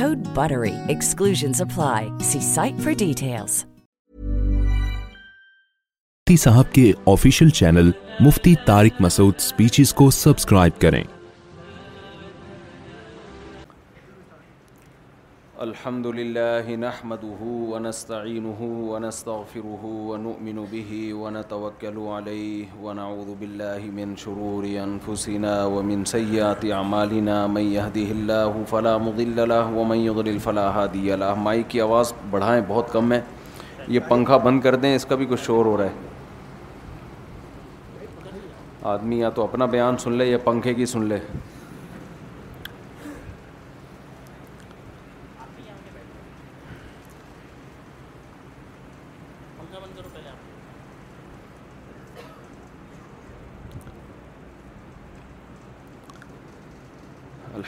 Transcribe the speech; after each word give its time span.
Code 0.00 0.26
BUTTERY. 0.40 0.74
Exclusions 0.96 1.64
apply. 1.68 2.00
See 2.30 2.44
site 2.54 2.80
for 2.86 2.92
Mufti 6.28 6.36
صاحب 6.40 6.72
کے 6.74 6.92
official 7.12 7.48
channel 7.58 7.90
Mufti 8.26 8.54
Tariq 8.66 9.00
Masood 9.00 9.34
speeches 9.48 9.92
کو 9.94 10.10
subscribe 10.18 10.80
کریں 10.80 11.02
الحمد 15.62 16.06
لله 16.18 16.66
نحمده 16.76 17.40
ونستعينه 17.72 18.60
ونستغفره 18.92 19.82
ونؤمن 20.10 20.56
به 20.70 21.12
ونتوكل 21.14 21.96
عليه 21.98 22.66
ونعوذ 22.82 23.30
بالله 23.42 23.90
من 23.98 24.16
شرور 24.16 24.64
أنفسنا 24.66 25.64
ومن 25.66 26.04
سيئات 26.04 26.64
أعمالنا 26.66 27.46
من 27.46 27.62
يهده 27.72 28.10
الله 28.18 28.64
فلا 28.66 28.98
مضل 28.98 29.48
له 29.48 29.66
ومن 29.78 29.98
يضلل 30.02 30.40
فلا 30.40 30.66
هادي 30.70 31.14
له 31.14 31.34
مائك 31.46 31.70
کی 31.70 31.80
آواز 31.86 32.12
بڑھائیں 32.30 32.60
بہت 32.74 32.92
کم 32.92 33.12
ہے 33.12 33.20
یہ 33.88 34.00
پنکھا 34.08 34.36
بند 34.50 34.60
کر 34.66 34.76
دیں 34.86 34.94
اس 34.96 35.06
کا 35.12 35.16
بھی 35.22 35.26
کچھ 35.34 35.44
شور 35.50 35.64
ہو 35.70 35.76
رہا 35.76 35.84
ہے 35.84 36.12
آدمی 38.98 39.20
یا 39.22 39.30
تو 39.38 39.44
اپنا 39.50 39.66
بیان 39.78 40.02
سن 40.06 40.18
لے 40.22 40.26
یا 40.30 40.38
پنکھے 40.50 40.74
کی 40.82 40.86
سن 40.98 41.04
لے 41.14 41.20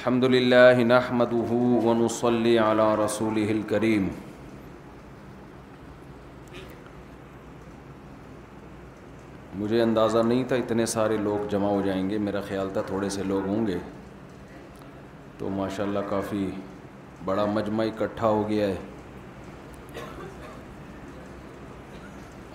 الحمد 0.09 0.25
للہ 0.25 0.95
على 2.25 2.83
رسول 3.05 3.39
الكريم 3.51 4.07
مجھے 9.63 9.81
اندازہ 9.83 10.19
نہیں 10.27 10.45
تھا 10.49 10.57
اتنے 10.57 10.87
سارے 10.95 11.17
لوگ 11.23 11.49
جمع 11.55 11.69
ہو 11.71 11.81
جائیں 11.87 12.09
گے 12.11 12.19
میرا 12.29 12.41
خیال 12.49 12.69
تھا 12.73 12.83
تھوڑے 12.87 13.09
سے 13.17 13.23
لوگ 13.33 13.47
ہوں 13.49 13.67
گے 13.67 13.79
تو 15.39 15.49
ماشاءاللہ 15.59 16.01
کافی 16.11 16.49
بڑا 17.25 17.45
مجمع 17.59 17.85
اکٹھا 17.93 18.27
ہو 18.29 18.49
گیا 18.49 18.69
ہے 18.69 18.77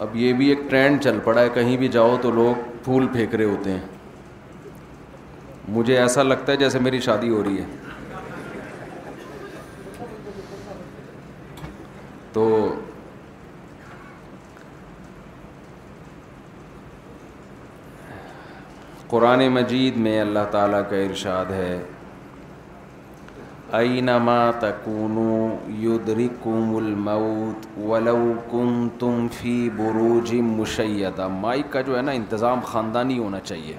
اب 0.05 0.15
یہ 0.25 0.33
بھی 0.37 0.49
ایک 0.49 0.69
ٹرینڈ 0.69 1.01
چل 1.03 1.19
پڑا 1.23 1.41
ہے 1.41 1.49
کہیں 1.55 1.75
بھی 1.83 1.87
جاؤ 1.97 2.17
تو 2.21 2.31
لوگ 2.43 2.67
پھول 2.83 3.07
پھینک 3.13 3.35
رہے 3.35 3.55
ہوتے 3.55 3.71
ہیں 3.71 3.85
مجھے 5.73 5.97
ایسا 5.97 6.23
لگتا 6.23 6.51
ہے 6.51 6.57
جیسے 6.57 6.79
میری 6.85 6.99
شادی 7.01 7.29
ہو 7.29 7.43
رہی 7.43 7.57
ہے 7.57 7.65
تو 12.33 12.43
قرآن 19.13 19.47
مجید 19.53 19.95
میں 20.05 20.19
اللہ 20.19 20.45
تعالیٰ 20.51 20.81
کا 20.89 20.95
ارشاد 21.05 21.51
ہے 21.51 21.71
اینما 23.81 24.37
تکونو 24.59 25.45
یدرکم 25.83 26.75
الموت 26.75 27.65
ولو 27.89 28.65
تم 28.99 29.27
فی 29.39 29.55
بروج 29.77 30.33
مشیدہ 30.49 31.27
مائک 31.39 31.71
کا 31.73 31.81
جو 31.89 31.97
ہے 31.97 32.01
نا 32.09 32.11
انتظام 32.21 32.61
خاندانی 32.71 33.17
ہونا 33.19 33.39
چاہیے 33.39 33.77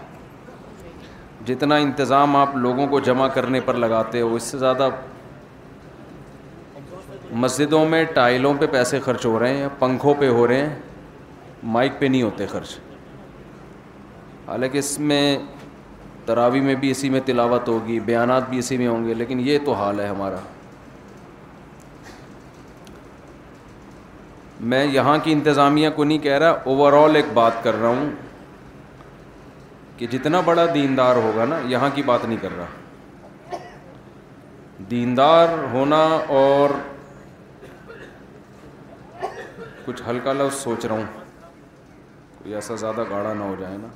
جتنا 1.46 1.76
انتظام 1.84 2.36
آپ 2.36 2.56
لوگوں 2.64 2.86
کو 2.86 3.00
جمع 3.06 3.26
کرنے 3.34 3.60
پر 3.64 3.74
لگاتے 3.84 4.20
ہو 4.20 4.34
اس 4.34 4.42
سے 4.50 4.58
زیادہ 4.58 4.88
مسجدوں 7.44 7.84
میں 7.88 8.02
ٹائلوں 8.14 8.52
پہ 8.60 8.66
پیسے 8.72 9.00
خرچ 9.04 9.24
ہو 9.26 9.38
رہے 9.38 9.56
ہیں 9.56 9.68
پنکھوں 9.78 10.14
پہ 10.18 10.28
ہو 10.38 10.46
رہے 10.46 10.66
ہیں 10.66 10.74
مائک 11.76 11.92
پہ 11.98 12.06
نہیں 12.06 12.22
ہوتے 12.22 12.46
خرچ 12.46 12.76
حالانکہ 14.46 14.78
اس 14.78 14.98
میں 15.10 15.24
تراوی 16.26 16.60
میں 16.60 16.74
بھی 16.80 16.90
اسی 16.90 17.08
میں 17.10 17.20
تلاوت 17.26 17.68
ہوگی 17.68 17.98
بیانات 18.10 18.48
بھی 18.48 18.58
اسی 18.58 18.76
میں 18.78 18.88
ہوں 18.88 19.06
گے 19.06 19.14
لیکن 19.14 19.40
یہ 19.48 19.58
تو 19.64 19.72
حال 19.80 20.00
ہے 20.00 20.06
ہمارا 20.08 20.36
میں 24.72 24.84
یہاں 24.84 25.16
کی 25.22 25.32
انتظامیہ 25.32 25.88
کو 25.94 26.04
نہیں 26.04 26.18
کہہ 26.26 26.38
رہا 26.38 26.58
اوور 26.72 26.92
آل 27.02 27.16
ایک 27.16 27.32
بات 27.34 27.62
کر 27.62 27.80
رہا 27.80 27.88
ہوں 27.88 28.10
کہ 30.02 30.06
جتنا 30.12 30.38
بڑا 30.44 30.64
دیندار 30.74 31.16
ہوگا 31.22 31.44
نا 31.48 31.58
یہاں 31.68 31.88
کی 31.94 32.02
بات 32.06 32.24
نہیں 32.24 32.38
کر 32.42 32.56
رہا 32.56 33.58
دیندار 34.90 35.48
ہونا 35.72 35.98
اور 36.38 36.70
کچھ 39.84 40.02
ہلکا 40.08 40.32
لفظ 40.38 40.56
سوچ 40.62 40.84
رہا 40.86 40.94
ہوں 40.94 41.04
کوئی 42.38 42.54
ایسا 42.54 42.74
زیادہ 42.82 43.04
گاڑا 43.10 43.32
نہ 43.34 43.42
ہو 43.42 43.54
جائے 43.60 43.76
نا 43.82 43.88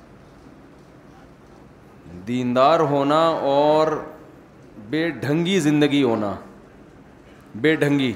دیندار 2.28 2.80
ہونا 2.94 3.18
اور 3.56 3.88
بے 4.90 5.08
ڈھنگی 5.24 5.58
زندگی 5.68 6.02
ہونا 6.02 6.32
بے 7.64 7.74
ڈھنگی 7.82 8.12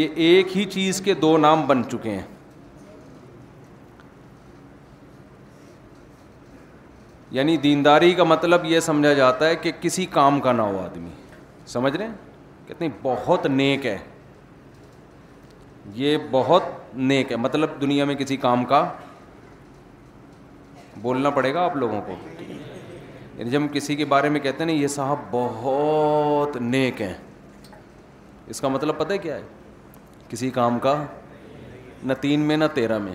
یہ 0.00 0.18
ایک 0.28 0.56
ہی 0.56 0.64
چیز 0.74 1.00
کے 1.04 1.14
دو 1.24 1.36
نام 1.46 1.66
بن 1.66 1.88
چکے 1.90 2.10
ہیں 2.18 2.26
یعنی 7.32 7.56
دینداری 7.66 8.12
کا 8.14 8.24
مطلب 8.24 8.64
یہ 8.64 8.80
سمجھا 8.80 9.12
جاتا 9.14 9.48
ہے 9.48 9.56
کہ 9.62 9.70
کسی 9.80 10.06
کام 10.10 10.40
کا 10.40 10.52
نہ 10.52 10.62
ہو 10.62 10.78
آدمی 10.84 11.10
سمجھ 11.66 11.96
رہے 11.96 12.06
ہیں 12.06 12.14
کہتے 12.66 12.84
ہیں 12.84 12.92
بہت 13.02 13.46
نیک 13.46 13.86
ہے 13.86 13.96
یہ 15.94 16.16
بہت 16.30 16.62
نیک 16.96 17.30
ہے 17.32 17.36
مطلب 17.36 17.80
دنیا 17.80 18.04
میں 18.04 18.14
کسی 18.14 18.36
کام 18.46 18.64
کا 18.72 18.84
بولنا 21.02 21.30
پڑے 21.36 21.52
گا 21.54 21.64
آپ 21.64 21.76
لوگوں 21.76 22.00
کو 22.06 22.14
یعنی 23.38 23.50
جب 23.50 23.56
ہم 23.60 23.68
کسی 23.72 23.96
کے 23.96 24.04
بارے 24.04 24.28
میں 24.28 24.40
کہتے 24.40 24.64
ہیں 24.64 24.70
نا 24.72 24.78
یہ 24.80 24.86
صاحب 24.94 25.18
بہت 25.30 26.56
نیک 26.60 27.00
ہیں 27.02 27.14
اس 28.52 28.60
کا 28.60 28.68
مطلب 28.68 28.98
پتہ 28.98 29.14
کیا 29.22 29.36
ہے 29.36 29.42
کسی 30.28 30.50
کام 30.58 30.78
کا 30.78 31.02
نہ 32.04 32.12
تین 32.20 32.40
میں 32.48 32.56
نہ 32.56 32.64
تیرہ 32.74 32.98
میں 32.98 33.14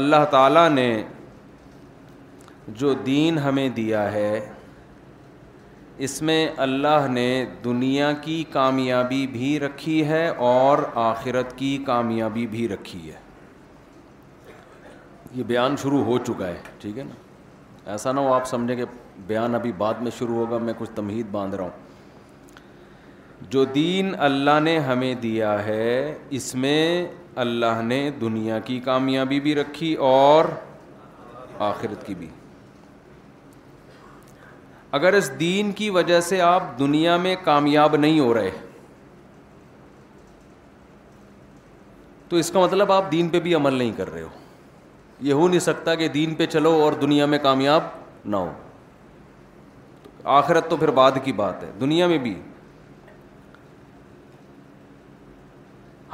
اللہ 0.00 0.24
تعالیٰ 0.30 0.68
نے 0.70 0.86
جو 2.80 2.92
دین 3.06 3.38
ہمیں 3.38 3.68
دیا 3.76 4.10
ہے 4.12 4.38
اس 6.06 6.20
میں 6.28 6.46
اللہ 6.66 7.06
نے 7.10 7.26
دنیا 7.64 8.10
کی 8.20 8.42
کامیابی 8.52 9.26
بھی 9.32 9.58
رکھی 9.60 10.04
ہے 10.08 10.26
اور 10.50 10.78
آخرت 11.02 11.56
کی 11.58 11.76
کامیابی 11.86 12.46
بھی 12.50 12.68
رکھی 12.68 13.10
ہے 13.10 13.16
یہ 15.34 15.42
بیان 15.46 15.76
شروع 15.82 16.02
ہو 16.04 16.18
چکا 16.26 16.48
ہے 16.48 16.58
ٹھیک 16.80 16.98
ہے 16.98 17.04
نا 17.08 17.90
ایسا 17.92 18.12
نہ 18.12 18.20
ہو 18.20 18.32
آپ 18.34 18.46
سمجھیں 18.48 18.76
کہ 18.76 18.84
بیان 19.26 19.54
ابھی 19.54 19.72
بعد 19.78 20.00
میں 20.02 20.10
شروع 20.18 20.36
ہوگا 20.44 20.58
میں 20.64 20.74
کچھ 20.78 20.90
تمہید 20.94 21.26
باندھ 21.32 21.54
رہا 21.56 21.64
ہوں 21.64 21.80
جو 23.50 23.64
دین 23.74 24.14
اللہ 24.30 24.58
نے 24.62 24.78
ہمیں 24.88 25.14
دیا 25.22 25.64
ہے 25.66 26.14
اس 26.38 26.54
میں 26.64 26.80
اللہ 27.40 27.80
نے 27.84 27.98
دنیا 28.20 28.58
کی 28.64 28.78
کامیابی 28.84 29.38
بھی 29.40 29.54
رکھی 29.54 29.92
اور 30.08 30.44
آخرت 31.68 32.06
کی 32.06 32.14
بھی 32.14 32.28
اگر 34.98 35.12
اس 35.14 35.30
دین 35.40 35.70
کی 35.72 35.88
وجہ 35.90 36.20
سے 36.20 36.40
آپ 36.40 36.78
دنیا 36.78 37.16
میں 37.16 37.34
کامیاب 37.44 37.96
نہیں 37.96 38.18
ہو 38.20 38.32
رہے 38.34 38.50
تو 42.28 42.36
اس 42.36 42.50
کا 42.50 42.60
مطلب 42.60 42.92
آپ 42.92 43.10
دین 43.12 43.28
پہ 43.28 43.40
بھی 43.46 43.54
عمل 43.54 43.74
نہیں 43.74 43.92
کر 43.96 44.12
رہے 44.12 44.22
ہو 44.22 44.28
یہ 45.28 45.32
ہو 45.32 45.48
نہیں 45.48 45.60
سکتا 45.60 45.94
کہ 45.94 46.08
دین 46.08 46.34
پہ 46.34 46.46
چلو 46.52 46.70
اور 46.82 46.92
دنیا 47.00 47.26
میں 47.34 47.38
کامیاب 47.42 47.82
نہ 48.24 48.36
ہو 48.36 48.52
آخرت 50.38 50.68
تو 50.70 50.76
پھر 50.76 50.90
بعد 50.96 51.12
کی 51.24 51.32
بات 51.36 51.62
ہے 51.64 51.70
دنیا 51.80 52.06
میں 52.08 52.18
بھی 52.18 52.34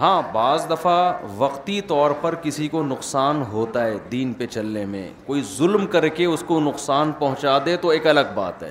ہاں 0.00 0.20
بعض 0.32 0.68
دفعہ 0.70 1.12
وقتی 1.36 1.80
طور 1.86 2.10
پر 2.20 2.34
کسی 2.42 2.66
کو 2.72 2.82
نقصان 2.86 3.40
ہوتا 3.52 3.84
ہے 3.84 3.96
دین 4.12 4.32
پہ 4.38 4.46
چلنے 4.46 4.84
میں 4.86 5.08
کوئی 5.26 5.42
ظلم 5.56 5.86
کر 5.94 6.06
کے 6.18 6.24
اس 6.24 6.42
کو 6.46 6.58
نقصان 6.64 7.12
پہنچا 7.18 7.56
دے 7.66 7.76
تو 7.84 7.88
ایک 7.94 8.06
الگ 8.06 8.30
بات 8.34 8.62
ہے 8.62 8.70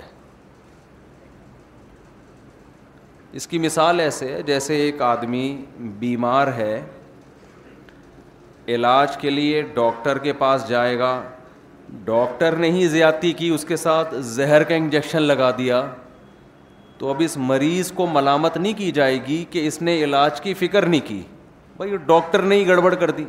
اس 3.41 3.47
کی 3.47 3.59
مثال 3.59 3.99
ایسے 3.99 4.31
ہے 4.33 4.41
جیسے 4.47 4.75
ایک 4.81 5.01
آدمی 5.01 5.45
بیمار 5.99 6.47
ہے 6.57 6.81
علاج 8.75 9.17
کے 9.17 9.29
لیے 9.29 9.61
ڈاکٹر 9.75 10.17
کے 10.27 10.33
پاس 10.43 10.67
جائے 10.69 10.97
گا 10.99 11.11
ڈاکٹر 12.05 12.55
نے 12.61 12.69
ہی 12.71 12.87
زیادتی 12.97 13.31
کی 13.41 13.49
اس 13.55 13.65
کے 13.65 13.75
ساتھ 13.83 14.13
زہر 14.35 14.63
کا 14.71 14.75
انجیکشن 14.75 15.21
لگا 15.21 15.51
دیا 15.57 15.85
تو 16.99 17.09
اب 17.09 17.21
اس 17.25 17.35
مریض 17.51 17.91
کو 17.95 18.05
ملامت 18.11 18.57
نہیں 18.57 18.73
کی 18.77 18.91
جائے 18.91 19.17
گی 19.27 19.43
کہ 19.49 19.65
اس 19.67 19.81
نے 19.81 19.95
علاج 20.03 20.39
کی 20.41 20.53
فکر 20.61 20.85
نہیں 20.85 21.01
کی 21.07 21.21
بھائی 21.77 21.97
ڈاکٹر 22.05 22.41
نے 22.51 22.55
ہی 22.55 22.67
گڑبڑ 22.67 22.93
کر 23.01 23.11
دی 23.17 23.25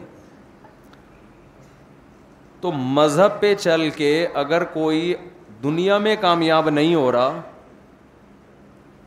تو 2.61 2.73
مذہب 2.97 3.41
پہ 3.41 3.55
چل 3.59 3.89
کے 3.97 4.13
اگر 4.45 4.65
کوئی 4.73 5.15
دنیا 5.63 5.99
میں 6.07 6.15
کامیاب 6.21 6.71
نہیں 6.71 6.95
ہو 6.95 7.11
رہا 7.13 7.41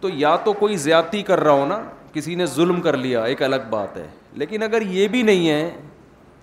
تو 0.02 0.10
یا 0.16 0.36
تو 0.44 0.54
کوئی 0.62 0.75
زیادتی 0.86 1.22
کر 1.24 1.40
رہا 1.44 1.52
ہو 1.62 1.66
نا 1.69 1.80
کسی 2.13 2.36
نے 2.36 2.46
ظلم 2.56 2.80
کر 2.81 2.98
لیا 2.98 3.24
ایک 3.31 3.44
الگ 3.44 3.68
بات 3.69 3.98
ہے 3.98 4.08
لیکن 4.42 4.63
اگر 4.63 4.81
یہ 4.92 5.08
بھی 5.16 5.22
نہیں 5.24 5.50
ہے 5.50 5.69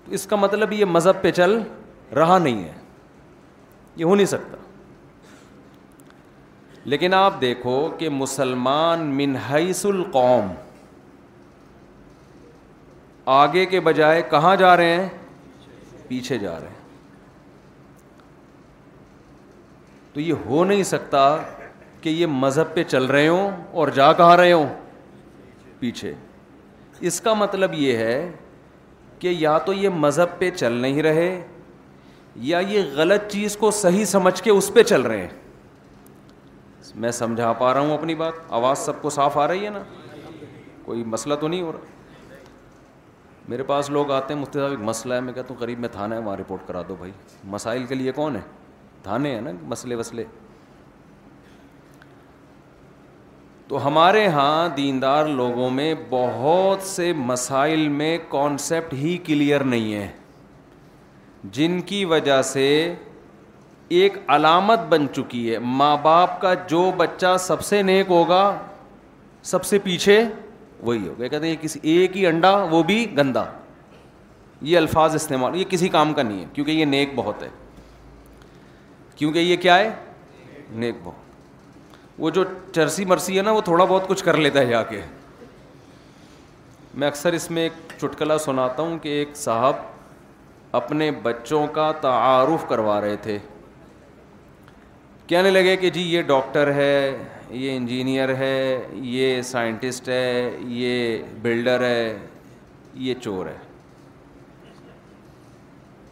تو 0.05 0.11
اس 0.15 0.25
کا 0.27 0.35
مطلب 0.35 0.73
یہ 0.73 0.85
مذہب 0.95 1.21
پہ 1.21 1.31
چل 1.41 1.57
رہا 2.15 2.37
نہیں 2.37 2.63
ہے 2.63 2.73
یہ 3.95 4.05
ہو 4.05 4.15
نہیں 4.15 4.25
سکتا 4.33 4.57
لیکن 6.89 7.13
آپ 7.13 7.33
دیکھو 7.41 7.73
کہ 7.97 8.07
مسلمان 8.09 8.99
منحص 9.15 9.85
القوم 9.85 10.47
آگے 13.33 13.65
کے 13.73 13.79
بجائے 13.87 14.21
کہاں 14.29 14.55
جا 14.61 14.75
رہے 14.77 14.93
ہیں 14.95 15.09
پیچھے 16.07 16.37
جا 16.45 16.53
رہے 16.59 16.67
ہیں 16.67 16.77
تو 20.13 20.19
یہ 20.19 20.33
ہو 20.45 20.63
نہیں 20.69 20.81
سکتا 20.93 21.21
کہ 22.01 22.09
یہ 22.09 22.25
مذہب 22.45 22.73
پہ 22.75 22.83
چل 22.83 23.05
رہے 23.15 23.27
ہوں 23.27 23.51
اور 23.81 23.87
جا 23.99 24.11
کہاں 24.21 24.37
رہے 24.37 24.51
ہوں 24.51 24.65
پیچھے 25.79 26.13
اس 27.11 27.19
کا 27.27 27.33
مطلب 27.43 27.73
یہ 27.83 27.97
ہے 28.03 28.15
کہ 29.19 29.35
یا 29.39 29.57
تو 29.67 29.73
یہ 29.83 29.89
مذہب 30.07 30.37
پہ 30.39 30.49
چل 30.55 30.71
نہیں 30.87 31.01
رہے 31.07 31.29
یا 32.53 32.59
یہ 32.69 32.89
غلط 32.95 33.31
چیز 33.31 33.57
کو 33.57 33.71
صحیح 33.83 34.05
سمجھ 34.15 34.41
کے 34.41 34.51
اس 34.55 34.71
پہ 34.73 34.83
چل 34.93 35.01
رہے 35.11 35.21
ہیں 35.21 35.37
میں 37.01 37.09
سمجھا 37.17 37.51
پا 37.57 37.73
رہا 37.73 37.79
ہوں 37.81 37.93
اپنی 37.93 38.13
بات 38.21 38.39
آواز 38.53 38.77
سب 38.85 39.01
کو 39.01 39.09
صاف 39.17 39.37
آ 39.37 39.47
رہی 39.47 39.65
ہے 39.65 39.69
نا 39.73 39.81
کوئی 40.85 41.03
مسئلہ 41.11 41.33
تو 41.41 41.47
نہیں 41.47 41.61
ہو 41.61 41.71
رہا 41.71 41.97
میرے 43.51 43.63
پاس 43.69 43.89
لوگ 43.89 44.11
آتے 44.11 44.33
ہیں 44.33 44.39
مفتی 44.41 44.59
صاحب 44.59 44.71
ایک 44.71 44.79
مسئلہ 44.89 45.13
ہے 45.13 45.19
میں 45.27 45.33
کہتا 45.33 45.53
ہوں 45.53 45.59
قریب 45.59 45.79
میں 45.79 45.89
تھانہ 45.91 46.13
ہے 46.15 46.19
وہاں 46.25 46.35
رپورٹ 46.37 46.67
کرا 46.67 46.81
دو 46.87 46.95
بھائی 46.99 47.11
مسائل 47.53 47.85
کے 47.91 47.95
لیے 47.95 48.11
کون 48.19 48.35
ہے 48.35 48.41
تھانے 49.03 49.33
ہیں 49.35 49.41
نا 49.41 49.51
مسئلے 49.73 49.95
وسلے 50.01 50.23
تو 53.67 53.85
ہمارے 53.87 54.27
ہاں 54.35 54.67
دیندار 54.77 55.25
لوگوں 55.39 55.69
میں 55.79 55.93
بہت 56.09 56.81
سے 56.87 57.11
مسائل 57.31 57.87
میں 57.99 58.17
کانسیپٹ 58.29 58.93
ہی 59.03 59.17
کلیئر 59.25 59.63
نہیں 59.73 59.93
ہے 59.93 60.07
جن 61.57 61.79
کی 61.91 62.03
وجہ 62.13 62.41
سے 62.53 62.67
ایک 63.97 64.17
علامت 64.29 64.79
بن 64.89 65.05
چکی 65.15 65.51
ہے 65.51 65.59
ماں 65.59 65.95
باپ 66.01 66.39
کا 66.41 66.53
جو 66.69 66.89
بچہ 66.97 67.35
سب 67.39 67.63
سے 67.65 67.81
نیک 67.83 68.09
ہوگا 68.09 68.41
سب 69.51 69.65
سے 69.65 69.79
پیچھے 69.83 70.21
وہی 70.87 71.07
ہوگا 71.07 71.27
کہتے 71.27 71.47
ہیں 71.47 71.55
کسی 71.61 71.79
ایک 71.93 72.17
ہی 72.17 72.25
انڈا 72.27 72.53
وہ 72.71 72.81
بھی 72.91 73.05
گندا 73.17 73.43
یہ 74.61 74.77
الفاظ 74.77 75.15
استعمال 75.15 75.55
یہ 75.55 75.63
کسی 75.69 75.89
کام 75.89 76.13
کا 76.13 76.23
نہیں 76.23 76.39
ہے 76.41 76.45
کیونکہ 76.53 76.71
یہ 76.71 76.85
نیک 76.85 77.13
بہت 77.15 77.43
ہے 77.43 77.49
کیونکہ 79.17 79.39
یہ 79.39 79.55
کیا 79.61 79.77
ہے 79.79 79.89
نیک 80.83 80.95
بہت 81.03 81.27
وہ 82.21 82.29
جو 82.37 82.43
چرسی 82.75 83.05
مرسی 83.05 83.37
ہے 83.37 83.41
نا 83.43 83.51
وہ 83.51 83.61
تھوڑا 83.65 83.83
بہت 83.85 84.07
کچھ 84.07 84.23
کر 84.23 84.37
لیتا 84.37 84.59
ہے 84.59 84.65
جا 84.65 84.83
کے 84.89 85.01
میں 86.99 87.07
اکثر 87.07 87.33
اس 87.33 87.49
میں 87.51 87.63
ایک 87.63 87.73
چٹکلا 87.99 88.37
سناتا 88.45 88.83
ہوں 88.83 88.97
کہ 88.99 89.09
ایک 89.19 89.35
صاحب 89.37 89.75
اپنے 90.79 91.11
بچوں 91.23 91.65
کا 91.73 91.91
تعارف 92.01 92.67
کروا 92.69 92.99
رہے 93.01 93.15
تھے 93.21 93.37
کہنے 95.29 95.49
لگے 95.51 95.75
کہ 95.77 95.89
جی 95.95 96.01
یہ 96.01 96.21
ڈاکٹر 96.27 96.71
ہے 96.73 97.17
یہ 97.49 97.75
انجینئر 97.75 98.33
ہے 98.35 98.87
یہ 99.15 99.41
سائنٹسٹ 99.49 100.07
ہے 100.09 100.57
یہ 100.77 101.21
بلڈر 101.41 101.81
ہے 101.83 102.17
یہ 103.07 103.13
چور 103.21 103.45
ہے 103.47 103.57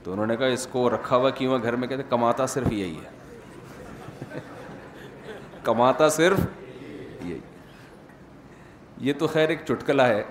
تو 0.04 0.12
انہوں 0.14 0.26
نے 0.28 0.36
کہا 0.38 0.48
اس 0.58 0.68
کو 0.72 0.90
رکھا 0.90 1.16
ہوا 1.16 1.30
کیوں 1.40 1.54
ہے 1.58 1.62
گھر 1.64 1.76
میں 1.76 1.88
کہتے 1.88 2.04
کماتا 2.10 2.46
صرف 2.54 2.72
یہی 2.72 2.98
ہے 3.04 4.40
کماتا 5.64 6.10
صرف 6.20 6.40
یہی 7.26 7.38
یہ 9.08 9.14
تو 9.20 9.28
خیر 9.38 9.50
ایک 9.56 9.66
چٹکلا 9.68 10.08
ہے 10.08 10.22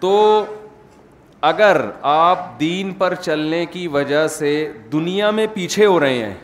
تو 0.00 0.10
اگر 1.46 1.76
آپ 2.06 2.38
دین 2.58 2.92
پر 2.98 3.14
چلنے 3.20 3.64
کی 3.70 3.86
وجہ 3.94 4.26
سے 4.30 4.50
دنیا 4.92 5.30
میں 5.30 5.46
پیچھے 5.54 5.86
ہو 5.86 5.98
رہے 6.00 6.18
ہیں 6.24 6.34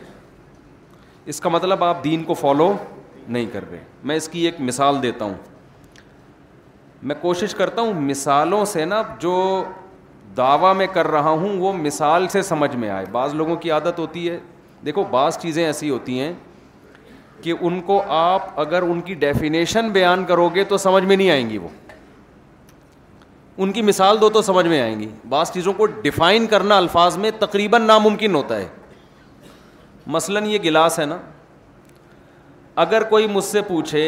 اس 1.31 1.39
کا 1.41 1.49
مطلب 1.49 1.83
آپ 1.83 2.03
دین 2.03 2.23
کو 2.23 2.33
فالو 2.41 2.71
نہیں 3.27 3.45
کر 3.53 3.69
رہے 3.69 3.79
میں 4.09 4.15
اس 4.15 4.27
کی 4.29 4.39
ایک 4.45 4.59
مثال 4.69 5.01
دیتا 5.03 5.25
ہوں 5.25 5.33
میں 7.03 7.15
کوشش 7.21 7.55
کرتا 7.55 7.81
ہوں 7.81 8.01
مثالوں 8.09 8.63
سے 8.73 8.85
نا 8.85 9.01
جو 9.19 9.33
دعویٰ 10.37 10.75
میں 10.75 10.87
کر 10.93 11.07
رہا 11.11 11.29
ہوں 11.29 11.57
وہ 11.59 11.71
مثال 11.73 12.27
سے 12.31 12.41
سمجھ 12.51 12.75
میں 12.75 12.89
آئے 12.89 13.05
بعض 13.11 13.33
لوگوں 13.35 13.55
کی 13.61 13.71
عادت 13.71 13.99
ہوتی 13.99 14.29
ہے 14.29 14.37
دیکھو 14.85 15.03
بعض 15.11 15.37
چیزیں 15.41 15.65
ایسی 15.65 15.89
ہوتی 15.89 16.19
ہیں 16.19 16.31
کہ 17.43 17.53
ان 17.59 17.81
کو 17.85 18.01
آپ 18.17 18.59
اگر 18.59 18.81
ان 18.89 19.01
کی 19.01 19.13
ڈیفینیشن 19.23 19.89
بیان 19.91 20.25
کرو 20.27 20.49
گے 20.55 20.63
تو 20.73 20.77
سمجھ 20.87 21.03
میں 21.03 21.15
نہیں 21.15 21.31
آئیں 21.31 21.49
گی 21.49 21.57
وہ 21.57 21.67
ان 23.63 23.71
کی 23.73 23.81
مثال 23.81 24.19
دو 24.19 24.29
تو 24.33 24.41
سمجھ 24.41 24.65
میں 24.67 24.79
آئیں 24.81 24.99
گی 24.99 25.07
بعض 25.29 25.49
چیزوں 25.51 25.71
کو 25.77 25.85
ڈیفائن 26.03 26.45
کرنا 26.47 26.75
الفاظ 26.77 27.15
میں 27.23 27.29
تقریباً 27.39 27.81
ناممکن 27.85 28.35
ہوتا 28.35 28.57
ہے 28.57 28.67
مثلاً 30.15 30.45
یہ 30.49 30.57
گلاس 30.63 30.99
ہے 30.99 31.05
نا 31.05 31.17
اگر 32.83 33.03
کوئی 33.09 33.27
مجھ 33.27 33.43
سے 33.43 33.61
پوچھے 33.67 34.03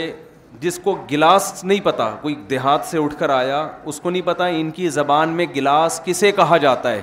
جس 0.60 0.80
کو 0.84 0.96
گلاس 1.12 1.54
نہیں 1.64 1.80
پتا 1.84 2.10
کوئی 2.22 2.36
دیہات 2.50 2.86
سے 2.90 2.98
اٹھ 3.00 3.16
کر 3.20 3.30
آیا 3.30 3.60
اس 3.92 4.00
کو 4.02 4.10
نہیں 4.10 4.22
پتا 4.26 4.46
ان 4.62 4.70
کی 4.78 4.88
زبان 5.00 5.30
میں 5.40 5.46
گلاس 5.56 6.00
کسے 6.06 6.32
کہا 6.40 6.58
جاتا 6.68 6.92
ہے 6.92 7.02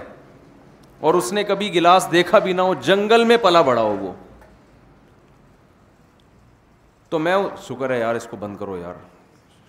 اور 1.09 1.15
اس 1.15 1.33
نے 1.33 1.45
کبھی 1.51 1.75
گلاس 1.75 2.07
دیکھا 2.13 2.39
بھی 2.47 2.53
نہ 2.53 2.63
ہو 2.71 2.75
جنگل 2.87 3.25
میں 3.25 3.37
پلا 3.43 3.63
بڑا 3.71 3.83
ہو 3.83 3.97
وہ 4.01 4.13
تو 7.11 7.19
میں 7.27 7.37
شکر 7.69 7.91
ہے 7.95 7.99
یار 8.01 8.15
اس 8.15 8.27
کو 8.31 8.37
بند 8.41 8.57
کرو 8.61 8.79
یار 8.79 8.95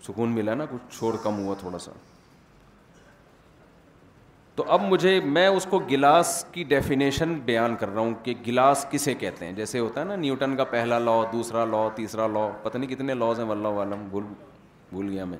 سکون 0.08 0.32
ملا 0.36 0.54
نا 0.54 0.66
کچھ 0.72 0.98
چھوڑ 0.98 1.16
کم 1.24 1.44
ہوا 1.46 1.56
تھوڑا 1.60 1.80
سا 1.80 1.92
تو 4.60 4.64
اب 4.76 4.82
مجھے 4.90 5.12
میں 5.26 5.48
اس 5.48 5.66
کو 5.70 5.78
گلاس 5.90 6.28
کی 6.52 6.64
ڈیفینیشن 6.70 7.34
بیان 7.46 7.76
کر 7.80 7.90
رہا 7.90 8.02
ہوں 8.02 8.14
کہ 8.24 8.34
گلاس 8.48 8.86
کسے 8.92 9.14
کہتے 9.22 9.46
ہیں 9.46 9.52
جیسے 9.56 9.80
ہوتا 9.80 10.02
ہے 10.02 10.06
نا 10.06 10.16
نیوٹن 10.24 10.56
کا 10.58 10.64
پہلا 10.74 10.98
لا 11.00 11.12
دوسرا 11.34 11.64
لا 11.66 11.88
تیسرا 11.96 12.26
لا 12.34 12.48
پتہ 12.64 12.78
نہیں 12.78 12.90
کتنے 12.90 13.14
لاز 13.14 13.40
ہیں 13.40 13.46
واللہ 13.54 13.96
بھول 14.10 14.24
بھول 14.90 15.10
گیا 15.10 15.26
میں 15.26 15.38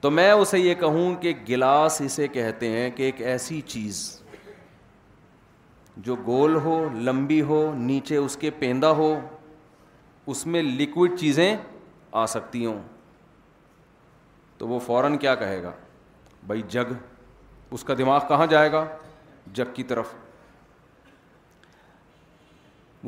تو 0.00 0.10
میں 0.10 0.30
اسے 0.30 0.58
یہ 0.60 0.74
کہوں 0.80 1.14
کہ 1.22 1.32
گلاس 1.48 2.00
اسے 2.04 2.28
کہتے 2.38 2.70
ہیں 2.78 2.90
کہ 2.96 3.02
ایک 3.02 3.20
ایسی 3.34 3.60
چیز 3.74 4.00
جو 6.06 6.16
گول 6.26 6.56
ہو 6.64 6.82
لمبی 6.94 7.40
ہو 7.52 7.62
نیچے 7.78 8.16
اس 8.24 8.36
کے 8.40 8.50
پیندا 8.58 8.90
ہو 9.02 9.14
اس 10.32 10.46
میں 10.46 10.62
لکوڈ 10.62 11.18
چیزیں 11.20 11.54
آ 12.12 12.26
سکتی 12.40 12.66
ہوں 12.66 12.82
تو 14.58 14.68
وہ 14.68 14.78
فوراً 14.86 15.16
کیا 15.18 15.34
کہے 15.44 15.62
گا 15.62 15.72
بھائی 16.46 16.62
جگ 16.68 16.92
اس 17.74 17.84
کا 17.84 17.94
دماغ 17.98 18.26
کہاں 18.28 18.46
جائے 18.46 18.70
گا 18.72 18.84
جگ 19.54 19.72
کی 19.74 19.82
طرف 19.92 20.12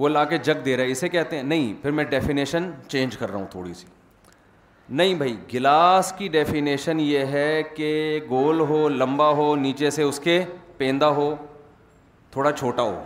وہ 0.01 0.09
لا 0.09 0.25
کے 0.31 0.39
جگ 0.47 0.63
دے 0.65 0.77
رہا 0.77 0.85
ہے 0.85 0.91
اسے 0.93 1.09
کہتے 1.09 1.37
ہیں 1.37 1.43
نہیں 1.43 1.73
پھر 1.83 1.91
میں 1.99 2.05
ڈیفینیشن 2.15 2.71
چینج 2.89 3.17
کر 3.17 3.31
رہا 3.31 3.39
ہوں 3.39 3.47
تھوڑی 3.51 3.75
سی 3.75 3.87
نہیں 4.99 5.15
بھائی 5.21 5.37
گلاس 5.53 6.13
کی 6.19 6.29
ڈیفینیشن 6.37 7.01
یہ 7.01 7.27
ہے 7.37 7.63
کہ 7.77 7.89
گول 8.31 8.61
ہو 8.71 8.89
لمبا 8.89 9.29
ہو 9.41 9.55
نیچے 9.57 9.91
سے 9.97 10.03
اس 10.03 10.21
کے 10.25 10.43
پیندا 10.77 11.09
ہو 11.19 11.35
تھوڑا 12.31 12.53
چھوٹا 12.53 12.83
ہو 12.83 13.03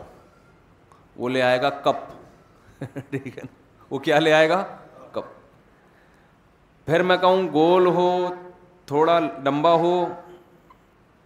وہ 1.16 1.28
لے 1.28 1.42
آئے 1.42 1.60
گا 1.62 1.70
کپ 1.86 2.10
ٹھیک 3.10 3.36
ہے 3.38 3.42
وہ 3.90 3.98
کیا 4.08 4.18
لے 4.18 4.32
آئے 4.32 4.48
گا 4.48 4.62
کپ 5.12 5.28
پھر 6.86 7.02
میں 7.10 7.16
کہوں 7.20 7.46
گول 7.52 7.86
ہو 7.96 8.08
تھوڑا 8.90 9.18
لمبا 9.44 9.72
ہو 9.80 9.90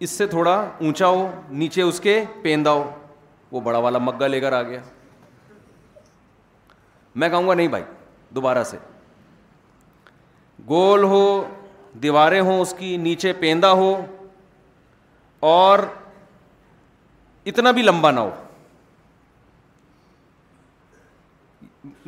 اس 0.06 0.10
سے 0.18 0.26
تھوڑا 0.32 0.52
اونچا 0.80 1.06
ہو 1.06 1.26
نیچے 1.62 1.82
اس 1.82 2.00
کے 2.06 2.14
پیندا 2.42 2.70
ہو 2.72 2.82
وہ 3.52 3.60
بڑا 3.68 3.78
والا 3.86 3.98
مگا 4.02 4.26
لے 4.26 4.40
کر 4.40 4.52
آ 4.52 4.60
گیا 4.68 4.80
میں 7.22 7.28
کہوں 7.28 7.48
گا 7.48 7.54
نہیں 7.54 7.68
بھائی 7.74 7.82
دوبارہ 8.38 8.64
سے 8.72 8.78
گول 10.68 11.04
ہو 11.14 11.22
دیواریں 12.02 12.40
ہوں 12.40 12.60
اس 12.60 12.74
کی 12.78 12.96
نیچے 13.06 13.32
پیندا 13.44 13.72
ہو 13.80 13.94
اور 15.52 15.78
اتنا 17.52 17.70
بھی 17.78 17.82
لمبا 17.82 18.10
نہ 18.10 18.20
ہو 18.20 18.30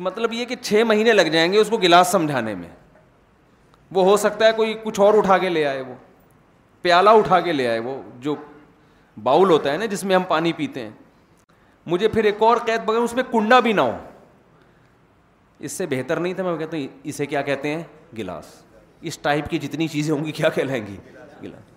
مطلب 0.09 0.33
یہ 0.33 0.45
کہ 0.45 0.55
چھ 0.61 0.83
مہینے 0.87 1.13
لگ 1.13 1.31
جائیں 1.35 1.51
گے 1.53 1.57
اس 1.59 1.69
کو 1.69 1.77
گلاس 1.81 2.11
سمجھانے 2.11 2.55
میں 2.55 2.69
وہ 3.95 4.03
ہو 4.09 4.15
سکتا 4.17 4.45
ہے 4.45 4.51
کوئی 4.55 4.73
کچھ 4.83 4.99
اور 4.99 5.13
اٹھا 5.17 5.37
کے 5.37 5.49
لے 5.49 5.65
آئے 5.65 5.81
وہ 5.81 5.93
پیالہ 6.81 7.09
اٹھا 7.19 7.39
کے 7.41 7.51
لے 7.53 7.67
آئے 7.67 7.79
وہ 7.79 8.01
جو 8.21 8.35
باؤل 9.23 9.49
ہوتا 9.49 9.71
ہے 9.71 9.77
نا 9.77 9.85
جس 9.91 10.03
میں 10.03 10.15
ہم 10.15 10.23
پانی 10.27 10.53
پیتے 10.53 10.81
ہیں 10.83 10.89
مجھے 11.91 12.07
پھر 12.07 12.23
ایک 12.25 12.41
اور 12.43 12.57
قید 12.65 12.83
بغیر 12.85 13.01
اس 13.01 13.13
میں 13.15 13.23
کنڈا 13.31 13.59
بھی 13.67 13.73
نہ 13.73 13.81
ہو 13.81 13.97
اس 15.65 15.71
سے 15.71 15.85
بہتر 15.89 16.19
نہیں 16.19 16.33
تھا 16.33 16.43
میں 16.43 16.57
کہتا 16.57 16.77
ہوں 16.77 16.87
اسے 17.09 17.25
کیا 17.25 17.41
کہتے 17.41 17.73
ہیں 17.75 17.83
گلاس 18.17 18.53
اس 19.09 19.17
ٹائپ 19.19 19.49
کی 19.49 19.57
جتنی 19.59 19.87
چیزیں 19.87 20.13
ہوں 20.15 20.25
گی 20.25 20.31
کیا 20.31 20.49
کہلائیں 20.55 20.85
گی 20.87 20.97
گلاس 21.43 21.71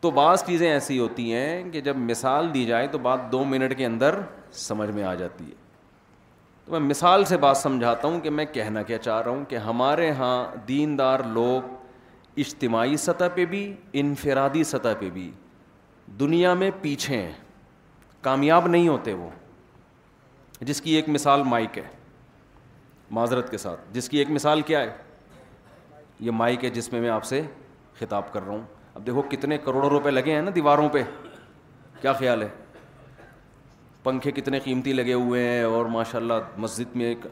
تو 0.00 0.10
بعض 0.16 0.44
چیزیں 0.46 0.70
ایسی 0.70 0.98
ہوتی 0.98 1.32
ہیں 1.34 1.70
کہ 1.72 1.80
جب 1.80 1.96
مثال 1.96 2.52
دی 2.54 2.64
جائے 2.66 2.86
تو 2.92 2.98
بات 3.06 3.30
دو 3.32 3.44
منٹ 3.44 3.76
کے 3.76 3.86
اندر 3.86 4.20
سمجھ 4.64 4.90
میں 4.90 5.04
آ 5.04 5.14
جاتی 5.14 5.44
ہے 5.50 5.64
تو 6.66 6.72
میں 6.72 6.78
مثال 6.88 7.24
سے 7.24 7.36
بات 7.38 7.56
سمجھاتا 7.56 8.08
ہوں 8.08 8.20
کہ 8.20 8.30
میں 8.30 8.44
کہنا 8.52 8.82
کیا 8.82 8.96
چاہ 8.98 9.20
رہا 9.22 9.30
ہوں 9.30 9.44
کہ 9.48 9.56
ہمارے 9.66 10.10
ہاں 10.20 10.32
دین 10.68 10.96
دار 10.98 11.20
لوگ 11.32 12.38
اجتماعی 12.44 12.96
سطح 13.02 13.28
پہ 13.34 13.44
بھی 13.50 13.60
انفرادی 14.00 14.64
سطح 14.70 14.94
پہ 15.00 15.10
بھی 15.10 15.30
دنیا 16.20 16.54
میں 16.62 16.70
پیچھے 16.80 17.16
ہیں 17.16 17.32
کامیاب 18.22 18.66
نہیں 18.68 18.88
ہوتے 18.88 19.12
وہ 19.14 19.28
جس 20.64 20.80
کی 20.82 20.94
ایک 20.96 21.08
مثال 21.08 21.42
مائک 21.52 21.78
ہے 21.78 21.84
معذرت 23.18 23.50
کے 23.50 23.58
ساتھ 23.58 23.80
جس 23.92 24.08
کی 24.08 24.18
ایک 24.18 24.30
مثال 24.30 24.60
کیا 24.70 24.80
ہے 24.82 24.92
یہ 26.26 26.30
مائک 26.42 26.64
ہے 26.64 26.70
جس 26.80 26.92
میں 26.92 27.00
میں 27.00 27.10
آپ 27.10 27.24
سے 27.24 27.40
خطاب 28.00 28.32
کر 28.32 28.42
رہا 28.46 28.52
ہوں 28.52 28.62
اب 28.94 29.06
دیکھو 29.06 29.22
کتنے 29.30 29.58
کروڑوں 29.64 29.90
روپے 29.90 30.10
لگے 30.10 30.34
ہیں 30.34 30.42
نا 30.42 30.50
دیواروں 30.54 30.88
پہ 30.92 31.02
کیا 32.02 32.12
خیال 32.12 32.42
ہے 32.42 32.48
پنکھے 34.06 34.30
کتنے 34.32 34.58
قیمتی 34.64 34.92
لگے 34.92 35.12
ہوئے 35.12 35.42
ہیں 35.48 35.62
اور 35.64 35.86
ماشاء 35.92 36.18
اللہ 36.18 36.34
مسجد 36.64 36.94
میں 36.96 37.06
ایک 37.06 37.24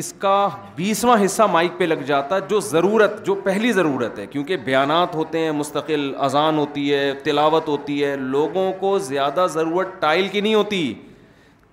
اس 0.00 0.12
کا 0.20 0.34
بیسواں 0.76 1.16
حصہ 1.24 1.42
مائک 1.52 1.72
پہ 1.78 1.84
لگ 1.84 2.02
جاتا 2.06 2.38
جو 2.48 2.58
ضرورت 2.68 3.24
جو 3.26 3.34
پہلی 3.44 3.70
ضرورت 3.78 4.18
ہے 4.18 4.26
کیونکہ 4.34 4.56
بیانات 4.64 5.14
ہوتے 5.14 5.38
ہیں 5.44 5.50
مستقل 5.62 6.10
اذان 6.28 6.58
ہوتی 6.58 6.84
ہے 6.94 7.12
تلاوت 7.24 7.68
ہوتی 7.68 8.02
ہے 8.04 8.14
لوگوں 8.36 8.64
کو 8.80 8.96
زیادہ 9.08 9.46
ضرورت 9.54 10.00
ٹائل 10.00 10.28
کی 10.34 10.40
نہیں 10.40 10.54
ہوتی 10.54 10.82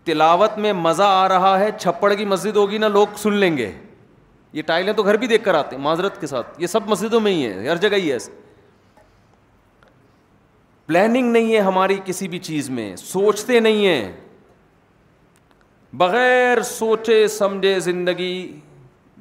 تلاوت 0.10 0.58
میں 0.66 0.72
مزہ 0.88 1.10
آ 1.20 1.28
رہا 1.30 1.60
ہے 1.60 1.68
چھپڑ 1.80 2.14
کی 2.22 2.26
مسجد 2.36 2.56
ہوگی 2.58 2.78
نا 2.78 2.88
لوگ 2.98 3.18
سن 3.24 3.34
لیں 3.44 3.56
گے 3.58 3.72
یہ 4.58 4.62
ٹائلیں 4.72 4.94
تو 5.00 5.04
گھر 5.04 5.18
بھی 5.24 5.28
دیکھ 5.34 5.44
کر 5.46 5.54
آتے 5.64 5.76
ہیں 5.76 5.84
معذرت 5.84 6.20
کے 6.22 6.28
ساتھ 6.28 6.62
یہ 6.62 6.68
سب 6.78 6.88
مسجدوں 6.90 7.20
میں 7.28 7.32
ہی 7.32 7.46
ہے 7.46 7.68
ہر 7.68 7.78
جگہ 7.90 7.96
ہی 8.04 8.12
ہے 8.12 8.18
پلاننگ 10.86 11.32
نہیں 11.32 11.54
ہے 11.56 11.60
ہماری 11.72 12.00
کسی 12.06 12.28
بھی 12.28 12.40
چیز 12.52 12.70
میں 12.80 12.96
سوچتے 13.08 13.60
نہیں 13.60 13.86
ہیں 13.88 14.12
بغیر 15.98 16.62
سوچے 16.62 17.28
سمجھے 17.38 17.80
زندگی 17.80 18.52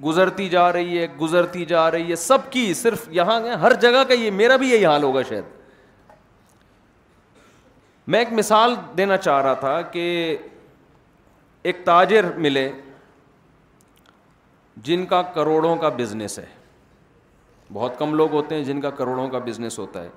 گزرتی 0.04 0.48
جا 0.48 0.72
رہی 0.72 0.98
ہے 0.98 1.06
گزرتی 1.20 1.64
جا 1.66 1.90
رہی 1.90 2.10
ہے 2.10 2.16
سب 2.16 2.50
کی 2.52 2.72
صرف 2.74 3.08
یہاں 3.12 3.40
ہر 3.60 3.72
جگہ 3.82 4.02
کا 4.08 4.14
یہ 4.14 4.30
میرا 4.30 4.56
بھی 4.56 4.68
یہی 4.70 4.84
حال 4.86 5.02
ہوگا 5.02 5.22
شاید 5.28 5.44
میں 8.12 8.18
ایک 8.18 8.32
مثال 8.32 8.74
دینا 8.98 9.16
چاہ 9.16 9.40
رہا 9.42 9.54
تھا 9.60 9.80
کہ 9.92 10.36
ایک 11.70 11.84
تاجر 11.84 12.30
ملے 12.36 12.70
جن 14.84 15.04
کا 15.06 15.20
کروڑوں 15.34 15.74
کا 15.76 15.88
بزنس 15.96 16.38
ہے 16.38 16.46
بہت 17.72 17.98
کم 17.98 18.14
لوگ 18.14 18.32
ہوتے 18.32 18.54
ہیں 18.54 18.64
جن 18.64 18.80
کا 18.80 18.90
کروڑوں 19.00 19.28
کا 19.28 19.38
بزنس 19.46 19.78
ہوتا 19.78 20.02
ہے 20.04 20.08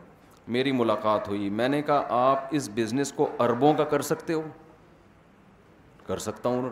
میری 0.56 0.72
ملاقات 0.72 1.28
ہوئی 1.28 1.50
میں 1.50 1.68
نے 1.70 1.82
کہا 1.88 2.04
آپ 2.30 2.48
اس 2.56 2.70
بزنس 2.76 3.12
کو 3.16 3.28
اربوں 3.44 3.74
کا 3.78 3.84
کر 3.90 4.02
سکتے 4.02 4.34
ہو 4.34 4.42
کر 6.08 6.18
سکتا 6.28 6.50
ہوں 6.50 6.70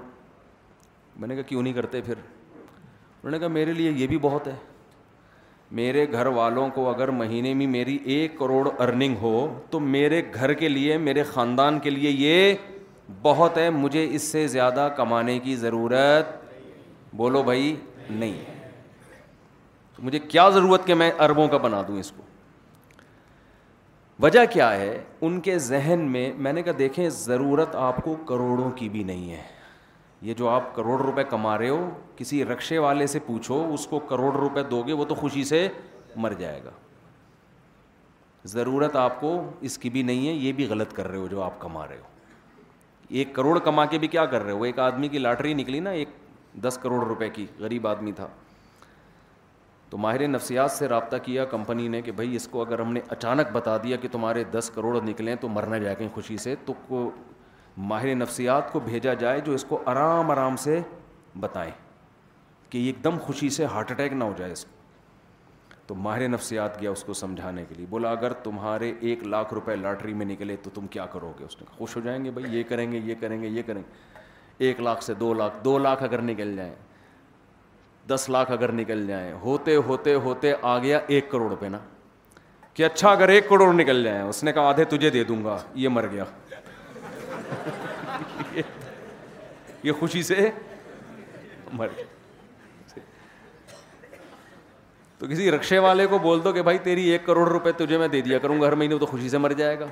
میں 1.19 1.27
نے 1.27 1.35
کہا 1.35 1.43
کیوں 1.47 1.61
نہیں 1.63 1.73
کرتے 1.73 2.01
پھر 2.05 2.15
انہوں 2.23 3.31
نے 3.31 3.39
کہا 3.39 3.47
میرے 3.53 3.71
لیے 3.73 3.91
یہ 3.95 4.07
بھی 4.07 4.17
بہت 4.21 4.47
ہے 4.47 4.55
میرے 5.79 6.05
گھر 6.11 6.25
والوں 6.35 6.69
کو 6.75 6.89
اگر 6.89 7.07
مہینے 7.21 7.53
میں 7.53 7.67
میری 7.67 7.97
ایک 8.13 8.37
کروڑ 8.37 8.67
ارننگ 8.83 9.15
ہو 9.21 9.33
تو 9.71 9.79
میرے 9.95 10.21
گھر 10.33 10.53
کے 10.61 10.69
لیے 10.69 10.97
میرے 11.07 11.23
خاندان 11.33 11.79
کے 11.79 11.89
لیے 11.89 12.09
یہ 12.11 12.53
بہت 13.21 13.57
ہے 13.57 13.69
مجھے 13.83 14.07
اس 14.15 14.23
سے 14.31 14.47
زیادہ 14.47 14.87
کمانے 14.97 15.37
کی 15.43 15.55
ضرورت 15.65 16.33
بولو 17.17 17.43
بھائی 17.43 17.75
نہیں 18.09 18.33
مجھے 20.03 20.19
کیا 20.19 20.49
ضرورت 20.53 20.85
کہ 20.87 20.93
میں 20.95 21.11
اربوں 21.27 21.47
کا 21.51 21.57
بنا 21.67 21.81
دوں 21.87 21.99
اس 21.99 22.11
کو 22.17 22.23
وجہ 24.23 24.39
کیا 24.51 24.65
ہے 24.77 24.97
ان 25.25 25.39
کے 25.41 25.57
ذہن 25.65 25.99
میں 26.11 26.31
میں 26.45 26.51
نے 26.53 26.61
کہا 26.63 26.71
دیکھیں 26.77 27.07
ضرورت 27.17 27.75
آپ 27.81 28.03
کو 28.03 28.15
کروڑوں 28.27 28.69
کی 28.77 28.87
بھی 28.95 29.03
نہیں 29.09 29.31
ہے 29.31 29.41
یہ 30.29 30.33
جو 30.37 30.49
آپ 30.49 30.73
کروڑ 30.75 30.99
روپے 31.01 31.23
کما 31.29 31.57
رہے 31.57 31.69
ہو 31.69 31.89
کسی 32.15 32.43
رکشے 32.45 32.77
والے 32.85 33.07
سے 33.07 33.19
پوچھو 33.25 33.61
اس 33.73 33.85
کو 33.87 33.99
کروڑ 34.09 34.31
روپے 34.35 34.63
دو 34.71 34.81
گے 34.87 34.93
وہ 35.01 35.05
تو 35.09 35.15
خوشی 35.15 35.43
سے 35.51 35.67
مر 36.23 36.33
جائے 36.39 36.59
گا 36.63 36.71
ضرورت 38.55 38.95
آپ 38.95 39.19
کو 39.21 39.31
اس 39.69 39.77
کی 39.77 39.89
بھی 39.89 40.03
نہیں 40.09 40.27
ہے 40.27 40.33
یہ 40.33 40.51
بھی 40.59 40.67
غلط 40.69 40.93
کر 40.95 41.07
رہے 41.07 41.17
ہو 41.17 41.27
جو 41.31 41.41
آپ 41.43 41.59
کما 41.61 41.87
رہے 41.87 41.97
ہو 42.01 42.07
ایک 43.19 43.33
کروڑ 43.35 43.57
کما 43.69 43.85
کے 43.93 43.97
بھی 43.99 44.07
کیا 44.17 44.25
کر 44.33 44.43
رہے 44.43 44.51
ہو 44.51 44.63
ایک 44.63 44.79
آدمی 44.89 45.07
کی 45.07 45.17
لاٹری 45.19 45.53
نکلی 45.61 45.79
نا 45.79 45.89
ایک 46.01 46.09
دس 46.65 46.77
کروڑ 46.81 47.03
روپے 47.07 47.29
کی 47.35 47.45
غریب 47.59 47.87
آدمی 47.87 48.11
تھا 48.15 48.27
تو 49.89 49.97
ماہر 49.97 50.27
نفسیات 50.27 50.71
سے 50.71 50.87
رابطہ 50.87 51.17
کیا 51.25 51.45
کمپنی 51.51 51.87
نے 51.91 52.01
کہ 52.01 52.11
بھائی 52.17 52.35
اس 52.35 52.47
کو 52.47 52.61
اگر 52.63 52.79
ہم 52.79 52.91
نے 52.93 52.99
اچانک 53.11 53.51
بتا 53.51 53.75
دیا 53.83 53.97
کہ 54.01 54.07
تمہارے 54.11 54.43
دس 54.53 54.69
کروڑ 54.73 54.99
نکلیں 55.03 55.35
تو 55.41 55.47
مرنا 55.49 55.77
جائے 55.77 55.95
کے 55.99 56.07
خوشی 56.13 56.37
سے 56.45 56.55
تو 56.65 56.73
ماہر 57.89 58.13
نفسیات 58.15 58.71
کو 58.71 58.79
بھیجا 58.85 59.13
جائے 59.23 59.39
جو 59.41 59.51
اس 59.53 59.63
کو 59.67 59.79
آرام 59.87 60.31
آرام 60.31 60.55
سے 60.63 60.79
بتائیں 61.39 61.71
کہ 62.69 62.77
ایک 62.87 63.03
دم 63.03 63.17
خوشی 63.25 63.49
سے 63.57 63.65
ہارٹ 63.73 63.91
اٹیک 63.91 64.13
نہ 64.13 64.23
ہو 64.23 64.33
جائے 64.37 64.51
اس 64.51 64.63
کو 64.65 65.77
تو 65.87 65.95
ماہر 65.95 66.27
نفسیات 66.29 66.79
گیا 66.81 66.91
اس 66.91 67.03
کو 67.03 67.13
سمجھانے 67.21 67.63
کے 67.69 67.75
لیے 67.75 67.85
بولا 67.89 68.09
اگر 68.11 68.33
تمہارے 68.43 68.91
ایک 69.09 69.23
لاکھ 69.27 69.53
روپے 69.53 69.75
لاٹری 69.75 70.13
میں 70.13 70.25
نکلے 70.25 70.55
تو 70.63 70.69
تم 70.73 70.87
کیا 70.95 71.05
کرو 71.13 71.31
گے 71.39 71.43
اس 71.45 71.57
نے 71.61 71.65
خوش 71.77 71.95
ہو 71.95 72.01
جائیں 72.05 72.23
گے 72.25 72.31
بھائی 72.31 72.57
یہ 72.57 72.63
کریں 72.69 72.91
گے 72.91 72.97
یہ 73.05 73.15
کریں 73.21 73.41
گے 73.41 73.47
یہ 73.47 73.61
کریں 73.67 73.79
گے 73.81 74.67
ایک 74.67 74.79
لاکھ 74.81 75.03
سے 75.03 75.13
دو 75.19 75.33
لاکھ 75.33 75.63
دو 75.65 75.77
لاکھ 75.79 76.03
اگر 76.03 76.21
نکل 76.31 76.55
جائیں 76.55 76.73
دس 78.09 78.29
لاکھ 78.33 78.51
اگر 78.51 78.71
نکل 78.81 79.05
جائیں 79.07 79.31
ہوتے 79.43 79.75
ہوتے 79.87 80.13
ہوتے 80.25 80.53
آ 80.73 80.77
گیا 80.83 80.99
ایک 81.13 81.29
کروڑ 81.31 81.53
پہ 81.59 81.65
نا 81.73 81.77
کہ 82.73 82.83
اچھا 82.85 83.09
اگر 83.11 83.29
ایک 83.29 83.49
کروڑ 83.49 83.71
نکل 83.73 84.03
جائیں 84.03 84.21
اس 84.23 84.43
نے 84.43 84.51
کہا 84.53 84.67
آدھے 84.69 84.83
تجھے 84.95 85.09
دے 85.15 85.23
دوں 85.31 85.43
گا 85.43 85.57
یہ 85.83 85.89
مر 85.95 86.07
گیا 86.11 86.23
یہ 89.83 89.91
خوشی 89.99 90.23
سے 90.23 90.49
مر 91.79 91.87
گیا 91.97 92.05
تو 95.19 95.27
کسی 95.27 95.49
رکشے 95.51 95.77
والے 95.85 96.05
کو 96.07 96.17
بول 96.23 96.43
دو 96.43 96.51
کہ 96.53 96.61
بھائی 96.67 96.77
تیری 96.83 97.07
ایک 97.11 97.25
کروڑ 97.25 97.47
روپے 97.47 97.71
تجھے 97.77 97.97
میں 97.97 98.07
دے 98.07 98.21
دیا 98.27 98.37
کروں 98.39 98.59
گا 98.61 98.67
ہر 98.67 98.75
مہینے 98.81 98.97
تو 98.99 99.05
خوشی 99.05 99.29
سے 99.29 99.37
مر 99.37 99.51
جائے 99.59 99.79
گا 99.79 99.85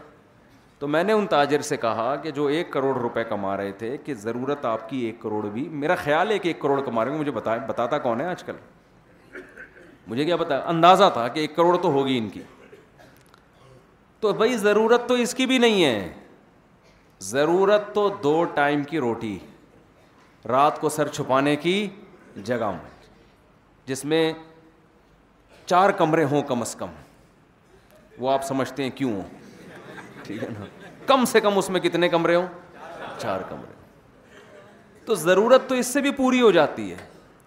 تو 0.79 0.87
میں 0.87 1.03
نے 1.03 1.13
ان 1.13 1.25
تاجر 1.27 1.61
سے 1.67 1.77
کہا 1.83 2.15
کہ 2.23 2.31
جو 2.31 2.45
ایک 2.55 2.69
کروڑ 2.71 2.95
روپے 2.97 3.23
کما 3.29 3.55
رہے 3.57 3.71
تھے 3.77 3.95
کہ 4.05 4.13
ضرورت 4.23 4.65
آپ 4.65 4.89
کی 4.89 4.97
ایک 5.05 5.19
کروڑ 5.21 5.45
بھی 5.53 5.67
میرا 5.83 5.95
خیال 6.03 6.31
ہے 6.31 6.37
کہ 6.39 6.47
ایک 6.47 6.59
کروڑ 6.61 6.81
کما 6.85 7.05
رہے 7.05 7.11
ہیں 7.11 7.19
مجھے 7.19 7.31
بتا 7.31 7.55
بتاتا 7.67 7.97
کون 7.99 8.21
ہے 8.21 8.25
آج 8.29 8.43
کل 8.43 8.55
مجھے 10.07 10.25
کیا 10.25 10.35
پتا 10.37 10.57
اندازہ 10.69 11.09
تھا 11.13 11.27
کہ 11.27 11.39
ایک 11.39 11.55
کروڑ 11.55 11.75
تو 11.81 11.91
ہوگی 11.93 12.17
ان 12.17 12.29
کی 12.29 12.41
تو 14.19 14.33
بھائی 14.33 14.55
ضرورت 14.57 15.07
تو 15.07 15.13
اس 15.23 15.33
کی 15.35 15.45
بھی 15.45 15.57
نہیں 15.57 15.83
ہے 15.83 16.09
ضرورت 17.29 17.93
تو 17.95 18.07
دو 18.23 18.43
ٹائم 18.53 18.83
کی 18.89 18.99
روٹی 18.99 19.37
رات 20.49 20.79
کو 20.81 20.89
سر 20.89 21.07
چھپانے 21.17 21.55
کی 21.65 21.73
جگہ 22.45 22.69
میں 22.71 22.95
جس 23.87 24.05
میں 24.13 24.31
چار 25.65 25.89
کمرے 25.97 26.23
ہوں 26.31 26.41
کم 26.47 26.61
از 26.61 26.75
کم 26.79 26.89
وہ 28.19 28.31
آپ 28.31 28.43
سمجھتے 28.45 28.83
ہیں 28.83 28.89
کیوں 28.95 29.11
ہوں 29.15 29.45
ٹھیک 30.27 30.43
ہے 30.43 30.47
نا 30.59 30.65
کم 31.07 31.25
سے 31.31 31.39
کم 31.39 31.57
اس 31.57 31.69
میں 31.69 31.79
کتنے 31.79 32.07
کمرے 32.09 32.35
ہوں 32.35 32.47
چار 33.19 33.41
کمرے 33.49 33.75
تو 35.05 35.15
ضرورت 35.15 35.67
تو 35.69 35.75
اس 35.81 35.87
سے 35.93 36.01
بھی 36.01 36.11
پوری 36.15 36.41
ہو 36.41 36.49
جاتی 36.51 36.89
ہے 36.91 36.95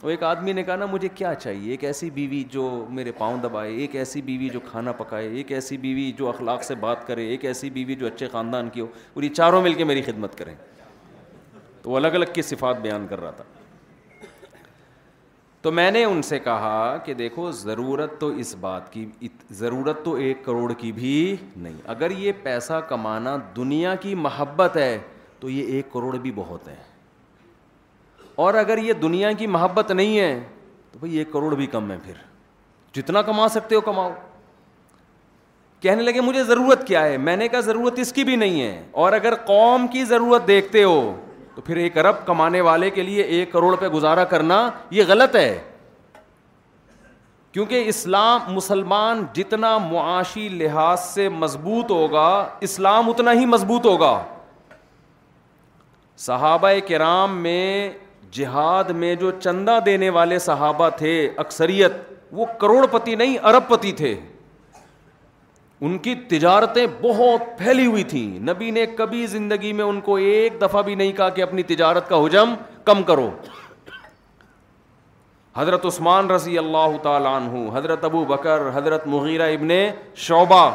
وہ 0.03 0.11
ایک 0.11 0.23
آدمی 0.25 0.53
نے 0.53 0.63
کہا 0.65 0.77
نا 0.77 0.87
مجھے 0.91 1.09
کیا 1.15 1.35
چاہیے 1.35 1.71
ایک 1.71 1.83
ایسی 1.85 2.09
بیوی 2.11 2.43
جو 2.51 2.63
میرے 2.99 3.13
پاؤں 3.19 3.39
دبائے 3.43 3.75
ایک 3.81 3.97
ایسی 4.03 4.23
بیوی 4.29 4.49
جو 4.53 4.61
کھانا 4.71 4.93
پکائے 5.01 5.29
ایک 5.37 5.53
ایسی 5.53 5.77
بیوی 5.79 6.11
جو 6.19 6.29
اخلاق 6.29 6.63
سے 6.65 6.75
بات 6.87 7.07
کرے 7.07 7.27
ایک 7.31 7.45
ایسی 7.51 7.71
بیوی 7.71 7.95
جو 8.03 8.07
اچھے 8.07 8.29
خاندان 8.33 8.69
کی 8.73 8.81
ہو 8.81 8.87
اور 9.15 9.23
یہ 9.23 9.35
چاروں 9.41 9.63
مل 9.63 9.75
کے 9.75 9.85
میری 9.93 10.03
خدمت 10.07 10.39
کریں 10.39 10.55
تو 11.83 11.91
وہ 11.91 11.97
الگ 11.97 12.15
الگ 12.19 12.33
کی 12.35 12.43
صفات 12.55 12.81
بیان 12.83 13.07
کر 13.11 13.21
رہا 13.21 13.31
تھا 13.31 13.45
تو 15.63 15.71
میں 15.73 15.91
نے 15.91 16.05
ان 16.05 16.21
سے 16.23 16.39
کہا 16.39 16.97
کہ 17.05 17.15
دیکھو 17.15 17.51
ضرورت 17.53 18.11
تو 18.21 18.29
اس 18.43 18.55
بات 18.61 18.93
کی 18.93 19.05
ضرورت 19.59 20.05
تو 20.05 20.15
ایک 20.27 20.45
کروڑ 20.45 20.73
کی 20.79 20.93
بھی 20.93 21.11
نہیں 21.57 21.75
اگر 21.95 22.11
یہ 22.19 22.33
پیسہ 22.43 22.81
کمانا 22.89 23.37
دنیا 23.57 23.95
کی 24.01 24.15
محبت 24.27 24.77
ہے 24.77 24.97
تو 25.41 25.51
یہ 25.51 25.67
ایک 25.77 25.93
کروڑ 25.93 26.17
بھی 26.19 26.33
بہت 26.35 26.69
ہے 26.69 26.77
اور 28.45 28.55
اگر 28.55 28.79
یہ 28.85 28.93
دنیا 29.03 29.33
کی 29.39 29.47
محبت 29.47 29.91
نہیں 29.91 30.19
ہے 30.19 30.39
تو 30.93 30.99
بھائی 30.99 31.19
ایک 31.19 31.33
کروڑ 31.33 31.55
بھی 31.57 31.67
کم 31.77 31.91
ہے 31.91 31.97
پھر 32.05 32.15
جتنا 33.01 33.23
کما 33.23 33.49
سکتے 33.49 33.75
ہو 33.75 33.81
کماؤ 33.81 34.11
کہنے 35.81 36.03
لگے 36.03 36.21
مجھے 36.21 36.43
ضرورت 36.45 36.87
کیا 36.87 37.05
ہے 37.05 37.17
میں 37.17 37.37
نے 37.37 37.47
کہا 37.49 37.61
ضرورت 37.67 37.99
اس 37.99 38.13
کی 38.13 38.25
بھی 38.25 38.37
نہیں 38.37 38.61
ہے 38.63 38.83
اور 39.03 39.13
اگر 39.13 39.35
قوم 39.47 39.87
کی 39.93 40.05
ضرورت 40.05 40.47
دیکھتے 40.47 40.83
ہو 40.85 40.99
تو 41.61 41.65
پھر 41.67 41.77
ایک 41.77 41.97
ارب 41.99 42.17
کمانے 42.27 42.61
والے 42.67 42.89
کے 42.91 43.03
لیے 43.03 43.23
ایک 43.37 43.51
کروڑ 43.53 43.75
پہ 43.81 43.89
گزارا 43.95 44.23
کرنا 44.29 44.57
یہ 44.99 45.05
غلط 45.09 45.35
ہے 45.37 45.59
کیونکہ 47.53 47.89
اسلام 47.89 48.53
مسلمان 48.55 49.25
جتنا 49.35 49.77
معاشی 49.91 50.49
لحاظ 50.49 51.01
سے 51.05 51.29
مضبوط 51.43 51.91
ہوگا 51.91 52.29
اسلام 52.69 53.09
اتنا 53.11 53.33
ہی 53.41 53.45
مضبوط 53.57 53.87
ہوگا 53.87 54.13
صحابہ 56.29 56.69
کرام 56.89 57.37
میں 57.43 57.69
جہاد 58.39 58.91
میں 59.03 59.15
جو 59.25 59.31
چندہ 59.41 59.79
دینے 59.87 60.11
والے 60.17 60.39
صحابہ 60.49 60.89
تھے 60.99 61.13
اکثریت 61.45 61.93
وہ 62.41 62.47
کروڑ 62.61 62.87
پتی 62.91 63.15
نہیں 63.15 63.37
ارب 63.49 63.69
پتی 63.71 63.93
تھے 64.01 64.15
ان 65.83 65.97
کی 65.99 66.15
تجارتیں 66.29 66.87
بہت 67.03 67.43
پھیلی 67.59 67.85
ہوئی 67.87 68.03
تھیں 68.05 68.29
نبی 68.49 68.71
نے 68.71 68.85
کبھی 68.97 69.25
زندگی 69.35 69.73
میں 69.73 69.85
ان 69.85 70.01
کو 70.09 70.15
ایک 70.31 70.61
دفعہ 70.63 70.81
بھی 70.83 70.95
نہیں 70.95 71.13
کہا 71.17 71.29
کہ 71.37 71.43
اپنی 71.43 71.63
تجارت 71.71 72.09
کا 72.09 72.17
حجم 72.25 72.55
کم 72.85 73.03
کرو 73.11 73.31
حضرت 75.57 75.87
عثمان 75.87 76.31
رضی 76.31 76.59
اللہ 76.59 76.97
تعالیٰ 77.03 77.35
عنہ 77.37 77.71
حضرت 77.77 78.05
ابو 78.05 78.25
بکر 78.25 78.69
حضرت 78.75 79.07
مغیرہ 79.15 79.49
ابن 79.53 79.69
شعبہ 80.25 80.71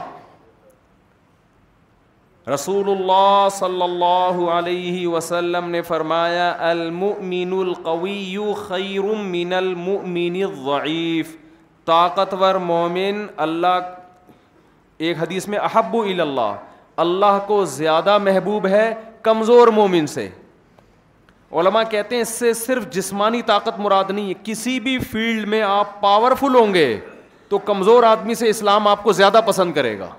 رسول 2.53 2.89
اللہ 2.91 3.47
صلی 3.51 3.81
اللہ 3.81 4.39
علیہ 4.53 5.07
وسلم 5.07 5.69
نے 5.69 5.81
فرمایا 5.81 6.49
المؤمن 6.69 7.53
القوی 7.59 8.35
خیر 8.67 9.13
من 9.37 9.53
المؤمن 9.59 10.41
الضعیف 10.45 11.35
طاقتور 11.85 12.55
مومن 12.73 13.25
اللہ 13.47 13.77
ایک 14.97 15.17
حدیث 15.21 15.47
میں 15.47 15.59
احب 15.59 15.95
الا 15.97 16.53
اللہ 17.03 17.37
کو 17.47 17.63
زیادہ 17.65 18.17
محبوب 18.23 18.67
ہے 18.67 18.93
کمزور 19.23 19.67
مومن 19.77 20.07
سے 20.07 20.27
علماء 21.59 21.81
کہتے 21.89 22.15
ہیں 22.15 22.21
اس 22.21 22.29
سے 22.39 22.53
صرف 22.53 22.89
جسمانی 22.93 23.41
طاقت 23.47 23.79
مراد 23.79 24.09
نہیں 24.09 24.29
ہے 24.29 24.33
کسی 24.43 24.79
بھی 24.87 24.97
فیلڈ 25.11 25.47
میں 25.49 25.61
آپ 25.61 25.99
پاورفل 26.01 26.55
ہوں 26.55 26.73
گے 26.73 26.87
تو 27.49 27.57
کمزور 27.65 28.03
آدمی 28.03 28.35
سے 28.35 28.49
اسلام 28.49 28.87
آپ 28.87 29.03
کو 29.03 29.11
زیادہ 29.13 29.41
پسند 29.45 29.73
کرے 29.73 29.97
گا 29.99 30.09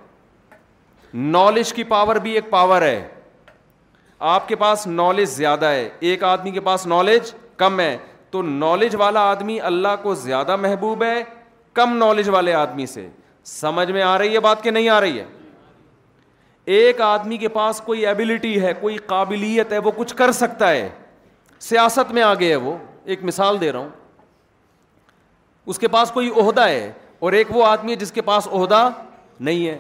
نالج 1.15 1.73
کی 1.73 1.85
پاور 1.95 2.17
بھی 2.23 2.33
ایک 2.35 2.49
پاور 2.51 2.83
ہے 2.83 3.07
آپ 4.35 4.47
کے 4.49 4.57
پاس 4.57 4.87
نالج 4.87 5.29
زیادہ 5.29 5.67
ہے 5.67 5.89
ایک 6.11 6.23
آدمی 6.25 6.51
کے 6.51 6.61
پاس 6.69 6.87
نالج 6.87 7.33
کم 7.57 7.81
ہے 7.81 7.97
تو 8.31 8.43
نالج 8.43 8.95
والا 8.99 9.21
آدمی 9.31 9.61
اللہ 9.73 9.97
کو 10.03 10.15
زیادہ 10.15 10.57
محبوب 10.57 11.03
ہے 11.05 11.23
کم 11.75 11.97
نالج 11.97 12.29
والے 12.33 12.53
آدمی 12.55 12.87
سے 12.87 13.09
سمجھ 13.49 13.91
میں 13.93 14.03
آ 14.03 14.17
رہی 14.19 14.35
ہے 14.35 14.41
بات 14.41 14.63
کہ 14.63 14.71
نہیں 14.71 14.89
آ 14.91 15.01
رہی 15.01 15.19
ہے 15.19 15.25
ایک 16.77 17.01
آدمی 17.01 17.37
کے 17.39 17.49
پاس 17.49 17.81
کوئی 17.85 18.07
ایبلٹی 18.07 18.61
ہے 18.63 18.73
کوئی 18.81 18.97
قابلیت 19.07 19.73
ہے 19.73 19.79
وہ 19.85 19.91
کچھ 19.97 20.15
کر 20.17 20.33
سکتا 20.33 20.71
ہے 20.71 20.89
سیاست 21.69 22.11
میں 22.13 22.23
آگے 22.23 22.49
ہے 22.51 22.57
وہ 22.65 22.77
ایک 23.13 23.23
مثال 23.25 23.61
دے 23.61 23.71
رہا 23.73 23.79
ہوں 23.81 23.89
اس 25.75 25.79
کے 25.79 25.89
پاس 25.89 26.11
کوئی 26.15 26.31
عہدہ 26.43 26.67
ہے 26.69 26.91
اور 27.21 27.33
ایک 27.33 27.55
وہ 27.57 27.65
آدمی 27.67 27.91
ہے 27.91 27.97
جس 27.97 28.13
کے 28.13 28.23
پاس 28.23 28.49
عہدہ 28.53 28.89
نہیں 29.47 29.67
ہے 29.67 29.79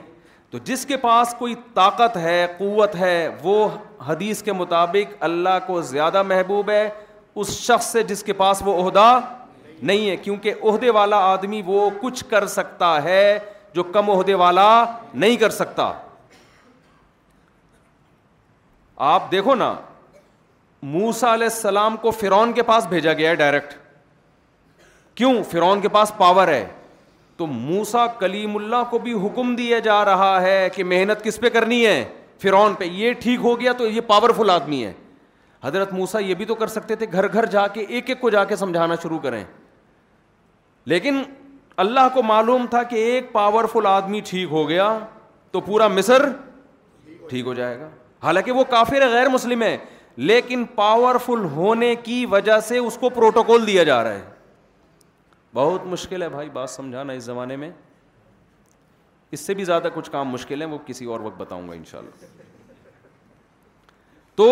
تو 0.50 0.58
جس 0.64 0.86
کے 0.86 0.96
پاس 0.96 1.34
کوئی 1.38 1.54
طاقت 1.74 2.16
ہے 2.16 2.46
قوت 2.58 2.94
ہے 2.96 3.28
وہ 3.42 3.66
حدیث 4.08 4.42
کے 4.42 4.52
مطابق 4.52 5.14
اللہ 5.28 5.58
کو 5.66 5.80
زیادہ 5.90 6.22
محبوب 6.28 6.70
ہے 6.70 6.88
اس 7.34 7.50
شخص 7.60 7.86
سے 7.92 8.02
جس 8.12 8.22
کے 8.24 8.32
پاس 8.32 8.62
وہ 8.66 8.78
عہدہ 8.84 9.18
نہیں 9.82 10.08
ہے 10.10 10.16
کیونکہ 10.16 10.54
عہدے 10.64 10.90
والا 10.98 11.16
آدمی 11.32 11.62
وہ 11.66 11.88
کچھ 12.00 12.24
کر 12.30 12.46
سکتا 12.56 12.98
ہے 13.04 13.38
جو 13.76 13.82
کم 13.94 14.08
عہدے 14.10 14.34
والا 14.42 14.66
نہیں 15.22 15.36
کر 15.40 15.50
سکتا 15.62 15.90
آپ 19.08 19.30
دیکھو 19.32 19.54
نا 19.62 19.74
موسا 20.94 21.32
علیہ 21.34 21.46
السلام 21.52 21.96
کو 22.02 22.10
فرون 22.20 22.52
کے 22.58 22.62
پاس 22.70 22.86
بھیجا 22.94 23.12
گیا 23.20 23.30
ہے 23.30 23.34
ڈائریکٹ 23.42 23.74
کیوں 25.20 25.32
فرون 25.50 25.80
کے 25.80 25.88
پاس 25.98 26.12
پاور 26.18 26.48
ہے 26.54 26.66
تو 27.36 27.46
موسا 27.60 28.06
کلیم 28.18 28.56
اللہ 28.56 28.84
کو 28.90 28.98
بھی 29.04 29.12
حکم 29.26 29.54
دیا 29.56 29.78
جا 29.88 30.04
رہا 30.04 30.32
ہے 30.42 30.58
کہ 30.74 30.84
محنت 30.94 31.24
کس 31.24 31.40
پہ 31.40 31.48
کرنی 31.58 31.84
ہے 31.86 31.98
فرون 32.42 32.74
پہ 32.78 32.84
یہ 33.00 33.12
ٹھیک 33.22 33.40
ہو 33.42 33.58
گیا 33.60 33.72
تو 33.78 33.86
یہ 33.88 34.00
پاورفل 34.12 34.50
آدمی 34.50 34.84
ہے 34.84 34.92
حضرت 35.64 35.92
موسا 36.02 36.18
یہ 36.28 36.34
بھی 36.40 36.44
تو 36.44 36.54
کر 36.64 36.76
سکتے 36.78 36.96
تھے 36.96 37.06
گھر 37.12 37.32
گھر 37.32 37.46
جا 37.58 37.66
کے 37.76 37.80
ایک 37.88 38.08
ایک 38.10 38.20
کو 38.20 38.30
جا 38.30 38.44
کے 38.50 38.56
سمجھانا 38.56 38.94
شروع 39.02 39.18
کریں 39.28 39.42
لیکن 40.94 41.22
اللہ 41.82 42.08
کو 42.14 42.22
معلوم 42.22 42.66
تھا 42.70 42.82
کہ 42.90 42.96
ایک 43.10 43.32
پاور 43.32 43.64
فل 43.72 43.86
آدمی 43.86 44.20
ٹھیک 44.26 44.48
ہو 44.50 44.68
گیا 44.68 44.88
تو 45.52 45.60
پورا 45.60 45.88
مصر 45.88 46.24
ٹھیک 47.30 47.46
ہو 47.46 47.54
جائے 47.54 47.78
گا 47.80 47.88
حالانکہ 48.22 48.52
وہ 48.52 48.64
ہے 48.92 49.08
غیر 49.12 49.28
مسلم 49.28 49.62
ہے 49.62 49.76
لیکن 50.30 50.64
پاور 50.74 51.16
فل 51.24 51.44
ہونے 51.54 51.94
کی 52.04 52.24
وجہ 52.30 52.58
سے 52.68 52.78
اس 52.78 52.96
کو 53.00 53.08
پروٹوکول 53.16 53.66
دیا 53.66 53.82
جا 53.84 54.02
رہا 54.04 54.12
ہے 54.14 54.24
بہت 55.54 55.84
مشکل 55.86 56.22
ہے 56.22 56.28
بھائی 56.28 56.48
بات 56.52 56.70
سمجھانا 56.70 57.12
اس 57.12 57.22
زمانے 57.24 57.56
میں 57.56 57.70
اس 59.36 59.40
سے 59.46 59.54
بھی 59.54 59.64
زیادہ 59.64 59.88
کچھ 59.94 60.10
کام 60.10 60.28
مشکل 60.30 60.60
ہے 60.62 60.66
وہ 60.66 60.78
کسی 60.86 61.04
اور 61.12 61.20
وقت 61.20 61.40
بتاؤں 61.40 61.68
گا 61.68 61.74
ان 61.74 61.84
شاء 61.90 61.98
اللہ 61.98 62.24
تو 64.36 64.48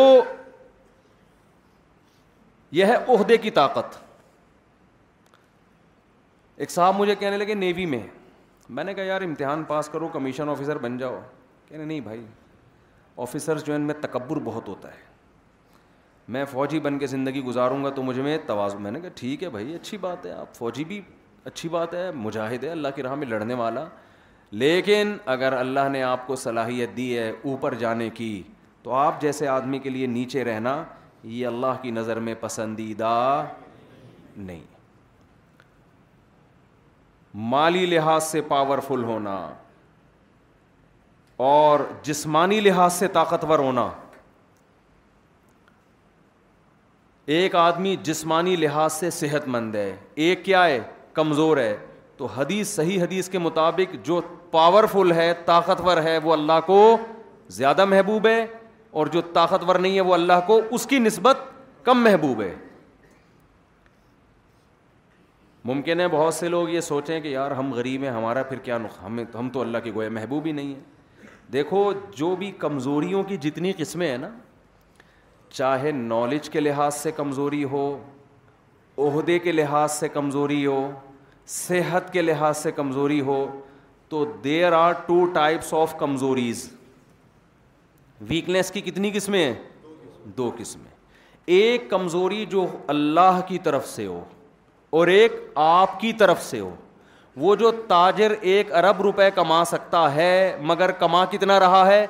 یہ 2.79 2.85
ہے 2.85 2.95
عہدے 3.15 3.37
کی 3.39 3.51
طاقت 3.59 4.03
ایک 6.57 6.71
صاحب 6.71 6.99
مجھے 7.01 7.15
کہنے 7.21 7.37
لگے 7.39 7.55
نیوی 7.55 7.87
میں 7.87 8.01
میں 8.77 8.85
نے 8.85 8.93
کہا 8.95 9.05
یار 9.05 9.21
امتحان 9.23 9.63
پاس 9.69 9.89
کرو 9.93 10.09
کمیشن 10.13 10.49
آفیسر 10.49 10.79
بن 10.79 10.97
جاؤ 10.99 11.19
کہنے 11.69 11.85
نہیں 11.85 12.01
بھائی 12.01 12.25
آفیسرس 13.25 13.65
جو 13.67 13.73
ہے 13.73 13.79
ان 13.79 13.83
میں 13.87 13.95
تکبر 14.01 14.39
بہت 14.45 14.69
ہوتا 14.69 14.89
ہے 14.93 15.13
میں 16.35 16.45
فوجی 16.51 16.79
بن 16.81 16.99
کے 16.99 17.07
زندگی 17.07 17.43
گزاروں 17.45 17.83
گا 17.85 17.91
تو 17.95 18.03
مجھے 18.03 18.23
میں 18.23 18.37
توازن 18.47 18.83
میں 18.83 18.91
نے 18.91 19.01
کہا 19.01 19.09
ٹھیک 19.15 19.43
ہے 19.45 19.49
بھائی 19.57 19.75
اچھی 19.75 19.99
بات 20.01 20.27
ہے 20.27 20.33
آپ 20.33 20.55
فوجی 20.57 20.85
بھی 20.85 21.01
اچھی 21.45 21.69
بات 21.69 21.95
ہے 21.95 22.11
مجاہد 22.27 22.65
ہے 22.65 22.69
اللہ 22.71 22.89
کی 22.95 23.03
راہ 23.03 23.15
میں 23.15 23.27
لڑنے 23.27 23.55
والا 23.55 23.85
لیکن 24.63 25.17
اگر 25.35 25.53
اللہ 25.59 25.89
نے 25.93 26.03
آپ 26.03 26.27
کو 26.27 26.37
صلاحیت 26.47 26.97
دی 26.97 27.17
ہے 27.19 27.31
اوپر 27.45 27.75
جانے 27.79 28.09
کی 28.21 28.43
تو 28.83 28.93
آپ 28.95 29.21
جیسے 29.21 29.49
آدمی 29.49 29.79
کے 29.79 29.91
لیے 29.91 30.07
نیچے 30.07 30.45
رہنا 30.45 30.83
یہ 31.25 31.47
اللہ 31.47 31.79
کی 31.83 31.91
نظر 31.91 32.21
میں 32.21 32.35
پسندیدہ 32.41 33.47
نہیں 34.37 34.73
مالی 37.51 37.85
لحاظ 37.87 38.23
سے 38.25 38.41
پاورفل 38.49 39.03
ہونا 39.05 39.37
اور 41.45 41.81
جسمانی 42.03 42.61
لحاظ 42.61 42.93
سے 42.95 43.07
طاقتور 43.13 43.59
ہونا 43.59 43.89
ایک 47.37 47.55
آدمی 47.57 47.95
جسمانی 48.03 48.55
لحاظ 48.57 48.93
سے 48.93 49.11
صحت 49.11 49.49
مند 49.49 49.75
ہے 49.75 49.95
ایک 50.27 50.45
کیا 50.45 50.65
ہے 50.67 50.79
کمزور 51.15 51.57
ہے 51.57 51.77
تو 52.17 52.27
حدیث 52.37 52.69
صحیح 52.75 53.03
حدیث 53.03 53.29
کے 53.29 53.39
مطابق 53.39 53.97
جو 54.07 54.21
پاورفل 54.51 55.13
ہے 55.13 55.33
طاقتور 55.45 56.03
ہے 56.03 56.17
وہ 56.25 56.33
اللہ 56.33 56.61
کو 56.67 56.97
زیادہ 57.59 57.85
محبوب 57.85 58.27
ہے 58.27 58.45
اور 58.99 59.07
جو 59.13 59.21
طاقتور 59.33 59.75
نہیں 59.77 59.97
ہے 59.97 60.01
وہ 60.01 60.15
اللہ 60.15 60.41
کو 60.47 60.61
اس 60.71 60.87
کی 60.87 60.99
نسبت 60.99 61.39
کم 61.85 62.05
محبوب 62.05 62.43
ہے 62.43 62.55
ممکن 65.69 66.01
ہے 66.01 66.07
بہت 66.13 66.35
سے 66.35 66.49
لوگ 66.49 66.69
یہ 66.71 66.81
سوچیں 66.87 67.21
کہ 67.21 67.29
یار 67.29 67.51
ہم 67.59 67.73
غریب 67.75 68.03
ہیں 68.05 68.11
ہمارا 68.11 68.43
پھر 68.49 68.59
کیا 68.65 68.79
ہم 69.05 69.49
تو 69.53 69.61
اللہ 69.61 69.79
کے 69.85 69.93
گویا 69.95 70.09
محبوب 70.17 70.47
ہی 70.47 70.53
نہیں 70.53 70.75
ہیں 70.75 71.27
دیکھو 71.53 71.79
جو 72.17 72.35
بھی 72.39 72.51
کمزوریوں 72.59 73.23
کی 73.29 73.37
جتنی 73.43 73.73
قسمیں 73.77 74.09
ہیں 74.09 74.19
نا 74.19 74.29
چاہے 75.53 75.91
نالج 75.93 76.51
کے 76.51 76.61
لحاظ 76.61 76.95
سے 76.97 77.13
کمزوری 77.17 77.63
ہو 77.73 77.85
عہدے 79.07 79.39
کے 79.39 79.53
لحاظ 79.53 79.91
سے 79.93 80.09
کمزوری 80.09 80.65
ہو 80.67 80.81
صحت 81.55 82.13
کے 82.13 82.23
لحاظ 82.23 82.57
سے 82.63 82.73
کمزوری 82.73 83.21
ہو 83.31 83.45
تو 84.09 84.25
there 84.45 84.73
are 84.73 84.93
two 85.07 85.25
types 85.35 85.73
of 85.75 85.97
کمزوریز 85.99 86.69
weakness 88.29 88.71
کی 88.73 88.81
کتنی 88.81 89.11
قسمیں 89.15 89.45
ہیں 89.45 89.55
دو 90.37 90.51
قسمیں 90.59 90.91
ایک 91.57 91.91
کمزوری 91.91 92.45
جو 92.51 92.67
اللہ 92.97 93.41
کی 93.49 93.59
طرف 93.65 93.89
سے 93.89 94.07
ہو 94.07 94.23
اور 94.99 95.07
ایک 95.09 95.33
آپ 95.63 95.99
کی 96.01 96.13
طرف 96.19 96.43
سے 96.43 96.59
ہو 96.61 96.69
وہ 97.45 97.55
جو 97.63 97.71
تاجر 97.87 98.31
ایک 98.51 98.71
ارب 98.81 99.01
روپے 99.03 99.29
کما 99.35 99.63
سکتا 99.67 100.05
ہے 100.15 100.29
مگر 100.71 100.91
کما 100.99 101.25
کتنا 101.31 101.59
رہا 101.61 101.85
ہے 101.87 102.07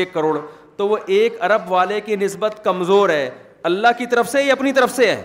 ایک 0.00 0.12
کروڑ 0.14 0.36
تو 0.76 0.88
وہ 0.88 0.96
ایک 1.18 1.40
ارب 1.48 1.70
والے 1.72 2.00
کی 2.08 2.16
نسبت 2.24 2.60
کمزور 2.64 3.08
ہے 3.10 3.30
اللہ 3.70 3.96
کی 3.98 4.06
طرف 4.14 4.28
سے 4.32 4.42
یا 4.42 4.52
اپنی 4.58 4.72
طرف 4.78 4.94
سے 4.96 5.10
ہے 5.10 5.22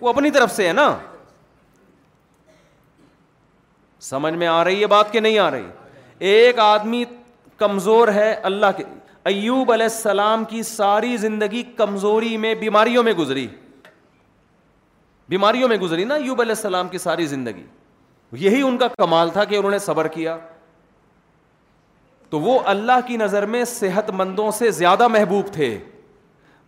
وہ 0.00 0.08
اپنی 0.08 0.30
طرف 0.36 0.52
سے 0.56 0.68
ہے 0.68 0.72
نا 0.72 0.86
سمجھ 4.12 4.34
میں 4.34 4.46
آ 4.46 4.62
رہی 4.64 4.80
ہے 4.80 4.86
بات 4.96 5.12
کہ 5.12 5.20
نہیں 5.20 5.38
آ 5.38 5.50
رہی 5.50 6.34
ایک 6.34 6.58
آدمی 6.68 7.04
کمزور 7.64 8.08
ہے 8.20 8.32
اللہ 8.52 8.76
کے 8.76 8.84
ایوب 9.32 9.72
علیہ 9.72 9.86
السلام 9.92 10.44
کی 10.52 10.62
ساری 10.76 11.16
زندگی 11.26 11.62
کمزوری 11.76 12.36
میں 12.44 12.54
بیماریوں 12.66 13.02
میں 13.02 13.12
گزری 13.24 13.46
بیماریوں 15.28 15.68
میں 15.68 15.76
گزری 15.82 16.04
نا 16.04 16.16
یوب 16.24 16.40
علیہ 16.40 16.54
السلام 16.56 16.88
کی 16.88 16.98
ساری 16.98 17.26
زندگی 17.26 17.62
یہی 18.44 18.60
ان 18.62 18.76
کا 18.78 18.88
کمال 18.98 19.30
تھا 19.32 19.44
کہ 19.44 19.56
انہوں 19.56 19.70
نے 19.70 19.78
صبر 19.78 20.08
کیا 20.16 20.36
تو 22.30 22.40
وہ 22.40 22.58
اللہ 22.66 23.00
کی 23.06 23.16
نظر 23.16 23.46
میں 23.46 23.64
صحت 23.64 24.10
مندوں 24.20 24.50
سے 24.58 24.70
زیادہ 24.78 25.06
محبوب 25.08 25.52
تھے 25.52 25.76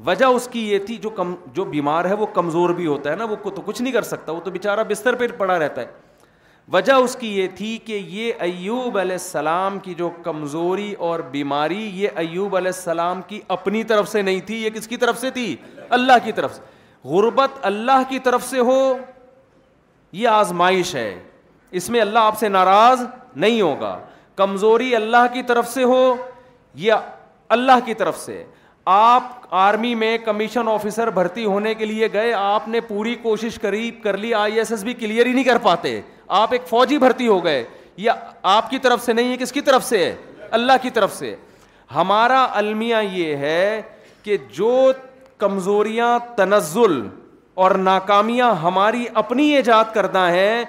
وجہ 0.07 0.25
اس 0.25 0.49
کی 0.53 0.69
یہ 0.71 0.79
تھی 0.87 0.99
جو 1.55 1.65
بیمار 1.65 2.05
ہے 2.05 2.15
وہ 2.15 2.27
کمزور 2.35 2.71
بھی 2.79 2.87
ہوتا 2.87 3.11
ہے 3.11 3.17
نا 3.17 3.25
وہ 3.31 3.37
تو 3.55 3.63
کچھ 3.65 3.81
نہیں 3.83 3.93
کر 3.93 4.03
سکتا 4.03 4.33
وہ 4.33 4.41
تو 4.45 4.51
بےچارہ 4.51 4.85
بستر 4.89 5.15
پہ 5.21 5.27
پڑا 5.39 5.59
رہتا 5.59 5.81
ہے 5.81 5.87
وجہ 6.73 6.93
اس 7.03 7.15
کی 7.21 7.29
یہ 7.39 7.49
تھی 7.57 7.77
کہ 7.85 7.93
یہ 8.09 8.33
ایوب 8.49 8.97
علیہ 8.99 9.13
السلام 9.15 9.79
کی 9.83 9.93
جو 9.99 10.09
کمزوری 10.23 10.93
اور 11.09 11.21
بیماری 11.31 11.83
یہ 11.95 12.09
ایوب 12.25 12.57
علیہ 12.57 12.71
السلام 12.75 13.21
کی 13.29 13.41
اپنی 13.57 13.83
طرف 13.93 14.09
سے 14.13 14.23
نہیں 14.23 14.41
تھی 14.47 14.57
یہ 14.63 14.71
کس 14.75 14.89
کی 14.89 14.97
طرف 15.05 15.21
سے 15.21 15.31
تھی 15.39 15.55
اللہ 15.99 16.25
کی 16.25 16.33
طرف 16.37 16.55
سے 16.55 16.63
غربت 17.11 17.59
اللہ 17.71 18.03
کی 18.09 18.19
طرف 18.29 18.45
سے 18.49 18.59
ہو 18.69 18.79
یہ 20.21 20.29
آزمائش 20.29 20.95
ہے 20.95 21.11
اس 21.79 21.89
میں 21.91 22.01
اللہ 22.01 22.29
آپ 22.31 22.39
سے 22.39 22.49
ناراض 22.57 23.05
نہیں 23.45 23.61
ہوگا 23.61 23.99
کمزوری 24.37 24.95
اللہ 24.97 25.27
کی 25.33 25.43
طرف 25.51 25.69
سے 25.73 25.85
ہو 25.93 26.03
یا 26.87 26.99
اللہ 27.57 27.85
کی 27.85 27.95
طرف 28.03 28.19
سے 28.19 28.43
آپ 28.95 29.55
آرمی 29.61 29.95
میں 30.03 30.17
کمیشن 30.25 30.69
آفیسر 30.69 31.11
بھرتی 31.19 31.45
ہونے 31.45 31.75
کے 31.75 31.85
لیے 31.85 32.09
گئے 32.13 32.33
آپ 32.41 32.69
نے 32.75 32.81
پوری 32.91 33.15
کوشش 33.23 33.59
کری 33.63 33.91
کر 34.03 34.17
لی 34.25 34.33
آئی 34.43 34.59
ایس 34.59 34.71
ایس 34.73 34.83
بھی 34.85 34.95
کلیئر 35.03 35.27
ہی 35.27 35.33
نہیں 35.33 35.45
کر 35.45 35.59
پاتے 35.63 36.01
آپ 36.41 36.53
ایک 36.53 36.69
فوجی 36.69 36.99
بھرتی 37.05 37.27
ہو 37.29 37.43
گئے 37.45 37.65
یا 38.05 38.15
آپ 38.57 38.71
کی 38.71 38.79
طرف 38.87 39.05
سے 39.05 39.13
نہیں 39.13 39.31
ہے 39.33 39.37
کس 39.41 39.53
کی 39.53 39.61
طرف 39.71 39.85
سے 39.85 40.05
ہے 40.05 40.15
اللہ 40.59 40.81
کی 40.83 40.91
طرف 40.99 41.15
سے 41.17 41.35
ہمارا 41.95 42.47
المیہ 42.61 42.97
یہ 43.13 43.37
ہے 43.47 43.81
کہ 44.23 44.37
جو 44.57 44.73
کمزوریاں 45.39 46.19
تنزل 46.37 47.01
اور 47.65 47.71
ناکامیاں 47.85 48.51
ہماری 48.63 49.05
اپنی 49.23 49.45
ایجاد 49.57 49.93
کرنا 49.95 50.31
ہیں 50.33 50.65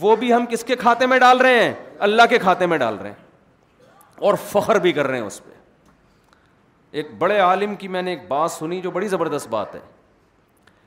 وہ 0.00 0.14
بھی 0.16 0.32
ہم 0.32 0.44
کس 0.50 0.64
کے 0.64 0.76
کھاتے 0.76 1.06
میں 1.06 1.18
ڈال 1.18 1.38
رہے 1.40 1.62
ہیں 1.62 1.72
اللہ 2.08 2.22
کے 2.30 2.38
کھاتے 2.38 2.66
میں 2.66 2.78
ڈال 2.78 2.96
رہے 2.98 3.08
ہیں 3.10 4.24
اور 4.28 4.34
فخر 4.48 4.78
بھی 4.78 4.92
کر 4.92 5.06
رہے 5.06 5.18
ہیں 5.18 5.26
اس 5.26 5.42
پہ 5.44 5.48
ایک 6.98 7.08
بڑے 7.18 7.38
عالم 7.38 7.74
کی 7.78 7.88
میں 7.88 8.02
نے 8.02 8.10
ایک 8.10 8.26
بات 8.28 8.50
سنی 8.50 8.80
جو 8.80 8.90
بڑی 8.90 9.08
زبردست 9.08 9.48
بات 9.48 9.74
ہے 9.74 9.80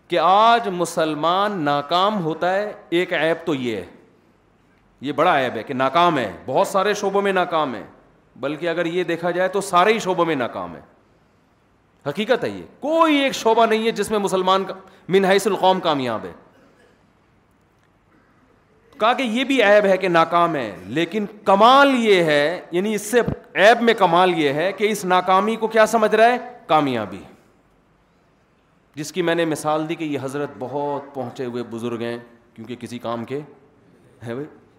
کہ 0.08 0.20
آج 0.22 0.68
مسلمان 0.78 1.60
ناکام 1.66 2.24
ہوتا 2.24 2.54
ہے 2.56 2.72
ایک 3.00 3.14
ایپ 3.14 3.46
تو 3.46 3.54
یہ 3.56 3.76
ہے 3.76 3.86
یہ 5.02 5.12
بڑا 5.12 5.34
ایپ 5.36 5.56
ہے 5.58 5.64
کہ 5.64 5.74
ناکام 5.74 6.18
ہے 6.18 6.32
بہت 6.46 6.68
سارے 6.68 6.94
شعبوں 7.02 7.22
میں 7.22 7.34
ناکام 7.34 7.76
ہے 7.76 7.84
بلکہ 8.42 8.70
اگر 8.70 8.86
یہ 8.86 9.04
دیکھا 9.04 9.32
جائے 9.32 9.50
تو 9.50 9.62
سارے 9.62 9.94
ہی 9.94 10.00
شعبوں 10.00 10.26
میں 10.26 10.36
ناکام 10.36 10.76
ہے 10.76 10.82
حقیقت 12.08 12.44
ہے 12.44 12.50
یہ 12.50 12.62
کوئی 12.80 13.18
ایک 13.24 13.34
شعبہ 13.34 13.66
نہیں 13.66 13.86
ہے 13.86 13.92
جس 13.98 14.10
میں 14.12 14.20
مسلمان 14.20 14.64
کا 14.68 14.74
منحص 15.10 15.48
القوم 15.48 15.80
کامیاب 15.80 16.26
ہے 16.26 16.32
کہا 19.00 19.12
کہ 19.14 19.24
یہ 19.24 19.44
بھی 19.44 19.62
عیب 19.64 19.86
ہے 19.90 19.96
کہ 19.98 20.08
ناکام 20.08 20.56
ہے 20.56 20.72
لیکن 20.98 21.26
کمال 21.46 21.94
یہ 22.06 22.24
ہے 22.24 22.60
یعنی 22.72 22.94
اس 22.96 23.02
سے 23.12 23.20
عیب 23.68 23.82
میں 23.84 23.94
کمال 23.98 24.34
یہ 24.40 24.54
ہے 24.54 24.72
کہ 24.78 24.90
اس 24.92 25.04
ناکامی 25.06 25.56
کو 25.60 25.68
کیا 25.76 25.86
سمجھ 25.96 26.14
رہا 26.16 26.32
ہے 26.32 26.38
کامیابی 26.68 27.20
جس 28.96 29.12
کی 29.12 29.22
میں 29.28 29.36
نے 29.36 29.46
مثال 29.52 29.88
دی 29.90 29.96
کہ 29.96 30.04
یہ 30.04 30.20
حضرت 30.22 30.50
بہت 30.60 31.14
پہنچے 31.14 31.46
ہوئے 31.46 31.64
بزرگ 31.70 32.02
ہیں 32.02 32.18
کیونکہ 32.54 32.76
کسی 32.80 33.00
کام 33.08 33.24
کے 33.26 33.40
ہے 34.26 34.34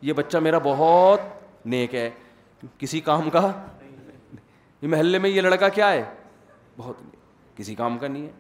یہ 0.09 0.13
بچہ 0.13 0.39
میرا 0.43 0.59
بہت 0.63 1.67
نیک 1.75 1.95
ہے 1.95 2.09
کسی 2.79 3.01
کام 3.09 3.31
کا 3.31 3.51
محلے 4.83 5.19
میں 5.19 5.31
یہ 5.31 5.41
لڑکا 5.41 5.69
کیا 5.79 5.91
ہے 5.93 6.03
بہت 6.77 6.97
کسی 7.57 7.75
کام 7.75 7.99
کا 7.99 8.09
نہیں 8.09 8.27
ہے 8.27 8.31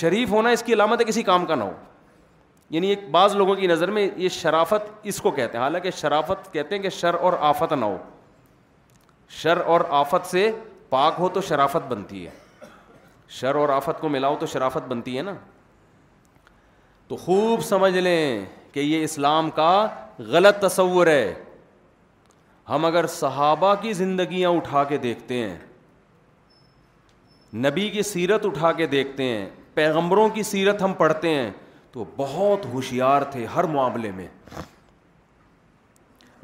شریف 0.00 0.30
ہونا 0.30 0.50
اس 0.50 0.62
کی 0.62 0.72
علامت 0.72 1.00
ہے 1.00 1.04
کسی 1.04 1.22
کام 1.22 1.44
کا 1.46 1.54
نہ 1.54 1.64
ہو 1.64 1.72
یعنی 2.70 2.88
ایک 2.90 3.08
بعض 3.10 3.34
لوگوں 3.36 3.54
کی 3.54 3.66
نظر 3.66 3.90
میں 3.96 4.08
یہ 4.16 4.28
شرافت 4.36 4.90
اس 5.10 5.20
کو 5.22 5.30
کہتے 5.30 5.56
ہیں 5.56 5.64
حالانکہ 5.64 5.90
شرافت 5.96 6.52
کہتے 6.52 6.74
ہیں 6.74 6.82
کہ 6.82 6.88
شر 6.98 7.14
اور 7.14 7.32
آفت 7.50 7.72
نہ 7.72 7.84
ہو 7.84 7.96
شر 9.42 9.60
اور 9.74 9.80
آفت 10.00 10.26
سے 10.30 10.50
پاک 10.90 11.14
ہو 11.18 11.28
تو 11.34 11.40
شرافت 11.48 11.86
بنتی 11.92 12.24
ہے 12.26 12.30
شر 13.40 13.54
اور 13.60 13.68
آفت 13.74 14.00
کو 14.00 14.08
ملاؤ 14.08 14.36
تو 14.40 14.46
شرافت 14.46 14.88
بنتی 14.88 15.16
ہے 15.18 15.22
نا 15.22 15.34
تو 17.08 17.16
خوب 17.16 17.62
سمجھ 17.64 17.96
لیں 17.96 18.44
کہ 18.72 18.80
یہ 18.80 19.04
اسلام 19.04 19.50
کا 19.54 19.70
غلط 20.32 20.58
تصور 20.62 21.06
ہے 21.06 21.34
ہم 22.68 22.84
اگر 22.84 23.06
صحابہ 23.06 23.74
کی 23.80 23.92
زندگیاں 23.92 24.50
اٹھا 24.50 24.84
کے 24.84 24.96
دیکھتے 24.98 25.34
ہیں 25.48 25.56
نبی 27.54 27.88
کی 27.90 28.02
سیرت 28.02 28.46
اٹھا 28.46 28.72
کے 28.76 28.86
دیکھتے 28.86 29.22
ہیں 29.24 29.48
پیغمبروں 29.74 30.28
کی 30.34 30.42
سیرت 30.42 30.82
ہم 30.82 30.92
پڑھتے 30.98 31.28
ہیں 31.34 31.50
تو 31.92 32.04
بہت 32.16 32.64
ہوشیار 32.72 33.22
تھے 33.32 33.44
ہر 33.54 33.64
معاملے 33.74 34.10
میں 34.12 34.26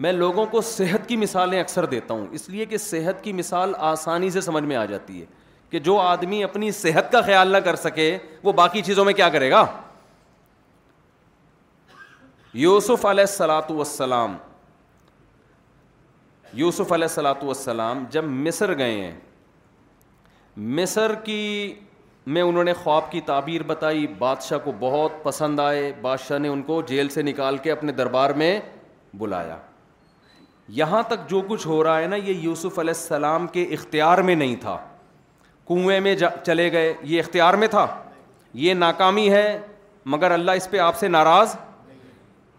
میں 0.02 0.12
لوگوں 0.12 0.44
کو 0.50 0.60
صحت 0.60 1.08
کی 1.08 1.16
مثالیں 1.16 1.60
اکثر 1.60 1.84
دیتا 1.86 2.14
ہوں 2.14 2.26
اس 2.34 2.48
لیے 2.48 2.64
کہ 2.66 2.76
صحت 2.78 3.22
کی 3.24 3.32
مثال 3.32 3.72
آسانی 3.78 4.30
سے 4.30 4.40
سمجھ 4.40 4.62
میں 4.64 4.76
آ 4.76 4.84
جاتی 4.84 5.20
ہے 5.20 5.26
کہ 5.70 5.78
جو 5.80 5.98
آدمی 6.00 6.42
اپنی 6.44 6.70
صحت 6.78 7.10
کا 7.12 7.20
خیال 7.26 7.48
نہ 7.52 7.56
کر 7.64 7.76
سکے 7.76 8.16
وہ 8.44 8.52
باقی 8.52 8.82
چیزوں 8.86 9.04
میں 9.04 9.12
کیا 9.14 9.28
کرے 9.34 9.50
گا 9.50 9.64
یوسف 12.54 13.06
علیہ 13.06 13.24
السلاۃ 13.28 13.70
وسلام 13.76 14.36
یوسف 16.54 16.92
علیہ 16.92 17.04
السلاۃ 17.04 17.44
وسلام 17.44 18.04
جب 18.12 18.24
مصر 18.30 18.76
گئے 18.78 19.00
ہیں 19.00 19.14
مصر 20.56 21.12
کی 21.24 21.72
میں 22.26 22.42
انہوں 22.42 22.64
نے 22.64 22.72
خواب 22.82 23.10
کی 23.12 23.20
تعبیر 23.26 23.62
بتائی 23.66 24.06
بادشاہ 24.18 24.58
کو 24.64 24.72
بہت 24.80 25.22
پسند 25.22 25.60
آئے 25.60 25.90
بادشاہ 26.00 26.38
نے 26.38 26.48
ان 26.48 26.62
کو 26.62 26.80
جیل 26.88 27.08
سے 27.08 27.22
نکال 27.22 27.56
کے 27.62 27.72
اپنے 27.72 27.92
دربار 27.92 28.30
میں 28.40 28.58
بلایا 29.18 29.56
یہاں 30.76 31.02
تک 31.08 31.28
جو 31.30 31.40
کچھ 31.48 31.66
ہو 31.66 31.82
رہا 31.84 31.98
ہے 32.00 32.06
نا 32.06 32.16
یہ 32.16 32.32
یوسف 32.42 32.78
علیہ 32.78 32.94
السلام 32.96 33.46
کے 33.52 33.62
اختیار 33.74 34.18
میں 34.22 34.34
نہیں 34.34 34.54
تھا 34.60 34.76
کنویں 35.68 35.98
میں 36.00 36.14
جا 36.16 36.28
چلے 36.46 36.70
گئے 36.72 36.92
یہ 37.02 37.18
اختیار 37.20 37.54
میں 37.62 37.68
تھا 37.70 37.86
یہ 38.54 38.74
ناکامی 38.74 39.28
ہے 39.32 39.58
مگر 40.14 40.30
اللہ 40.32 40.50
اس 40.56 40.70
پہ 40.70 40.78
آپ 40.78 40.96
سے 40.98 41.08
ناراض 41.08 41.56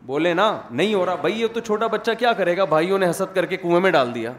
بولے 0.05 0.33
نا 0.33 0.51
نہیں 0.69 0.93
ہو 0.93 1.05
رہا 1.05 1.15
بھائی 1.21 1.41
یہ 1.41 1.47
تو 1.53 1.59
چھوٹا 1.59 1.87
بچہ 1.87 2.11
کیا 2.19 2.33
کرے 2.37 2.57
گا 2.57 2.63
بھائیوں 2.75 2.97
نے 2.99 3.09
حسد 3.09 3.35
کر 3.35 3.45
کے 3.45 3.57
کنویں 3.57 3.79
میں 3.81 3.91
ڈال 3.91 4.13
دیا 4.15 4.31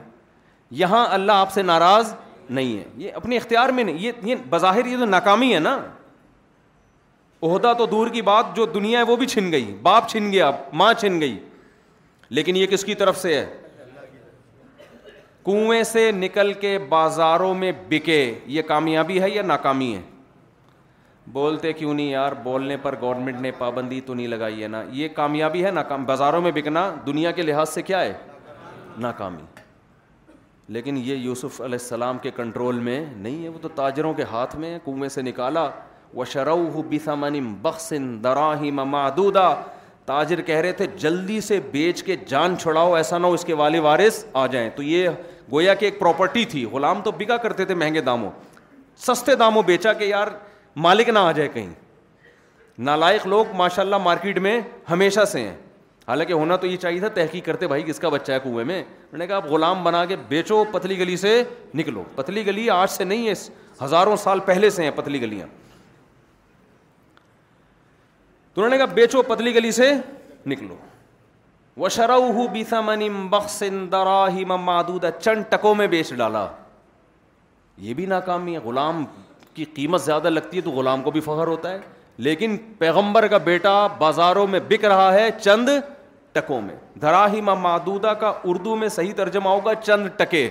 یہاں 0.83 1.07
اللہ 1.15 1.33
آپ 1.33 1.53
سے 1.53 1.63
ناراض 1.63 2.13
نہیں 2.51 2.79
ہے 2.79 2.85
یہ 2.97 3.11
اپنے 3.15 3.37
اختیار 3.37 3.69
میں 3.73 3.85
نہیں 3.85 3.99
یہ 4.01 4.13
یہ 4.25 4.37
بظاہر 4.51 4.87
یہ 4.87 4.97
تو 4.99 5.05
ناکامی 5.05 5.53
ہے 5.55 5.59
نا 5.61 5.77
عہدہ 7.43 7.73
تو 7.79 7.87
دور 7.87 8.09
کی 8.11 8.23
بات 8.23 8.55
جو 8.57 8.67
دنیا 8.75 8.99
ہے 8.99 9.05
وہ 9.11 9.17
بھی 9.17 9.27
چھن 9.27 9.51
گئی 9.53 9.75
باپ 9.83 10.09
چھن 10.09 10.31
گیا 10.33 10.51
ماں 10.81 10.93
چھن 11.01 11.21
گئی 11.21 11.39
لیکن 12.29 12.57
یہ 12.57 12.67
کس 12.67 12.85
کی 12.85 12.95
طرف 12.95 13.17
سے 13.21 13.35
ہے 13.39 13.47
کنویں 15.47 15.83
سے 15.85 16.11
نکل 16.13 16.53
کے 16.61 16.79
بازاروں 16.89 17.53
میں 17.55 17.73
بکے 17.89 18.23
یہ 18.47 18.63
کامیابی 18.69 19.21
ہے 19.23 19.31
یا 19.31 19.43
ناکامی 19.43 19.95
ہے 19.95 20.01
بولتے 21.33 21.73
کیوں 21.73 21.93
نہیں 21.95 22.09
یار 22.11 22.33
بولنے 22.43 22.77
پر 22.83 22.95
گورنمنٹ 23.01 23.41
نے 23.41 23.51
پابندی 23.59 24.01
تو 24.07 24.15
نہیں 24.15 24.29
لگائی 24.29 24.63
ہے 24.63 24.69
نا 24.69 24.83
یہ 24.93 25.09
کامیابی 25.15 25.65
ہے 25.65 25.71
ناکام 25.71 26.05
بازاروں 26.07 26.41
میں 26.43 26.53
بکنا 26.55 26.91
دنیا 27.07 27.31
کے 27.39 27.43
لحاظ 27.43 27.69
سے 27.75 27.83
کیا 27.83 28.01
ہے 28.01 28.13
ناکامی 29.01 29.45
لیکن 30.73 30.97
یہ 31.05 31.17
یوسف 31.17 31.61
علیہ 31.61 31.79
السلام 31.81 32.19
کے 32.19 32.31
کنٹرول 32.37 32.79
میں 32.81 33.05
نہیں 33.17 33.43
ہے 33.45 33.49
وہ 33.49 33.59
تو 33.63 33.69
تاجروں 33.75 34.13
کے 34.15 34.23
ہاتھ 34.31 34.55
میں 34.57 34.79
کنویں 34.85 35.09
سے 35.09 35.23
نکالا 35.23 35.69
و 36.17 36.25
شرو 36.33 36.57
ہو 36.75 36.83
بخسن 36.91 37.55
بخش 37.63 37.93
ان 37.97 38.23
تاجر 40.07 40.41
کہہ 40.47 40.55
رہے 40.57 40.73
تھے 40.77 40.87
جلدی 41.01 41.41
سے 41.41 41.59
بیچ 41.71 42.03
کے 42.05 42.17
جان 42.29 42.57
چھڑاؤ 42.61 42.93
ایسا 42.95 43.19
نہ 43.19 43.27
ہو 43.27 43.33
اس 43.33 43.45
کے 43.45 43.55
والے 43.57 43.79
وارث 43.87 44.25
آ 44.33 44.47
جائیں 44.53 44.69
تو 44.77 44.83
یہ 44.83 45.09
گویا 45.53 45.75
کہ 45.75 45.85
ایک 45.85 45.99
پراپرٹی 45.99 46.45
تھی 46.53 46.65
غلام 46.73 47.01
تو 47.05 47.11
بگا 47.19 47.37
کرتے 47.45 47.65
تھے 47.65 47.75
مہنگے 47.75 48.01
داموں 48.09 48.31
سستے 49.07 49.35
داموں 49.37 49.63
بیچا 49.67 49.93
کہ 49.93 50.05
یار 50.05 50.27
مالک 50.87 51.09
نہ 51.09 51.19
آ 51.19 51.33
جائے 51.33 51.49
کہیں 51.55 51.73
نالائق 52.89 53.27
لوگ 53.27 53.55
ماشاء 53.57 53.83
اللہ 53.83 53.97
مارکیٹ 54.05 54.39
میں 54.49 54.61
ہمیشہ 54.91 55.25
سے 55.33 55.41
ہیں 55.41 55.55
حالانکہ 56.09 56.33
ہونا 56.33 56.57
تو 56.61 56.67
یہ 56.67 56.77
چاہیے 56.77 57.01
تھا 57.01 57.09
تحقیق 57.15 57.45
کرتے 57.45 57.67
بھائی 57.69 57.83
کس 57.83 57.99
کا 57.99 58.09
بچہ 58.09 58.33
ہے 58.33 58.39
کنویں 58.45 58.65
میں 58.65 58.83
نے 59.19 59.27
کہا 59.27 59.37
آپ 59.37 59.47
غلام 59.51 59.85
بنا 59.85 60.05
کے 60.05 60.17
بیچو 60.29 60.63
پتلی 60.73 60.99
گلی 60.99 61.17
سے 61.17 61.43
نکلو 61.75 62.03
پتلی 62.15 62.47
گلی 62.47 62.69
آج 62.71 62.91
سے 62.91 63.05
نہیں 63.05 63.29
ہے 63.29 63.33
ہزاروں 63.83 64.17
سال 64.23 64.41
پہلے 64.47 64.71
سے 64.71 64.83
ہیں 64.85 64.91
پتلی 64.97 65.21
گلیاں 65.23 65.47
تو 68.55 68.61
انہوں 68.63 68.71
نے 68.71 68.77
کہا 68.85 68.93
بیچو 68.95 69.23
پتلی 69.29 69.55
گلی 69.55 69.71
سے 69.73 69.93
نکلو 70.47 70.75
وہ 71.77 71.89
شروع 71.89 72.47
چند 75.21 75.43
ٹکوں 75.51 75.75
میں 75.75 75.87
بیچ 75.91 76.13
ڈالا 76.19 76.47
یہ 77.87 77.95
بھی 77.95 78.07
ناکامی 78.07 78.55
ہے 78.55 78.59
غلام 78.65 79.05
کی 79.55 79.65
قیمت 79.75 80.03
زیادہ 80.03 80.31
لگتی 80.31 80.57
ہے 80.57 80.63
تو 80.63 80.71
غلام 80.71 81.03
کو 81.03 81.11
بھی 81.11 81.21
فخر 81.21 81.47
ہوتا 81.47 81.73
ہے 81.73 81.79
لیکن 82.27 82.57
پیغمبر 82.79 83.27
کا 83.29 83.39
بیٹا 83.45 83.87
بازاروں 83.99 84.47
میں 84.47 84.61
بک 84.69 84.85
رہا 84.85 85.13
ہے 85.15 85.29
چند 85.41 85.69
ٹکوں 86.35 86.61
میں 86.61 86.75
دھراہیما 87.01 87.55
مادودہ 87.55 88.13
کا 88.21 88.33
اردو 88.45 88.75
میں 88.77 88.89
صحیح 88.89 89.13
ترجمہ 89.17 89.49
ہوگا 89.49 89.75
چند 89.81 90.07
ٹکے 90.17 90.49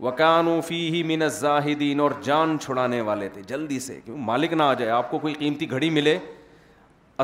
وکانو 0.00 0.60
فی 0.66 0.78
ہی 0.94 1.02
من 1.16 1.22
الزاہدین 1.22 2.00
اور 2.00 2.10
جان 2.22 2.56
چھڑانے 2.62 3.00
والے 3.08 3.28
تھے 3.32 3.42
جلدی 3.46 3.78
سے 3.80 3.98
کیوں 4.04 4.16
مالک 4.26 4.52
نہ 4.52 4.62
آ 4.62 4.74
جائے 4.80 4.90
آپ 4.92 5.10
کو 5.10 5.18
کوئی 5.18 5.34
قیمتی 5.34 5.70
گھڑی 5.70 5.88
ملے 5.90 6.16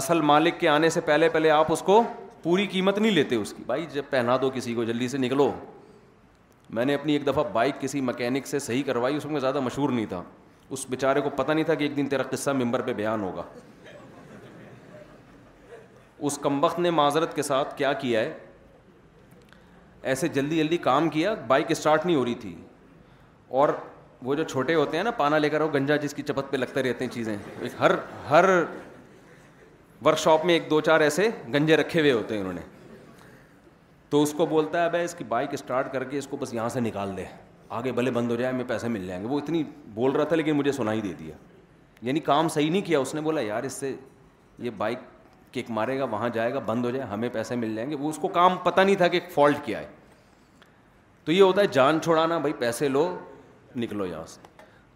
اصل 0.01 0.21
مالک 0.31 0.59
کے 0.61 0.69
آنے 0.69 0.91
سے 0.91 1.01
پہلے 1.11 1.29
پہلے 1.33 1.51
آپ 1.51 1.73
اس 1.73 1.83
کو 1.87 2.03
پوری 2.43 2.67
قیمت 2.73 2.99
نہیں 2.99 3.13
لیتے 3.13 3.37
اس 3.37 3.53
کی 3.57 3.63
بھائی 3.67 3.87
جب 3.93 4.03
پہنا 4.11 4.37
دو 4.43 4.51
کسی 4.55 4.75
کو 4.75 4.85
جلدی 4.85 5.09
سے 5.09 5.19
نکلو 5.19 5.51
میں 6.77 6.85
نے 6.85 6.95
اپنی 6.95 7.13
ایک 7.13 7.27
دفعہ 7.27 7.43
بائک 7.53 7.81
کسی 7.81 8.01
مکینک 8.01 8.47
سے 8.47 8.59
صحیح 8.69 8.83
کروائی 8.87 9.17
اس 9.17 9.25
میں 9.27 9.41
زیادہ 9.41 9.61
مشہور 9.61 9.91
نہیں 9.91 10.07
تھا 10.09 10.23
اس 10.77 10.87
بیچارے 10.91 11.21
کو 11.21 11.31
پتہ 11.37 11.53
نہیں 11.53 11.65
تھا 11.65 11.75
کہ 11.75 11.85
ایک 11.85 11.97
دن 11.97 12.07
تیرا 12.09 12.23
قصہ 12.31 12.51
ممبر 12.61 12.83
پہ 12.83 12.93
بیان 13.03 13.23
ہوگا 13.23 13.43
اس 16.27 16.39
کمبخت 16.43 16.79
نے 16.79 16.91
معذرت 16.91 17.35
کے 17.35 17.43
ساتھ 17.43 17.77
کیا 17.77 17.93
کیا 18.03 18.21
ہے 18.21 18.33
ایسے 20.13 20.29
جلدی 20.35 20.57
جلدی 20.59 20.77
کام 20.87 21.09
کیا 21.11 21.33
بائک 21.47 21.71
اسٹارٹ 21.71 22.07
نہیں 22.07 22.17
ہو 22.17 22.25
رہی 22.25 22.35
تھی 22.41 22.55
اور 23.63 23.69
وہ 24.25 24.35
جو 24.35 24.45
چھوٹے 24.45 24.75
ہوتے 24.75 24.97
ہیں 24.97 25.05
نا 25.05 25.11
پانا 25.17 25.39
لے 25.39 25.49
کر 25.51 25.61
وہ 25.61 25.69
گنجا 25.75 25.97
جس 26.03 26.15
کی 26.15 26.23
چپت 26.23 26.51
پہ 26.51 26.57
لگتے 26.57 26.83
رہتے 26.83 27.05
ہیں 27.05 27.13
چیزیں 27.13 27.37
ہر 27.81 27.91
ہر 28.31 28.45
ورک 30.05 30.19
شاپ 30.19 30.45
میں 30.47 30.55
ایک 30.55 30.71
دو 30.71 30.81
چار 30.81 31.01
ایسے 31.01 31.29
گنجے 31.55 31.77
رکھے 31.77 32.01
ہوئے 32.01 32.13
ہوتے 32.13 32.35
ہیں 32.35 32.41
انہوں 32.41 32.55
نے 32.55 32.61
تو 34.11 34.23
اس 34.23 34.33
کو 34.39 34.47
بولتا 34.47 34.85
ہے 34.85 34.89
بھائی 34.91 35.05
اس 35.05 35.15
کی 35.19 35.25
بائک 35.29 35.55
اسٹارٹ 35.55 35.93
کر 35.93 36.05
کے 36.05 36.19
اس 36.19 36.27
کو 36.31 36.37
بس 36.41 36.55
یہاں 36.55 36.69
سے 36.69 36.81
نکال 36.81 37.17
دے 37.17 37.25
آگے 37.77 37.93
بھلے 37.93 38.11
بند 38.11 38.31
ہو 38.31 38.37
جائے 38.37 38.53
ہمیں 38.53 38.65
پیسے 38.69 38.89
مل 38.89 39.07
جائیں 39.07 39.23
گے 39.23 39.29
وہ 39.29 39.39
اتنی 39.41 39.63
بول 39.95 40.13
رہا 40.17 40.25
تھا 40.33 40.37
لیکن 40.37 40.53
مجھے 40.57 40.73
سنا 40.73 40.93
ہی 40.93 41.01
دے 41.01 41.13
دیا 41.19 41.37
یعنی 42.07 42.21
کام 42.21 42.49
صحیح 42.49 42.71
نہیں 42.71 42.83
کیا 42.87 42.99
اس 42.99 43.15
نے 43.15 43.21
بولا 43.21 43.41
یار 43.41 43.63
اس 43.65 43.73
سے 43.81 43.95
یہ 44.59 44.71
بائک 44.79 44.99
مارے 45.69 45.99
گا 45.99 46.05
وہاں 46.11 46.29
جائے 46.35 46.53
گا 46.55 46.59
بند 46.67 46.85
ہو 46.85 46.91
جائے 46.91 47.09
ہمیں 47.09 47.29
پیسے 47.33 47.57
مل 47.57 47.75
جائیں 47.75 47.89
گے 47.91 47.97
وہ 48.01 48.09
اس 48.11 48.19
کو 48.21 48.29
کام 48.37 48.57
پتہ 48.65 48.81
نہیں 48.81 48.97
تھا 48.97 49.09
کہ 49.09 49.21
فالٹ 49.35 49.65
کیا 49.65 49.79
ہے 49.81 49.87
تو 51.25 51.33
یہ 51.33 51.43
ہوتا 51.43 51.61
ہے 51.61 51.67
جان 51.73 52.01
چھوڑانا 52.03 52.39
بھائی 52.45 52.53
پیسے 52.59 52.89
لو 52.89 53.05
نکلو 53.77 54.07
یہاں 54.07 54.25
سے 54.29 54.41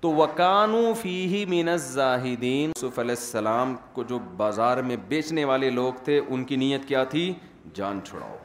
تو 0.00 0.10
وکانو 0.12 0.92
فی 1.02 1.14
علیہ 1.24 3.00
السلام 3.02 3.74
کو 3.92 4.02
جو 4.08 4.18
بازار 4.36 4.78
میں 4.88 4.96
بیچنے 5.08 5.44
والے 5.44 5.70
لوگ 5.70 5.92
تھے 6.04 6.20
ان 6.28 6.42
کی 6.44 6.56
نیت 6.56 6.84
کیا 6.88 7.04
تھی 7.14 7.32
جان 7.74 8.00
چھڑاؤ 8.08 8.36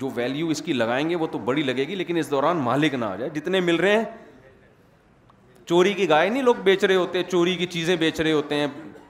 جو 0.00 0.10
ویلیو 0.14 0.48
اس 0.48 0.62
کی 0.62 0.72
لگائیں 0.72 1.08
گے 1.10 1.14
وہ 1.16 1.26
تو 1.32 1.38
بڑی 1.44 1.62
لگے 1.62 1.86
گی 1.88 1.94
لیکن 1.94 2.16
اس 2.16 2.30
دوران 2.30 2.56
مالک 2.64 2.94
نہ 2.94 3.04
آ 3.04 3.16
جائے 3.16 3.30
جتنے 3.34 3.60
مل 3.60 3.76
رہے 3.76 3.96
ہیں 3.96 4.04
چوری 5.66 5.92
کی 5.94 6.08
گائے 6.08 6.28
نہیں 6.28 6.42
لوگ 6.42 6.54
بیچ 6.64 6.84
رہے 6.84 6.94
ہوتے 6.94 7.22
چوری 7.30 7.54
کی 7.56 7.66
چیزیں 7.74 7.94
بیچ 7.96 8.20
رہے 8.20 8.32
ہوتے 8.32 8.54
ہیں 8.54 8.66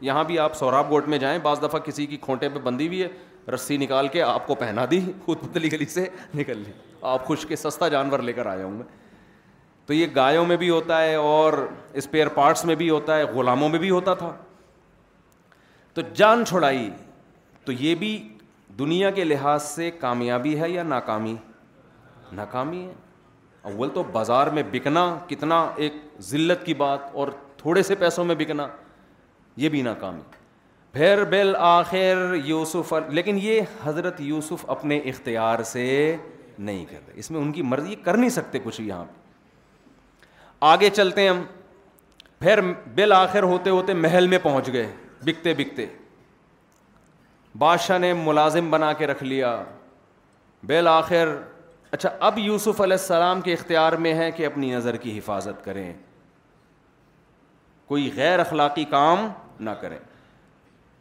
یہاں 0.06 0.22
بھی 0.24 0.38
آپ 0.38 0.54
سوراب 0.56 0.90
گوٹ 0.90 1.08
میں 1.08 1.18
جائیں 1.18 1.38
بعض 1.42 1.62
دفعہ 1.62 1.80
کسی 1.84 2.06
کی 2.06 2.16
کھونٹے 2.20 2.48
پہ 2.48 2.58
بندی 2.64 2.88
بھی 2.88 3.02
ہے 3.02 3.08
رسی 3.54 3.76
نکال 3.76 4.08
کے 4.08 4.22
آپ 4.22 4.46
کو 4.46 4.54
پہنا 4.54 4.84
دی 4.90 5.00
خود 5.24 5.38
پتلی 5.40 5.72
گلی 5.72 5.84
سے 5.94 6.06
نکل 6.38 6.58
لیں 6.58 6.72
آپ 7.10 7.24
خوش 7.26 7.44
کے 7.48 7.56
سستا 7.56 7.88
جانور 7.94 8.18
لے 8.22 8.32
کر 8.32 8.46
آیا 8.46 8.64
ہوں 8.64 8.76
میں 8.76 8.84
تو 9.86 9.94
یہ 9.94 10.06
گایوں 10.14 10.44
میں 10.46 10.56
بھی 10.56 10.68
ہوتا 10.70 11.00
ہے 11.02 11.14
اور 11.14 11.52
اسپیئر 12.00 12.28
پارٹس 12.34 12.64
میں 12.64 12.74
بھی 12.82 12.88
ہوتا 12.90 13.16
ہے 13.16 13.22
غلاموں 13.34 13.68
میں 13.68 13.78
بھی 13.78 13.90
ہوتا 13.90 14.14
تھا 14.14 14.32
تو 15.94 16.02
جان 16.14 16.44
چھڑائی 16.48 16.90
تو 17.64 17.72
یہ 17.72 17.94
بھی 18.02 18.12
دنیا 18.78 19.10
کے 19.10 19.24
لحاظ 19.24 19.62
سے 19.62 19.90
کامیابی 20.00 20.58
ہے 20.60 20.68
یا 20.70 20.82
ناکامی 20.82 21.34
ناکامی 22.32 22.84
ہے 22.84 22.92
اول 23.72 23.88
تو 23.94 24.02
بازار 24.12 24.46
میں 24.58 24.62
بکنا 24.72 25.04
کتنا 25.28 25.66
ایک 25.84 25.92
ذلت 26.28 26.64
کی 26.66 26.74
بات 26.82 27.00
اور 27.14 27.28
تھوڑے 27.56 27.82
سے 27.82 27.94
پیسوں 27.98 28.24
میں 28.24 28.34
بکنا 28.38 28.66
یہ 29.56 29.68
بھی 29.68 29.82
ناکامی 29.82 30.20
پھر 30.92 31.22
بالآخر 31.30 32.18
یوسف 32.44 32.92
لیکن 33.10 33.38
یہ 33.42 33.60
حضرت 33.84 34.20
یوسف 34.20 34.64
اپنے 34.70 34.98
اختیار 35.08 35.62
سے 35.64 36.16
نہیں 36.58 36.84
کر 36.90 36.98
رہے 37.06 37.18
اس 37.18 37.30
میں 37.30 37.40
ان 37.40 37.52
کی 37.52 37.62
مرضی 37.62 37.94
کر 38.04 38.16
نہیں 38.16 38.30
سکتے 38.30 38.58
کچھ 38.64 38.80
یہاں 38.80 39.04
پہ 39.04 39.18
آگے 40.70 40.90
چلتے 40.90 41.28
ہم 41.28 41.42
پھر 42.40 42.60
بالآخر 42.94 43.42
ہوتے 43.42 43.70
ہوتے 43.70 43.94
محل 43.94 44.26
میں 44.28 44.38
پہنچ 44.42 44.72
گئے 44.72 44.90
بکتے 45.26 45.54
بکتے 45.58 45.86
بادشاہ 47.58 47.98
نے 47.98 48.12
ملازم 48.16 48.70
بنا 48.70 48.92
کے 48.98 49.06
رکھ 49.06 49.22
لیا 49.24 49.60
آخر 50.96 51.28
اچھا 51.92 52.08
اب 52.26 52.38
یوسف 52.38 52.80
علیہ 52.80 52.96
السلام 53.00 53.40
کے 53.40 53.52
اختیار 53.52 53.92
میں 54.02 54.12
ہے 54.14 54.30
کہ 54.32 54.46
اپنی 54.46 54.70
نظر 54.72 54.96
کی 55.04 55.16
حفاظت 55.18 55.64
کریں 55.64 55.92
کوئی 57.90 58.10
غیر 58.16 58.38
اخلاقی 58.40 58.84
کام 58.90 59.26
نہ 59.66 59.70
کرے 59.80 59.96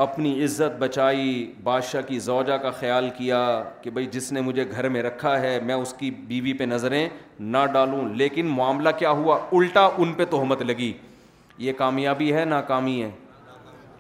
اپنی 0.06 0.30
عزت 0.44 0.78
بچائی 0.80 1.26
بادشاہ 1.64 2.02
کی 2.08 2.18
زوجہ 2.28 2.54
کا 2.64 2.72
خیال 2.80 3.10
کیا 3.18 3.42
کہ 3.82 3.90
بھائی 3.98 4.06
جس 4.12 4.32
نے 4.32 4.42
مجھے 4.48 4.64
گھر 4.72 4.88
میں 4.96 5.04
رکھا 5.04 5.40
ہے 5.42 5.60
میں 5.66 5.76
اس 5.76 5.94
کی 5.98 6.10
بیوی 6.32 6.54
پہ 6.60 6.64
نظریں 6.64 7.08
نہ 7.56 7.66
ڈالوں 7.74 8.02
لیکن 8.22 8.48
معاملہ 8.56 8.90
کیا 9.00 9.10
ہوا 9.22 9.38
الٹا 9.58 9.88
ان 9.98 10.14
پہ 10.22 10.26
تہمت 10.32 10.62
لگی 10.62 10.92
یہ 11.68 11.74
کامیابی 11.78 12.34
ہے 12.34 12.44
ناکامی 12.46 13.02
ہے 13.04 13.10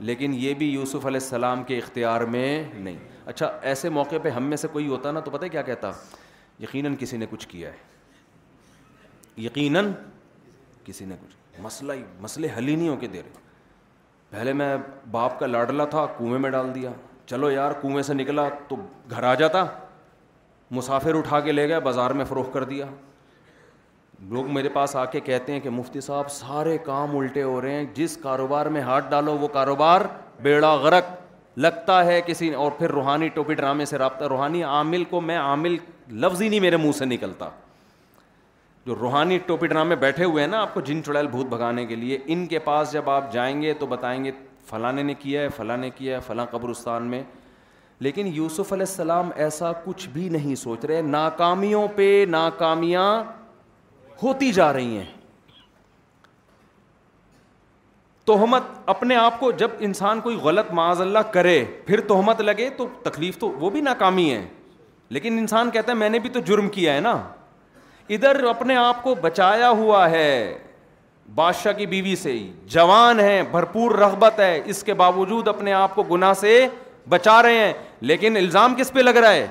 لیکن 0.09 0.33
یہ 0.39 0.53
بھی 0.63 0.69
یوسف 0.73 1.05
علیہ 1.05 1.21
السلام 1.23 1.63
کے 1.69 1.77
اختیار 1.77 2.21
میں 2.37 2.63
نہیں 2.73 2.97
اچھا 3.25 3.51
ایسے 3.71 3.89
موقع 3.99 4.15
پہ 4.23 4.29
ہم 4.39 4.43
میں 4.49 4.57
سے 4.57 4.67
کوئی 4.73 4.87
ہوتا 4.87 5.11
نا 5.11 5.19
تو 5.19 5.31
پتہ 5.31 5.45
کیا 5.51 5.61
کہتا 5.71 5.91
یقیناً 6.63 6.95
کسی 6.99 7.17
نے 7.17 7.25
کچھ 7.31 7.47
کیا 7.47 7.71
ہے 7.73 9.41
یقیناً 9.47 9.91
کسی 10.85 11.05
نے 11.05 11.15
کچھ 11.25 11.35
مسئلہ 11.61 11.93
ہی 11.93 12.03
مسئلے 12.21 12.47
حل 12.57 12.67
ہی 12.67 12.75
نہیں 12.75 12.89
ہو 12.89 12.95
کے 12.99 13.07
دے 13.07 13.21
رہے 13.23 13.47
پہلے 14.29 14.53
میں 14.53 14.75
باپ 15.11 15.39
کا 15.39 15.45
لاڈلا 15.47 15.85
تھا 15.95 16.05
کنویں 16.17 16.39
میں 16.39 16.49
ڈال 16.49 16.73
دیا 16.75 16.89
چلو 17.29 17.51
یار 17.51 17.71
کنویں 17.81 18.01
سے 18.03 18.13
نکلا 18.13 18.47
تو 18.67 18.75
گھر 19.09 19.23
آ 19.23 19.33
جاتا 19.41 19.63
مسافر 20.77 21.15
اٹھا 21.17 21.39
کے 21.45 21.51
لے 21.51 21.67
گیا 21.67 21.79
بازار 21.89 22.11
میں 22.19 22.25
فروخت 22.29 22.53
کر 22.53 22.63
دیا 22.73 22.85
لوگ 24.31 24.49
میرے 24.53 24.69
پاس 24.73 24.95
آ 24.95 25.05
کے 25.11 25.19
کہتے 25.29 25.51
ہیں 25.53 25.59
کہ 25.59 25.69
مفتی 25.69 26.01
صاحب 26.01 26.31
سارے 26.31 26.77
کام 26.85 27.15
الٹے 27.17 27.43
ہو 27.43 27.59
رہے 27.61 27.73
ہیں 27.73 27.85
جس 27.95 28.17
کاروبار 28.23 28.65
میں 28.75 28.81
ہاتھ 28.89 29.09
ڈالو 29.11 29.37
وہ 29.39 29.47
کاروبار 29.53 30.01
بیڑا 30.47 30.73
غرق 30.85 31.11
لگتا 31.65 32.03
ہے 32.05 32.19
کسی 32.25 32.49
اور 32.63 32.71
پھر 32.79 32.91
روحانی 32.91 33.27
ٹوپی 33.37 33.53
ڈرامے 33.61 33.85
سے 33.85 33.97
رابطہ 33.97 34.25
روحانی 34.33 34.63
عامل 34.63 35.03
کو 35.09 35.21
میں 35.21 35.37
عامل 35.37 35.77
لفظ 36.25 36.41
ہی 36.41 36.49
نہیں 36.49 36.59
میرے 36.59 36.77
منہ 36.77 36.91
سے 36.97 37.05
نکلتا 37.05 37.49
جو 38.89 38.95
روحانی 38.99 39.37
ٹوپی 39.45 39.67
ڈرامے 39.67 39.95
بیٹھے 40.03 40.25
ہوئے 40.25 40.43
ہیں 40.43 40.49
نا 40.51 40.59
آپ 40.61 40.73
کو 40.73 40.81
جن 40.85 41.03
چڑیل 41.05 41.27
بھوت 41.31 41.45
بھگانے 41.47 41.85
کے 41.85 41.95
لیے 41.95 42.17
ان 42.33 42.45
کے 42.53 42.59
پاس 42.69 42.91
جب 42.91 43.09
آپ 43.09 43.31
جائیں 43.33 43.61
گے 43.61 43.73
تو 43.79 43.85
بتائیں 43.91 44.23
گے 44.23 44.31
فلاں 44.69 44.91
نے 44.93 45.13
کیا 45.19 45.41
ہے 45.41 45.49
فلاں 45.55 45.75
نے 45.77 45.89
کیا 45.95 46.15
ہے 46.15 46.21
فلاں 46.27 46.45
قبرستان 46.51 47.03
میں 47.11 47.21
لیکن 48.07 48.27
یوسف 48.33 48.71
علیہ 48.73 48.85
السلام 48.89 49.29
ایسا 49.45 49.71
کچھ 49.83 50.07
بھی 50.13 50.27
نہیں 50.37 50.55
سوچ 50.63 50.85
رہے 50.85 51.01
ناکامیوں 51.01 51.87
پہ 51.95 52.07
ناکامیاں 52.29 53.05
ہوتی 54.23 54.51
جا 54.53 54.71
رہی 54.73 54.97
ہیں 54.97 55.05
تہمت 58.27 58.63
اپنے 58.95 59.15
آپ 59.15 59.39
کو 59.39 59.51
جب 59.61 59.71
انسان 59.89 60.21
کوئی 60.21 60.35
غلط 60.43 60.73
معاذ 60.79 61.01
اللہ 61.01 61.31
کرے 61.33 61.63
پھر 61.85 62.01
تہمت 62.09 62.41
لگے 62.41 62.69
تو 62.77 62.87
تکلیف 63.03 63.37
تو 63.39 63.49
وہ 63.59 63.69
بھی 63.77 63.81
ناکامی 63.91 64.31
ہے 64.33 64.45
لیکن 65.17 65.37
انسان 65.39 65.69
کہتا 65.71 65.91
ہے 65.91 65.97
میں 65.97 66.09
نے 66.09 66.19
بھی 66.25 66.29
تو 66.29 66.39
جرم 66.53 66.69
کیا 66.79 66.93
ہے 66.95 66.99
نا 67.11 67.17
ادھر 68.17 68.43
اپنے 68.49 68.75
آپ 68.75 69.01
کو 69.03 69.13
بچایا 69.21 69.69
ہوا 69.77 70.09
ہے 70.11 70.25
بادشاہ 71.35 71.73
کی 71.77 71.85
بیوی 71.85 72.15
سے 72.15 72.37
جوان 72.75 73.19
ہے 73.19 73.41
بھرپور 73.51 73.91
رغبت 73.99 74.39
ہے 74.39 74.61
اس 74.71 74.83
کے 74.83 74.93
باوجود 75.01 75.47
اپنے 75.47 75.73
آپ 75.73 75.93
کو 75.95 76.03
گناہ 76.11 76.33
سے 76.39 76.65
بچا 77.09 77.41
رہے 77.43 77.57
ہیں 77.57 77.73
لیکن 78.11 78.37
الزام 78.37 78.75
کس 78.77 78.91
پہ 78.93 78.99
لگ 78.99 79.17
رہا 79.17 79.33
ہے 79.33 79.47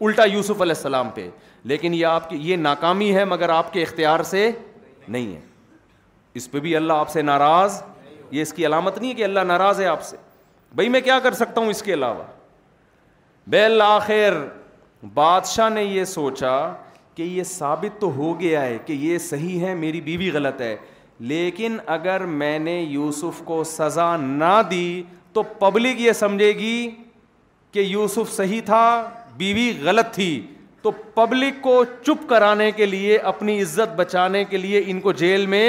الٹا 0.00 0.24
یوسف 0.32 0.60
علیہ 0.62 0.74
السلام 0.76 1.10
پہ 1.14 1.28
لیکن 1.72 1.94
یہ 1.94 2.06
آپ 2.06 2.28
کی 2.30 2.36
یہ 2.50 2.56
ناکامی 2.56 3.14
ہے 3.14 3.24
مگر 3.32 3.48
آپ 3.50 3.72
کے 3.72 3.82
اختیار 3.82 4.22
سے 4.30 4.50
نہیں 5.08 5.34
ہے 5.34 5.40
اس 6.38 6.50
پہ 6.50 6.60
بھی 6.60 6.76
اللہ 6.76 6.92
آپ 7.02 7.10
سے 7.10 7.22
ناراض 7.22 7.80
یہ 8.30 8.42
اس 8.42 8.52
کی 8.52 8.66
علامت 8.66 8.98
نہیں 8.98 9.10
ہے 9.10 9.14
کہ 9.14 9.24
اللہ 9.24 9.40
ناراض 9.46 9.80
ہے 9.80 9.86
آپ 9.86 10.02
سے 10.04 10.16
بھائی 10.74 10.88
میں 10.88 11.00
کیا 11.00 11.18
کر 11.22 11.32
سکتا 11.34 11.60
ہوں 11.60 11.68
اس 11.70 11.82
کے 11.82 11.94
علاوہ 11.94 12.22
بے 13.50 13.64
اللہ 13.64 13.92
آخر 14.00 14.34
بادشاہ 15.14 15.68
نے 15.70 15.82
یہ 15.82 16.04
سوچا 16.14 16.56
کہ 17.16 17.22
یہ 17.22 17.42
ثابت 17.48 18.00
تو 18.00 18.08
ہو 18.16 18.28
گیا 18.40 18.62
ہے 18.62 18.76
کہ 18.86 18.92
یہ 18.92 19.18
صحیح 19.26 19.60
ہے 19.66 19.74
میری 19.74 20.00
بیوی 20.08 20.30
غلط 20.32 20.60
ہے 20.60 20.76
لیکن 21.28 21.76
اگر 21.94 22.24
میں 22.40 22.58
نے 22.58 22.74
یوسف 22.80 23.40
کو 23.44 23.62
سزا 23.66 24.16
نہ 24.20 24.58
دی 24.70 25.02
تو 25.32 25.42
پبلک 25.58 26.00
یہ 26.00 26.12
سمجھے 26.18 26.50
گی 26.58 26.88
کہ 27.72 27.80
یوسف 27.80 28.32
صحیح 28.36 28.60
تھا 28.64 28.84
بیوی 29.36 29.70
غلط 29.84 30.12
تھی 30.14 30.28
تو 30.82 30.90
پبلک 31.14 31.62
کو 31.62 31.82
چپ 32.06 32.28
کرانے 32.30 32.70
کے 32.76 32.86
لیے 32.86 33.16
اپنی 33.32 33.60
عزت 33.62 33.94
بچانے 34.00 34.44
کے 34.50 34.56
لیے 34.58 34.82
ان 34.90 35.00
کو 35.06 35.12
جیل 35.22 35.46
میں 35.54 35.64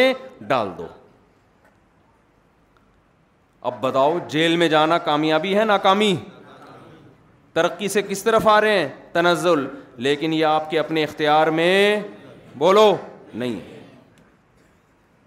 ڈال 0.47 0.69
دو 0.77 0.88
اب 3.69 3.81
بتاؤ 3.81 4.17
جیل 4.29 4.55
میں 4.57 4.67
جانا 4.75 4.97
کامیابی 5.07 5.55
ہے 5.57 5.63
ناکامی 5.73 6.15
ترقی 7.53 7.88
سے 7.97 8.01
کس 8.10 8.23
طرف 8.23 8.47
آ 8.47 8.60
رہے 8.62 8.79
ہیں 8.79 8.88
تنزل 9.13 9.67
لیکن 10.05 10.33
یہ 10.33 10.45
آپ 10.45 10.69
کے 10.71 10.79
اپنے 10.79 11.03
اختیار 11.03 11.47
میں 11.60 11.99
بولو 12.57 12.93
نہیں 13.33 13.60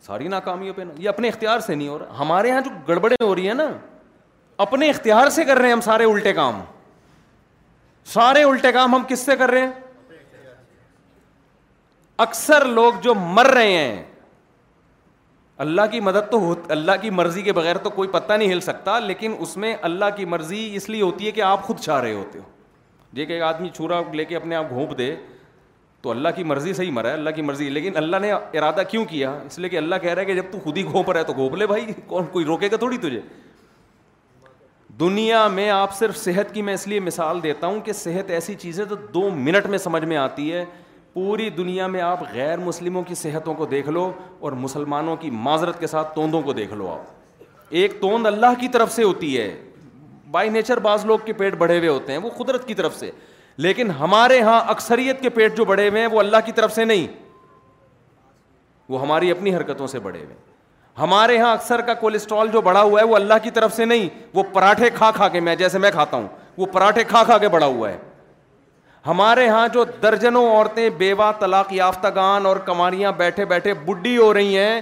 ساری 0.07 0.29
ناکامیوں 0.29 0.75
پہ 0.75 0.83
نا 0.83 0.93
یہ 1.03 1.09
اپنے 1.09 1.29
اختیار 1.29 1.61
سے 1.61 1.75
نہیں 1.75 1.89
ہو 1.89 1.99
رہا 1.99 2.19
ہمارے 2.19 2.49
یہاں 2.49 2.61
جو 2.65 2.71
گڑبڑیں 2.89 3.17
ہو 3.25 3.35
رہی 3.35 3.47
ہیں 3.47 3.55
نا 3.55 3.69
اپنے 4.65 4.89
اختیار 4.91 5.29
سے 5.31 5.45
کر 5.45 5.57
رہے 5.59 5.67
ہیں 5.67 5.73
ہم 5.75 5.81
سارے 5.85 6.05
الٹے 6.05 6.33
کام 6.35 6.61
سارے 8.13 8.43
الٹے 8.45 8.73
کام 8.73 8.95
ہم 8.95 9.03
کس 9.09 9.21
سے 9.27 9.37
کر 9.37 9.51
رہے 9.51 9.61
ہیں 9.61 9.73
اکثر 12.25 12.65
لوگ 12.69 12.95
جو 13.03 13.15
مر 13.15 13.47
رہے 13.55 13.73
ہیں 13.77 14.03
اللہ 15.67 15.83
کی 15.93 16.01
مدد 16.01 16.31
تو 16.31 16.55
اللہ 16.75 16.93
کی 17.01 17.11
مرضی 17.11 17.43
کے 17.43 17.53
بغیر 17.53 17.79
تو 17.83 17.91
کوئی 17.91 18.09
پتہ 18.13 18.33
نہیں 18.33 18.53
ہل 18.53 18.61
سکتا 18.61 18.99
لیکن 18.99 19.35
اس 19.39 19.57
میں 19.65 19.75
اللہ 19.89 20.15
کی 20.17 20.25
مرضی 20.35 20.69
اس 20.77 20.89
لیے 20.89 21.03
ہوتی 21.03 21.27
ہے 21.27 21.31
کہ 21.33 21.41
آپ 21.51 21.63
خود 21.65 21.79
چاہ 21.81 22.01
رہے 22.01 22.13
ہوتے 22.15 22.39
ہو 22.39 22.45
دیکھ 23.17 23.33
آدمی 23.43 23.69
چورا 23.77 24.01
لے 24.15 24.25
کے 24.25 24.37
اپنے 24.37 24.57
آپ 24.57 24.71
گھونپ 24.71 24.97
دے 24.99 25.15
تو 26.03 26.11
اللہ 26.11 26.29
کی 26.37 26.43
مرضی 26.45 26.73
سے 26.75 26.85
ہی 26.85 26.91
مرا 26.91 27.09
ہے 27.09 27.15
اللہ 27.15 27.31
کی 27.37 27.43
مرضی 27.43 27.69
لیکن 27.71 27.97
اللہ 27.97 28.17
نے 28.23 28.31
ارادہ 28.33 28.83
کیوں 28.91 29.05
کیا 29.09 29.33
اس 29.47 29.59
لیے 29.59 29.69
کہ 29.69 29.77
اللہ 29.77 29.95
کہہ 30.03 30.13
رہا 30.13 30.21
ہے 30.23 30.27
کہ 30.27 30.35
جب 30.35 30.45
تو 30.53 30.59
خود 30.65 30.77
ہی 30.79 30.85
گھونپ 30.85 31.11
رہا 31.11 31.21
ہے 31.21 31.25
تو 31.25 31.33
گھونپ 31.33 31.55
لے 31.59 31.67
بھائی 31.67 31.87
کون 32.07 32.27
کوئی 32.33 32.45
روکے 32.45 32.69
گا 32.73 32.77
تھوڑی 32.77 32.99
تجھے 33.03 33.21
دنیا 35.01 35.47
میں 35.49 35.69
آپ 35.71 35.97
صرف 35.99 36.17
صحت 36.19 36.55
کی 36.55 36.63
میں 36.63 36.75
اس 36.75 36.87
لیے 36.89 37.01
مثال 37.01 37.43
دیتا 37.43 37.67
ہوں 37.67 37.81
کہ 37.85 37.93
صحت 37.93 38.31
ایسی 38.31 38.55
چیز 38.59 38.81
ہے 38.81 38.85
تو 38.85 38.95
دو 39.15 39.29
منٹ 39.35 39.67
میں 39.71 39.79
سمجھ 39.79 40.05
میں 40.05 40.17
آتی 40.17 40.53
ہے 40.53 40.65
پوری 41.13 41.49
دنیا 41.57 41.87
میں 41.93 42.01
آپ 42.01 42.23
غیر 42.33 42.59
مسلموں 42.59 43.03
کی 43.07 43.15
صحتوں 43.15 43.55
کو 43.55 43.67
دیکھ 43.67 43.89
لو 43.89 44.11
اور 44.41 44.53
مسلمانوں 44.65 45.17
کی 45.21 45.31
معذرت 45.47 45.81
کے 45.81 45.87
ساتھ 45.87 46.15
توندوں 46.15 46.43
کو 46.43 46.53
دیکھ 46.53 46.73
لو 46.75 46.91
آپ 46.93 47.43
ایک 47.81 48.01
توند 48.01 48.27
اللہ 48.27 48.61
کی 48.61 48.69
طرف 48.73 48.93
سے 48.93 49.03
ہوتی 49.03 49.37
ہے 49.39 49.51
بائی 50.31 50.51
نیچر 50.51 50.79
بعض 50.81 51.05
لوگ 51.07 51.19
کے 51.25 51.33
پیٹ 51.33 51.55
بڑھے 51.59 51.79
ہوئے 51.79 51.89
ہوتے 51.89 52.13
ہیں 52.13 52.19
وہ 52.23 52.31
قدرت 52.37 52.67
کی 52.67 52.75
طرف 52.75 52.97
سے 52.99 53.11
لیکن 53.65 53.91
ہمارے 54.01 54.41
ہاں 54.43 54.61
اکثریت 54.71 55.21
کے 55.21 55.29
پیٹ 55.39 55.57
جو 55.57 55.65
بڑھے 55.71 55.89
ہوئے 55.89 56.01
ہیں 56.01 56.09
وہ 56.13 56.19
اللہ 56.21 56.45
کی 56.45 56.53
طرف 56.59 56.75
سے 56.75 56.85
نہیں 56.85 57.07
وہ 58.89 59.01
ہماری 59.01 59.31
اپنی 59.31 59.55
حرکتوں 59.57 59.87
سے 59.87 59.99
بڑھے 60.05 60.21
ہوئے 60.25 60.35
ہمارے 60.99 61.39
ہاں 61.39 61.53
اکثر 61.55 61.81
کا 61.87 61.95
کولیسٹرول 61.95 62.49
جو 62.53 62.61
بڑھا 62.61 62.83
ہوا 62.83 63.01
ہے 63.01 63.07
وہ 63.07 63.17
اللہ 63.17 63.35
کی 63.43 63.51
طرف 63.59 63.75
سے 63.77 63.85
نہیں 63.85 64.09
وہ 64.35 64.43
پراٹھے 64.53 64.91
کھا 64.95 65.11
کھا 65.15 65.29
کے 65.35 65.41
میں 65.41 65.55
جیسے 65.57 65.79
میں 65.79 65.91
کھاتا 65.91 66.17
ہوں 66.17 66.27
وہ 66.57 66.67
پراٹھے 66.73 67.05
کھا 67.09 67.23
کھا 67.25 67.39
کے 67.39 67.49
بڑھا 67.49 67.67
ہوا 67.67 67.91
ہے 67.91 67.99
ہمارے 69.07 69.49
ہاں 69.49 69.67
جو 69.75 69.85
درجنوں 70.03 70.47
عورتیں 70.53 70.89
بیوہ 70.99 71.31
طلاق 71.41 71.73
یافتہ 71.73 72.09
گان 72.15 72.47
اور 72.47 72.57
کماریاں 72.65 73.13
بیٹھے 73.19 73.45
بیٹھے 73.53 73.75
بڈی 73.87 74.17
ہو 74.19 74.33
رہی 74.35 74.57
ہیں 74.59 74.81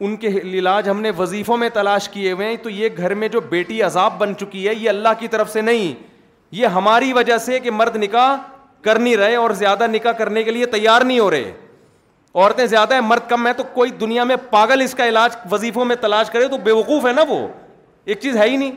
ان 0.00 0.16
کے 0.16 0.28
علاج 0.42 0.88
ہم 0.88 1.00
نے 1.00 1.10
وظیفوں 1.18 1.56
میں 1.56 1.68
تلاش 1.74 2.08
کیے 2.08 2.32
ہوئے 2.32 2.48
ہیں 2.48 2.56
تو 2.62 2.70
یہ 2.70 2.88
گھر 2.96 3.14
میں 3.14 3.28
جو 3.28 3.40
بیٹی 3.48 3.82
عذاب 3.82 4.18
بن 4.18 4.36
چکی 4.40 4.66
ہے 4.68 4.74
یہ 4.74 4.88
اللہ 4.88 5.08
کی 5.18 5.28
طرف 5.28 5.50
سے 5.52 5.60
نہیں 5.60 5.94
یہ 6.52 6.66
ہماری 6.76 7.12
وجہ 7.12 7.38
سے 7.44 7.58
کہ 7.60 7.70
مرد 7.70 7.96
نکاح 7.96 8.36
کر 8.84 8.98
نہیں 8.98 9.16
رہے 9.16 9.34
اور 9.36 9.50
زیادہ 9.58 9.86
نکاح 9.90 10.12
کرنے 10.18 10.42
کے 10.42 10.50
لیے 10.50 10.66
تیار 10.66 11.02
نہیں 11.02 11.18
ہو 11.18 11.30
رہے 11.30 11.52
عورتیں 12.34 12.64
زیادہ 12.66 12.94
ہیں 12.94 13.00
مرد 13.00 13.28
کم 13.28 13.46
ہیں 13.46 13.52
تو 13.54 13.62
کوئی 13.72 13.90
دنیا 14.00 14.24
میں 14.24 14.36
پاگل 14.50 14.80
اس 14.82 14.94
کا 14.94 15.08
علاج 15.08 15.36
وظیفوں 15.50 15.84
میں 15.84 15.96
تلاش 16.00 16.30
کرے 16.30 16.48
تو 16.48 16.56
بے 16.64 16.70
وقوف 16.72 17.04
ہے 17.06 17.12
نا 17.12 17.22
وہ 17.28 17.46
ایک 18.04 18.20
چیز 18.20 18.36
ہے 18.36 18.48
ہی 18.50 18.56
نہیں 18.56 18.70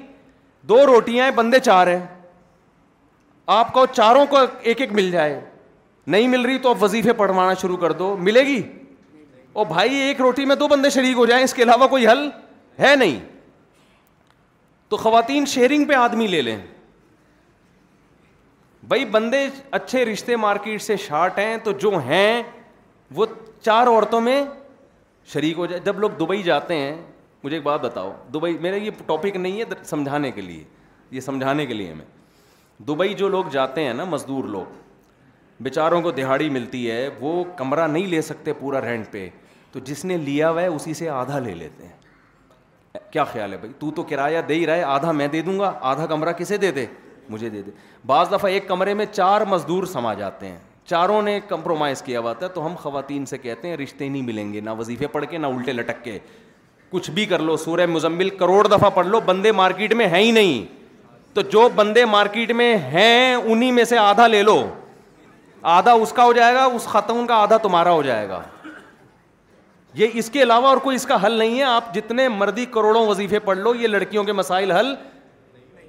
دو 0.70 0.86
روٹیاں 0.86 1.26
ہیں 1.26 1.32
بندے 1.36 1.60
چار 1.64 1.88
ہیں 1.88 2.00
آپ 3.58 3.72
کو 3.74 3.86
چاروں 3.94 4.26
کو 4.30 4.38
ایک 4.62 4.82
ایک 4.82 4.92
مل 4.94 5.12
جائے 5.12 5.40
نہیں 6.14 6.28
مل 6.28 6.42
رہی 6.46 6.58
تو 6.60 6.70
آپ 6.70 6.84
وظیفے 6.84 7.14
پڑھوانا 7.18 7.54
شروع 7.62 7.78
کر 7.78 7.92
دو 8.00 8.16
ملے 8.22 8.42
گی 8.48 8.62
اور 9.56 9.66
بھائی 9.66 9.96
ایک 9.96 10.22
روٹی 10.22 10.46
میں 10.46 10.56
دو 10.56 10.68
بندے 10.68 10.90
شریک 10.90 11.16
ہو 11.18 11.26
جائیں 11.26 11.44
اس 11.44 11.54
کے 11.54 11.64
علاوہ 11.64 11.88
کوئی 11.88 12.08
حل 12.08 12.28
ہے 12.80 12.94
نہیں 12.96 13.20
تو 14.90 14.98
خواتین 15.04 15.46
شیئرنگ 15.48 15.86
پہ 15.88 15.94
آدمی 15.96 16.26
لے 16.28 16.42
لیں 16.42 16.58
بھائی 18.88 19.06
بندے 19.12 19.46
اچھے 19.80 20.04
رشتے 20.06 20.36
مارکیٹ 20.46 20.82
سے 20.82 20.98
شارٹ 21.06 21.38
ہیں 21.40 21.56
تو 21.64 21.72
جو 21.84 21.92
ہیں 22.08 22.42
وہ 23.16 23.26
چار 23.66 23.88
عورتوں 23.94 24.20
میں 24.22 24.42
شریک 25.34 25.58
ہو 25.58 25.66
جائے 25.66 25.80
جب 25.86 26.00
لوگ 26.00 26.10
دبئی 26.20 26.42
جاتے 26.44 26.76
ہیں 26.82 26.96
مجھے 27.44 27.56
ایک 27.58 27.64
بات 27.66 27.80
بتاؤ 27.82 28.12
دبئی 28.34 28.58
میرا 28.62 28.76
یہ 28.86 28.92
ٹاپک 29.06 29.36
نہیں 29.36 29.60
ہے 29.60 29.66
سمجھانے 29.90 30.32
کے 30.32 30.42
لیے 30.42 30.64
یہ 31.12 31.20
سمجھانے 31.30 31.66
کے 31.66 31.74
لیے 31.74 31.94
میں 31.94 32.06
دبئی 32.88 33.14
جو 33.24 33.30
لوگ 33.38 33.46
جاتے 33.52 33.84
ہیں 33.86 33.94
نا 33.94 34.04
مزدور 34.18 34.46
لوگ 34.58 34.84
بیچاروں 35.64 36.02
کو 36.02 36.12
دہاڑی 36.12 36.50
ملتی 36.50 36.90
ہے 36.92 37.08
وہ 37.20 37.44
کمرہ 37.58 37.88
نہیں 37.88 38.08
لے 38.08 38.22
سکتے 38.22 38.54
پورا 38.60 38.82
رینٹ 38.86 39.12
پہ 39.12 39.28
تو 39.76 39.80
جس 39.86 40.04
نے 40.06 40.18
لیا 40.18 40.50
ہوا 40.50 40.62
ہے 40.62 40.68
اسی 40.68 40.94
سے 40.94 41.08
آدھا 41.10 41.40
لے 41.46 41.54
لیتے 41.54 41.86
ہیں 41.88 42.98
کیا 43.12 43.24
خیال 43.32 43.52
ہے 43.54 43.58
بھائی 43.58 43.72
تو 43.80 43.90
تو 43.96 44.04
کرایہ 44.10 44.42
دے 44.48 44.54
ہی 44.56 44.66
رہا 44.68 44.74
ہے 44.76 44.84
آدھا 44.98 45.12
میں 45.22 45.28
دے 45.32 45.42
دوں 45.48 45.58
گا 45.60 45.72
آدھا 45.90 46.06
کمرہ 46.10 46.32
کسے 46.38 46.58
دے 46.58 46.70
دے 46.78 46.86
مجھے 47.30 47.50
دے 47.50 47.62
دے 47.62 47.72
بعض 48.08 48.32
دفعہ 48.32 48.50
ایک 48.52 48.68
کمرے 48.68 48.94
میں 49.00 49.06
چار 49.12 49.42
مزدور 49.50 49.84
سما 49.94 50.14
جاتے 50.14 50.48
ہیں 50.48 50.58
چاروں 50.90 51.22
نے 51.22 51.40
کمپرومائز 51.48 52.02
کیا 52.02 52.20
ہوا 52.20 52.34
تھا 52.34 52.48
تو 52.54 52.66
ہم 52.66 52.76
خواتین 52.82 53.26
سے 53.26 53.38
کہتے 53.38 53.68
ہیں 53.68 53.78
رشتے 53.84 54.08
نہیں 54.10 54.22
ملیں 54.22 54.54
گے 54.54 54.60
نہ 54.62 54.70
وظیفے 54.80 55.08
پڑھ 55.18 55.26
کے 55.30 55.38
نہ 55.38 55.48
الٹے 55.48 55.74
لٹک 55.74 56.04
کے 56.04 56.18
کچھ 56.92 57.12
بھی 57.12 57.26
کر 57.26 57.40
لو 57.44 57.58
سورہ 57.66 57.86
مزمل 57.92 58.30
کروڑ 58.40 58.66
دفعہ 58.78 58.90
پڑھ 58.96 59.08
لو 59.08 59.20
بندے 59.26 59.52
مارکیٹ 59.62 59.94
میں 60.02 60.08
ہیں 60.08 60.22
ہی 60.24 60.32
نہیں 60.40 60.66
تو 61.34 61.42
جو 61.52 61.68
بندے 61.76 62.06
مارکیٹ 62.16 62.52
میں 62.62 62.76
ہیں 62.92 63.36
انہی 63.36 63.72
میں 63.72 63.84
سے 63.86 63.98
آدھا 63.98 64.28
لے 64.28 64.44
لو 64.44 64.58
آدھا 65.78 65.92
اس 65.94 66.12
کا 66.14 66.24
ہو 66.24 66.34
جائے 66.34 66.56
گا 66.56 66.64
اس 66.76 66.86
خاتون 66.88 67.26
کا 67.28 67.36
آدھا 67.44 67.58
تمہارا 67.62 67.92
ہو 67.92 68.02
جائے 68.04 68.28
گا 68.30 68.42
یہ 69.96 70.08
اس 70.20 70.30
کے 70.30 70.42
علاوہ 70.44 70.68
اور 70.68 70.78
کوئی 70.84 70.96
اس 70.96 71.06
کا 71.08 71.26
حل 71.26 71.32
نہیں 71.38 71.58
ہے 71.58 71.64
آپ 71.64 71.94
جتنے 71.94 72.28
مردی 72.30 72.66
کروڑوں 72.72 73.06
وظیفے 73.08 73.40
پڑھ 73.46 73.58
لو 73.58 73.74
یہ 73.76 73.88
لڑکیوں 73.88 74.24
کے 74.24 74.32
مسائل 74.40 74.72
حل 74.72 74.94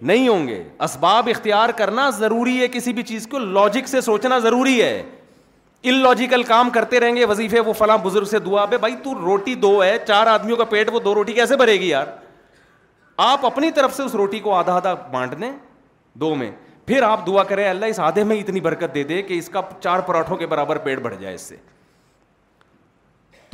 نہیں 0.09 0.29
ہوں 0.29 0.47
گے 0.49 0.63
اسباب 0.85 1.29
اختیار 1.31 1.69
کرنا 1.77 2.09
ضروری 2.19 2.61
ہے 2.61 2.69
کسی 2.73 2.93
بھی 2.93 3.03
چیز 3.11 3.27
کو 3.31 3.39
لاجک 3.39 3.89
سے 3.89 4.01
سوچنا 4.01 4.39
ضروری 4.39 4.81
ہے 4.83 5.03
ان 5.89 5.99
لاجیکل 6.03 6.43
کام 6.43 6.71
کرتے 6.71 7.01
رہیں 7.01 7.17
گے 7.17 7.25
وظیفے 7.27 7.61
وہ 7.67 7.73
فلاں 7.79 7.97
بزرگ 8.03 8.25
سے 8.31 8.39
دعا 8.49 8.65
پہ 8.67 8.77
بھائی 8.85 8.95
تو 9.03 9.15
روٹی 9.21 9.55
دو 9.65 9.83
ہے 9.83 9.97
چار 10.07 10.27
آدمیوں 10.27 10.57
کا 10.57 10.65
پیٹ 10.71 10.89
وہ 10.93 11.01
دو 11.01 11.15
روٹی 11.15 11.33
کیسے 11.33 11.57
بھرے 11.57 11.75
گی 11.81 11.89
یار 11.89 12.07
آپ 13.31 13.45
اپنی 13.47 13.71
طرف 13.77 13.95
سے 13.97 14.03
اس 14.03 14.15
روٹی 14.21 14.41
کو 14.41 14.55
آدھا 14.55 14.75
آدھا 14.77 14.95
بانٹ 15.13 15.41
دیں 15.41 15.51
دو 16.21 16.35
میں 16.35 16.51
پھر 16.87 17.03
آپ 17.03 17.27
دعا 17.27 17.43
کریں 17.45 17.69
اللہ 17.69 17.87
اس 17.95 18.01
آدھے 18.01 18.25
میں 18.25 18.37
اتنی 18.41 18.61
برکت 18.69 18.95
دے 18.95 19.03
دے 19.05 19.23
کہ 19.23 19.39
اس 19.39 19.49
کا 19.51 19.61
چار 19.83 20.01
پراٹھوں 20.07 20.37
کے 20.37 20.47
برابر 20.47 20.79
پیٹ 20.85 20.99
بڑھ 21.03 21.15
جائے 21.21 21.35
اس 21.35 21.41
سے 21.43 21.57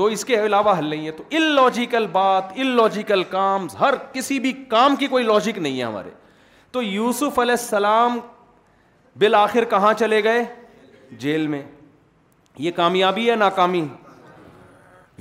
تو 0.03 0.07
اس 0.15 0.25
کے 0.25 0.38
علاوہ 0.45 0.73
حل 0.79 0.87
نہیں 0.88 1.07
ہے 1.07 1.11
تو 1.17 1.25
ان 1.31 1.43
لاجیکل 1.57 2.07
بات 2.12 2.53
ان 2.62 2.67
لاجیکل 2.77 3.23
کام 3.31 3.67
ہر 3.81 3.95
کسی 4.12 4.38
بھی 4.47 4.53
کام 4.69 4.97
کی 5.03 5.07
کوئی 5.12 5.25
لاجک 5.25 5.59
نہیں 5.59 5.79
ہے 5.79 5.83
ہمارے 5.85 6.11
تو 6.73 6.83
یوسف 6.83 7.38
علیہ 7.38 7.55
السلام 7.59 8.19
بالآخر 9.21 9.65
کہاں 9.75 9.93
چلے 9.99 10.23
گئے 10.25 10.43
جیل 11.25 11.47
میں 11.55 11.62
یہ 12.67 12.71
کامیابی 12.77 13.29
ہے 13.31 13.37
ناکامی 13.45 13.85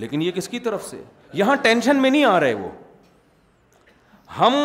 لیکن 0.03 0.21
یہ 0.21 0.31
کس 0.39 0.47
کی 0.55 0.59
طرف 0.69 0.85
سے 0.89 1.01
یہاں 1.43 1.55
ٹینشن 1.67 2.01
میں 2.01 2.09
نہیں 2.09 2.25
آ 2.25 2.39
رہے 2.39 2.53
وہ 2.63 2.69
ہم 4.39 4.55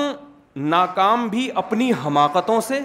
ناکام 0.76 1.28
بھی 1.36 1.48
اپنی 1.66 1.92
حماقتوں 2.06 2.60
سے 2.72 2.80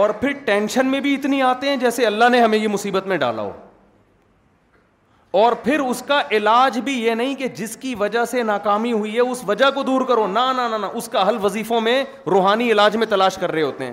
اور 0.00 0.10
پھر 0.20 0.32
ٹینشن 0.44 0.86
میں 0.90 1.00
بھی 1.00 1.14
اتنی 1.14 1.42
آتے 1.52 1.68
ہیں 1.68 1.76
جیسے 1.86 2.06
اللہ 2.06 2.28
نے 2.32 2.40
ہمیں 2.40 2.58
یہ 2.58 2.68
مصیبت 2.68 3.06
میں 3.06 3.16
ڈالا 3.26 3.42
ہو 3.42 3.52
اور 5.36 5.52
پھر 5.64 5.80
اس 5.86 6.00
کا 6.06 6.20
علاج 6.36 6.78
بھی 6.84 6.92
یہ 7.04 7.14
نہیں 7.20 7.34
کہ 7.36 7.46
جس 7.56 7.76
کی 7.80 7.94
وجہ 8.02 8.24
سے 8.30 8.42
ناکامی 8.42 8.92
ہوئی 8.92 9.14
ہے 9.14 9.20
اس 9.20 9.42
وجہ 9.48 9.70
کو 9.74 9.82
دور 9.88 10.00
کرو 10.08 10.26
نہ 10.26 10.86
اس 11.00 11.08
کا 11.12 11.26
حل 11.28 11.36
وظیفوں 11.42 11.80
میں 11.88 12.02
روحانی 12.30 12.70
علاج 12.72 12.96
میں 12.96 13.06
تلاش 13.06 13.36
کر 13.40 13.52
رہے 13.52 13.62
ہوتے 13.62 13.86
ہیں 13.86 13.92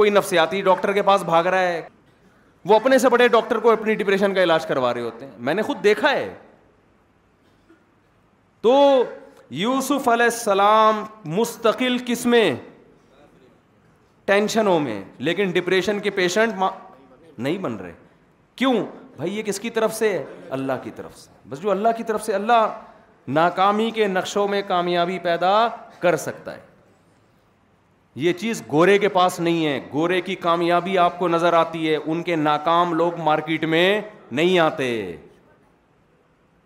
کوئی 0.00 0.10
نفسیاتی 0.10 0.60
ڈاکٹر 0.68 0.92
کے 0.98 1.02
پاس 1.08 1.22
بھاگ 1.32 1.44
رہا 1.54 1.60
ہے 1.68 1.80
وہ 2.70 2.74
اپنے 2.76 2.98
سے 2.98 3.08
بڑے 3.14 3.26
ڈاکٹر 3.36 3.58
کو 3.64 3.70
اپنی 3.72 3.94
ڈپریشن 4.04 4.34
کا 4.34 4.42
علاج 4.42 4.66
کروا 4.66 4.92
رہے 4.94 5.00
ہوتے 5.08 5.26
ہیں 5.26 5.32
میں 5.48 5.54
نے 5.54 5.62
خود 5.72 5.82
دیکھا 5.84 6.10
ہے 6.12 6.32
تو 8.68 8.78
یوسف 9.64 10.08
علیہ 10.08 10.26
السلام 10.34 11.04
مستقل 11.38 11.96
کس 12.06 12.24
میں 12.36 12.44
ٹینشنوں 14.32 14.78
میں 14.88 15.02
لیکن 15.28 15.50
ڈپریشن 15.60 16.00
کے 16.00 16.10
پیشنٹ 16.22 16.62
نہیں 17.38 17.58
بن 17.66 17.76
رہے 17.84 17.92
کیوں 18.56 18.74
بھائی 19.16 19.36
یہ 19.36 19.42
کس 19.42 19.58
کی 19.60 19.70
طرف 19.70 19.94
سے 19.94 20.16
اللہ 20.56 20.72
کی 20.82 20.90
طرف 20.96 21.16
سے 21.18 21.30
بس 21.48 21.60
جو 21.62 21.70
اللہ 21.70 21.88
کی 21.96 22.02
طرف 22.06 22.24
سے 22.24 22.34
اللہ 22.34 22.66
ناکامی 23.38 23.90
کے 23.94 24.06
نقشوں 24.08 24.46
میں 24.48 24.62
کامیابی 24.68 25.18
پیدا 25.22 25.50
کر 26.00 26.16
سکتا 26.16 26.54
ہے 26.54 26.60
یہ 28.22 28.32
چیز 28.38 28.62
گورے 28.70 28.96
کے 28.98 29.08
پاس 29.08 29.38
نہیں 29.40 29.66
ہے 29.66 29.78
گورے 29.92 30.20
کی 30.20 30.34
کامیابی 30.36 30.96
آپ 30.98 31.18
کو 31.18 31.28
نظر 31.28 31.52
آتی 31.58 31.88
ہے 31.88 31.96
ان 31.96 32.22
کے 32.22 32.36
ناکام 32.36 32.92
لوگ 32.94 33.20
مارکیٹ 33.24 33.64
میں 33.74 34.00
نہیں 34.30 34.58
آتے 34.58 34.88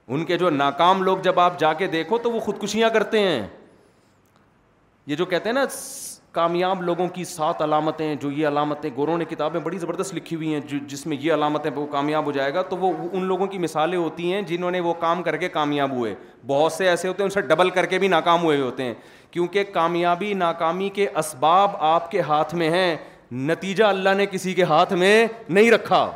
ان 0.09 0.25
کے 0.25 0.37
جو 0.39 0.51
ناکام 0.51 1.03
لوگ 1.03 1.19
جب 1.23 1.41
آپ 1.41 1.59
جا 1.61 1.73
کے 1.81 1.87
دیکھو 1.93 2.19
تو 2.23 2.31
وہ 2.33 2.41
خودکشیاں 2.41 2.91
کرتے 2.95 3.21
ہیں 3.21 3.47
یہ 5.07 5.17
جو 5.17 5.25
کہتے 5.27 5.49
ہیں 5.49 5.55
نا 5.55 5.65
کامیاب 6.37 6.83
لوگوں 6.83 7.07
کی 7.15 7.23
سات 7.25 7.61
علامتیں 7.63 8.15
جو 8.21 8.31
یہ 8.31 8.49
علامتیں 8.49 8.89
گوروں 8.97 9.17
نے 9.19 9.25
کتابیں 9.29 9.59
بڑی 9.65 9.79
زبردست 9.79 10.15
لکھی 10.15 10.37
ہوئی 10.37 10.53
ہیں 10.55 10.61
جس 10.89 11.05
میں 11.07 11.17
یہ 11.21 11.33
علامتیں 11.35 11.71
وہ 11.75 11.85
کامیاب 11.93 12.27
ہو 12.27 12.33
جائے 12.33 12.55
گا 12.55 12.63
تو 12.73 12.77
وہ 12.77 12.93
ان 13.13 13.25
لوگوں 13.27 13.47
کی 13.55 13.59
مثالیں 13.59 13.97
ہوتی 13.99 14.33
ہیں 14.33 14.43
جنہوں 14.51 14.71
نے 14.71 14.81
وہ 14.89 14.93
کام 15.05 15.23
کر 15.29 15.37
کے 15.45 15.49
کامیاب 15.59 15.93
ہوئے 15.97 16.15
بہت 16.47 16.73
سے 16.73 16.89
ایسے 16.89 17.09
ہوتے 17.09 17.23
ہیں 17.23 17.27
ان 17.29 17.35
سے 17.35 17.41
ڈبل 17.55 17.71
کر 17.79 17.87
کے 17.95 17.99
بھی 17.99 18.09
ناکام 18.17 18.43
ہوئے 18.43 18.61
ہوتے 18.61 18.83
ہیں 18.85 18.95
کیونکہ 19.31 19.65
کامیابی 19.73 20.33
ناکامی 20.45 20.89
کے 20.99 21.07
اسباب 21.23 21.77
آپ 21.95 22.11
کے 22.11 22.21
ہاتھ 22.35 22.55
میں 22.63 22.71
ہیں 22.71 22.97
نتیجہ 23.51 23.85
اللہ 23.85 24.15
نے 24.17 24.27
کسی 24.31 24.55
کے 24.55 24.63
ہاتھ 24.75 24.93
میں 25.03 25.15
نہیں 25.49 25.71
رکھا 25.71 26.11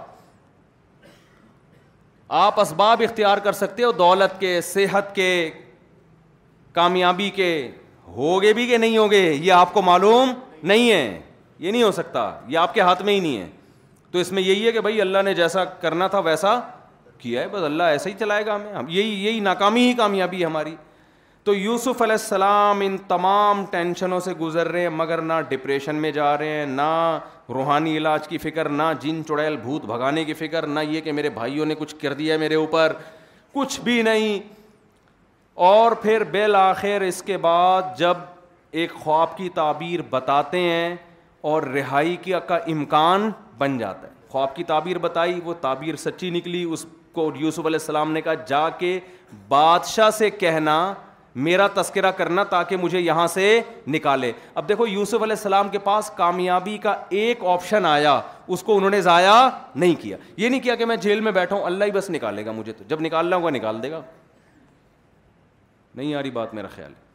آپ 2.45 2.61
اسباب 2.61 3.03
اختیار 3.09 3.39
کر 3.45 3.53
سکتے 3.65 3.85
ہو 3.85 3.93
دولت 4.07 4.41
کے 4.41 4.61
صحت 4.73 5.15
کے 5.15 5.31
کامیابی 6.73 7.31
کے 7.37 7.51
ہوگے 8.17 8.53
بھی 8.53 8.67
کہ 8.67 8.77
نہیں 8.77 8.97
ہوگے 8.99 9.19
یہ 9.33 9.53
آپ 9.53 9.73
کو 9.73 9.83
معلوم 9.83 10.33
نہیں 10.67 10.91
ہے 10.91 11.21
یہ 11.59 11.71
نہیں 11.71 11.83
ہو 11.83 11.91
سکتا 11.93 12.31
یہ 12.49 12.59
آپ 12.59 12.75
کے 12.75 12.81
ہاتھ 12.81 13.03
میں 13.03 13.15
ہی 13.15 13.21
نہیں 13.21 13.37
ہے 13.41 13.49
تو 14.11 14.19
اس 14.19 14.31
میں 14.33 14.43
یہی 14.43 14.67
ہے 14.67 14.73
کہ 14.73 14.81
بھائی 14.81 15.01
اللہ 15.01 15.23
نے 15.25 15.35
جیسا 15.35 15.65
کرنا 15.81 16.07
تھا 16.15 16.19
ویسا 16.29 16.59
کیا 17.19 17.41
ہے 17.43 17.49
بس 17.53 17.63
اللہ 17.65 17.83
ایسا 17.95 18.09
ہی 18.11 18.15
چلائے 18.19 18.47
گا 18.47 18.55
ہمیں 18.55 18.73
ہم 18.73 18.87
یہی 18.91 19.25
یہی 19.25 19.41
ناکامی 19.41 19.87
ہی 19.89 19.93
کامیابی 19.97 20.41
ہے 20.41 20.45
ہماری 20.47 20.75
تو 21.45 21.55
یوسف 21.55 22.03
علیہ 22.03 22.13
السلام 22.13 22.81
ان 22.85 22.97
تمام 23.09 23.65
ٹینشنوں 23.71 24.19
سے 24.25 24.33
گزر 24.41 24.69
رہے 24.73 24.81
ہیں 24.81 24.89
مگر 24.99 25.21
نہ 25.23 25.33
ڈپریشن 25.49 25.97
میں 26.03 26.11
جا 26.13 26.37
رہے 26.39 26.57
ہیں 26.59 26.67
نہ 26.67 27.19
روحانی 27.55 27.97
علاج 27.97 28.29
کی 28.29 28.39
فکر 28.39 28.69
نہ 28.69 28.83
جن 29.01 29.23
چڑیل 29.29 29.57
بھوت 29.63 29.85
بھگانے 29.93 30.25
کی 30.25 30.35
فکر 30.35 30.67
نہ 30.67 30.81
یہ 30.89 31.01
کہ 31.01 31.13
میرے 31.13 31.31
بھائیوں 31.39 31.67
نے 31.67 31.75
کچھ 31.79 31.95
کر 32.03 32.13
دیا 32.15 32.35
ہے 32.35 32.39
میرے 32.39 32.55
اوپر 32.55 32.93
کچھ 33.53 33.81
بھی 33.85 34.01
نہیں 34.03 34.39
اور 35.55 35.93
پھر 36.03 36.25
بالآخر 36.33 37.03
اس 37.07 37.23
کے 37.23 37.37
بعد 37.39 37.97
جب 37.99 38.17
ایک 38.81 38.93
خواب 39.03 39.37
کی 39.37 39.49
تعبیر 39.55 40.01
بتاتے 40.11 40.59
ہیں 40.61 40.95
اور 41.51 41.63
رہائی 41.75 42.17
کی 42.23 42.33
کا 42.47 42.57
امکان 42.73 43.31
بن 43.59 43.77
جاتا 43.79 44.07
ہے 44.07 44.13
خواب 44.29 44.55
کی 44.57 44.65
تعبیر 44.65 44.99
بتائی 44.99 45.41
وہ 45.45 45.55
تعبیر 45.61 45.97
سچی 45.99 46.31
نکلی 46.31 46.63
اس 46.73 46.85
کو 47.13 47.31
یوسف 47.37 47.67
علیہ 47.67 47.79
السلام 47.81 48.13
نے 48.13 48.21
کہا 48.21 48.35
جا 48.49 48.69
کے 48.79 48.99
بادشاہ 49.49 50.11
سے 50.19 50.29
کہنا 50.31 50.93
میرا 51.47 51.67
تذکرہ 51.75 52.11
کرنا 52.17 52.45
تاکہ 52.51 52.77
مجھے 52.83 53.01
یہاں 53.01 53.27
سے 53.35 53.61
نکالے 53.95 54.31
اب 54.55 54.69
دیکھو 54.69 54.87
یوسف 54.87 55.23
علیہ 55.23 55.37
السلام 55.37 55.69
کے 55.71 55.79
پاس 55.85 56.11
کامیابی 56.17 56.77
کا 56.83 56.95
ایک 57.21 57.45
آپشن 57.49 57.87
آیا 57.87 58.21
اس 58.49 58.63
کو 58.63 58.77
انہوں 58.77 58.91
نے 58.91 59.01
ضائع 59.03 59.31
نہیں 59.75 59.95
کیا 60.03 60.17
یہ 60.37 60.49
نہیں 60.49 60.61
کیا 60.61 60.75
کہ 60.77 60.85
میں 60.87 60.97
جیل 61.07 61.21
میں 61.21 61.33
بیٹھا 61.33 61.57
ہوں 61.57 61.65
اللہ 61.65 61.85
ہی 61.85 61.91
بس 61.91 62.11
نکالے 62.11 62.47
گا 62.47 62.53
مجھے 62.53 62.73
تو 62.73 62.85
جب 62.89 63.01
نکالنا 63.01 63.37
ہوگا 63.37 63.51
نکال 63.51 63.83
دے 63.83 63.91
گا 63.91 64.01
نہیں 65.95 66.15
آ 66.15 66.23
رہی 66.23 66.31
بات 66.31 66.55
میرا 66.55 66.69
خیال 66.75 66.91
ہے 66.95 67.09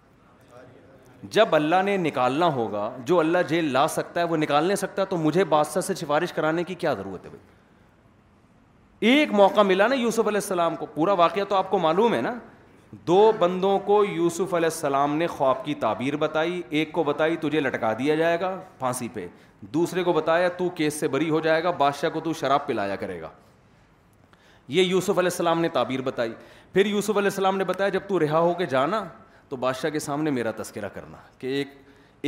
جب 1.32 1.56
اللہ 1.56 1.82
نے 1.86 1.96
نکالنا 1.98 2.46
ہوگا 2.54 2.90
جو 3.06 3.20
اللہ 3.20 3.38
جیل 3.50 3.72
لا 3.74 3.88
سکتا 3.90 4.20
ہے 4.22 4.26
وہ 4.32 4.38
نکالنے 4.38 4.76
سکتا 4.76 5.02
ہے 5.02 5.08
تو 5.10 5.18
مجھے 5.18 5.44
بادشاہ 5.54 5.82
سے 5.82 5.94
سفارش 5.96 6.34
کرانے 6.34 6.64
کی 6.64 6.76
کیا 6.84 6.94
ضرورت 6.94 7.26
ہے 7.26 7.30
بھائی 7.30 7.54
ایک 9.18 9.32
موقع 9.34 9.62
ملا 9.62 9.88
نا 9.88 9.96
یوسف 9.96 10.28
علیہ 10.28 10.40
السلام 10.44 10.76
کو 10.76 10.86
پورا 10.94 11.14
واقعہ 11.18 11.44
تو 11.50 11.56
آپ 11.56 11.70
کو 11.72 11.80
معلوم 11.80 12.14
ہے 12.14 12.20
نا 12.22 12.34
دو 13.08 13.32
بندوں 13.40 13.78
کو 13.86 14.04
یوسف 14.06 14.54
علیہ 14.54 14.70
السلام 14.74 15.16
نے 15.18 15.28
خواب 15.28 15.64
کی 15.66 15.74
تعبیر 15.80 16.16
بتائی 16.18 16.62
ایک 16.80 16.92
کو 16.94 17.04
بتائی 17.04 17.36
تجھے 17.42 17.60
لٹکا 17.60 17.92
دیا 18.00 18.16
جائے 18.16 18.40
گا 18.42 18.60
پھانسی 18.80 19.08
پہ 19.14 19.26
دوسرے 19.74 20.04
کو 20.04 20.14
بتایا 20.14 20.50
تو 20.58 20.70
کیس 20.76 21.00
سے 21.00 21.08
بری 21.08 21.30
ہو 21.30 21.40
جائے 21.48 21.64
گا 21.64 21.72
بادشاہ 21.78 22.10
کو 22.14 22.20
تو 22.24 22.34
شراب 22.40 22.66
پلایا 22.68 22.96
کرے 22.96 23.20
گا 23.22 23.30
یہ 24.76 24.84
یوسف 24.84 25.18
علیہ 25.20 25.30
السلام 25.32 25.62
نے 25.62 25.70
تعبیر 25.74 26.02
بتائی 26.02 26.34
پھر 26.76 26.86
یوسف 26.86 27.18
علیہ 27.18 27.30
السلام 27.32 27.58
نے 27.58 27.64
بتایا 27.64 27.90
جب 27.90 28.02
تو 28.08 28.20
رہا 28.20 28.40
ہو 28.46 28.54
کے 28.58 28.66
جانا 28.70 29.04
تو 29.50 29.56
بادشاہ 29.58 29.90
کے 29.90 30.00
سامنے 30.00 30.32
میرا 30.38 30.52
تذکرہ 30.58 30.88
کرنا 30.94 31.18
کہ 31.40 31.48
ایک 31.48 31.68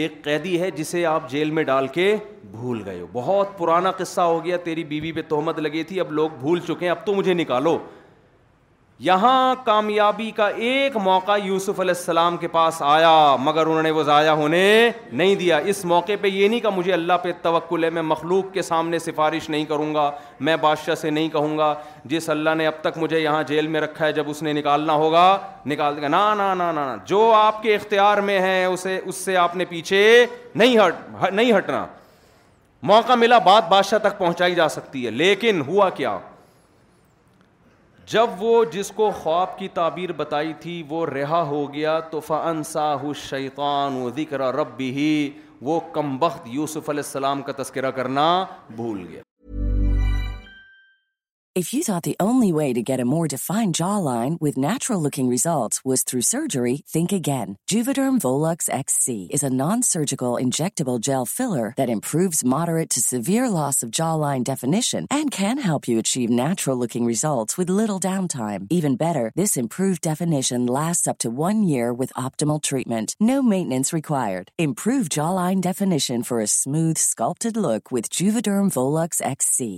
ایک 0.04 0.24
قیدی 0.24 0.60
ہے 0.62 0.70
جسے 0.76 1.06
آپ 1.06 1.30
جیل 1.30 1.50
میں 1.58 1.64
ڈال 1.70 1.88
کے 1.94 2.06
بھول 2.52 2.82
گئے 2.86 3.00
ہو 3.00 3.08
بہت 3.14 3.58
پرانا 3.58 3.92
قصہ 3.98 4.22
ہو 4.34 4.44
گیا 4.46 4.58
تیری 4.68 4.84
بیوی 4.94 5.12
پہ 5.12 5.22
تہمت 5.30 5.60
لگی 5.60 5.84
تھی 5.90 6.00
اب 6.00 6.12
لوگ 6.20 6.30
بھول 6.40 6.60
چکے 6.68 6.86
ہیں 6.86 6.90
اب 6.92 7.06
تو 7.06 7.14
مجھے 7.16 7.34
نکالو 7.34 7.78
یہاں 9.06 9.56
کامیابی 9.66 10.30
کا 10.36 10.48
ایک 10.48 10.96
موقع 11.04 11.36
یوسف 11.44 11.80
علیہ 11.80 11.94
السلام 11.96 12.38
کے 12.38 12.48
پاس 12.52 12.82
آیا 12.86 13.10
مگر 13.40 13.66
انہوں 13.66 13.84
نے 13.84 13.90
وہ 13.92 14.04
ضائع 14.04 14.30
ہونے 14.36 14.62
نہیں 15.12 15.36
دیا 15.40 15.58
اس 15.74 15.84
موقع 15.86 16.12
پہ 16.22 16.28
یہ 16.28 16.48
نہیں 16.48 16.60
کہا 16.60 16.70
مجھے 16.76 16.94
اللہ 16.94 17.18
پہ 17.24 17.32
توکل 17.42 17.84
ہے 17.84 17.90
میں 17.90 18.02
مخلوق 18.02 18.52
کے 18.54 18.62
سامنے 18.62 19.00
سفارش 19.00 19.50
نہیں 19.50 19.66
کروں 19.70 19.94
گا 19.96 20.10
میں 20.40 20.56
بادشاہ 20.62 20.96
سے 21.02 21.10
نہیں 21.10 21.30
کہوں 21.34 21.58
گا 21.58 21.74
جس 22.06 22.30
اللہ 22.30 22.56
نے 22.58 22.68
اب 22.68 22.80
تک 22.82 22.98
مجھے 22.98 23.20
یہاں 23.20 23.44
جیل 23.48 23.68
میں 23.68 23.82
رکھا 23.82 24.06
ہے 24.06 24.12
جب 24.14 24.30
اس 24.30 24.42
نے 24.44 24.54
نکالنا 24.54 24.94
ہوگا 24.94 25.26
نکال 25.66 25.96
دے 25.98 26.02
گا 26.02 26.08
نا 26.08 26.34
نا 26.34 26.54
نا 26.72 26.96
جو 27.08 27.20
آپ 27.38 27.62
کے 27.64 27.76
اختیار 27.76 28.18
میں 28.32 28.40
ہیں 28.42 28.66
اسے 28.66 29.00
اس 29.04 29.16
سے 29.16 29.36
آپ 29.38 29.56
نے 29.56 29.66
پیچھے 29.70 30.06
نہیں 30.56 30.78
ہٹ 30.86 31.22
نہیں 31.32 31.58
ہٹنا 31.58 31.86
موقع 32.94 33.16
ملا 33.18 33.38
بات 33.46 33.70
بادشاہ 33.70 34.00
تک 34.04 34.18
پہنچائی 34.18 34.56
جا 34.56 34.68
سکتی 34.70 35.06
ہے 35.06 35.12
لیکن 35.12 35.62
ہوا 35.68 35.90
کیا 36.00 36.18
جب 38.12 38.42
وہ 38.44 38.64
جس 38.72 38.90
کو 38.96 39.10
خواب 39.22 39.58
کی 39.60 39.68
تعبیر 39.74 40.12
بتائی 40.18 40.54
تھی 40.60 40.82
وہ 40.90 41.06
رہا 41.06 41.42
ہو 41.48 41.64
گیا 41.74 42.00
تو 42.12 42.20
فن 42.28 42.62
ساہ 42.66 43.04
شیطان 43.30 43.96
و 44.04 44.10
ذکر 44.18 44.40
رب 44.56 44.80
ہی 44.80 45.10
وہ 45.70 45.80
کم 45.94 46.18
بخت 46.20 46.48
یوسف 46.58 46.90
علیہ 46.90 47.04
السلام 47.06 47.42
کا 47.50 47.62
تذکرہ 47.62 47.92
کرنا 48.00 48.28
بھول 48.76 49.06
گیا 49.10 49.22
get 51.62 51.90
award 52.20 53.34
natural 54.58 55.02
looking 55.06 55.30
results 55.30 55.86
last 70.70 71.10
after 71.10 71.30
one 71.38 71.64
year 71.68 71.92
with 72.00 72.12
آپ 72.24 72.38
treatment 72.70 73.12
no 73.22 73.42
means 73.50 73.94
required 73.94 75.34
line 75.38 76.22
ford 77.38 77.46
لکرم 78.24 78.68
wool 78.78 79.06
see 79.42 79.78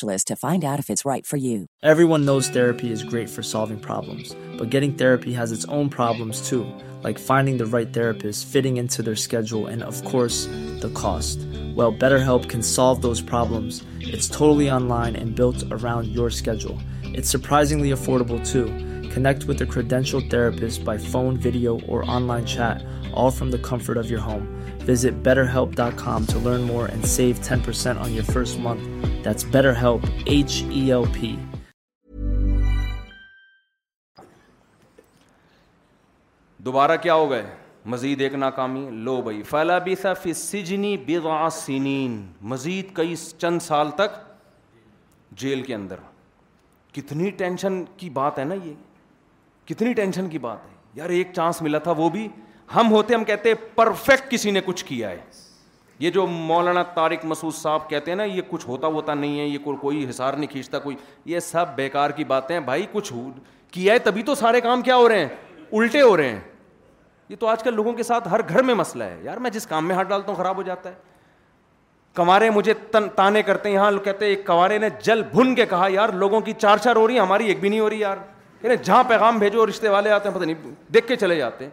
nose 0.03 0.23
therapy 2.51 2.89
is 2.91 3.03
great 3.11 3.29
forcing 3.29 3.81
therapies 4.97 5.63
اوومک 5.69 7.15
finding 7.19 7.61
around 14.05 15.39
your 16.07 16.27
schedule 16.27 16.77
affordable 17.91 18.37
to 18.51 18.63
connect 19.13 19.41
credential 19.49 20.21
therapist 20.29 20.77
by 20.85 20.97
phone 21.11 21.29
video 21.43 21.71
or 23.11 23.29
comfort 23.69 23.97
of 23.97 24.05
your 24.11 24.21
home 24.25 24.41
ways 24.87 24.99
it 25.05 25.13
better 25.25 25.43
help 25.53 25.69
the 25.77 25.87
com 26.03 26.19
to 26.33 26.37
learn 26.49 26.61
more 26.67 26.83
and 26.89 27.01
save 27.15 27.33
ten percent 27.47 29.10
That's 29.23 29.43
BetterHelp, 29.55 30.05
H 30.39 30.55
E 30.81 30.91
L 31.01 31.05
P. 31.17 31.33
دوبارہ 36.65 36.95
کیا 37.01 37.13
ہو 37.13 37.29
گئے 37.29 37.43
مزید 37.91 38.19
ایک 38.21 38.33
ناکامی 38.35 38.85
لو 39.05 39.15
بھائی 39.21 39.41
فلا 39.49 39.77
فی 40.23 40.33
سجنی 40.33 40.95
مزید 42.51 42.93
کئی 42.95 43.15
چند 43.37 43.59
سال 43.67 43.91
تک 44.01 44.19
جیل 45.41 45.61
کے 45.65 45.75
اندر 45.75 45.99
کتنی 46.93 47.29
ٹینشن 47.37 47.83
کی 47.97 48.09
بات 48.19 48.39
ہے 48.39 48.43
نا 48.43 48.55
یہ 48.63 48.73
کتنی 49.69 49.93
ٹینشن 50.01 50.29
کی 50.29 50.39
بات 50.45 50.65
ہے 50.65 50.99
یار 50.99 51.09
ایک 51.19 51.31
چانس 51.35 51.61
ملا 51.61 51.77
تھا 51.87 51.91
وہ 51.97 52.09
بھی 52.17 52.27
ہم 52.75 52.91
ہوتے 52.91 53.13
ہم 53.13 53.23
کہتے 53.31 53.53
پرفیکٹ 53.75 54.31
کسی 54.31 54.51
نے 54.51 54.61
کچھ 54.65 54.85
کیا 54.85 55.09
ہے 55.09 55.19
یہ 56.01 56.09
جو 56.11 56.25
مولانا 56.27 56.81
طارق 56.93 57.25
مسعود 57.31 57.53
صاحب 57.53 57.89
کہتے 57.89 58.11
ہیں 58.11 58.15
نا 58.17 58.23
یہ 58.23 58.41
کچھ 58.49 58.65
ہوتا 58.67 58.87
ہوتا 58.93 59.13
نہیں 59.13 59.39
ہے 59.39 59.43
یہ 59.45 59.57
کوئی 59.81 60.05
حصار 60.09 60.33
نہیں 60.33 60.51
کھینچتا 60.51 60.79
کوئی 60.79 60.95
یہ 61.31 61.39
سب 61.47 61.75
بیکار 61.75 62.09
کی 62.19 62.23
باتیں 62.31 62.59
بھائی 62.69 62.85
کچھ 62.91 63.11
کیا 63.71 63.93
ہے 63.93 63.99
تبھی 64.05 64.23
تو 64.29 64.35
سارے 64.35 64.61
کام 64.61 64.81
کیا 64.87 64.95
ہو 64.95 65.07
رہے 65.09 65.19
ہیں 65.19 65.27
الٹے 65.79 66.01
ہو 66.01 66.15
رہے 66.17 66.29
ہیں 66.29 66.39
یہ 67.29 67.35
تو 67.39 67.47
آج 67.47 67.63
کل 67.63 67.73
لوگوں 67.75 67.93
کے 67.97 68.03
ساتھ 68.03 68.27
ہر 68.31 68.41
گھر 68.49 68.63
میں 68.69 68.73
مسئلہ 68.75 69.03
ہے 69.03 69.19
یار 69.23 69.37
میں 69.45 69.49
جس 69.49 69.67
کام 69.67 69.87
میں 69.87 69.95
ہاتھ 69.95 70.07
ڈالتا 70.07 70.31
ہوں 70.31 70.37
خراب 70.37 70.57
ہو 70.57 70.61
جاتا 70.71 70.89
ہے 70.89 70.95
کمارے 72.15 72.49
مجھے 72.55 72.73
تن 72.91 73.07
تانے 73.15 73.41
کرتے 73.49 73.69
ہیں 73.69 73.75
یہاں 73.75 73.91
کہتے 74.03 74.25
ہیں 74.25 74.31
ایک 74.31 74.45
کمارے 74.45 74.77
نے 74.79 74.87
جل 75.03 75.21
بھن 75.33 75.53
کے 75.55 75.65
کہا 75.69 75.87
یار 75.91 76.09
لوگوں 76.23 76.41
کی 76.47 76.53
چار 76.61 76.77
چار 76.83 76.95
ہو 76.95 77.05
رہی 77.07 77.15
ہیں 77.19 77.21
ہماری 77.21 77.47
ایک 77.47 77.59
بھی 77.59 77.69
نہیں 77.69 77.79
ہو 77.79 77.89
رہی 77.89 77.99
یار 77.99 78.17
یعنی 78.63 78.75
جہاں 78.83 79.03
پیغام 79.09 79.37
بھیجو 79.39 79.65
رشتے 79.67 79.89
والے 79.89 80.11
آتے 80.11 80.29
ہیں 80.29 80.35
پتہ 80.35 80.45
نہیں 80.45 80.73
دیکھ 80.93 81.07
کے 81.07 81.15
چلے 81.15 81.35
جاتے 81.37 81.65
ہیں 81.65 81.71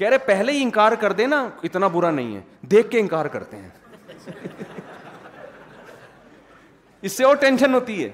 کہہ 0.00 0.08
رہے 0.08 0.18
پہلے 0.26 0.52
ہی 0.52 0.62
انکار 0.62 0.92
کر 1.00 1.12
دے 1.12 1.24
نا 1.26 1.38
اتنا 1.68 1.86
برا 1.92 2.10
نہیں 2.10 2.34
ہے 2.36 2.40
دیکھ 2.70 2.90
کے 2.90 3.00
انکار 3.00 3.26
کرتے 3.32 3.56
ہیں 3.56 4.38
اس 7.08 7.12
سے 7.16 7.24
اور 7.24 7.36
ٹینشن 7.40 7.74
ہوتی 7.74 8.02
ہے 8.02 8.08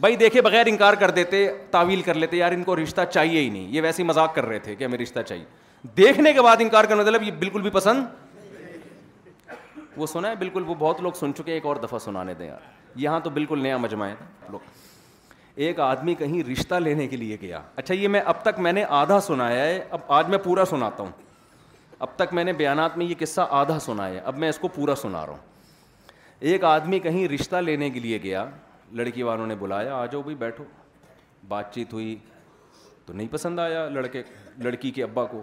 بھائی 0.00 0.16
دیکھے 0.22 0.42
بغیر 0.48 0.66
انکار 0.72 0.94
کر 1.02 1.10
دیتے 1.18 1.46
تعویل 1.70 2.02
کر 2.02 2.14
لیتے 2.24 2.36
یار 2.36 2.52
ان 2.52 2.62
کو 2.64 2.76
رشتہ 2.82 3.00
چاہیے 3.12 3.40
ہی 3.40 3.48
نہیں 3.48 3.66
یہ 3.74 3.82
ویسے 3.82 4.02
ہی 4.02 4.06
مذاق 4.08 4.34
کر 4.34 4.46
رہے 4.48 4.58
تھے 4.66 4.74
کہ 4.76 4.84
ہمیں 4.84 4.98
رشتہ 4.98 5.20
چاہیے 5.28 5.44
دیکھنے 5.96 6.32
کے 6.32 6.42
بعد 6.42 6.56
انکار 6.66 6.84
کرنا 6.84 7.02
مطلب 7.02 7.22
یہ 7.22 7.30
بالکل 7.38 7.62
بھی 7.62 7.70
پسند 7.80 8.06
وہ 9.96 10.06
سنا 10.14 10.30
ہے 10.30 10.36
بالکل 10.44 10.64
وہ 10.66 10.74
بہت 10.78 11.00
لوگ 11.02 11.12
سن 11.20 11.34
چکے 11.38 11.52
ایک 11.52 11.66
اور 11.66 11.76
دفعہ 11.88 11.98
سنانے 12.06 12.34
دیں 12.34 12.46
یار 12.46 12.70
یہاں 13.04 13.20
تو 13.24 13.30
بالکل 13.40 13.62
نیا 13.62 13.76
مجمع 13.86 14.06
ہے 14.08 14.14
لوگ 14.52 14.70
ایک 15.54 15.80
آدمی 15.80 16.14
کہیں 16.18 16.42
رشتہ 16.50 16.74
لینے 16.74 17.06
کے 17.08 17.16
لیے 17.16 17.36
گیا 17.40 17.60
اچھا 17.76 17.94
یہ 17.94 18.08
میں 18.08 18.20
اب 18.26 18.42
تک 18.42 18.58
میں 18.60 18.72
نے 18.72 18.84
آدھا 18.98 19.18
سنایا 19.20 19.64
ہے 19.64 19.78
اب 19.90 20.00
آج 20.18 20.28
میں 20.28 20.38
پورا 20.44 20.64
سناتا 20.70 21.02
ہوں 21.02 21.10
اب 22.04 22.14
تک 22.16 22.32
میں 22.34 22.44
نے 22.44 22.52
بیانات 22.52 22.96
میں 22.98 23.06
یہ 23.06 23.14
قصہ 23.18 23.40
آدھا 23.58 23.78
سنا 23.80 24.08
ہے 24.08 24.18
اب 24.18 24.38
میں 24.38 24.48
اس 24.48 24.58
کو 24.58 24.68
پورا 24.74 24.94
سنا 25.02 25.24
رہا 25.26 25.32
ہوں 25.32 25.50
ایک 26.50 26.64
آدمی 26.64 26.98
کہیں 27.00 27.26
رشتہ 27.28 27.56
لینے 27.56 27.90
کے 27.90 28.00
لیے 28.00 28.22
گیا 28.22 28.44
لڑکی 29.00 29.22
والوں 29.22 29.46
نے 29.46 29.54
بلایا 29.58 29.94
آ 29.96 30.06
جاؤ 30.12 30.22
بھائی 30.22 30.36
بیٹھو 30.36 30.64
بات 31.48 31.74
چیت 31.74 31.92
ہوئی 31.92 32.16
تو 33.06 33.12
نہیں 33.12 33.28
پسند 33.30 33.58
آیا 33.58 33.88
لڑکے 33.88 34.22
لڑکی 34.62 34.90
کے 34.94 35.02
ابا 35.02 35.24
کو 35.26 35.42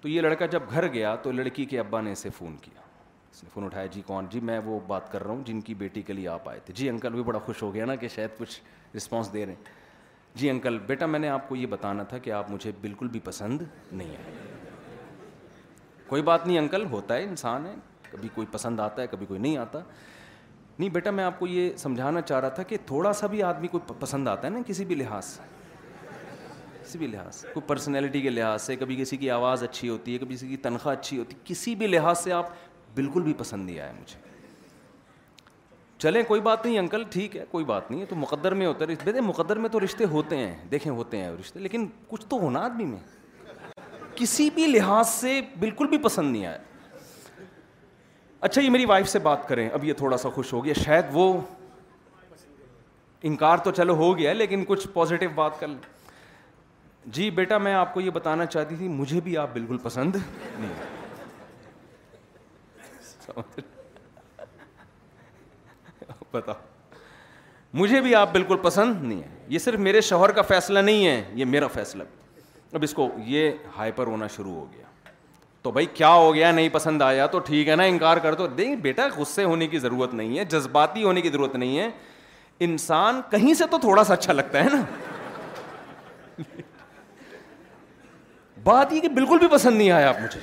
تو 0.00 0.08
یہ 0.08 0.20
لڑکا 0.20 0.46
جب 0.50 0.62
گھر 0.70 0.86
گیا 0.92 1.14
تو 1.22 1.32
لڑکی 1.32 1.64
کے 1.64 1.78
ابا 1.80 2.00
نے 2.00 2.12
اسے 2.12 2.30
فون 2.38 2.56
کیا 2.62 2.85
اس 3.36 3.42
نے 3.44 3.48
فون 3.52 3.64
اٹھایا 3.64 3.86
جی 3.92 4.00
کون 4.06 4.26
جی 4.30 4.40
میں 4.48 4.58
وہ 4.64 4.78
بات 4.86 5.10
کر 5.12 5.22
رہا 5.22 5.30
ہوں 5.32 5.42
جن 5.44 5.60
کی 5.60 5.74
بیٹی 5.80 6.02
کے 6.02 6.12
لیے 6.12 6.28
آپ 6.28 6.48
آئے 6.48 6.60
تھے 6.64 6.74
جی 6.76 6.88
انکل 6.90 7.12
بھی 7.12 7.22
بڑا 7.22 7.38
خوش 7.46 7.62
ہو 7.62 7.72
گیا 7.74 7.84
نا 7.86 7.94
کہ 8.02 8.08
شاید 8.14 8.30
کچھ 8.38 8.60
رسپانس 8.96 9.32
دے 9.32 9.44
رہے 9.46 9.52
ہیں 9.52 9.84
جی 10.34 10.48
انکل 10.50 10.78
بیٹا 10.86 11.06
میں 11.06 11.18
نے 11.18 11.28
آپ 11.28 11.48
کو 11.48 11.56
یہ 11.56 11.66
بتانا 11.70 12.02
تھا 12.12 12.18
کہ 12.26 12.30
آپ 12.38 12.50
مجھے 12.50 12.72
بالکل 12.80 13.08
بھی 13.16 13.20
پسند 13.24 13.62
نہیں 13.92 14.08
آئے 14.08 15.02
کوئی 16.08 16.22
بات 16.22 16.46
نہیں 16.46 16.58
انکل 16.58 16.84
ہوتا 16.90 17.16
ہے 17.16 17.22
انسان 17.24 17.66
ہے 17.66 17.74
کبھی 18.10 18.28
کوئی 18.34 18.46
پسند 18.52 18.80
آتا 18.80 19.02
ہے 19.02 19.06
کبھی 19.10 19.26
کوئی 19.26 19.40
نہیں 19.40 19.56
آتا 19.66 19.80
نہیں 20.78 20.88
بیٹا 20.94 21.10
میں 21.18 21.24
آپ 21.24 21.38
کو 21.38 21.46
یہ 21.46 21.76
سمجھانا 21.86 22.20
چاہ 22.20 22.40
رہا 22.40 22.48
تھا 22.48 22.62
کہ 22.72 22.76
تھوڑا 22.86 23.12
سا 23.20 23.26
بھی 23.36 23.42
آدمی 23.42 23.68
کوئی 23.76 23.92
پسند 24.00 24.28
آتا 24.28 24.46
ہے 24.46 24.52
نا 24.52 24.60
کسی 24.66 24.84
بھی 24.84 24.94
لحاظ 24.94 25.24
سے 25.34 25.54
کسی 26.82 26.98
بھی 26.98 27.06
لحاظ 27.12 27.36
سے 27.40 27.46
کوئی 27.52 27.66
پرسنالٹی 27.68 28.20
کے 28.22 28.30
لحاظ 28.30 28.62
سے 28.62 28.74
کبھی 28.76 28.96
کسی 28.96 29.16
کی 29.16 29.30
آواز 29.36 29.62
اچھی 29.64 29.88
ہوتی 29.88 30.12
ہے 30.14 30.18
کبھی 30.18 30.34
کسی 30.34 30.48
کی 30.48 30.56
تنخواہ 30.66 30.94
اچھی 30.96 31.18
ہوتی 31.18 31.34
ہے 31.36 31.40
کسی 31.44 31.74
بھی 31.76 31.86
لحاظ 31.86 32.18
سے 32.18 32.32
آپ 32.32 32.50
بالکل 32.96 33.22
بھی 33.22 33.32
پسند 33.38 33.64
نہیں 33.66 33.78
آیا 33.78 33.92
مجھے 33.98 34.24
چلیں 36.02 36.22
کوئی 36.28 36.40
بات 36.46 36.64
نہیں 36.66 36.78
انکل 36.78 37.02
ٹھیک 37.10 37.36
ہے 37.36 37.44
کوئی 37.50 37.64
بات 37.64 37.90
نہیں 37.90 38.00
ہے 38.00 38.06
تو 38.06 38.16
مقدر 38.16 38.54
میں 38.60 38.66
ہوتا 38.66 38.84
ہے 39.14 39.20
مقدر 39.30 39.58
میں 39.64 39.68
تو 39.76 39.80
رشتے 39.84 40.04
ہوتے 40.14 40.36
ہیں 40.36 40.54
دیکھیں 40.70 40.90
ہوتے 40.92 41.16
ہیں 41.22 41.30
رشتے 41.40 41.60
لیکن 41.66 41.86
کچھ 42.08 42.26
تو 42.28 42.36
ہونا 42.42 42.60
آدمی 42.64 42.84
میں 42.84 42.98
کسی 44.16 44.48
بھی 44.54 44.66
لحاظ 44.66 45.08
سے 45.08 45.40
بالکل 45.60 45.86
بھی 45.94 45.98
پسند 46.04 46.32
نہیں 46.32 46.46
آیا 46.46 46.58
اچھا 48.48 48.62
یہ 48.62 48.70
میری 48.70 48.84
وائف 48.86 49.08
سے 49.08 49.18
بات 49.28 49.46
کریں 49.48 49.68
اب 49.68 49.84
یہ 49.84 49.92
تھوڑا 50.02 50.16
سا 50.24 50.28
خوش 50.34 50.52
ہو 50.52 50.64
گیا 50.64 50.74
شاید 50.84 51.04
وہ 51.12 51.26
انکار 53.30 53.58
تو 53.66 53.70
چلو 53.78 53.94
ہو 54.02 54.16
گیا 54.18 54.32
لیکن 54.32 54.64
کچھ 54.68 54.86
پازیٹو 54.92 55.28
بات 55.34 55.60
کر 55.60 55.66
جی 57.16 57.30
بیٹا 57.40 57.58
میں 57.66 57.74
آپ 57.74 57.94
کو 57.94 58.00
یہ 58.00 58.10
بتانا 58.20 58.46
چاہتی 58.56 58.76
تھی 58.76 58.88
مجھے 59.00 59.20
بھی 59.24 59.36
آپ 59.46 59.50
بالکل 59.54 59.76
پسند 59.82 60.16
نہیں 60.16 60.95
بتاؤ 66.32 66.54
مجھے 67.74 68.00
بھی 68.00 68.14
آپ 68.14 68.32
بالکل 68.32 68.56
پسند 68.62 69.02
نہیں 69.02 69.22
ہیں 69.22 69.36
یہ 69.54 69.58
صرف 69.58 69.78
میرے 69.80 70.00
شوہر 70.08 70.30
کا 70.38 70.42
فیصلہ 70.50 70.78
نہیں 70.78 71.06
ہے 71.06 71.22
یہ 71.34 71.44
میرا 71.54 71.66
فیصلہ 71.74 72.02
اب 72.72 72.82
اس 72.82 72.92
کو 72.94 73.08
یہ 73.26 73.50
ہائپر 73.76 74.06
ہونا 74.06 74.26
شروع 74.36 74.54
ہو 74.54 74.64
گیا 74.72 74.84
تو 75.62 75.70
بھائی 75.72 75.86
کیا 75.94 76.12
ہو 76.14 76.34
گیا 76.34 76.50
نہیں 76.52 76.68
پسند 76.72 77.02
آیا 77.02 77.26
تو 77.26 77.38
ٹھیک 77.48 77.68
ہے 77.68 77.76
نا 77.76 77.82
انکار 77.92 78.16
کر 78.26 78.34
دو 78.40 78.46
بیٹا 78.82 79.06
غصے 79.16 79.44
ہونے 79.44 79.66
کی 79.68 79.78
ضرورت 79.78 80.14
نہیں 80.14 80.38
ہے 80.38 80.44
جذباتی 80.56 81.02
ہونے 81.04 81.20
کی 81.20 81.30
ضرورت 81.30 81.54
نہیں 81.56 81.78
ہے 81.78 81.88
انسان 82.66 83.20
کہیں 83.30 83.52
سے 83.54 83.64
تو 83.70 83.78
تھوڑا 83.78 84.04
سا 84.10 84.14
اچھا 84.14 84.32
لگتا 84.32 84.64
ہے 84.64 84.68
نا 84.74 84.82
بات 88.64 88.92
یہ 88.92 89.00
کہ 89.00 89.08
بالکل 89.16 89.38
بھی 89.38 89.48
پسند 89.52 89.76
نہیں 89.78 89.90
آیا 89.90 90.08
آپ 90.08 90.20
مجھے 90.20 90.40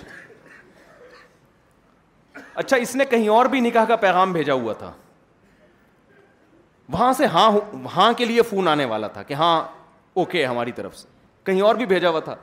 اچھا 2.56 2.78
اس 2.78 2.95
نے 2.95 3.06
کہیں 3.10 3.28
اور 3.36 3.45
بھی 3.49 3.60
نکاح 3.60 3.86
کا 3.88 3.95
پیغام 4.06 4.32
بھیجا 4.34 4.54
ہوا 4.54 4.74
تھا 4.80 4.91
وہاں 6.93 7.12
سے 7.18 7.26
ہاں 7.34 7.51
ہاں 7.95 8.12
کے 8.18 8.26
لیے 8.26 8.41
فون 8.49 8.68
آنے 8.68 8.86
والا 8.86 9.08
تھا 9.18 9.24
کہ 9.24 9.34
ہاں 9.34 9.60
اوکے 10.22 10.45
ہماری 10.45 10.72
طرف 10.76 10.97
سے 10.97 11.08
کہیں 11.45 11.62
اور 11.68 11.76
بھی 11.76 11.86
بھیجا 11.86 12.10
ہوا 12.10 12.20
تھا 12.28 12.36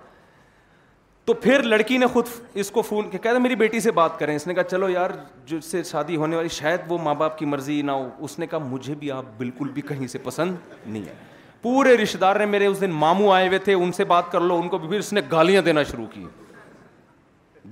تو 1.24 1.34
پھر 1.42 1.62
لڑکی 1.62 1.96
نے 1.98 2.06
خود 2.12 2.26
اس 2.62 2.70
کو 2.70 2.82
فون 2.82 3.10
کیا 3.10 3.20
کہہ 3.22 3.30
رہے 3.30 3.38
میری 3.40 3.54
بیٹی 3.56 3.80
سے 3.80 3.90
بات 3.98 4.18
کریں 4.18 4.34
اس 4.34 4.46
نے 4.46 4.54
کہا 4.54 4.62
چلو 4.64 4.88
یار 4.88 5.10
جس 5.46 5.64
سے 5.70 5.82
شادی 5.90 6.16
ہونے 6.16 6.36
والی 6.36 6.48
شاید 6.58 6.80
وہ 6.88 6.98
ماں 7.02 7.14
باپ 7.14 7.38
کی 7.38 7.44
مرضی 7.46 7.80
نہ 7.82 7.92
ہو 7.92 8.08
اس 8.24 8.38
نے 8.38 8.46
کہا 8.46 8.58
مجھے 8.68 8.94
بھی 9.00 9.10
آپ 9.12 9.24
بالکل 9.38 9.68
بھی 9.74 9.82
کہیں 9.88 10.06
سے 10.06 10.18
پسند 10.24 10.56
نہیں 10.86 11.02
ہے 11.06 11.14
پورے 11.62 11.96
رشتے 11.96 12.18
دار 12.18 12.36
نے 12.38 12.46
میرے 12.46 12.66
اس 12.66 12.80
دن 12.80 12.90
ماموں 13.00 13.32
آئے 13.34 13.46
ہوئے 13.48 13.58
تھے 13.68 13.74
ان 13.74 13.92
سے 13.92 14.04
بات 14.12 14.30
کر 14.32 14.40
لو 14.40 14.56
ان 14.58 14.68
کو 14.68 14.78
بھی 14.78 14.88
پھر 14.88 14.98
اس 14.98 15.12
نے 15.12 15.20
گالیاں 15.32 15.62
دینا 15.62 15.82
شروع 15.90 16.06
کی 16.12 16.24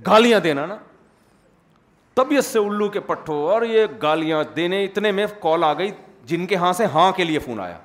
گالیاں 0.07 0.39
دینا 0.43 0.65
نا 0.65 0.75
طبیعت 2.19 2.45
سے 2.45 2.59
الو 2.59 2.87
کے 2.93 2.99
پٹھو 3.09 3.33
اور 3.49 3.61
یہ 3.65 3.85
گالیاں 4.01 4.43
دینے 4.55 4.83
اتنے 4.85 5.11
میں 5.19 5.25
کال 5.41 5.63
آ 5.63 5.73
گئی 5.77 5.91
جن 6.31 6.45
کے 6.45 6.55
ہاں 6.63 6.71
سے 6.79 6.85
ہاں 6.93 7.11
کے 7.15 7.23
لیے 7.23 7.39
فون 7.45 7.59
آیا 7.59 7.77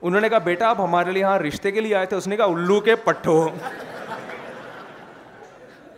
انہوں 0.00 0.20
نے 0.20 0.28
کہا 0.28 0.38
بیٹا 0.44 0.68
آپ 0.68 0.80
ہمارے 0.80 1.12
لیے 1.12 1.22
ہاں 1.24 1.38
رشتے 1.38 1.70
کے 1.72 1.80
لیے 1.80 1.94
آئے 1.94 2.06
تھے 2.12 2.16
اس 2.16 2.26
نے 2.28 2.36
کہا 2.36 2.44
الو 2.54 2.78
کے 2.88 2.94
پٹھو 3.04 3.36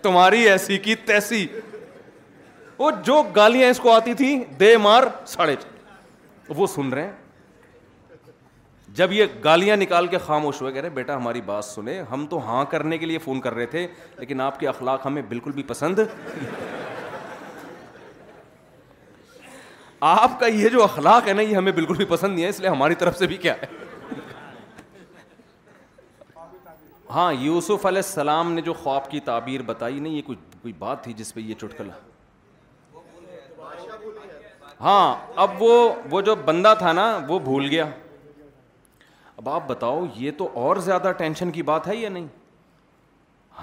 تمہاری 0.02 0.42
ایسی 0.48 0.78
کی 0.86 0.94
تیسی 1.10 1.46
وہ 2.78 2.90
جو 3.04 3.22
گالیاں 3.36 3.70
اس 3.70 3.78
کو 3.80 3.90
آتی 3.92 4.14
تھیں 4.20 4.36
دے 4.60 4.76
مار 4.88 5.02
ساڑھے 5.34 5.56
وہ 6.58 6.66
سن 6.74 6.88
رہے 6.92 7.02
ہیں 7.04 7.20
جب 9.00 9.12
یہ 9.12 9.26
گالیاں 9.44 9.76
نکال 9.76 10.06
کے 10.12 10.18
خاموش 10.26 10.60
ہوئے 10.62 10.72
کہہ 10.72 10.80
رہے 10.80 10.90
بیٹا 11.00 11.16
ہماری 11.16 11.40
بات 11.46 11.64
سنے 11.64 12.00
ہم 12.12 12.26
تو 12.30 12.38
ہاں 12.48 12.64
کرنے 12.70 12.98
کے 12.98 13.06
لیے 13.06 13.18
فون 13.26 13.40
کر 13.40 13.54
رہے 13.54 13.66
تھے 13.76 13.86
لیکن 14.18 14.40
آپ 14.50 14.60
کے 14.60 14.68
اخلاق 14.68 15.06
ہمیں 15.06 15.22
بالکل 15.28 15.52
بھی 15.54 15.62
پسند 15.72 15.98
آپ 20.10 20.38
کا 20.38 20.46
یہ 20.46 20.68
جو 20.68 20.82
اخلاق 20.82 21.26
ہے 21.28 21.32
نا 21.32 21.42
یہ 21.42 21.56
ہمیں 21.56 21.72
بالکل 21.72 21.96
بھی 21.96 22.04
پسند 22.08 22.34
نہیں 22.34 22.44
ہے 22.44 22.48
اس 22.50 22.58
لیے 22.60 22.68
ہماری 22.68 22.94
طرف 22.98 23.18
سے 23.18 23.26
بھی 23.26 23.36
کیا 23.42 23.52
ہے 23.60 23.66
ہاں 27.14 27.32
یوسف 27.40 27.84
علیہ 27.86 28.02
السلام 28.04 28.52
نے 28.52 28.60
جو 28.68 28.72
خواب 28.74 29.10
کی 29.10 29.20
تعبیر 29.24 29.62
بتائی 29.66 29.98
نہیں 29.98 30.12
یہ 30.12 30.22
کوئی 30.26 30.38
کوئی 30.62 30.72
بات 30.78 31.04
تھی 31.04 31.12
جس 31.16 31.32
پہ 31.34 31.40
یہ 31.40 31.54
چٹکلا 31.60 32.98
ہاں 34.80 35.14
اب 35.42 35.62
وہ 35.62 35.72
وہ 36.10 36.20
جو 36.30 36.34
بندہ 36.44 36.74
تھا 36.78 36.92
نا 36.92 37.04
وہ 37.28 37.38
بھول 37.46 37.68
گیا 37.70 37.84
اب 39.36 39.48
آپ 39.48 39.68
بتاؤ 39.68 40.04
یہ 40.14 40.30
تو 40.38 40.48
اور 40.64 40.76
زیادہ 40.90 41.12
ٹینشن 41.18 41.50
کی 41.50 41.62
بات 41.72 41.86
ہے 41.88 41.96
یا 41.96 42.08
نہیں 42.08 42.26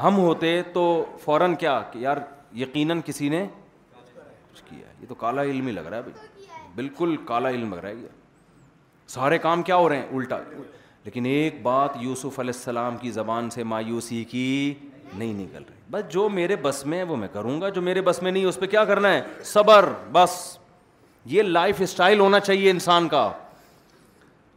ہم 0.04 0.18
ہوتے 0.20 0.62
تو 0.74 0.86
فوراً 1.26 1.56
کیا 1.66 1.80
کہ 1.92 2.00
یار 2.00 2.18
یقیناً 2.62 3.02
کسی 3.06 3.30
نے 3.30 3.48
کچھ 4.62 4.70
کیا 4.72 4.88
ہے 4.88 4.94
یہ 5.02 5.06
تو 5.10 5.16
کالا 5.16 5.44
علم 5.44 5.68
ہی 5.68 5.72
لگ 5.72 5.86
رہا 5.90 5.98
ہے 5.98 6.02
بھائی 6.02 6.46
بالکل 6.76 7.16
کالا 7.28 7.50
علم 7.50 7.74
لگ 7.74 7.80
رہا 7.80 7.90
ہے 7.90 7.94
یہ 7.96 8.08
سارے 9.16 9.38
کام 9.46 9.62
کیا 9.64 9.76
ہو 9.76 9.88
رہے 9.90 9.98
ہیں 9.98 10.16
الٹا 10.18 10.38
لیکن 11.04 11.26
ایک 11.26 11.62
بات 11.64 11.92
یوسف 12.00 12.40
علیہ 12.40 12.54
السلام 12.56 12.98
کی 13.02 13.12
زبان 13.12 13.50
سے 13.50 13.64
مایوسی 13.74 14.24
کی 14.32 14.74
نہیں 15.18 15.34
نکل 15.34 15.64
رہی 15.70 15.78
بس 15.92 16.12
جو 16.14 16.28
میرے 16.30 16.56
بس 16.62 16.86
میں 16.86 16.98
ہے 16.98 17.04
وہ 17.12 17.16
میں 17.18 17.28
کروں 17.34 17.60
گا 17.62 17.70
جو 17.78 17.82
میرے 17.82 18.02
بس 18.10 18.22
میں 18.24 18.32
نہیں 18.32 18.46
اس 18.46 18.60
پہ 18.60 18.66
کیا 18.74 18.84
کرنا 18.86 19.14
ہے 19.14 19.22
صبر 19.54 19.90
بس 20.12 20.32
یہ 21.36 21.42
لائف 21.58 21.82
اسٹائل 21.82 22.20
ہونا 22.20 22.40
چاہیے 22.40 22.70
انسان 22.72 23.08
کا 23.10 23.30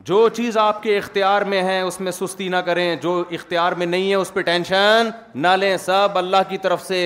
جو 0.09 0.28
چیز 0.36 0.57
آپ 0.59 0.82
کے 0.82 0.96
اختیار 0.98 1.42
میں 1.53 1.62
ہے 1.62 1.80
اس 1.80 2.00
میں 2.00 2.12
سستی 2.12 2.48
نہ 2.48 2.57
کریں 2.66 2.94
جو 3.03 3.22
اختیار 3.38 3.72
میں 3.80 3.86
نہیں 3.86 4.09
ہے 4.11 4.14
اس 4.14 4.32
پہ 4.34 4.40
ٹینشن 4.48 5.11
نہ 5.42 5.48
لیں 5.61 5.76
سب 5.84 6.18
اللہ 6.18 6.48
کی 6.48 6.59
طرف 6.62 6.82
سے 6.86 6.98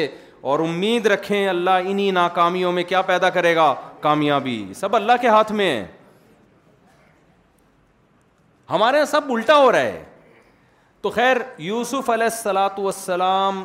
اور 0.51 0.61
امید 0.61 1.07
رکھیں 1.07 1.49
اللہ 1.49 1.87
انہی 1.91 2.11
ناکامیوں 2.17 2.71
میں 2.73 2.83
کیا 2.89 3.01
پیدا 3.07 3.29
کرے 3.37 3.55
گا 3.57 3.65
کامیابی 4.01 4.61
سب 4.81 4.95
اللہ 4.97 5.13
کے 5.21 5.29
ہاتھ 5.29 5.51
میں 5.61 5.69
ہے 5.71 5.87
ہمارے 8.71 8.97
یہاں 8.97 9.07
سب 9.11 9.33
الٹا 9.37 9.57
ہو 9.61 9.71
رہا 9.73 9.79
ہے 9.81 10.05
تو 11.03 11.11
خیر 11.17 11.37
یوسف 11.69 12.11
علیہ 12.11 12.29
السلاۃ 12.33 12.79
والسلام 12.79 13.65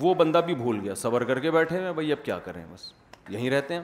وہ 0.00 0.14
بندہ 0.22 0.40
بھی 0.46 0.54
بھول 0.62 0.78
گیا 0.84 0.94
صبر 1.02 1.24
کر 1.32 1.38
کے 1.46 1.50
بیٹھے 1.58 1.78
ہوئے 1.78 1.92
بھائی 1.92 2.12
اب 2.12 2.24
کیا 2.24 2.38
کریں 2.44 2.64
بس 2.72 2.90
یہیں 3.34 3.50
رہتے 3.50 3.74
ہیں 3.74 3.82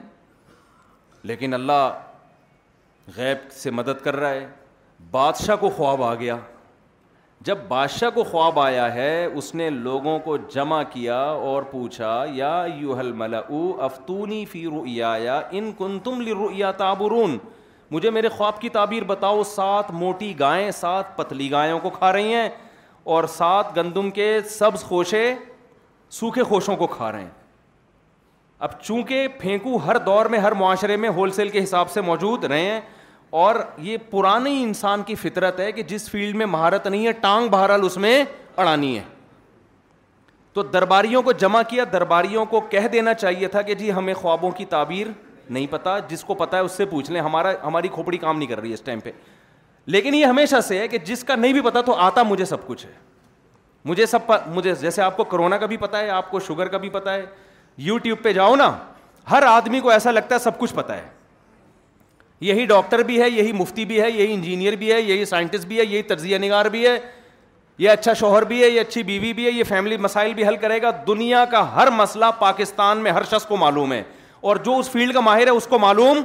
لیکن 1.31 1.53
اللہ 1.53 1.87
غیب 3.15 3.51
سے 3.61 3.71
مدد 3.81 4.03
کر 4.03 4.15
رہا 4.15 4.29
ہے 4.31 4.47
بادشاہ 5.11 5.55
کو 5.65 5.69
خواب 5.77 6.03
آ 6.03 6.13
گیا 6.15 6.37
جب 7.45 7.57
بادشاہ 7.67 8.09
کو 8.13 8.23
خواب 8.23 8.59
آیا 8.59 8.93
ہے 8.93 9.23
اس 9.25 9.53
نے 9.55 9.69
لوگوں 9.69 10.17
کو 10.23 10.37
جمع 10.53 10.81
کیا 10.93 11.19
اور 11.21 11.63
پوچھا 11.71 12.23
یا 12.33 12.53
یو 12.77 12.93
حل 12.99 13.11
ملا 13.17 13.39
او 13.49 13.61
افتونی 13.85 14.43
فی 14.51 14.65
رو 14.65 14.81
یا 14.85 15.39
ان 15.51 15.71
کن 15.77 15.99
تم 16.03 16.21
لی 16.21 16.31
رو 16.37 16.49
یا 16.55 16.71
مجھے 17.91 18.09
میرے 18.11 18.29
خواب 18.29 18.59
کی 18.61 18.69
تعبیر 18.69 19.03
بتاؤ 19.07 19.43
سات 19.55 19.91
موٹی 19.93 20.33
گائیں 20.39 20.71
سات 20.75 21.15
پتلی 21.17 21.49
گائےوں 21.51 21.79
کو 21.79 21.89
کھا 21.89 22.11
رہی 22.13 22.33
ہیں 22.33 22.49
اور 23.15 23.23
سات 23.37 23.75
گندم 23.77 24.09
کے 24.11 24.39
سبز 24.49 24.83
خوشے 24.85 25.23
سوکھے 26.19 26.43
خوشوں 26.43 26.75
کو 26.77 26.87
کھا 26.87 27.11
رہے 27.11 27.21
ہیں 27.21 27.29
اب 28.67 28.81
چونکہ 28.81 29.27
پھینکو 29.39 29.75
ہر 29.85 29.97
دور 30.05 30.25
میں 30.29 30.39
ہر 30.39 30.51
معاشرے 30.59 30.95
میں 30.97 31.09
ہول 31.15 31.31
سیل 31.31 31.49
کے 31.49 31.63
حساب 31.63 31.89
سے 31.91 32.01
موجود 32.01 32.43
رہے 32.43 32.61
ہیں 32.69 32.79
اور 33.31 33.55
یہ 33.77 33.97
پرانی 34.09 34.61
انسان 34.63 35.01
کی 35.05 35.15
فطرت 35.15 35.59
ہے 35.59 35.71
کہ 35.71 35.83
جس 35.87 36.09
فیلڈ 36.09 36.35
میں 36.37 36.45
مہارت 36.45 36.87
نہیں 36.87 37.05
ہے 37.07 37.11
ٹانگ 37.21 37.47
بہرحال 37.49 37.83
اس 37.85 37.97
میں 37.97 38.23
اڑانی 38.57 38.97
ہے 38.97 39.03
تو 40.53 40.63
درباریوں 40.73 41.21
کو 41.21 41.31
جمع 41.31 41.61
کیا 41.69 41.83
درباریوں 41.93 42.45
کو 42.49 42.59
کہہ 42.69 42.87
دینا 42.91 43.13
چاہیے 43.13 43.47
تھا 43.47 43.61
کہ 43.61 43.73
جی 43.75 43.91
ہمیں 43.93 44.13
خوابوں 44.21 44.51
کی 44.57 44.65
تعبیر 44.69 45.07
نہیں 45.49 45.67
پتا 45.69 45.97
جس 46.07 46.23
کو 46.23 46.33
پتا 46.35 46.57
ہے 46.57 46.61
اس 46.61 46.71
سے 46.77 46.85
پوچھ 46.85 47.11
لیں 47.11 47.21
ہمارا 47.21 47.51
ہماری 47.63 47.87
کھوپڑی 47.93 48.17
کام 48.17 48.37
نہیں 48.37 48.49
کر 48.49 48.59
رہی 48.59 48.69
ہے 48.69 48.73
اس 48.73 48.81
ٹائم 48.83 48.99
پہ 48.99 49.11
لیکن 49.85 50.15
یہ 50.15 50.25
ہمیشہ 50.25 50.59
سے 50.67 50.77
ہے 50.79 50.87
کہ 50.87 50.97
جس 51.05 51.23
کا 51.23 51.35
نہیں 51.35 51.53
بھی 51.53 51.61
پتا 51.65 51.81
تو 51.85 51.93
آتا 52.03 52.23
مجھے 52.23 52.45
سب 52.45 52.65
کچھ 52.67 52.85
ہے 52.85 52.91
مجھے 53.85 54.05
سب 54.05 54.31
مجھے 54.53 54.73
جیسے 54.79 55.01
آپ 55.01 55.17
کو 55.17 55.23
کرونا 55.23 55.57
کا 55.57 55.65
بھی 55.65 55.77
پتا 55.77 55.99
ہے 55.99 56.09
آپ 56.09 56.31
کو 56.31 56.39
شوگر 56.47 56.67
کا 56.67 56.77
بھی 56.77 56.89
پتا 56.89 57.13
ہے 57.13 57.25
یوٹیوب 57.87 58.23
پہ 58.23 58.33
جاؤ 58.33 58.55
نا 58.55 58.71
ہر 59.31 59.43
آدمی 59.47 59.79
کو 59.79 59.89
ایسا 59.89 60.11
لگتا 60.11 60.35
ہے 60.35 60.39
سب 60.39 60.57
کچھ 60.59 60.73
پتا 60.75 60.95
ہے 60.97 61.05
یہی 62.45 62.65
ڈاکٹر 62.65 63.03
بھی 63.03 63.21
ہے 63.21 63.29
یہی 63.29 63.51
مفتی 63.53 63.85
بھی 63.85 64.01
ہے 64.01 64.09
یہی 64.11 64.33
انجینئر 64.33 64.75
بھی 64.77 64.91
ہے 64.93 64.99
یہی 65.01 65.25
سائنٹسٹ 65.25 65.65
بھی 65.67 65.77
ہے 65.79 65.85
یہی 65.85 66.01
تجزیہ 66.09 66.37
نگار 66.39 66.65
بھی 66.71 66.85
ہے 66.87 66.97
یہ 67.77 67.89
اچھا 67.89 68.13
شوہر 68.19 68.43
بھی 68.47 68.61
ہے 68.63 68.67
یہ 68.67 68.79
اچھی 68.81 69.03
بیوی 69.03 69.31
بھی 69.33 69.45
ہے 69.45 69.51
یہ 69.51 69.63
فیملی 69.69 69.97
مسائل 69.97 70.33
بھی 70.33 70.47
حل 70.47 70.55
کرے 70.61 70.81
گا 70.81 70.91
دنیا 71.07 71.43
کا 71.51 71.61
ہر 71.75 71.89
مسئلہ 71.95 72.25
پاکستان 72.39 72.97
میں 73.03 73.11
ہر 73.11 73.23
شخص 73.31 73.45
کو 73.45 73.57
معلوم 73.57 73.93
ہے 73.93 74.01
اور 74.49 74.55
جو 74.65 74.77
اس 74.79 74.89
فیلڈ 74.89 75.13
کا 75.13 75.19
ماہر 75.19 75.45
ہے 75.47 75.51
اس 75.51 75.67
کو 75.69 75.79
معلوم 75.79 76.19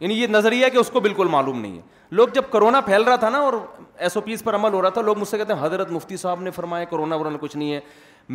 یعنی 0.00 0.20
یہ 0.20 0.26
نظریہ 0.30 0.66
کہ 0.72 0.78
اس 0.78 0.90
کو 0.90 1.00
بالکل 1.00 1.28
معلوم 1.30 1.60
نہیں 1.60 1.76
ہے 1.76 1.94
لوگ 2.16 2.28
جب 2.34 2.42
کرونا 2.52 2.80
پھیل 2.80 3.02
رہا 3.02 3.16
تھا 3.16 3.28
نا 3.30 3.38
اور 3.42 3.52
ایس 3.98 4.16
او 4.16 4.20
پیز 4.22 4.42
پر 4.44 4.54
عمل 4.54 4.72
ہو 4.72 4.82
رہا 4.82 4.88
تھا 4.88 5.02
لوگ 5.02 5.18
مجھ 5.18 5.28
سے 5.28 5.38
کہتے 5.38 5.52
ہیں 5.52 5.64
حضرت 5.64 5.90
مفتی 5.90 6.16
صاحب 6.16 6.40
نے 6.42 6.50
فرمایا 6.50 6.84
کرونا 6.90 7.16
ورونا 7.16 7.36
کچھ 7.40 7.56
نہیں 7.56 7.72
ہے 7.72 7.80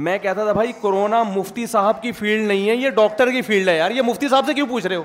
میں 0.07 0.17
کہتا 0.21 0.43
تھا 0.43 0.51
بھائی 0.53 0.71
کرونا 0.81 1.21
مفتی 1.33 1.65
صاحب 1.67 2.01
کی 2.01 2.11
فیلڈ 2.11 2.47
نہیں 2.47 2.69
ہے 2.69 2.75
یہ 2.75 2.89
ڈاکٹر 2.95 3.31
کی 3.31 3.41
فیلڈ 3.41 3.69
ہے 3.69 3.77
یار 3.77 3.91
یہ 3.91 4.01
مفتی 4.07 4.27
صاحب 4.29 4.45
سے 4.45 4.53
کیوں 4.53 4.67
پوچھ 4.67 4.87
رہے 4.87 4.95
ہو 4.95 5.03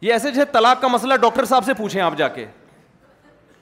یہ 0.00 0.12
ایسے 0.12 0.30
جیسے 0.30 0.44
طلاق 0.52 0.80
کا 0.80 0.88
مسئلہ 0.88 1.14
ڈاکٹر 1.20 1.44
صاحب 1.44 1.64
سے 1.64 1.74
پوچھیں 1.78 2.00
آپ 2.02 2.16
جا 2.16 2.28
کے 2.34 2.44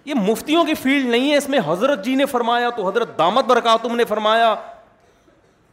یہ 0.05 0.15
مفتیوں 0.27 0.65
کی 0.65 0.75
فیلڈ 0.83 1.07
نہیں 1.11 1.31
ہے 1.31 1.37
اس 1.37 1.49
میں 1.49 1.59
حضرت 1.67 2.05
جی 2.05 2.15
نے 2.15 2.27
فرمایا 2.27 2.69
تو 2.77 2.89
حضرت 2.89 3.17
دامت 3.19 3.45
برکاتم 3.45 3.97
نے 3.97 4.05
فرمایا 4.09 4.55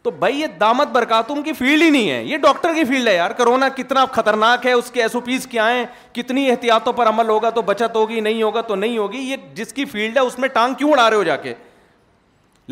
تو 0.03 0.11
بھائی 0.21 0.39
یہ 0.39 0.47
دامت 0.59 0.87
برکاتم 0.93 1.41
کی 1.43 1.53
فیلڈ 1.59 1.81
ہی 1.83 1.89
نہیں 1.89 2.09
ہے 2.11 2.23
یہ 2.23 2.37
ڈاکٹر 2.37 2.73
کی 2.73 2.83
فیلڈ 2.85 3.07
ہے 3.07 3.13
یار 3.15 3.31
کرونا 3.37 3.69
کتنا 3.75 4.05
خطرناک 4.13 4.65
ہے 4.65 4.71
اس 4.71 4.91
کے 4.93 5.01
ایس 5.01 5.15
او 5.15 5.21
پیز 5.25 5.47
کیا 5.51 5.69
ہیں 5.71 5.85
کتنی 6.13 6.49
احتیاطوں 6.51 6.93
پر 6.93 7.07
عمل 7.09 7.29
ہوگا 7.29 7.49
تو 7.55 7.61
بچت 7.69 7.95
ہوگی 7.95 8.19
نہیں 8.19 8.43
ہوگا 8.43 8.61
تو 8.67 8.75
نہیں 8.75 8.97
ہوگی 8.97 9.19
یہ 9.29 9.35
جس 9.55 9.73
کی 9.73 9.85
فیلڈ 9.93 10.17
ہے 10.17 10.21
اس 10.23 10.37
میں 10.39 10.49
ٹانگ 10.53 10.73
کیوں 10.77 10.91
اڑا 10.91 11.09
رہے 11.09 11.17
ہو 11.17 11.23
جا 11.23 11.35
کے 11.43 11.53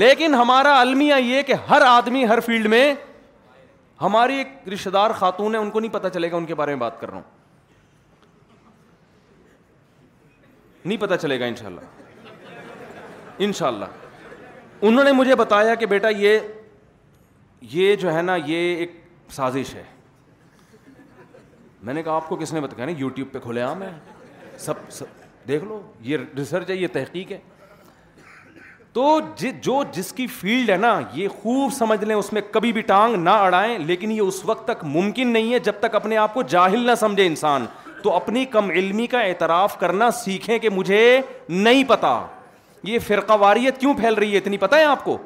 لیکن 0.04 0.36
ہمارا 0.36 0.80
المیہ 0.82 1.16
یہ 1.24 1.42
کہ 1.48 1.54
ہر 1.70 1.82
آدمی 1.86 2.26
ہر 2.30 2.40
فیلڈ 2.46 2.68
میں 2.76 2.94
ہماری 4.02 4.38
ایک 4.38 4.68
رشتے 4.74 4.90
دار 4.90 5.12
خاتون 5.20 5.56
ہے 5.56 5.60
ان 5.60 5.70
کو 5.72 5.80
نہیں 5.80 5.94
پتہ 5.94 6.08
چلے 6.14 6.32
گا 6.32 6.38
ان 6.38 6.46
کے 6.46 6.56
بارے 6.56 6.72
میں 6.76 6.80
بات 6.82 7.00
کر 7.02 7.10
رہا 7.10 7.18
ہوں 7.18 7.33
نہیں 10.86 10.98
پتا 11.02 11.18
چلے 11.18 11.40
گا 11.40 11.46
ان 11.46 11.56
شاء 11.56 11.66
اللہ 11.68 13.64
اللہ 13.66 14.86
انہوں 14.88 15.04
نے 15.04 15.12
مجھے 15.12 15.36
بتایا 15.36 15.76
کہ 15.76 15.86
بیٹا 15.94 16.10
یہ 16.18 16.40
یہ 17.72 17.96
جو 17.96 18.14
ہے 18.14 18.22
نا 18.22 18.36
یہ 18.46 18.76
ایک 18.78 18.92
سازش 19.34 19.74
ہے 19.76 19.84
میں 21.88 21.94
نے 21.94 22.04
کہا 22.04 22.14
آپ 22.16 22.28
کو 22.30 22.36
کس 22.36 22.54
نے 22.54 22.62
بتایا 22.62 22.86
نا 22.86 22.92
یوٹیوب 23.00 23.32
پہ 23.34 23.40
کھلے 23.44 23.62
عام 23.62 23.82
ہے 23.84 23.92
سب 24.66 24.92
سب 24.94 25.48
دیکھ 25.48 25.64
لو 25.64 25.82
یہ 26.10 26.18
ریسرچ 26.38 26.70
ہے 26.70 26.76
یہ 26.76 26.88
تحقیق 26.94 27.32
ہے 27.32 27.38
تو 28.94 29.20
جی، 29.38 29.50
جو 29.62 29.82
جس 29.92 30.12
کی 30.14 30.26
فیلڈ 30.40 30.70
ہے 30.70 30.76
نا 30.78 31.00
یہ 31.14 31.28
خوب 31.42 31.72
سمجھ 31.74 32.04
لیں 32.04 32.16
اس 32.16 32.32
میں 32.34 32.42
کبھی 32.52 32.72
بھی 32.74 32.82
ٹانگ 32.92 33.16
نہ 33.24 33.30
اڑائیں 33.46 33.78
لیکن 33.86 34.12
یہ 34.12 34.22
اس 34.22 34.44
وقت 34.46 34.68
تک 34.68 34.84
ممکن 34.98 35.28
نہیں 35.34 35.54
ہے 35.54 35.60
جب 35.68 35.80
تک 35.80 35.96
اپنے 35.96 36.18
آپ 36.26 36.34
کو 36.34 36.42
جاہل 36.54 36.86
نہ 36.90 36.96
سمجھے 37.00 37.26
انسان 37.28 37.66
تو 38.04 38.12
اپنی 38.16 38.44
کم 38.54 38.70
علمی 38.70 39.06
کا 39.08 39.20
اعتراف 39.22 39.78
کرنا 39.80 40.10
سیکھیں 40.12 40.58
کہ 40.60 40.70
مجھے 40.70 41.00
نہیں 41.50 41.84
پتا 41.88 42.20
یہ 42.88 43.00
فرقہ 43.08 43.34
واریت 43.40 43.78
کیوں 43.80 43.94
پھیل 44.00 44.14
رہی 44.14 44.32
ہے 44.32 44.38
اتنی 44.38 44.58
پتہ 44.64 44.76
ہے 44.76 44.80
ہے 44.80 44.86
آپ 44.86 45.04
کو 45.04 45.18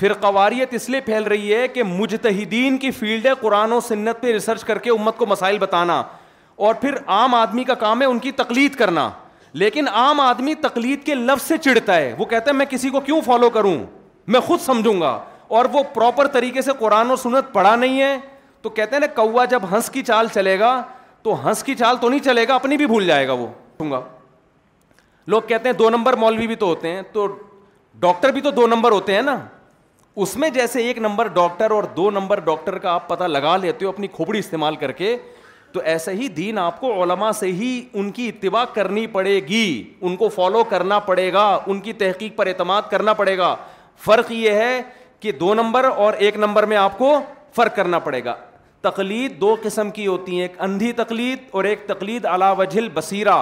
فرقہ 0.00 0.26
واریت 0.34 0.74
اس 0.74 0.88
لیے 0.90 1.00
پھیل 1.00 1.22
رہی 1.32 1.52
کہ 1.74 1.82
مجتہدین 1.92 2.76
کی 2.78 2.90
فیلڈ 2.98 3.26
ہے 3.26 3.30
قرآن 3.40 3.72
و 3.72 3.78
سنت 3.88 4.20
پہ 4.22 4.32
ریسرچ 4.32 4.64
کر 4.64 4.78
کے 4.86 4.90
امت 4.90 5.16
کو 5.18 5.26
مسائل 5.26 5.58
بتانا 5.58 6.02
اور 6.66 6.74
پھر 6.80 6.94
عام 7.16 7.34
آدمی 7.34 7.64
کا 7.64 7.74
کام 7.84 8.00
ہے 8.02 8.06
ان 8.06 8.18
کی 8.18 8.32
تقلید 8.40 8.74
کرنا 8.76 9.08
لیکن 9.62 9.88
عام 10.00 10.20
آدمی 10.20 10.54
تقلید 10.62 11.04
کے 11.04 11.14
لفظ 11.14 11.42
سے 11.48 11.58
چڑھتا 11.64 11.96
ہے 11.96 12.14
وہ 12.18 12.24
کہتا 12.26 12.50
ہے 12.50 12.56
میں 12.56 12.66
کسی 12.70 12.90
کو 12.90 13.00
کیوں 13.06 13.20
فالو 13.26 13.50
کروں 13.50 13.76
میں 14.34 14.40
خود 14.46 14.60
سمجھوں 14.60 15.00
گا 15.00 15.18
اور 15.56 15.64
وہ 15.72 15.82
پراپر 15.94 16.26
طریقے 16.32 16.62
سے 16.62 16.72
قرآن 16.78 17.10
و 17.10 17.16
سنت 17.24 17.52
پڑھا 17.52 17.74
نہیں 17.76 18.00
ہے 18.02 18.16
تو 18.62 18.70
کہتے 18.76 18.96
ہیں 18.96 19.00
نا 19.00 19.06
کوا 19.22 19.44
جب 19.50 19.62
ہنس 19.72 19.90
کی 19.90 20.02
چال 20.02 20.26
چلے 20.34 20.58
گا 20.58 20.72
تو 21.26 21.34
ہنس 21.46 21.62
کی 21.64 21.74
چال 21.74 21.96
تو 22.00 22.08
نہیں 22.08 22.20
چلے 22.24 22.46
گا 22.48 22.54
اپنی 22.54 22.76
بھی 22.76 22.86
بھول 22.86 23.06
جائے 23.06 23.26
گا 23.28 23.32
وہ 23.38 23.46
لوگ 25.32 25.40
کہتے 25.46 25.68
ہیں 25.68 25.76
دو 25.76 25.88
نمبر 25.90 26.16
مولوی 26.22 26.46
بھی 26.46 26.54
تو 26.56 26.66
ہوتے 26.66 26.88
ہیں 26.92 27.00
تو 27.12 27.26
ڈاکٹر 28.00 28.32
بھی 28.32 28.40
تو 28.40 28.50
دو 28.58 28.66
نمبر 28.66 28.92
ہوتے 28.92 29.14
ہیں 29.14 29.22
نا 29.22 29.36
اس 30.24 30.36
میں 30.42 30.50
جیسے 30.56 30.82
ایک 30.88 30.98
نمبر 31.08 31.26
ڈاکٹر 31.40 31.70
اور 31.78 31.82
دو 31.96 32.10
نمبر 32.10 32.40
ڈاکٹر 32.50 32.78
کا 32.84 32.92
آپ 32.92 33.08
پتا 33.08 33.26
لگا 33.26 33.56
لیتے 33.62 33.84
ہو 33.84 33.90
اپنی 33.90 34.06
کھوپڑی 34.18 34.38
استعمال 34.38 34.76
کر 34.82 34.92
کے 35.02 35.16
تو 35.72 35.80
ایسے 35.92 36.12
ہی 36.20 36.28
دین 36.36 36.58
آپ 36.58 36.80
کو 36.80 36.92
علماء 37.02 37.30
سے 37.40 37.50
ہی 37.52 37.72
ان 37.92 38.10
کی 38.18 38.28
اتباع 38.34 38.64
کرنی 38.74 39.06
پڑے 39.18 39.34
گی 39.48 39.66
ان 40.00 40.16
کو 40.16 40.28
فالو 40.34 40.62
کرنا 40.70 40.98
پڑے 41.08 41.32
گا 41.32 41.46
ان 41.66 41.80
کی 41.86 41.92
تحقیق 42.04 42.36
پر 42.36 42.46
اعتماد 42.52 42.90
کرنا 42.90 43.12
پڑے 43.22 43.36
گا 43.38 43.54
فرق 44.04 44.32
یہ 44.32 44.50
ہے 44.64 44.80
کہ 45.20 45.32
دو 45.40 45.52
نمبر 45.54 45.88
اور 45.94 46.12
ایک 46.26 46.36
نمبر 46.46 46.66
میں 46.72 46.76
آپ 46.76 46.98
کو 46.98 47.14
فرق 47.56 47.76
کرنا 47.76 47.98
پڑے 48.08 48.24
گا 48.24 48.36
تقلید 48.88 49.40
دو 49.40 49.54
قسم 49.64 49.90
کی 49.98 50.06
ہوتی 50.06 50.34
ہیں 50.36 50.42
ایک 50.42 50.60
اندھی 50.66 50.92
تقلید 51.02 51.38
اور 51.58 51.64
ایک 51.70 51.86
تقلید 51.86 52.26
علا 52.34 52.50
وجہ 52.60 52.78
البصیرہ 52.80 53.36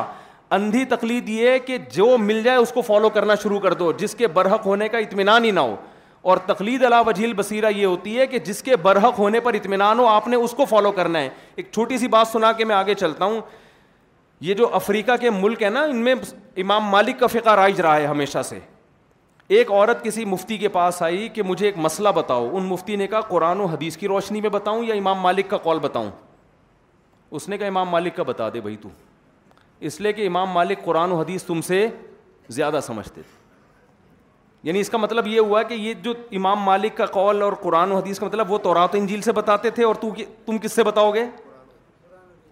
اندھی 0.57 0.85
تقلید 0.95 1.29
یہ 1.29 1.59
کہ 1.67 1.79
جو 1.93 2.07
مل 2.29 2.43
جائے 2.43 2.57
اس 2.65 2.71
کو 2.75 2.81
فالو 2.89 3.09
کرنا 3.17 3.35
شروع 3.43 3.59
کر 3.61 3.75
دو 3.83 3.91
جس 3.99 4.15
کے 4.15 4.27
برحق 4.39 4.67
ہونے 4.67 4.89
کا 4.95 4.99
اطمینان 5.07 5.45
ہی 5.45 5.51
نہ 5.59 5.61
ہو 5.71 5.75
اور 6.33 6.37
تقلید 6.47 6.83
علا 6.89 7.01
وجیل 7.07 7.25
البصیرہ 7.29 7.71
یہ 7.77 7.87
ہوتی 7.87 8.19
ہے 8.19 8.27
کہ 8.27 8.39
جس 8.51 8.63
کے 8.69 8.77
برحق 8.83 9.19
ہونے 9.19 9.41
پر 9.47 9.55
اطمینان 9.55 9.99
ہو 9.99 10.07
آپ 10.09 10.29
نے 10.35 10.37
اس 10.45 10.53
کو 10.57 10.65
فالو 10.71 10.93
کرنا 11.01 11.21
ہے 11.23 11.29
ایک 11.57 11.67
چھوٹی 11.71 11.99
سی 12.05 12.09
بات 12.17 12.29
سنا 12.29 12.53
کے 12.61 12.65
میں 12.71 12.77
آگے 12.77 12.95
چلتا 13.05 13.25
ہوں 13.25 13.41
یہ 14.51 14.55
جو 14.61 14.69
افریقہ 14.77 15.17
کے 15.21 15.31
ملک 15.41 15.63
ہیں 15.63 15.71
نا 15.71 15.83
ان 15.95 15.97
میں 16.07 16.15
امام 16.65 16.87
مالک 16.95 17.19
کا 17.21 17.27
فقہ 17.39 17.55
رائج 17.63 17.81
رہا 17.81 17.97
ہے 17.97 18.07
ہمیشہ 18.07 18.43
سے 18.51 18.59
ایک 19.49 19.71
عورت 19.71 20.05
کسی 20.05 20.25
مفتی 20.25 20.57
کے 20.59 20.69
پاس 20.75 21.01
آئی 21.03 21.29
کہ 21.33 21.43
مجھے 21.43 21.65
ایک 21.67 21.79
مسئلہ 21.79 22.09
بتاؤ 22.15 22.49
ان 22.57 22.65
مفتی 22.67 22.97
نے 22.97 23.07
کہا 23.07 23.21
قرآن 23.29 23.61
و 23.61 23.65
حدیث 23.73 23.97
کی 23.97 24.09
روشنی 24.09 24.41
میں 24.41 24.51
بتاؤں 24.51 24.85
یا 24.85 24.95
امام 24.95 25.19
مالک 25.21 25.49
کا 25.51 25.57
کال 25.65 25.79
بتاؤں 25.83 26.11
اس 27.37 27.49
نے 27.49 27.59
کہا 27.59 27.67
امام 27.67 27.89
مالک 27.91 28.17
کا 28.17 28.23
بتا 28.23 28.49
دے 28.55 28.61
بھائی 28.61 28.77
تو 28.83 28.89
اس 29.89 30.01
لیے 30.01 30.13
کہ 30.13 30.27
امام 30.27 30.51
مالک 30.51 30.85
قرآن 30.85 31.13
و 31.13 31.19
حدیث 31.21 31.43
تم 31.45 31.61
سے 31.63 31.87
زیادہ 32.59 32.81
سمجھتے 32.87 33.23
تھے 33.23 33.43
یعنی 34.69 34.81
اس 34.81 34.91
کا 34.91 34.99
مطلب 34.99 35.27
یہ 35.27 35.41
ہوا 35.41 35.63
کہ 35.63 35.75
یہ 35.75 35.95
جو 36.03 36.13
امام 36.37 36.61
مالک 36.65 36.97
کا 36.97 37.07
کال 37.07 37.43
اور 37.43 37.53
قرآن 37.63 37.93
و 37.93 37.97
حدیث 37.99 38.19
کا 38.19 38.27
مطلب 38.27 38.53
وہ 38.53 38.59
تورات 38.63 38.95
و 38.95 38.99
انجیل 38.99 39.21
سے 39.23 39.33
بتاتے 39.33 39.71
تھے 39.71 39.85
اور 39.85 39.95
تم 40.47 40.59
کس 40.63 40.73
سے 40.73 40.85
بتاؤ 40.85 41.11
گے 41.15 41.25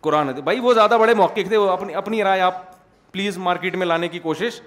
قرآن 0.01 0.29
حدیث 0.29 0.43
بھائی 0.45 0.61
وہ 0.61 0.75
زیادہ 0.75 0.97
بڑے 1.01 1.15
موقع 1.15 1.41
تھے 1.49 1.57
وہ 1.57 1.69
اپنی 1.71 1.95
اپنی 1.95 2.23
رائے 2.25 2.41
آپ 2.41 2.61
پلیز 3.13 3.39
مارکیٹ 3.39 3.77
میں 3.77 3.87
لانے 3.87 4.09
کی 4.09 4.19
کوشش 4.19 4.61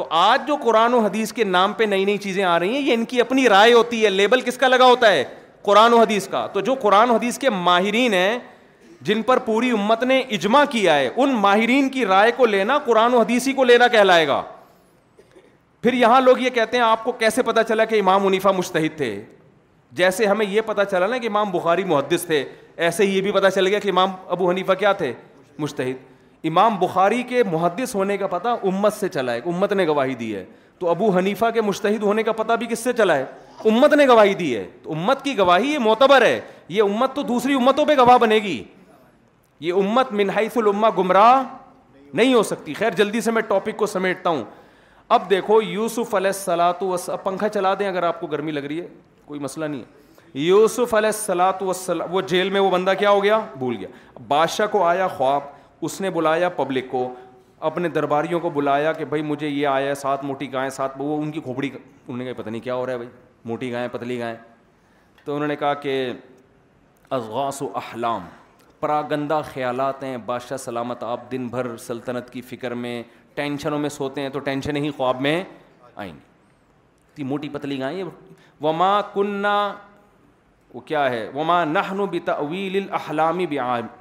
تو 0.00 0.04
آج 0.16 0.46
جو 0.48 0.54
قرآن 0.60 0.94
و 0.94 0.98
حدیث 1.06 1.32
کے 1.32 1.44
نام 1.44 1.72
پہ 1.76 1.84
نئی 1.84 2.04
نئی 2.04 2.18
چیزیں 2.18 2.42
آ 2.44 2.58
رہی 2.58 2.74
ہیں 2.74 2.80
یہ 2.80 2.92
ان 2.92 3.04
کی 3.04 3.20
اپنی 3.20 3.48
رائے 3.48 3.72
ہوتی 3.72 4.02
ہے 4.04 4.10
لیبل 4.10 4.40
کس 4.40 4.56
کا 4.58 4.68
لگا 4.68 4.84
ہوتا 4.86 5.10
ہے 5.12 5.24
قرآن 5.62 5.92
و 5.92 5.96
حدیث 6.00 6.28
کا 6.28 6.46
تو 6.52 6.60
جو 6.68 6.74
قرآن 6.82 7.10
و 7.10 7.14
حدیث 7.16 7.38
کے 7.38 7.50
ماہرین 7.50 8.14
ہیں 8.14 8.38
جن 9.08 9.22
پر 9.22 9.38
پوری 9.46 9.70
امت 9.70 10.02
نے 10.04 10.18
اجماع 10.36 10.64
کیا 10.70 10.94
ہے 10.98 11.10
ان 11.16 11.32
ماہرین 11.40 11.88
کی 11.90 12.04
رائے 12.06 12.32
کو 12.36 12.46
لینا 12.46 12.78
قرآن 12.86 13.14
و 13.14 13.20
حدیث 13.20 13.48
ہی 13.48 13.52
کو 13.52 13.64
لینا 13.64 13.88
کہلائے 13.92 14.26
گا 14.28 14.40
پھر 15.82 15.94
یہاں 15.94 16.20
لوگ 16.20 16.38
یہ 16.40 16.50
کہتے 16.54 16.76
ہیں 16.76 16.84
آپ 16.84 17.04
کو 17.04 17.12
کیسے 17.22 17.42
پتا 17.48 17.64
چلا 17.64 17.84
کہ 17.92 18.00
امام 18.00 18.24
منیفا 18.26 18.50
مستحد 18.56 18.96
تھے 18.96 19.14
جیسے 20.00 20.26
ہمیں 20.26 20.46
یہ 20.46 20.60
پتا 20.66 20.84
چلا 20.84 21.06
نا 21.06 21.18
کہ 21.18 21.26
امام 21.26 21.50
بخاری 21.58 21.84
محدث 21.92 22.24
تھے 22.26 22.44
ایسے 22.76 23.04
ہی 23.06 23.16
یہ 23.16 23.20
بھی 23.22 23.32
پتا 23.32 23.50
چل 23.50 23.66
گیا 23.66 23.78
کہ 23.78 23.90
امام 23.90 24.10
ابو 24.30 24.50
حنیفہ 24.50 24.72
کیا 24.78 24.92
تھے 25.02 25.12
مشتحد 25.58 26.08
امام 26.48 26.76
بخاری 26.80 27.22
کے 27.28 27.42
محدث 27.52 27.94
ہونے 27.94 28.16
کا 28.16 28.26
پتہ 28.26 28.48
امت 28.68 28.92
سے 28.94 29.08
چلا 29.08 29.32
ہے 29.34 29.40
امت 29.46 29.72
نے 29.72 29.86
گواہی 29.86 30.14
دی 30.16 30.34
ہے 30.34 30.44
تو 30.78 30.88
ابو 30.90 31.08
حنیفہ 31.16 31.50
کے 31.54 31.60
مشتحد 31.62 32.02
ہونے 32.02 32.22
کا 32.22 32.32
پتہ 32.32 32.52
بھی 32.58 32.66
کس 32.66 32.78
سے 32.84 32.92
چلا 32.96 33.16
ہے 33.16 33.24
امت 33.70 33.92
نے 33.94 34.06
گواہی 34.08 34.34
دی 34.34 34.54
ہے 34.56 34.64
تو 34.82 34.92
امت 34.92 35.22
کی 35.24 35.36
گواہی 35.38 35.72
یہ 35.72 35.78
معتبر 35.78 36.22
ہے 36.24 36.38
یہ 36.68 36.82
امت 36.82 37.14
تو 37.14 37.22
دوسری 37.22 37.54
امتوں 37.54 37.84
پہ 37.86 37.96
گواہ 37.96 38.18
بنے 38.18 38.36
گی 38.42 38.62
یہ 39.60 39.72
امت 39.80 40.12
منحیث 40.20 40.56
الامہ 40.58 40.86
گمراہ 40.98 41.42
نہیں 42.14 42.34
ہو 42.34 42.42
سکتی 42.42 42.74
خیر 42.74 42.90
جلدی 42.96 43.20
سے 43.20 43.30
میں 43.30 43.42
ٹاپک 43.48 43.76
کو 43.78 43.86
سمیٹتا 43.86 44.30
ہوں 44.30 44.42
اب 45.16 45.28
دیکھو 45.30 45.60
یوسف 45.62 46.14
علیہ 46.14 46.28
السلاۃ 46.34 46.82
وس 46.82 47.08
پنکھا 47.24 47.48
چلا 47.48 47.74
دیں 47.78 47.88
اگر 47.88 48.02
آپ 48.02 48.20
کو 48.20 48.26
گرمی 48.26 48.50
لگ 48.52 48.60
رہی 48.64 48.80
ہے 48.80 48.86
کوئی 49.26 49.40
مسئلہ 49.40 49.64
نہیں 49.64 49.80
ہے 49.80 50.38
یوسف 50.40 50.94
علیہ 50.94 51.08
السلاۃ 51.08 51.62
وسلم 51.66 52.14
وہ 52.14 52.20
جیل 52.28 52.50
میں 52.50 52.60
وہ 52.60 52.70
بندہ 52.70 52.92
کیا 52.98 53.10
ہو 53.10 53.22
گیا 53.24 53.38
بھول 53.58 53.76
گیا 53.78 53.88
بادشاہ 54.28 54.66
کو 54.72 54.82
آیا 54.86 55.08
خواب 55.16 55.58
اس 55.86 56.00
نے 56.00 56.10
بلایا 56.10 56.48
پبلک 56.56 56.90
کو 56.90 57.08
اپنے 57.68 57.88
درباریوں 57.88 58.40
کو 58.40 58.50
بلایا 58.50 58.92
کہ 58.92 59.04
بھائی 59.04 59.22
مجھے 59.22 59.48
یہ 59.48 59.66
آیا 59.68 59.88
ہے 59.88 59.94
سات 59.94 60.24
موٹی 60.24 60.52
گائیں 60.52 60.68
سات 60.70 60.90
وہ 60.98 61.20
ان 61.22 61.30
کی 61.32 61.40
کھوپڑی 61.40 61.70
انہوں 61.74 62.16
نے 62.18 62.24
کہا 62.24 62.40
پتہ 62.42 62.50
نہیں 62.50 62.60
کیا 62.62 62.74
ہو 62.74 62.86
رہا 62.86 62.92
ہے 62.92 62.98
بھائی 62.98 63.10
موٹی 63.48 63.70
گائیں 63.72 63.88
پتلی 63.92 64.18
گائیں 64.18 64.34
تو 65.24 65.34
انہوں 65.34 65.48
نے 65.48 65.56
کہا 65.56 65.72
کہ 65.84 65.94
الغاس 67.18 67.60
و 67.62 67.68
احلام 67.76 68.26
پرا 68.80 69.00
گندہ 69.10 69.40
خیالات 69.52 70.04
ہیں 70.04 70.16
بادشاہ 70.26 70.56
سلامت 70.56 71.02
آپ 71.04 71.30
دن 71.32 71.46
بھر 71.50 71.76
سلطنت 71.86 72.30
کی 72.32 72.40
فکر 72.52 72.74
میں 72.84 73.02
ٹینشنوں 73.34 73.78
میں 73.78 73.88
سوتے 73.88 74.20
ہیں 74.20 74.28
تو 74.32 74.38
ٹینشن 74.48 74.76
ہی 74.76 74.90
خواب 74.96 75.20
میں 75.20 75.42
آئیں 76.04 76.12
تھی 77.14 77.24
موٹی 77.24 77.48
پتلی 77.52 77.78
گائیں 77.80 78.02
وما 78.62 79.00
کنہ 79.12 79.48
وہ 80.74 80.80
کیا 80.86 81.08
ہے 81.10 81.28
وما 81.34 81.64
نہن 81.64 82.00
و 82.00 82.06
بویلامی 82.06 83.46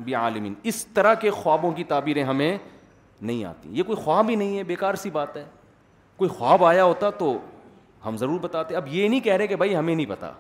بے 0.04 0.14
عالمین 0.16 0.54
اس 0.72 0.86
طرح 0.94 1.14
کے 1.22 1.30
خوابوں 1.32 1.72
کی 1.76 1.84
تعبیریں 1.92 2.24
ہمیں 2.24 2.58
نہیں 3.22 3.44
آتی 3.46 3.70
یہ 3.78 3.84
کوئی 3.84 3.96
خواب 4.04 4.30
ہی 4.30 4.36
نہیں 4.36 4.58
ہے 4.58 4.64
بیکار 4.64 4.94
سی 5.04 5.10
بات 5.14 5.38
ہے 5.38 5.46
کوئی 6.18 6.30
خواب 6.38 6.64
آیا 6.66 6.84
ہوتا 6.84 7.10
تو 7.18 7.38
ہم 8.06 8.18
ضرور 8.18 8.40
بتاتے 8.40 8.76
اب 8.76 8.88
یہ 8.92 9.08
نہیں 9.08 9.20
کہہ 9.20 9.36
رہے 9.36 9.48
کہ 9.48 9.56
بھائی 9.56 9.76
ہمیں 9.76 9.94
نہیں 9.96 10.06
بتا 10.06 10.32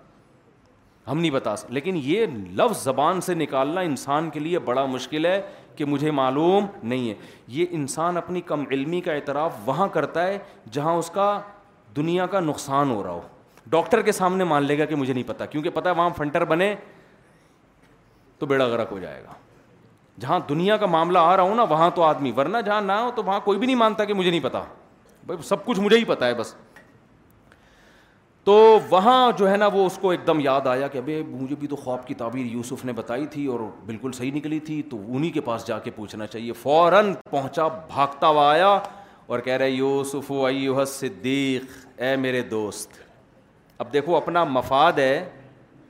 ہم 1.07 1.19
نہیں 1.19 1.31
بتا 1.31 1.55
سکتے 1.55 1.73
لیکن 1.73 1.97
یہ 2.03 2.25
لفظ 2.57 2.83
زبان 2.83 3.21
سے 3.21 3.33
نکالنا 3.33 3.81
انسان 3.89 4.29
کے 4.33 4.39
لیے 4.39 4.59
بڑا 4.69 4.85
مشکل 4.85 5.25
ہے 5.25 5.41
کہ 5.75 5.85
مجھے 5.85 6.11
معلوم 6.11 6.65
نہیں 6.83 7.09
ہے 7.09 7.13
یہ 7.57 7.65
انسان 7.79 8.17
اپنی 8.17 8.41
کم 8.51 8.63
علمی 8.71 9.01
کا 9.01 9.13
اعتراف 9.13 9.55
وہاں 9.65 9.87
کرتا 9.93 10.27
ہے 10.27 10.37
جہاں 10.71 10.93
اس 10.95 11.09
کا 11.13 11.39
دنیا 11.95 12.25
کا 12.35 12.39
نقصان 12.39 12.89
ہو 12.91 13.01
رہا 13.03 13.11
ہو 13.11 13.21
ڈاکٹر 13.69 14.01
کے 14.01 14.11
سامنے 14.11 14.43
مان 14.43 14.63
لے 14.65 14.77
گا 14.77 14.85
کہ 14.85 14.95
مجھے 14.95 15.13
نہیں 15.13 15.27
پتا 15.27 15.45
کیونکہ 15.45 15.69
پتا 15.73 15.91
وہاں 15.91 16.09
فنٹر 16.17 16.45
بنے 16.45 16.73
تو 18.39 18.45
بیڑا 18.45 18.67
گرک 18.69 18.87
ہو 18.91 18.99
جائے 18.99 19.21
گا 19.23 19.33
جہاں 20.21 20.39
دنیا 20.49 20.77
کا 20.77 20.85
معاملہ 20.85 21.17
آ 21.19 21.35
رہا 21.37 21.43
ہوں 21.43 21.55
نا 21.55 21.63
وہاں 21.69 21.89
تو 21.95 22.03
آدمی 22.03 22.31
ورنہ 22.37 22.57
جہاں 22.65 22.79
نہ 22.81 22.91
ہو 22.91 23.11
تو 23.15 23.23
وہاں 23.23 23.39
کوئی 23.43 23.59
بھی 23.59 23.67
نہیں 23.67 23.75
مانتا 23.77 24.03
کہ 24.05 24.13
مجھے 24.13 24.29
نہیں 24.29 24.43
پتا 24.43 24.61
بھائی 25.25 25.41
سب 25.47 25.63
کچھ 25.65 25.79
مجھے 25.79 25.97
ہی 25.97 26.03
پتا 26.05 26.27
ہے 26.27 26.33
بس 26.35 26.53
تو 28.43 28.53
وہاں 28.89 29.31
جو 29.37 29.49
ہے 29.49 29.55
نا 29.57 29.67
وہ 29.73 29.85
اس 29.85 29.97
کو 30.01 30.11
ایک 30.11 30.25
دم 30.27 30.39
یاد 30.43 30.67
آیا 30.67 30.87
کہ 30.87 30.97
ابھی 30.97 31.21
مجھے 31.29 31.55
بھی 31.59 31.67
تو 31.67 31.75
خواب 31.75 32.05
کی 32.07 32.13
تعبیر 32.21 32.45
یوسف 32.45 32.85
نے 32.85 32.93
بتائی 32.93 33.25
تھی 33.33 33.45
اور 33.55 33.59
بالکل 33.85 34.11
صحیح 34.17 34.31
نکلی 34.35 34.59
تھی 34.69 34.81
تو 34.91 34.97
انہیں 35.15 35.31
کے 35.31 35.41
پاس 35.49 35.67
جا 35.67 35.77
کے 35.79 35.91
پوچھنا 35.95 36.27
چاہیے 36.27 36.53
فوراً 36.61 37.13
پہنچا 37.29 37.67
بھاگتا 37.87 38.27
ہوا 38.27 38.49
آیا 38.53 38.77
اور 39.27 39.39
کہہ 39.45 39.57
رہے 39.57 39.69
یوسف 39.69 40.31
و 40.31 40.45
ایوہ 40.45 40.85
صدیق 40.95 42.01
اے 42.03 42.15
میرے 42.25 42.41
دوست 42.55 42.99
اب 43.83 43.91
دیکھو 43.91 44.15
اپنا 44.15 44.43
مفاد 44.43 44.97
ہے 44.99 45.23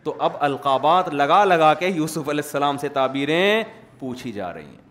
تو 0.03 0.13
اب 0.25 0.31
القابات 0.47 1.07
لگا 1.13 1.43
لگا 1.45 1.73
کے 1.73 1.87
یوسف 1.87 2.27
علیہ 2.29 2.43
السلام 2.43 2.77
سے 2.81 2.87
تعبیریں 2.97 3.63
پوچھی 3.99 4.31
جا 4.31 4.51
رہی 4.53 4.65
ہیں 4.65 4.87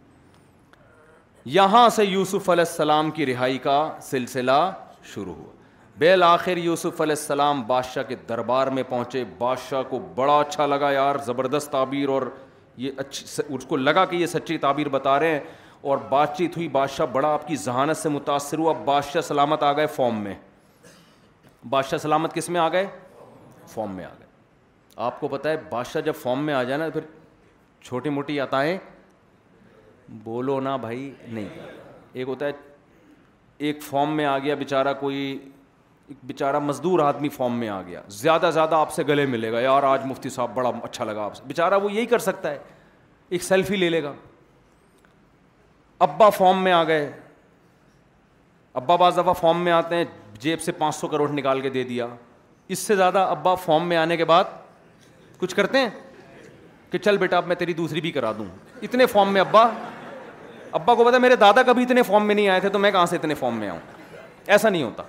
یہاں 1.57 1.88
سے 1.96 2.05
یوسف 2.05 2.49
علیہ 2.51 2.64
السلام 2.68 3.11
کی 3.11 3.26
رہائی 3.26 3.59
کا 3.66 3.76
سلسلہ 4.03 4.59
شروع 5.14 5.34
ہوا 5.34 5.53
بالآخر 5.99 6.57
یوسف 6.62 7.01
علیہ 7.01 7.14
السلام 7.18 7.62
بادشاہ 7.66 8.03
کے 8.09 8.16
دربار 8.28 8.66
میں 8.78 8.82
پہنچے 8.88 9.24
بادشاہ 9.38 9.82
کو 9.90 9.99
بڑا 10.14 10.38
اچھا 10.40 10.66
لگا 10.66 10.90
یار 10.92 11.16
زبردست 11.26 11.70
تعبیر 11.72 12.09
اور 12.16 12.22
یہ 12.76 13.01
اچھی 13.05 13.26
اس 13.55 13.64
کو 13.68 13.76
لگا 13.76 14.05
کہ 14.05 14.16
یہ 14.16 14.26
سچی 14.34 14.59
تعبیر 14.66 14.88
بتا 14.99 15.18
رہے 15.20 15.30
ہیں 15.32 15.40
اور 15.90 15.99
بات 16.11 16.36
چیت 16.38 16.57
ہوئی 16.57 16.68
بادشاہ 16.80 17.07
بڑا 17.12 17.32
آپ 17.34 17.46
کی 17.49 17.57
ذہانت 17.64 17.96
سے 17.96 18.09
متاثر 18.09 18.59
ہوا 18.59 18.72
بادشاہ 18.84 19.20
سلامت 19.30 19.62
آ 19.62 19.72
گئے 19.76 19.86
فارم 19.96 20.20
میں 20.24 20.34
بادشاہ 21.70 21.98
سلامت 22.02 22.34
کس 22.34 22.48
میں 22.48 22.60
آ 22.60 22.68
گئے 22.72 22.86
فارم 23.68 23.94
میں 23.96 24.04
آ 24.04 24.08
گئے 24.18 24.26
آپ 25.06 25.18
کو 25.20 25.28
پتا 25.28 25.50
ہے 25.50 25.56
بادشاہ 25.70 26.02
جب 26.02 26.14
فارم 26.22 26.44
میں 26.46 26.54
آ 26.54 26.62
جائے 26.62 26.78
نا 26.78 26.88
پھر 26.92 27.00
چھوٹی 27.84 28.10
موٹی 28.10 28.38
عطائیں 28.40 28.76
بولو 30.24 30.58
نا 30.60 30.76
بھائی 30.86 31.10
نہیں 31.28 31.48
ایک 32.12 32.28
ہوتا 32.28 32.46
ہے 32.46 32.52
ایک 33.66 33.82
فارم 33.82 34.16
میں 34.16 34.24
آ 34.26 34.38
گیا 34.38 34.54
بےچارا 34.54 34.92
کوئی 35.04 35.20
بےچارا 36.26 36.58
مزدور 36.58 36.98
آدمی 37.04 37.28
فارم 37.28 37.58
میں 37.58 37.68
آ 37.68 37.80
گیا 37.86 38.00
زیادہ 38.22 38.50
زیادہ 38.54 38.74
آپ 38.74 38.92
سے 38.92 39.02
گلے 39.08 39.26
ملے 39.34 39.52
گا 39.52 39.60
یار 39.60 39.82
آج 39.92 40.04
مفتی 40.06 40.30
صاحب 40.36 40.54
بڑا 40.54 40.70
اچھا 40.82 41.04
لگا 41.04 41.24
آپ 41.24 41.34
سے 41.36 41.42
بےچارا 41.46 41.76
وہ 41.82 41.92
یہی 41.92 42.06
کر 42.12 42.18
سکتا 42.28 42.50
ہے 42.50 42.58
ایک 43.36 43.42
سیلفی 43.44 43.76
لے 43.76 43.88
لے 43.90 44.02
گا 44.02 44.12
ابا 46.06 46.28
فارم 46.30 46.62
میں 46.64 46.72
آ 46.72 46.82
گئے 46.92 47.10
ابا 48.80 48.96
بعض 48.96 49.16
دفعہ 49.18 49.32
فارم 49.40 49.62
میں 49.64 49.72
آتے 49.72 49.96
ہیں 49.96 50.04
جیب 50.41 50.61
سے 50.62 50.72
پانچ 50.78 50.95
سو 50.95 51.09
کروڑ 51.09 51.28
نکال 51.32 51.61
کے 51.61 51.70
دے 51.70 51.82
دیا 51.84 52.07
اس 52.74 52.78
سے 52.78 52.97
زیادہ 52.97 53.18
ابا 53.30 53.55
فارم 53.64 53.89
میں 53.89 53.97
آنے 53.97 54.16
کے 54.16 54.24
بعد 54.24 54.45
کچھ 55.39 55.55
کرتے 55.57 55.78
ہیں 55.78 55.89
کہ 56.91 56.99
چل 56.99 57.16
بیٹا 57.18 57.36
اب 57.36 57.47
میں 57.47 57.57
تیری 57.57 57.72
دوسری 57.74 58.01
بھی 58.01 58.11
کرا 58.12 58.32
دوں 58.39 58.45
اتنے 58.82 59.07
فارم 59.07 59.32
میں 59.32 59.41
ابا 59.41 59.66
ابا 60.80 60.95
کو 60.95 61.05
پتا 61.05 61.18
میرے 61.18 61.36
دادا 61.36 61.62
کبھی 61.66 61.82
اتنے 61.82 62.03
فارم 62.03 62.26
میں 62.26 62.34
نہیں 62.34 62.49
آئے 62.49 62.61
تھے 62.61 62.68
تو 62.68 62.78
میں 62.78 62.91
کہاں 62.91 63.07
سے 63.07 63.16
اتنے 63.16 63.34
فارم 63.34 63.59
میں 63.59 63.68
آؤں 63.68 63.78
ایسا 64.47 64.68
نہیں 64.68 64.82
ہوتا 64.82 65.03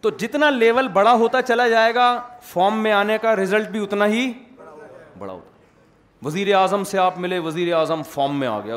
تو 0.00 0.10
جتنا 0.18 0.50
لیول 0.50 0.88
بڑا 0.92 1.12
ہوتا 1.22 1.42
چلا 1.42 1.68
جائے 1.68 1.94
گا 1.94 2.04
فارم 2.52 2.82
میں 2.82 2.92
آنے 2.92 3.18
کا 3.22 3.34
رزلٹ 3.36 3.68
بھی 3.70 3.82
اتنا 3.82 4.06
ہی 4.08 4.32
بڑا 5.18 5.32
ہوتا 5.32 5.48
وزیر 6.26 6.54
اعظم 6.54 6.84
سے 6.84 6.98
آپ 6.98 7.18
ملے 7.18 7.38
وزیر 7.48 7.72
اعظم 7.74 8.02
فارم 8.12 8.36
میں 8.40 8.48
آ 8.48 8.58
گیا 8.64 8.76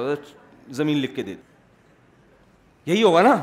زمین 0.80 0.98
لکھ 1.02 1.16
کے 1.16 1.24
دے 1.24 1.34
دی 2.86 3.02
ہوگا 3.04 3.22
نا 3.22 3.36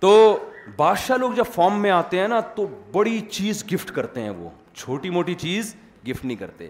تو 0.00 0.38
بادشاہ 0.76 1.16
لوگ 1.16 1.32
جب 1.36 1.44
فارم 1.54 1.80
میں 1.82 1.90
آتے 1.90 2.18
ہیں 2.20 2.28
نا 2.28 2.40
تو 2.54 2.66
بڑی 2.92 3.18
چیز 3.30 3.64
گفٹ 3.72 3.90
کرتے 3.94 4.20
ہیں 4.22 4.30
وہ 4.30 4.48
چھوٹی 4.74 5.10
موٹی 5.10 5.34
چیز 5.38 5.74
گفٹ 6.08 6.24
نہیں 6.24 6.36
کرتے 6.36 6.68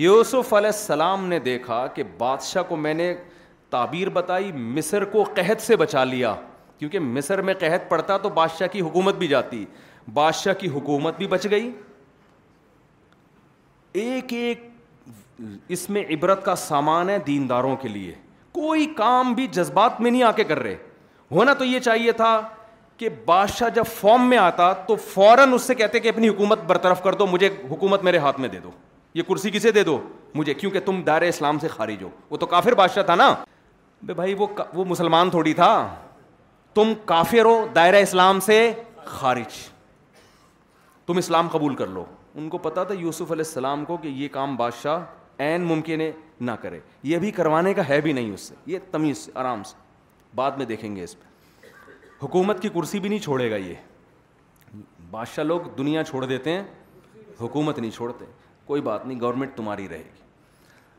یوسف 0.00 0.52
علیہ 0.54 0.70
السلام 0.74 1.24
نے 1.26 1.38
دیکھا 1.38 1.86
کہ 1.94 2.02
بادشاہ 2.18 2.62
کو 2.68 2.76
میں 2.76 2.92
نے 2.94 3.14
تعبیر 3.70 4.08
بتائی 4.10 4.52
مصر 4.76 5.04
کو 5.14 5.22
قحط 5.36 5.62
سے 5.62 5.76
بچا 5.76 6.04
لیا 6.04 6.34
کیونکہ 6.78 6.98
مصر 7.00 7.42
میں 7.42 7.54
قحط 7.60 7.88
پڑتا 7.90 8.16
تو 8.18 8.28
بادشاہ 8.34 8.66
کی 8.72 8.80
حکومت 8.80 9.14
بھی 9.18 9.26
جاتی 9.28 9.64
بادشاہ 10.14 10.52
کی 10.58 10.68
حکومت 10.74 11.16
بھی 11.18 11.26
بچ 11.28 11.46
گئی 11.50 11.70
ایک 14.02 14.32
ایک 14.32 14.66
اس 15.76 15.88
میں 15.90 16.04
عبرت 16.14 16.44
کا 16.44 16.54
سامان 16.56 17.10
ہے 17.10 17.18
دینداروں 17.26 17.74
کے 17.82 17.88
لیے 17.88 18.14
کوئی 18.52 18.86
کام 18.96 19.32
بھی 19.34 19.46
جذبات 19.52 20.00
میں 20.00 20.10
نہیں 20.10 20.22
آ 20.22 20.30
کے 20.36 20.44
کر 20.44 20.58
رہے 20.62 20.76
ہونا 21.30 21.52
تو 21.58 21.64
یہ 21.64 21.80
چاہیے 21.80 22.12
تھا 22.22 22.30
کہ 22.98 23.08
بادشاہ 23.26 23.68
جب 23.74 23.84
فارم 23.96 24.28
میں 24.28 24.38
آتا 24.38 24.72
تو 24.86 24.94
فوراً 25.08 25.52
اس 25.54 25.62
سے 25.62 25.74
کہتے 25.74 25.98
کہ 26.00 26.08
اپنی 26.08 26.28
حکومت 26.28 26.62
برطرف 26.66 27.02
کر 27.02 27.12
دو 27.14 27.26
مجھے 27.26 27.48
حکومت 27.70 28.02
میرے 28.04 28.18
ہاتھ 28.18 28.40
میں 28.40 28.48
دے 28.48 28.58
دو 28.60 28.70
یہ 29.14 29.22
کرسی 29.28 29.50
کسے 29.50 29.70
دے 29.72 29.82
دو 29.84 29.98
مجھے 30.34 30.54
کیونکہ 30.54 30.80
تم 30.84 31.00
دائر 31.06 31.22
اسلام 31.22 31.58
سے 31.58 31.68
خارج 31.68 32.02
ہو 32.02 32.08
وہ 32.30 32.36
تو 32.36 32.46
کافر 32.46 32.74
بادشاہ 32.80 33.02
تھا 33.02 33.14
نا 33.14 33.34
بے 34.06 34.14
بھائی 34.14 34.34
وہ 34.38 34.46
وہ 34.74 34.84
مسلمان 34.88 35.30
تھوڑی 35.30 35.52
تھا 35.60 35.68
تم 36.74 36.92
کافر 37.04 37.44
ہو 37.44 37.64
دائرہ 37.74 38.00
اسلام 38.02 38.40
سے 38.46 38.58
خارج 39.04 39.58
تم 41.06 41.16
اسلام 41.18 41.48
قبول 41.52 41.74
کر 41.74 41.86
لو 41.86 42.04
ان 42.34 42.48
کو 42.48 42.58
پتا 42.66 42.84
تھا 42.84 42.94
یوسف 42.98 43.30
علیہ 43.32 43.44
السلام 43.46 43.84
کو 43.84 43.96
کہ 43.96 44.08
یہ 44.08 44.28
کام 44.32 44.56
بادشاہ 44.56 45.42
عین 45.44 45.64
ممکن 45.66 46.00
ہے 46.00 46.10
نہ 46.40 46.50
کرے 46.62 46.80
یہ 47.02 47.18
بھی 47.18 47.30
کروانے 47.38 47.74
کا 47.74 47.88
ہے 47.88 48.00
بھی 48.00 48.12
نہیں 48.12 48.32
اس 48.34 48.40
سے 48.48 48.54
یہ 48.72 48.78
تمیز 48.90 49.18
سے 49.18 49.30
آرام 49.40 49.62
سے 49.70 49.76
بعد 50.36 50.58
میں 50.58 50.66
دیکھیں 50.66 50.94
گے 50.96 51.04
اس 51.04 51.18
پہ 51.20 51.26
حکومت 52.22 52.60
کی 52.62 52.68
کرسی 52.74 52.98
بھی 53.00 53.08
نہیں 53.08 53.18
چھوڑے 53.22 53.50
گا 53.50 53.56
یہ 53.56 53.74
بادشاہ 55.10 55.44
لوگ 55.44 55.60
دنیا 55.78 56.02
چھوڑ 56.04 56.24
دیتے 56.26 56.52
ہیں 56.52 56.62
حکومت 57.40 57.78
نہیں 57.78 57.90
چھوڑتے 57.90 58.24
کوئی 58.66 58.80
بات 58.82 59.06
نہیں 59.06 59.20
گورنمنٹ 59.20 59.54
تمہاری 59.56 59.88
رہے 59.88 59.98
گی 60.02 60.26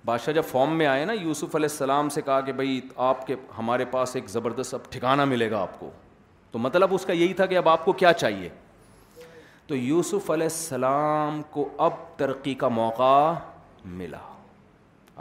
بادشاہ 0.05 0.33
جب 0.33 0.43
فارم 0.51 0.77
میں 0.77 0.85
آئے 0.87 1.03
نا 1.05 1.13
یوسف 1.13 1.55
علیہ 1.55 1.67
السلام 1.71 2.09
سے 2.09 2.21
کہا 2.25 2.39
کہ 2.41 2.51
بھائی 2.59 2.79
آپ 3.07 3.25
کے 3.27 3.35
ہمارے 3.57 3.85
پاس 3.91 4.15
ایک 4.15 4.29
زبردست 4.29 4.73
اب 4.73 4.91
ٹھکانہ 4.91 5.25
ملے 5.33 5.49
گا 5.51 5.61
آپ 5.61 5.79
کو 5.79 5.89
تو 6.51 6.59
مطلب 6.59 6.93
اس 6.93 7.05
کا 7.05 7.13
یہی 7.13 7.33
تھا 7.39 7.45
کہ 7.45 7.57
اب 7.57 7.69
آپ 7.69 7.83
کو 7.85 7.91
کیا 8.03 8.13
چاہیے 8.13 8.49
تو 9.67 9.75
یوسف 9.75 10.31
علیہ 10.31 10.43
السلام 10.51 11.41
کو 11.51 11.67
اب 11.87 11.93
ترقی 12.17 12.53
کا 12.63 12.67
موقع 12.67 13.09
ملا 13.85 14.19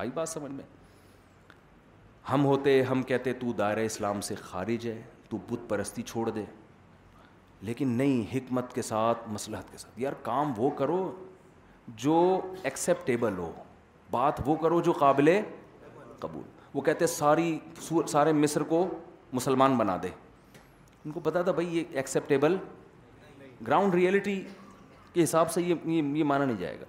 آئی 0.00 0.10
بات 0.14 0.28
سمجھ 0.28 0.52
میں 0.52 0.64
ہم 2.32 2.44
ہوتے 2.44 2.80
ہم 2.90 3.02
کہتے 3.10 3.32
تو 3.40 3.52
دائرہ 3.58 3.80
اسلام 3.84 4.20
سے 4.20 4.34
خارج 4.40 4.86
ہے 4.88 5.00
تو 5.30 5.36
بت 5.50 5.68
پرستی 5.68 6.02
چھوڑ 6.02 6.28
دے 6.30 6.44
لیکن 7.68 7.88
نہیں 7.96 8.22
حکمت 8.34 8.72
کے 8.74 8.82
ساتھ 8.82 9.28
مسلحت 9.32 9.70
کے 9.72 9.78
ساتھ 9.78 10.00
یار 10.00 10.12
کام 10.22 10.52
وہ 10.56 10.70
کرو 10.78 11.00
جو 12.04 12.16
ایکسیپٹیبل 12.62 13.38
ہو 13.38 13.50
بات 14.10 14.40
وہ 14.46 14.54
کرو 14.62 14.80
جو 14.88 14.92
قابل 14.98 15.28
قبول 16.20 16.42
وہ 16.74 16.80
کہتے 16.82 17.06
ساری 17.06 17.58
سارے 18.10 18.32
مصر 18.32 18.62
کو 18.72 18.86
مسلمان 19.32 19.76
بنا 19.76 19.96
دے 20.02 20.08
ان 21.04 21.10
کو 21.12 21.20
پتا 21.24 21.42
تھا 21.42 21.52
بھائی 21.52 21.76
یہ 21.78 21.96
ایکسیپٹیبل 21.96 22.56
گراؤنڈ 23.66 23.94
ریئلٹی 23.94 24.40
کے 25.12 25.22
حساب 25.22 25.50
سے 25.52 25.62
یہ 25.62 25.74
یہ 25.90 26.24
مانا 26.24 26.44
نہیں 26.44 26.56
جائے 26.56 26.80
گا 26.80 26.84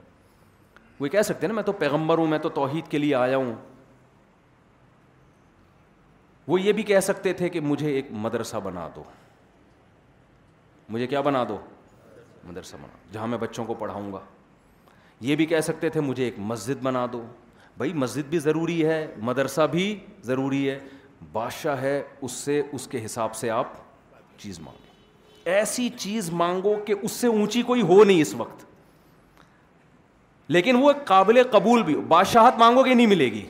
وہ 0.99 1.07
کہہ 1.07 1.21
سکتے 1.21 1.45
ہیں 1.45 1.47
نا 1.51 1.55
میں 1.55 1.63
تو 1.63 1.71
پیغمبر 1.83 2.17
ہوں 2.17 2.27
میں 2.27 2.37
تو 2.45 2.49
توحید 2.59 2.87
کے 2.91 2.97
لیے 2.97 3.15
آیا 3.15 3.37
ہوں 3.37 3.53
وہ 6.49 6.59
یہ 6.61 6.71
بھی 6.73 6.83
کہہ 6.83 6.99
سکتے 7.03 7.31
تھے 7.39 7.47
کہ 7.53 7.59
مجھے 7.69 7.89
ایک 7.95 8.05
مدرسہ 8.21 8.57
بنا 8.63 8.87
دو 8.95 9.01
مجھے 10.93 11.07
کیا 11.07 11.19
بنا 11.25 11.43
دو 11.49 11.57
مدرسہ 12.43 12.75
بنا 12.81 12.87
دو 12.93 13.11
جہاں 13.13 13.27
میں 13.33 13.37
بچوں 13.37 13.65
کو 13.65 13.73
پڑھاؤں 13.81 14.11
گا 14.13 14.19
یہ 15.27 15.35
بھی 15.41 15.45
کہہ 15.51 15.59
سکتے 15.67 15.89
تھے 15.95 16.01
مجھے 16.07 16.23
ایک 16.25 16.39
مسجد 16.51 16.81
بنا 16.83 17.05
دو 17.13 17.21
بھائی 17.77 17.93
مسجد 18.03 18.29
بھی 18.29 18.39
ضروری 18.45 18.85
ہے 18.85 18.97
مدرسہ 19.29 19.67
بھی 19.71 19.83
ضروری 20.31 20.69
ہے 20.69 20.79
بادشاہ 21.31 21.81
ہے 21.81 22.01
اس 22.27 22.31
سے 22.47 22.61
اس 22.73 22.87
کے 22.91 23.03
حساب 23.05 23.35
سے 23.35 23.49
آپ 23.59 23.73
چیز 24.41 24.59
مانگیں 24.59 24.87
ایسی 25.57 25.87
چیز 25.97 26.29
مانگو 26.41 26.75
کہ 26.85 26.93
اس 27.01 27.11
سے 27.11 27.27
اونچی 27.27 27.61
کوئی 27.71 27.81
ہو 27.91 28.03
نہیں 28.03 28.21
اس 28.21 28.33
وقت 28.41 28.65
لیکن 30.57 30.77
وہ 30.81 30.91
قابل 31.05 31.43
قبول 31.51 31.83
بھی 31.91 31.95
بادشاہت 32.15 32.57
مانگو 32.59 32.83
کہ 32.83 32.93
نہیں 32.93 33.07
ملے 33.15 33.31
گی 33.31 33.45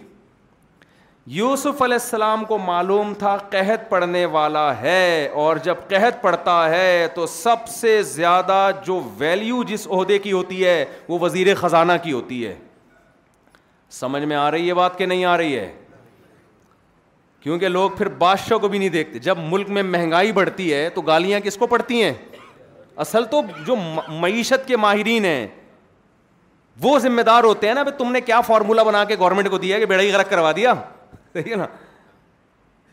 یوسف 1.28 1.82
علیہ 1.82 1.94
السلام 2.02 2.44
کو 2.48 2.58
معلوم 2.66 3.14
تھا 3.20 3.36
قحط 3.52 3.90
پڑھنے 3.90 4.24
والا 4.32 4.72
ہے 4.82 5.28
اور 5.34 5.58
جب 5.64 5.76
قحط 5.90 6.22
پڑھتا 6.22 6.70
ہے 6.70 7.08
تو 7.16 7.26
سب 7.30 7.68
سے 7.80 8.02
زیادہ 8.04 8.70
جو 8.86 9.00
ویلیو 9.18 9.64
جس 9.68 9.88
عہدے 9.88 10.18
کی 10.20 10.32
ہوتی 10.32 10.66
ہے 10.66 10.84
وہ 11.08 11.20
وزیر 11.22 11.54
خزانہ 11.60 11.94
کی 12.04 12.12
ہوتی 12.12 12.46
ہے 12.46 12.54
سمجھ 14.00 14.24
میں 14.24 14.36
آ 14.36 14.50
رہی 14.52 14.68
ہے 14.70 14.74
بات 14.74 14.98
کہ 14.98 15.06
نہیں 15.06 15.26
آ 15.26 15.38
رہی 15.38 15.58
ہے 15.58 15.72
کیونکہ 17.44 17.68
لوگ 17.70 17.90
پھر 17.98 18.08
بادشاہ 18.20 18.58
کو 18.60 18.68
بھی 18.68 18.80
نہیں 18.80 18.90
دیکھتے 18.90 19.20
جب 19.20 19.38
ملک 19.42 19.70
میں 19.70 19.84
مہنگائی 19.84 20.32
بڑھتی 20.32 20.74
ہے 20.74 20.90
تو 20.94 21.02
گالیاں 21.02 21.40
کس 21.44 21.58
کو 21.58 21.68
پڑتی 21.68 22.02
ہیں 22.04 22.14
اصل 23.04 23.26
تو 23.32 23.42
جو 23.68 23.76
معیشت 23.76 24.68
کے 24.68 24.78
ماہرین 24.78 25.26
ہیں 25.26 25.48
وہ 26.82 26.98
ذمہ 27.00 27.22
دار 27.26 27.44
ہوتے 27.44 27.68
ہیں 27.68 27.74
نا 27.74 27.84
تم 27.98 28.12
نے 28.12 28.22
کیا 28.22 28.40
فارمولہ 28.48 28.82
بنا 28.88 29.04
کے 29.04 29.16
گورنمنٹ 29.20 29.50
کو 29.52 29.58
دیا 29.58 29.80
کہ 29.80 29.86
بیڑا 29.86 30.02
ہی 30.04 30.12
غرق 30.12 30.30
کروا 30.30 30.52
دیا 30.56 30.74
صحیح 31.34 31.52
ہے 31.52 31.56
نا 31.58 31.66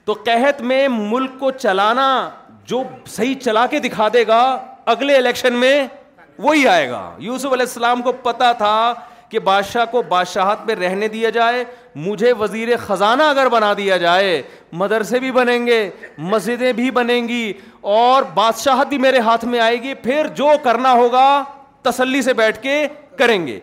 تو 0.05 0.13
قحت 0.27 0.61
میں 0.63 0.87
ملک 0.91 1.39
کو 1.39 1.51
چلانا 1.51 2.07
جو 2.71 2.83
صحیح 3.09 3.35
چلا 3.45 3.67
کے 3.71 3.79
دکھا 3.87 4.09
دے 4.13 4.27
گا 4.27 4.41
اگلے 4.93 5.17
الیکشن 5.17 5.53
میں 5.61 5.77
وہی 6.39 6.67
آئے 6.69 6.89
گا 6.91 7.11
یوسف 7.19 7.53
علیہ 7.53 7.67
السلام 7.69 8.03
کو 8.03 8.13
پتا 8.23 8.51
تھا 8.63 8.73
کہ 9.29 9.39
بادشاہ 9.47 9.85
کو 9.91 10.03
بادشاہت 10.09 10.67
میں 10.67 10.75
رہنے 10.77 11.07
دیا 11.09 11.31
جائے 11.37 11.65
مجھے 11.95 12.33
وزیر 12.39 12.69
خزانہ 12.87 13.23
اگر 13.31 13.49
بنا 13.53 13.73
دیا 13.77 13.97
جائے 14.03 14.41
مدرسے 14.83 15.19
بھی 15.21 15.31
بنیں 15.33 15.67
گے 15.67 15.79
مسجدیں 16.33 16.73
بھی 16.73 16.91
بنیں 16.99 17.29
گی 17.29 17.53
اور 17.97 18.23
بادشاہت 18.35 18.89
بھی 18.89 18.99
میرے 19.07 19.19
ہاتھ 19.29 19.45
میں 19.55 19.61
آئے 19.61 19.83
گی 19.83 19.95
پھر 20.03 20.27
جو 20.43 20.49
کرنا 20.65 20.93
ہوگا 20.93 21.27
تسلی 21.91 22.23
سے 22.23 22.33
بیٹھ 22.43 22.63
کے 22.63 22.83
کریں 23.19 23.47
گے 23.47 23.59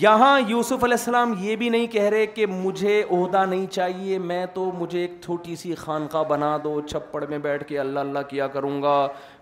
یہاں 0.00 0.38
یوسف 0.48 0.82
علیہ 0.84 0.96
السلام 0.98 1.32
یہ 1.42 1.56
بھی 1.60 1.68
نہیں 1.68 1.86
کہہ 1.92 2.02
رہے 2.12 2.26
کہ 2.34 2.44
مجھے 2.46 2.98
عہدہ 3.12 3.44
نہیں 3.50 3.64
چاہیے 3.76 4.18
میں 4.26 4.44
تو 4.54 4.64
مجھے 4.78 5.00
ایک 5.00 5.14
چھوٹی 5.24 5.56
سی 5.62 5.74
خانقاہ 5.74 6.22
بنا 6.28 6.50
دو 6.64 6.80
چھپڑ 6.90 7.24
میں 7.28 7.38
بیٹھ 7.46 7.64
کے 7.68 7.78
اللہ 7.80 8.00
اللہ 8.00 8.18
کیا 8.28 8.46
کروں 8.56 8.80
گا 8.82 8.94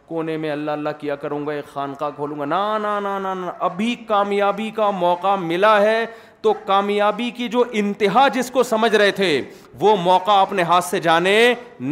کونے 0.08 0.36
میں 0.44 0.50
اللہ 0.50 0.70
اللہ 0.70 0.96
کیا 1.00 1.16
کروں 1.24 1.46
گا 1.46 1.52
ایک 1.52 1.66
خانقاہ 1.72 2.10
کھولوں 2.16 2.38
گا 2.38 2.44
نا 2.54 2.60
نا 2.82 2.98
نا 3.00 3.18
نا 3.18 3.34
ابھی 3.68 3.94
کامیابی 4.08 4.70
کا 4.76 4.90
موقع 5.00 5.34
ملا 5.42 5.78
ہے 5.82 6.04
تو 6.42 6.52
کامیابی 6.66 7.30
کی 7.36 7.48
جو 7.56 7.64
انتہا 7.82 8.26
جس 8.34 8.50
کو 8.50 8.62
سمجھ 8.72 8.94
رہے 8.94 9.10
تھے 9.20 9.40
وہ 9.80 9.96
موقع 10.04 10.40
اپنے 10.40 10.62
ہاتھ 10.72 10.84
سے 10.84 11.00
جانے 11.08 11.38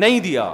نہیں 0.04 0.20
دیا 0.28 0.52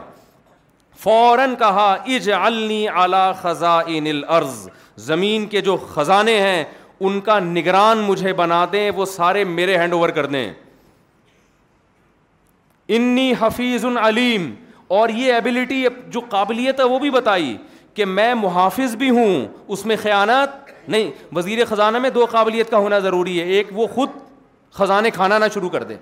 فوراً 1.02 1.54
کہا 1.58 1.88
اجعلنی 2.14 2.86
علی 3.02 3.24
خزائن 3.42 4.06
الارض 4.06 4.68
زمین 5.06 5.46
کے 5.54 5.60
جو 5.70 5.76
خزانے 5.94 6.38
ہیں 6.40 6.62
ان 7.02 7.20
کا 7.24 7.38
نگران 7.40 7.98
مجھے 8.06 8.32
بنا 8.40 8.64
دیں 8.72 8.90
وہ 8.96 9.04
سارے 9.06 9.44
میرے 9.44 9.76
ہینڈ 9.78 9.92
اوور 9.92 10.08
کر 10.18 10.26
دیں 10.26 10.52
انی 12.96 13.32
حفیظ 13.40 13.84
ان 13.84 13.96
علیم 13.98 14.54
اور 14.98 15.08
یہ 15.14 15.32
ایبلٹی 15.34 15.84
جو 16.12 16.20
قابلیت 16.28 16.80
ہے 16.80 16.84
وہ 16.84 16.98
بھی 16.98 17.10
بتائی 17.10 17.56
کہ 17.94 18.04
میں 18.04 18.32
محافظ 18.34 18.94
بھی 18.96 19.10
ہوں 19.10 19.46
اس 19.68 19.84
میں 19.86 19.96
خیانت 20.02 20.70
نہیں 20.90 21.10
وزیر 21.36 21.64
خزانہ 21.68 21.98
میں 21.98 22.10
دو 22.10 22.24
قابلیت 22.30 22.70
کا 22.70 22.78
ہونا 22.78 22.98
ضروری 22.98 23.38
ہے 23.40 23.44
ایک 23.54 23.66
وہ 23.78 23.86
خود 23.94 24.08
خزانے 24.78 25.10
کھانا 25.10 25.38
نہ 25.38 25.44
شروع 25.54 25.68
کر 25.68 25.82
دے 25.84 25.96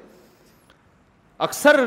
اکثر 1.48 1.84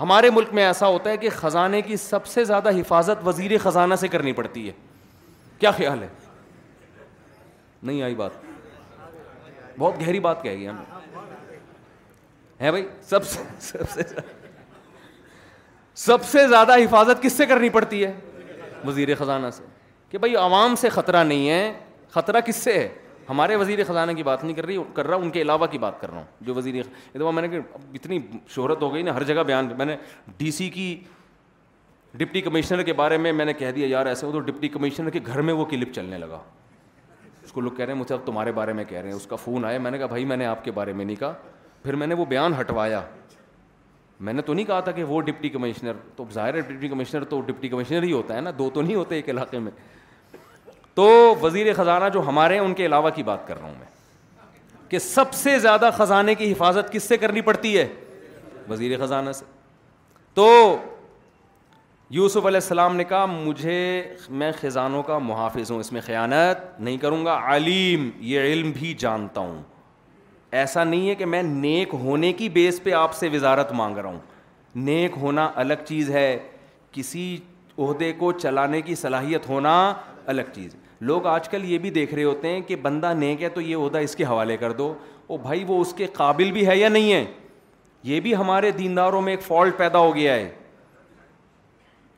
ہمارے 0.00 0.30
ملک 0.34 0.52
میں 0.54 0.64
ایسا 0.64 0.86
ہوتا 0.88 1.10
ہے 1.10 1.16
کہ 1.16 1.30
خزانے 1.34 1.80
کی 1.82 1.96
سب 2.04 2.26
سے 2.26 2.44
زیادہ 2.44 2.70
حفاظت 2.78 3.26
وزیر 3.26 3.56
خزانہ 3.62 3.94
سے 4.00 4.08
کرنی 4.08 4.32
پڑتی 4.32 4.66
ہے 4.68 4.72
کیا 5.58 5.70
خیال 5.70 6.02
ہے 6.02 6.08
نہیں 7.82 8.02
آئی 8.02 8.14
بات 8.14 8.30
بہت 9.78 10.00
گہری 10.00 10.20
بات 10.20 10.42
کہہ 10.42 10.50
گئی 10.50 10.68
ہم 10.68 10.82
ہے 12.60 12.70
بھائی 12.70 12.84
سب 13.08 13.26
سے 13.26 13.42
سب 13.60 13.86
سے 13.94 14.02
سب 16.06 16.24
سے 16.24 16.46
زیادہ 16.48 16.74
حفاظت 16.84 17.22
کس 17.22 17.32
سے 17.36 17.46
کرنی 17.46 17.68
پڑتی 17.70 18.04
ہے 18.04 18.12
وزیر 18.86 19.14
خزانہ 19.18 19.46
سے 19.56 19.62
کہ 20.10 20.18
بھائی 20.18 20.36
عوام 20.36 20.74
سے 20.80 20.88
خطرہ 20.90 21.22
نہیں 21.24 21.48
ہے 21.48 21.72
خطرہ 22.12 22.40
کس 22.46 22.56
سے 22.64 22.78
ہے 22.78 22.88
ہمارے 23.28 23.56
وزیر 23.56 23.78
خزانہ 23.88 24.12
کی 24.12 24.22
بات 24.22 24.44
نہیں 24.44 24.54
کر 24.54 24.66
رہی 24.66 24.76
کر 24.94 25.06
رہا 25.06 25.16
ان 25.16 25.30
کے 25.30 25.42
علاوہ 25.42 25.66
کی 25.70 25.78
بات 25.78 26.00
کر 26.00 26.10
رہا 26.10 26.18
ہوں 26.18 26.44
جو 26.46 26.54
وزیر 26.54 27.22
میں 27.34 27.42
نے 27.42 27.48
کہ 27.48 27.58
اتنی 27.94 28.18
شہرت 28.54 28.82
ہو 28.82 28.92
گئی 28.94 29.02
نا 29.02 29.14
ہر 29.14 29.22
جگہ 29.24 29.42
بیان 29.46 29.72
میں 29.78 29.86
نے 29.86 29.96
ڈی 30.38 30.50
سی 30.52 30.68
کی 30.70 30.92
ڈپٹی 32.18 32.40
کمشنر 32.40 32.82
کے 32.82 32.92
بارے 32.92 33.16
میں 33.18 33.32
میں 33.32 33.44
نے 33.44 33.52
کہہ 33.58 33.70
دیا 33.74 33.86
یار 33.90 34.06
ایسے 34.06 34.26
ہو 34.26 34.32
تو 34.32 34.40
ڈپٹی 34.50 34.68
کمشنر 34.68 35.10
کے 35.10 35.20
گھر 35.26 35.40
میں 35.42 35.54
وہ 35.60 35.64
کلپ 35.64 35.92
چلنے 35.94 36.18
لگا 36.18 36.38
اس 37.44 37.52
کو 37.52 37.60
لوگ 37.60 37.70
کہہ 37.76 37.84
رہے 37.84 37.92
ہیں 37.92 38.00
مجھے 38.00 38.14
اب 38.14 38.20
تمہارے 38.26 38.52
بارے 38.52 38.72
میں 38.72 38.84
کہہ 38.88 38.98
رہے 38.98 39.08
ہیں 39.10 39.16
اس 39.16 39.26
کا 39.26 39.36
فون 39.44 39.64
آیا 39.64 39.78
میں 39.78 39.90
نے 39.90 39.98
کہا 39.98 40.06
بھائی 40.06 40.24
میں 40.24 40.36
نے 40.36 40.46
آپ 40.46 40.64
کے 40.64 40.70
بارے 40.74 40.92
میں 40.92 41.04
نہیں 41.04 41.16
کہا 41.20 41.32
پھر 41.82 41.94
میں 41.96 42.06
نے 42.06 42.14
وہ 42.14 42.24
بیان 42.28 42.54
ہٹوایا 42.60 43.00
میں 44.26 44.32
نے 44.32 44.42
تو 44.42 44.54
نہیں 44.54 44.64
کہا 44.66 44.80
تھا 44.80 44.92
کہ 44.92 45.04
وہ 45.04 45.20
ڈپٹی 45.20 45.48
کمشنر 45.50 45.92
تو 46.16 46.24
ظاہر 46.34 46.54
ہے 46.54 46.60
ڈپٹی 46.60 46.88
کمشنر 46.88 47.24
تو 47.28 47.40
ڈپٹی 47.46 47.68
کمشنر 47.68 48.02
ہی 48.02 48.12
ہوتا 48.12 48.34
ہے 48.36 48.40
نا 48.40 48.50
دو 48.58 48.68
تو 48.74 48.82
نہیں 48.82 48.94
ہوتے 48.96 49.14
ایک 49.14 49.28
علاقے 49.30 49.58
میں 49.58 49.70
تو 50.94 51.34
وزیر 51.42 51.72
خزانہ 51.76 52.08
جو 52.14 52.20
ہمارے 52.26 52.54
ہیں 52.54 52.60
ان 52.64 52.74
کے 52.74 52.86
علاوہ 52.86 53.10
کی 53.14 53.22
بات 53.22 53.46
کر 53.48 53.58
رہا 53.60 53.66
ہوں 53.66 53.74
میں 53.78 54.80
کہ 54.88 54.98
سب 54.98 55.32
سے 55.34 55.58
زیادہ 55.58 55.90
خزانے 55.96 56.34
کی 56.34 56.50
حفاظت 56.52 56.92
کس 56.92 57.02
سے 57.08 57.16
کرنی 57.18 57.40
پڑتی 57.42 57.76
ہے 57.78 57.86
وزیر 58.68 58.96
خزانہ 59.04 59.32
سے 59.38 59.44
تو 60.34 60.48
یوسف 62.14 62.46
علیہ 62.46 62.56
السلام 62.62 62.96
نے 62.96 63.04
کہا 63.08 63.26
مجھے 63.26 63.76
میں 64.40 64.50
خزانوں 64.60 65.02
کا 65.02 65.16
محافظ 65.18 65.70
ہوں 65.70 65.78
اس 65.80 65.90
میں 65.92 66.00
خیانت 66.06 66.80
نہیں 66.80 66.96
کروں 67.02 67.24
گا 67.24 67.38
علیم 67.54 68.08
یہ 68.30 68.40
علم 68.52 68.70
بھی 68.78 68.92
جانتا 68.98 69.40
ہوں 69.40 69.62
ایسا 70.62 70.84
نہیں 70.84 71.08
ہے 71.08 71.14
کہ 71.20 71.26
میں 71.34 71.42
نیک 71.42 71.94
ہونے 72.02 72.32
کی 72.40 72.48
بیس 72.58 72.82
پہ 72.82 72.92
آپ 73.00 73.14
سے 73.20 73.28
وزارت 73.32 73.72
مانگ 73.80 73.98
رہا 73.98 74.08
ہوں 74.10 74.18
نیک 74.88 75.12
ہونا 75.20 75.48
الگ 75.64 75.84
چیز 75.88 76.10
ہے 76.16 76.36
کسی 76.92 77.24
عہدے 77.78 78.12
کو 78.18 78.32
چلانے 78.32 78.82
کی 78.90 78.94
صلاحیت 79.04 79.48
ہونا 79.48 79.76
الگ 80.26 80.52
چیز 80.54 80.76
لوگ 81.12 81.26
آج 81.26 81.48
کل 81.48 81.64
یہ 81.72 81.78
بھی 81.86 81.90
دیکھ 81.90 82.14
رہے 82.14 82.24
ہوتے 82.24 82.48
ہیں 82.54 82.60
کہ 82.68 82.76
بندہ 82.82 83.12
نیک 83.18 83.42
ہے 83.42 83.48
تو 83.54 83.60
یہ 83.60 83.76
عہدہ 83.84 83.98
اس 84.08 84.16
کے 84.16 84.24
حوالے 84.24 84.56
کر 84.56 84.72
دو 84.82 84.92
او 85.26 85.36
بھائی 85.48 85.64
وہ 85.68 85.80
اس 85.80 85.94
کے 85.96 86.06
قابل 86.12 86.52
بھی 86.58 86.66
ہے 86.68 86.76
یا 86.78 86.88
نہیں 86.88 87.12
ہے 87.12 87.24
یہ 88.12 88.20
بھی 88.20 88.36
ہمارے 88.36 88.70
دینداروں 88.78 89.22
میں 89.22 89.32
ایک 89.32 89.42
فالٹ 89.46 89.76
پیدا 89.78 89.98
ہو 89.98 90.14
گیا 90.14 90.34
ہے 90.34 90.50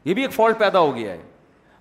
یہ 0.04 0.14
بھی 0.14 0.22
ایک 0.22 0.32
فالٹ 0.32 0.58
پیدا 0.58 0.78
ہو 0.78 0.94
گیا 0.96 1.12
ہے 1.12 1.18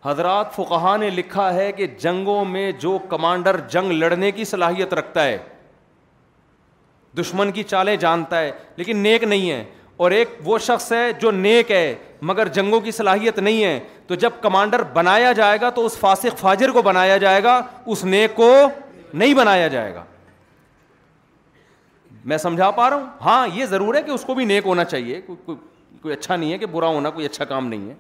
حضرات 0.06 0.54
فقہ 0.56 0.96
نے 1.00 1.10
لکھا 1.10 1.54
ہے 1.54 1.72
کہ 1.72 1.88
جنگوں 2.00 2.44
میں 2.46 2.72
جو 2.80 2.98
کمانڈر 3.10 3.60
جنگ 3.72 3.92
لڑنے 3.92 4.32
کی 4.32 4.46
صلاحیت 4.46 4.94
رکھتا 4.94 5.24
ہے 5.26 5.38
دشمن 7.20 7.52
کی 7.52 7.64
چالیں 7.64 7.96
جانتا 7.98 8.40
ہے 8.42 8.52
لیکن 8.76 8.98
نیک 8.98 9.24
نہیں 9.24 9.50
ہے 9.52 9.64
اور 10.04 10.12
ایک 10.12 10.30
وہ 10.44 10.58
شخص 10.68 10.92
ہے 10.92 11.12
جو 11.22 11.32
نیک 11.32 11.72
ہے 11.72 11.94
مگر 12.30 12.48
جنگوں 12.54 12.80
کی 12.82 12.92
صلاحیت 12.92 13.40
نہیں 13.40 13.64
ہے 13.64 13.80
تو 14.08 14.16
جب 14.24 14.30
کمانڈر 14.42 14.84
بنایا 14.94 15.32
جائے 15.42 15.60
گا 15.62 15.70
تو 15.76 15.86
اس 15.86 15.98
فاسق 15.98 16.40
فاجر 16.40 16.72
کو 16.74 16.82
بنایا 16.82 17.18
جائے 17.24 17.44
گا 17.44 17.62
اس 17.86 18.04
نیک 18.06 18.36
کو 18.36 18.50
نہیں 19.14 19.34
بنایا 19.34 19.68
جائے 19.68 19.94
گا 19.96 20.04
میں 22.32 22.38
سمجھا 22.38 22.72
پا 22.72 22.90
رہا 22.90 22.96
ہوں 22.98 23.08
ہاں 23.26 23.48
یہ 23.54 23.66
ضرور 23.66 23.96
ہے 23.96 24.02
کہ 24.04 24.12
اس 24.12 24.24
کو 24.26 24.34
بھی 24.36 24.46
نیک 24.46 24.66
ہونا 24.66 24.84
چاہیے 24.84 25.22
کوئی 25.26 25.56
کوئی 26.02 26.14
اچھا 26.14 26.36
نہیں 26.36 26.52
ہے 26.54 26.58
کہ 26.58 26.66
برا 26.72 26.88
ہونا 26.88 27.10
کوئی 27.12 27.26
اچھا 27.26 27.46
کام 27.46 27.68
نہیں 27.68 27.90
ہے 27.90 27.94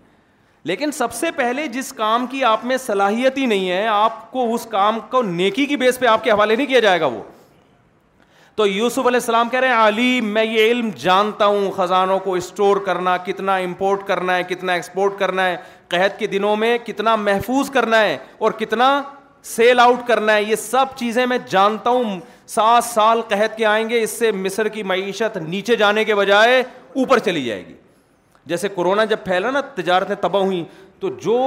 لیکن 0.69 0.91
سب 0.93 1.13
سے 1.13 1.29
پہلے 1.35 1.67
جس 1.67 1.91
کام 1.93 2.25
کی 2.31 2.43
آپ 2.45 2.63
میں 2.65 2.75
صلاحیت 2.85 3.37
ہی 3.37 3.45
نہیں 3.45 3.69
ہے 3.69 3.85
آپ 3.87 4.29
کو 4.31 4.53
اس 4.53 4.65
کام 4.71 4.99
کو 5.09 5.21
نیکی 5.21 5.65
کی 5.65 5.77
بیس 5.77 5.99
پہ 5.99 6.05
آپ 6.07 6.23
کے 6.23 6.31
حوالے 6.31 6.55
نہیں 6.55 6.67
کیا 6.67 6.79
جائے 6.79 6.99
گا 7.01 7.05
وہ 7.05 7.21
تو 8.55 8.65
یوسف 8.67 9.07
علیہ 9.07 9.19
السلام 9.19 9.49
کہہ 9.49 9.59
رہے 9.59 9.67
ہیں 9.67 9.87
علی 9.87 10.19
میں 10.21 10.43
یہ 10.45 10.71
علم 10.71 10.89
جانتا 11.03 11.45
ہوں 11.45 11.69
خزانوں 11.77 12.17
کو 12.23 12.33
اسٹور 12.35 12.77
کرنا 12.85 13.15
کتنا 13.25 13.55
امپورٹ 13.65 14.05
کرنا 14.07 14.35
ہے 14.35 14.43
کتنا 14.49 14.73
ایکسپورٹ 14.73 15.17
کرنا 15.19 15.45
ہے 15.45 15.55
قحط 15.91 16.17
کے 16.19 16.27
دنوں 16.35 16.55
میں 16.63 16.77
کتنا 16.85 17.15
محفوظ 17.15 17.69
کرنا 17.71 18.01
ہے 18.01 18.17
اور 18.39 18.51
کتنا 18.59 19.01
سیل 19.55 19.79
آؤٹ 19.79 20.07
کرنا 20.07 20.33
ہے 20.35 20.43
یہ 20.43 20.55
سب 20.55 20.95
چیزیں 20.95 21.25
میں 21.25 21.37
جانتا 21.49 21.89
ہوں 21.89 22.19
سات 22.55 22.83
سال 22.83 23.21
قحط 23.29 23.57
کے 23.57 23.65
آئیں 23.65 23.87
گے 23.89 24.01
اس 24.03 24.09
سے 24.19 24.31
مصر 24.31 24.67
کی 24.77 24.83
معیشت 24.93 25.37
نیچے 25.47 25.75
جانے 25.75 26.03
کے 26.05 26.15
بجائے 26.15 26.59
اوپر 26.93 27.19
چلی 27.25 27.43
جائے 27.43 27.65
گی 27.67 27.73
جیسے 28.45 28.67
کورونا 28.69 29.03
جب 29.09 29.17
پھیلا 29.25 29.51
نا 29.51 29.61
تجارتیں 29.75 30.15
تباہ 30.21 30.41
ہوئیں 30.43 30.63
تو 30.99 31.09
جو 31.21 31.37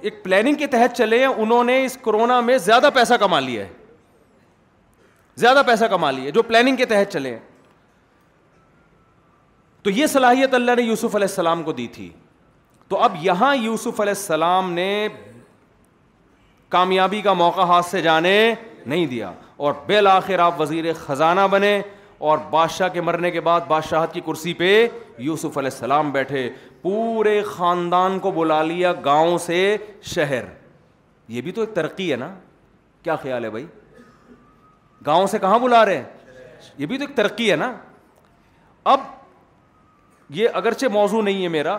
ایک 0.00 0.22
پلاننگ 0.22 0.54
کے 0.58 0.66
تحت 0.66 0.96
چلے 0.96 1.18
ہیں 1.18 1.26
انہوں 1.26 1.64
نے 1.64 1.84
اس 1.84 1.96
کورونا 2.02 2.40
میں 2.40 2.56
زیادہ 2.58 2.88
پیسہ 2.94 3.14
کما 3.20 3.40
لیا 3.40 3.64
ہے 3.64 3.72
زیادہ 5.40 5.62
پیسہ 5.66 5.84
کما 5.90 6.10
لیا 6.10 6.30
جو 6.34 6.42
پلاننگ 6.42 6.76
کے 6.76 6.84
تحت 6.86 7.12
چلے 7.12 7.30
ہیں 7.30 7.38
تو 9.82 9.90
یہ 9.90 10.06
صلاحیت 10.12 10.54
اللہ 10.54 10.74
نے 10.76 10.82
یوسف 10.82 11.14
علیہ 11.16 11.26
السلام 11.28 11.62
کو 11.62 11.72
دی 11.72 11.86
تھی 11.94 12.08
تو 12.88 12.98
اب 13.02 13.14
یہاں 13.22 13.54
یوسف 13.56 14.00
علیہ 14.00 14.12
السلام 14.16 14.72
نے 14.72 15.08
کامیابی 16.68 17.20
کا 17.22 17.32
موقع 17.32 17.60
ہاتھ 17.68 17.86
سے 17.86 18.00
جانے 18.02 18.32
نہیں 18.86 19.06
دیا 19.06 19.30
اور 19.66 19.72
بالآخر 19.86 20.38
آپ 20.38 20.60
وزیر 20.60 20.92
خزانہ 21.06 21.40
بنے 21.50 21.80
اور 22.18 22.38
بادشاہ 22.50 22.88
کے 22.92 23.00
مرنے 23.00 23.30
کے 23.30 23.40
بعد 23.46 23.60
بادشاہت 23.68 24.12
کی 24.12 24.20
کرسی 24.26 24.52
پہ 24.54 24.70
یوسف 25.18 25.58
علیہ 25.58 25.70
السلام 25.72 26.10
بیٹھے 26.12 26.48
پورے 26.82 27.40
خاندان 27.46 28.18
کو 28.18 28.30
بلا 28.30 28.62
لیا 28.62 28.92
گاؤں 29.04 29.36
سے 29.46 29.76
شہر 30.14 30.44
یہ 31.28 31.40
بھی 31.42 31.52
تو 31.52 31.60
ایک 31.60 31.74
ترقی 31.74 32.10
ہے 32.12 32.16
نا 32.16 32.28
کیا 33.02 33.16
خیال 33.22 33.44
ہے 33.44 33.50
بھائی 33.50 33.66
گاؤں 35.06 35.26
سے 35.30 35.38
کہاں 35.38 35.58
بلا 35.58 35.84
رہے 35.86 35.96
ہیں 35.96 36.64
یہ 36.78 36.86
بھی 36.86 36.98
تو 36.98 37.04
ایک 37.04 37.16
ترقی 37.16 37.50
ہے 37.50 37.56
نا 37.56 37.72
اب 38.92 39.00
یہ 40.34 40.48
اگرچہ 40.54 40.86
موضوع 40.92 41.22
نہیں 41.22 41.42
ہے 41.42 41.48
میرا 41.58 41.76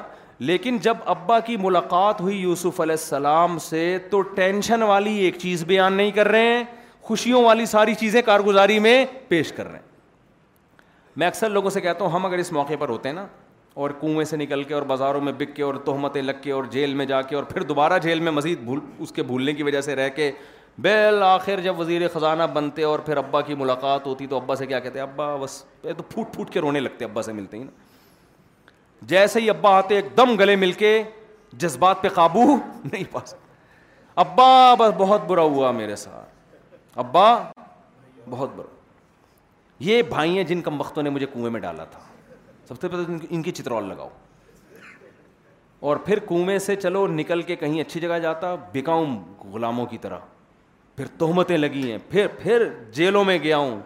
لیکن 0.49 0.77
جب 0.81 0.97
ابا 1.05 1.39
کی 1.45 1.57
ملاقات 1.59 2.21
ہوئی 2.21 2.37
یوسف 2.37 2.79
علیہ 2.81 2.95
السلام 2.99 3.57
سے 3.69 3.97
تو 4.09 4.21
ٹینشن 4.37 4.83
والی 4.83 5.15
ایک 5.25 5.37
چیز 5.41 5.63
بیان 5.67 5.93
نہیں 5.93 6.11
کر 6.15 6.27
رہے 6.27 6.53
ہیں 6.53 6.63
خوشیوں 7.07 7.43
والی 7.43 7.65
ساری 7.65 7.93
چیزیں 7.99 8.21
کارگزاری 8.25 8.79
میں 8.79 9.05
پیش 9.27 9.51
کر 9.53 9.67
رہے 9.67 9.77
ہیں 9.79 9.85
میں 11.17 11.27
اکثر 11.27 11.49
لوگوں 11.49 11.69
سے 11.69 11.81
کہتا 11.81 12.03
ہوں 12.05 12.11
ہم 12.11 12.25
اگر 12.25 12.37
اس 12.37 12.51
موقع 12.53 12.73
پر 12.79 12.89
ہوتے 12.89 13.09
ہیں 13.09 13.15
نا 13.15 13.25
اور 13.83 13.89
کنویں 14.01 14.25
سے 14.25 14.37
نکل 14.37 14.63
کے 14.63 14.73
اور 14.73 14.81
بازاروں 14.89 15.21
میں 15.21 15.31
بک 15.37 15.55
کے 15.55 15.63
اور 15.63 15.75
تہمتیں 15.85 16.21
لگ 16.21 16.33
کے 16.41 16.51
اور 16.51 16.63
جیل 16.71 16.93
میں 16.95 17.05
جا 17.11 17.21
کے 17.21 17.35
اور 17.35 17.43
پھر 17.53 17.63
دوبارہ 17.71 17.97
جیل 18.03 18.19
میں 18.27 18.31
مزید 18.31 18.59
بھول 18.63 18.79
اس 19.05 19.11
کے 19.11 19.23
بھولنے 19.29 19.53
کی 19.53 19.63
وجہ 19.63 19.81
سے 19.87 19.95
رہ 19.95 20.09
کے 20.15 20.31
بیل 20.85 21.21
آخر 21.25 21.59
جب 21.63 21.79
وزیر 21.79 22.07
خزانہ 22.13 22.43
بنتے 22.53 22.83
اور 22.83 22.99
پھر 23.05 23.17
ابا 23.17 23.41
کی 23.49 23.55
ملاقات 23.57 24.05
ہوتی 24.07 24.27
تو 24.29 24.37
ابا 24.37 24.55
سے 24.55 24.65
کیا 24.67 24.79
کہتے 24.79 24.99
ہیں 24.99 25.05
ابا 25.05 25.35
بس 25.43 25.61
تو 25.97 26.03
پھوٹ 26.09 26.33
پھوٹ 26.33 26.49
کے 26.53 26.59
رونے 26.67 26.79
لگتے 26.79 27.05
ابا 27.05 27.21
سے 27.29 27.33
ملتے 27.39 27.57
ہی 27.57 27.63
نا 27.63 27.71
جیسے 29.13 29.41
ہی 29.41 29.49
ابا 29.49 29.75
آتے 29.77 29.95
ایک 29.95 30.15
دم 30.17 30.35
گلے 30.39 30.55
مل 30.65 30.71
کے 30.83 31.01
جذبات 31.55 32.01
پہ 32.01 32.09
قابو 32.13 32.43
نہیں 32.91 33.03
پا 33.11 33.25
سکتے 33.25 33.45
ابا 34.25 34.73
بس 34.79 34.93
بہت 34.97 35.27
برا 35.27 35.41
ہوا 35.55 35.71
میرے 35.81 35.95
ساتھ 36.05 36.97
ابا 37.05 37.31
بہت 38.29 38.55
برا 38.55 38.75
یہ 39.79 40.01
بھائی 40.09 40.35
ہیں 40.37 40.43
جن 40.43 40.61
کم 40.61 40.79
وقتوں 40.79 41.03
نے 41.03 41.09
مجھے 41.09 41.25
کنویں 41.33 41.49
میں 41.51 41.59
ڈالا 41.61 41.83
تھا 41.85 41.99
سب 42.67 42.79
سے 42.81 42.87
پہلے 42.87 43.17
ان 43.35 43.41
کی 43.43 43.51
چترول 43.51 43.87
لگاؤ 43.89 44.09
اور 45.89 45.97
پھر 46.05 46.19
کنویں 46.27 46.57
سے 46.59 46.75
چلو 46.75 47.05
نکل 47.07 47.41
کے 47.49 47.55
کہیں 47.55 47.79
اچھی 47.81 47.99
جگہ 48.01 48.17
جاتا 48.19 48.53
بکاؤں 48.73 49.17
غلاموں 49.53 49.85
کی 49.85 49.97
طرح 50.01 50.17
پھر 50.95 51.07
تہمتیں 51.17 51.57
لگی 51.57 51.91
ہیں 51.91 51.97
پھر 52.09 52.27
پھر 52.37 52.67
جیلوں 52.93 53.23
میں 53.25 53.37
گیا 53.43 53.57
ہوں 53.57 53.79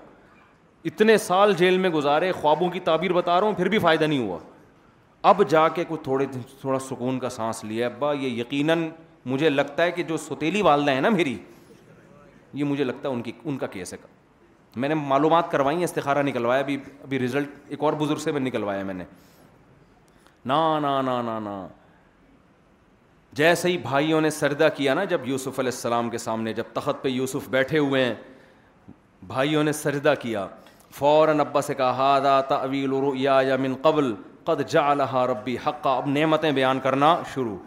اتنے 0.91 1.17
سال 1.27 1.53
جیل 1.57 1.77
میں 1.77 1.89
گزارے 1.89 2.31
خوابوں 2.31 2.69
کی 2.71 2.79
تعبیر 2.83 3.13
بتا 3.13 3.39
رہا 3.39 3.47
ہوں 3.47 3.53
پھر 3.55 3.69
بھی 3.69 3.79
فائدہ 3.79 4.03
نہیں 4.05 4.25
ہوا 4.27 4.37
اب 5.29 5.41
جا 5.49 5.67
کے 5.69 5.83
کچھ 5.87 6.01
تھوڑے 6.03 6.25
دن 6.25 6.39
تھوڑا 6.61 6.79
سکون 6.89 7.19
کا 7.19 7.29
سانس 7.29 7.63
لیا 7.63 7.87
ابا 7.87 8.13
یہ 8.13 8.39
یقیناً 8.41 8.89
مجھے 9.31 9.49
لگتا 9.49 9.83
ہے 9.83 9.91
کہ 9.91 10.03
جو 10.03 10.17
سوتیلی 10.17 10.61
والدہ 10.61 10.91
ہیں 10.91 11.01
نا 11.01 11.09
میری 11.09 11.37
یہ 12.53 12.63
مجھے 12.63 12.83
لگتا 12.83 13.09
ہے 13.09 13.13
ان 13.13 13.21
کی 13.21 13.31
ان 13.45 13.57
کا 13.57 13.67
کیس 13.75 13.91
کا 14.01 14.07
میں 14.79 14.89
نے 14.89 14.95
معلومات 14.95 15.51
کروائی 15.51 15.77
ہیں 15.77 15.83
استخارہ 15.83 16.21
نکلوایا 16.23 16.59
ابھی 16.61 16.77
ابھی 17.03 17.19
رزلٹ 17.19 17.49
ایک 17.69 17.83
اور 17.83 17.93
بزرگ 17.99 18.17
سے 18.23 18.31
میں 18.31 18.39
نکلوایا 18.41 18.83
میں 18.83 18.93
نے 18.93 19.03
نا 20.45 20.79
نا 20.79 20.99
نا 21.01 21.21
نا 21.21 21.37
نا 21.39 21.67
جیسے 23.39 23.69
ہی 23.69 23.77
بھائیوں 23.77 24.21
نے 24.21 24.29
سردہ 24.29 24.67
کیا 24.75 24.93
نا 24.93 25.03
جب 25.13 25.27
یوسف 25.27 25.59
علیہ 25.59 25.71
السلام 25.73 26.09
کے 26.09 26.17
سامنے 26.17 26.53
جب 26.53 26.63
تخت 26.73 27.01
پہ 27.03 27.09
یوسف 27.09 27.47
بیٹھے 27.49 27.77
ہوئے 27.77 28.03
ہیں 28.05 28.13
بھائیوں 29.27 29.63
نے 29.63 29.71
سردہ 29.73 30.13
کیا 30.19 30.45
فوراً 30.97 31.39
ابا 31.39 31.61
سے 31.61 31.73
کہا 31.75 31.91
ہادا 31.97 32.39
تویل 32.49 32.91
رو 32.91 33.13
یا 33.15 33.39
یا 33.47 33.55
قبل 33.81 34.13
قد 34.45 34.61
جا 34.69 35.25
ربی 35.27 35.55
حقہ 35.67 35.89
اب 35.89 36.07
نعمتیں 36.09 36.51
بیان 36.51 36.79
کرنا 36.83 37.15
شروع 37.33 37.57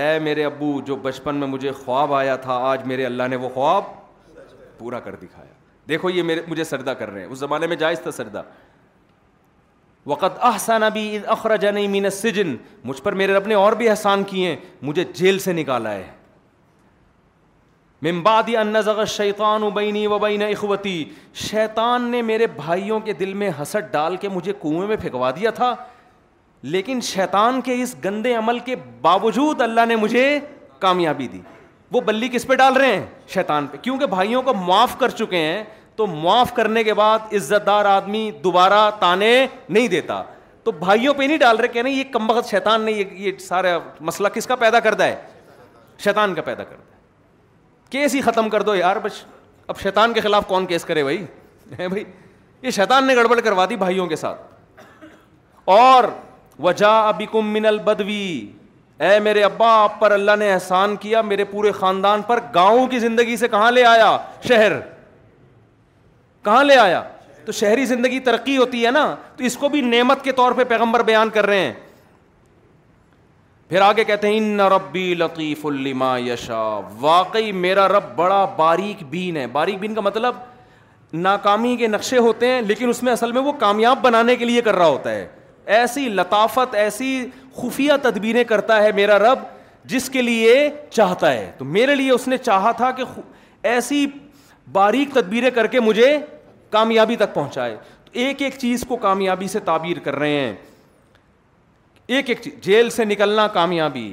اے 0.00 0.18
میرے 0.22 0.44
ابو 0.44 0.80
جو 0.86 0.96
بچپن 1.06 1.34
میں 1.38 1.46
مجھے 1.48 1.72
خواب 1.84 2.14
آیا 2.14 2.36
تھا 2.46 2.54
آج 2.70 2.84
میرے 2.92 3.06
اللہ 3.06 3.28
نے 3.30 3.36
وہ 3.36 3.48
خواب 3.54 3.84
پورا 4.78 5.00
کر 5.00 5.14
دکھایا 5.22 5.60
دیکھو 5.88 6.10
یہ 6.10 6.22
میرے 6.22 6.40
مجھے 6.48 6.64
سردا 6.64 6.94
کر 6.94 7.10
رہے 7.10 7.20
ہیں 7.20 7.28
اس 7.28 7.38
زمانے 7.38 7.66
میں 7.66 7.76
جائز 7.76 8.00
تھا 8.00 8.10
سردا 8.10 8.42
وقت 10.06 10.38
احسانہ 10.44 10.84
اخراج 11.32 11.66
نہیں 11.66 12.44
مجھ 12.84 13.00
پر 13.02 13.12
میرے 13.20 13.34
رب 13.34 13.46
نے 13.46 13.54
اور 13.54 13.72
بھی 13.80 13.88
احسان 13.88 14.22
کیے 14.30 14.48
ہیں 14.48 14.56
مجھے 14.82 15.04
جیل 15.14 15.38
سے 15.38 15.52
نکالا 15.52 15.92
ہے 15.94 16.10
ان 18.10 18.56
انگر 18.76 19.04
شیطان 19.08 19.62
ابینی 19.64 20.06
وبین 20.06 20.42
اخوتی 20.42 21.04
شیطان 21.48 22.10
نے 22.10 22.22
میرے 22.30 22.46
بھائیوں 22.56 22.98
کے 23.00 23.12
دل 23.20 23.34
میں 23.42 23.50
حسد 23.60 23.90
ڈال 23.92 24.16
کے 24.24 24.28
مجھے 24.28 24.52
کنویں 24.62 24.86
میں 24.88 24.96
پھینکوا 25.00 25.30
دیا 25.36 25.50
تھا 25.60 25.74
لیکن 26.72 27.00
شیطان 27.02 27.60
کے 27.64 27.80
اس 27.82 27.94
گندے 28.04 28.34
عمل 28.36 28.58
کے 28.64 28.76
باوجود 29.02 29.60
اللہ 29.60 29.86
نے 29.88 29.96
مجھے 29.96 30.26
کامیابی 30.80 31.28
دی 31.28 31.40
وہ 31.92 32.00
بلی 32.00 32.28
کس 32.32 32.46
پہ 32.46 32.54
ڈال 32.54 32.76
رہے 32.76 32.96
ہیں 32.96 33.04
شیطان 33.34 33.66
پہ 33.70 33.76
کیونکہ 33.82 34.06
بھائیوں 34.06 34.42
کو 34.42 34.52
معاف 34.54 34.96
کر 34.98 35.08
چکے 35.16 35.38
ہیں 35.38 35.62
تو 35.96 36.06
معاف 36.06 36.54
کرنے 36.54 36.82
کے 36.84 36.94
بعد 36.94 37.32
عزت 37.36 37.66
دار 37.66 37.84
آدمی 37.84 38.30
دوبارہ 38.44 38.90
تانے 39.00 39.32
نہیں 39.68 39.88
دیتا 39.88 40.22
تو 40.64 40.70
بھائیوں 40.72 41.14
پہ 41.14 41.22
نہیں 41.22 41.38
ڈال 41.38 41.56
رہے 41.56 41.68
کہ 41.68 41.82
نہیں 41.82 41.94
یہ 41.94 42.04
کم 42.12 42.26
بخت 42.26 42.50
شیطان 42.50 42.82
نے 42.82 42.92
یہ 42.92 43.36
سارا 43.46 43.78
مسئلہ 44.10 44.28
کس 44.34 44.46
کا 44.46 44.56
پیدا 44.56 44.80
کر 44.80 45.00
ہے 45.00 45.14
شیطان 46.04 46.34
کا 46.34 46.42
پیدا 46.42 46.64
کر 46.64 46.76
کیس 47.90 48.14
ہی 48.14 48.20
ختم 48.24 48.48
کر 48.48 48.62
دو 48.62 48.74
یار 48.74 48.96
بس 49.02 49.24
اب 49.68 49.80
شیطان 49.80 50.12
کے 50.12 50.20
خلاف 50.20 50.46
کون 50.48 50.66
کیس 50.66 50.84
کرے 50.84 51.02
بھائی 51.02 51.24
بھائی 51.76 52.04
یہ 52.62 52.70
شیطان 52.70 53.06
نے 53.06 53.14
گڑبڑ 53.16 53.40
کروا 53.40 53.64
دی 53.70 53.76
بھائیوں 53.76 54.06
کے 54.06 54.16
ساتھ 54.16 54.84
اور 55.76 56.04
وجا 56.66 57.00
کم 57.32 57.52
من 57.52 57.66
البدوی 57.66 58.28
اے 59.10 59.18
میرے 59.20 59.42
ابا 59.44 59.68
آپ 59.76 59.98
پر 60.00 60.10
اللہ 60.12 60.36
نے 60.38 60.50
احسان 60.52 60.94
کیا 61.04 61.20
میرے 61.30 61.44
پورے 61.44 61.70
خاندان 61.78 62.20
پر 62.26 62.38
گاؤں 62.54 62.86
کی 62.88 62.98
زندگی 63.04 63.36
سے 63.36 63.48
کہاں 63.54 63.70
لے 63.70 63.84
آیا 63.84 64.16
شہر 64.48 64.72
کہاں 66.44 66.62
لے 66.64 66.76
آیا 66.78 67.02
تو 67.46 67.52
شہری 67.60 67.84
زندگی 67.86 68.20
ترقی 68.28 68.56
ہوتی 68.56 68.84
ہے 68.84 68.90
نا 68.98 69.04
تو 69.36 69.44
اس 69.44 69.56
کو 69.60 69.68
بھی 69.68 69.80
نعمت 69.80 70.22
کے 70.24 70.32
طور 70.40 70.52
پہ 70.56 70.64
پیغمبر 70.74 71.02
بیان 71.10 71.30
کر 71.34 71.46
رہے 71.46 71.64
ہیں 71.64 71.72
پھر 73.68 73.80
آگے 73.88 74.04
کہتے 74.04 74.28
ہیں 74.28 74.36
ان 74.38 74.60
ربی 74.76 75.12
لطیف 75.18 75.66
الما 75.66 76.16
یشا 76.28 76.62
واقعی 77.00 77.52
میرا 77.66 77.88
رب 77.96 78.14
بڑا 78.16 78.44
باریک 78.56 79.02
بین 79.10 79.36
ہے 79.36 79.46
باریک 79.58 79.78
بین 79.80 79.94
کا 79.94 80.00
مطلب 80.10 80.34
ناکامی 81.28 81.76
کے 81.76 81.88
نقشے 81.88 82.18
ہوتے 82.18 82.48
ہیں 82.52 82.62
لیکن 82.72 82.88
اس 82.88 83.02
میں 83.02 83.12
اصل 83.12 83.32
میں 83.32 83.42
وہ 83.42 83.52
کامیاب 83.66 83.98
بنانے 84.02 84.36
کے 84.36 84.44
لیے 84.44 84.60
کر 84.62 84.76
رہا 84.76 84.86
ہوتا 84.86 85.10
ہے 85.12 85.26
ایسی 85.66 86.08
لطافت 86.08 86.74
ایسی 86.74 87.24
خفیہ 87.56 87.92
تدبیریں 88.02 88.42
کرتا 88.44 88.82
ہے 88.82 88.90
میرا 88.94 89.18
رب 89.18 89.38
جس 89.90 90.08
کے 90.10 90.22
لیے 90.22 90.68
چاہتا 90.90 91.32
ہے 91.32 91.50
تو 91.58 91.64
میرے 91.64 91.94
لیے 91.94 92.10
اس 92.10 92.26
نے 92.28 92.36
چاہا 92.38 92.70
تھا 92.76 92.90
کہ 92.96 93.04
ایسی 93.68 94.06
باریک 94.72 95.12
تدبیریں 95.14 95.50
کر 95.54 95.66
کے 95.66 95.80
مجھے 95.80 96.16
کامیابی 96.70 97.16
تک 97.16 97.34
پہنچائے 97.34 97.76
تو 98.04 98.10
ایک 98.20 98.42
ایک 98.42 98.56
چیز 98.58 98.84
کو 98.88 98.96
کامیابی 98.96 99.48
سے 99.48 99.60
تعبیر 99.64 99.98
کر 100.04 100.16
رہے 100.18 100.38
ہیں 100.40 100.52
ایک 102.06 102.28
ایک 102.30 102.40
چیز 102.42 102.52
جیل 102.62 102.90
سے 102.90 103.04
نکلنا 103.04 103.46
کامیابی 103.54 104.12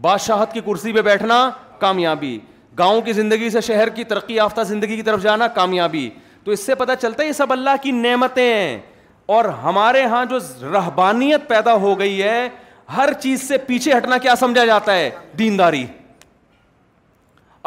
بادشاہت 0.00 0.52
کی 0.52 0.60
کرسی 0.66 0.92
پہ 0.92 1.02
بیٹھنا 1.02 1.48
کامیابی 1.78 2.38
گاؤں 2.78 3.00
کی 3.02 3.12
زندگی 3.12 3.48
سے 3.50 3.60
شہر 3.60 3.88
کی 3.94 4.04
ترقی 4.12 4.34
یافتہ 4.34 4.62
زندگی 4.66 4.96
کی 4.96 5.02
طرف 5.02 5.22
جانا 5.22 5.46
کامیابی 5.54 6.08
تو 6.44 6.50
اس 6.50 6.60
سے 6.66 6.74
پتہ 6.74 6.92
چلتا 7.02 7.22
ہے 7.22 7.26
یہ 7.28 7.32
سب 7.32 7.52
اللہ 7.52 7.80
کی 7.82 7.90
نعمتیں 7.92 8.42
ہیں 8.42 8.78
اور 9.36 9.44
ہمارے 9.62 10.02
ہاں 10.10 10.24
جو 10.26 10.38
رہبانیت 10.72 11.48
پیدا 11.48 11.72
ہو 11.80 11.98
گئی 11.98 12.22
ہے 12.22 12.48
ہر 12.96 13.12
چیز 13.20 13.42
سے 13.48 13.56
پیچھے 13.66 13.96
ہٹنا 13.96 14.18
کیا 14.18 14.34
سمجھا 14.40 14.64
جاتا 14.66 14.92
ہے 14.96 15.10
دینداری 15.38 15.84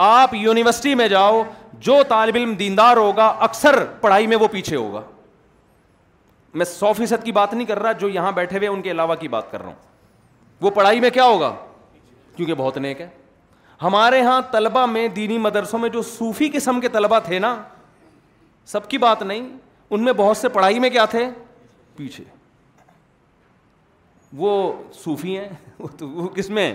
آپ 0.06 0.34
یونیورسٹی 0.36 0.94
میں 1.02 1.08
جاؤ 1.08 1.44
جو 1.88 1.98
طالب 2.10 2.36
علم 2.36 2.54
دیندار 2.60 2.98
ہوگا 2.98 3.28
اکثر 3.50 3.84
پڑھائی 4.02 4.28
میں 4.28 4.38
وہ 4.42 4.48
پیچھے 4.52 4.76
ہوگا 4.76 5.02
میں 6.62 6.66
سو 6.66 6.92
فیصد 6.98 7.24
کی 7.26 7.32
بات 7.32 7.54
نہیں 7.54 7.68
کر 7.68 7.80
رہا 7.80 7.92
جو 8.02 8.10
یہاں 8.10 8.32
بیٹھے 8.40 8.58
ہوئے 8.58 8.68
ان 8.70 8.82
کے 8.82 8.92
علاوہ 8.92 9.16
کی 9.20 9.28
بات 9.36 9.52
کر 9.52 9.60
رہا 9.62 9.68
ہوں 9.70 9.76
وہ 10.62 10.70
پڑھائی 10.80 11.00
میں 11.00 11.10
کیا 11.14 11.24
ہوگا 11.26 11.54
کیونکہ 12.36 12.54
بہت 12.54 12.78
نیک 12.78 13.02
ہے 13.02 13.08
ہمارے 13.84 14.20
یہاں 14.20 14.42
طلبہ 14.52 14.86
میں 14.96 15.08
دینی 15.20 15.38
مدرسوں 15.46 15.80
میں 15.80 15.90
جو 15.90 16.02
صوفی 16.18 16.50
قسم 16.54 16.80
کے 16.82 16.90
طلبہ 16.98 17.20
تھے 17.26 17.40
نا 17.48 17.56
سب 18.74 18.90
کی 18.90 18.98
بات 19.06 19.24
نہیں 19.24 19.50
ان 19.90 20.04
میں 20.06 20.14
بہت 20.24 20.38
سے 20.38 20.50
پڑھائی 20.58 20.80
میں 20.80 20.90
کیا 20.90 21.06
تھے 21.16 21.28
پیچھے 21.98 22.24
وہ 24.38 24.52
صوفی 25.04 25.38
ہیں 25.38 25.48
وہ 25.80 25.88
وہ 25.88 25.88
تو 25.98 26.28
کس 26.36 26.50
میں 26.58 26.74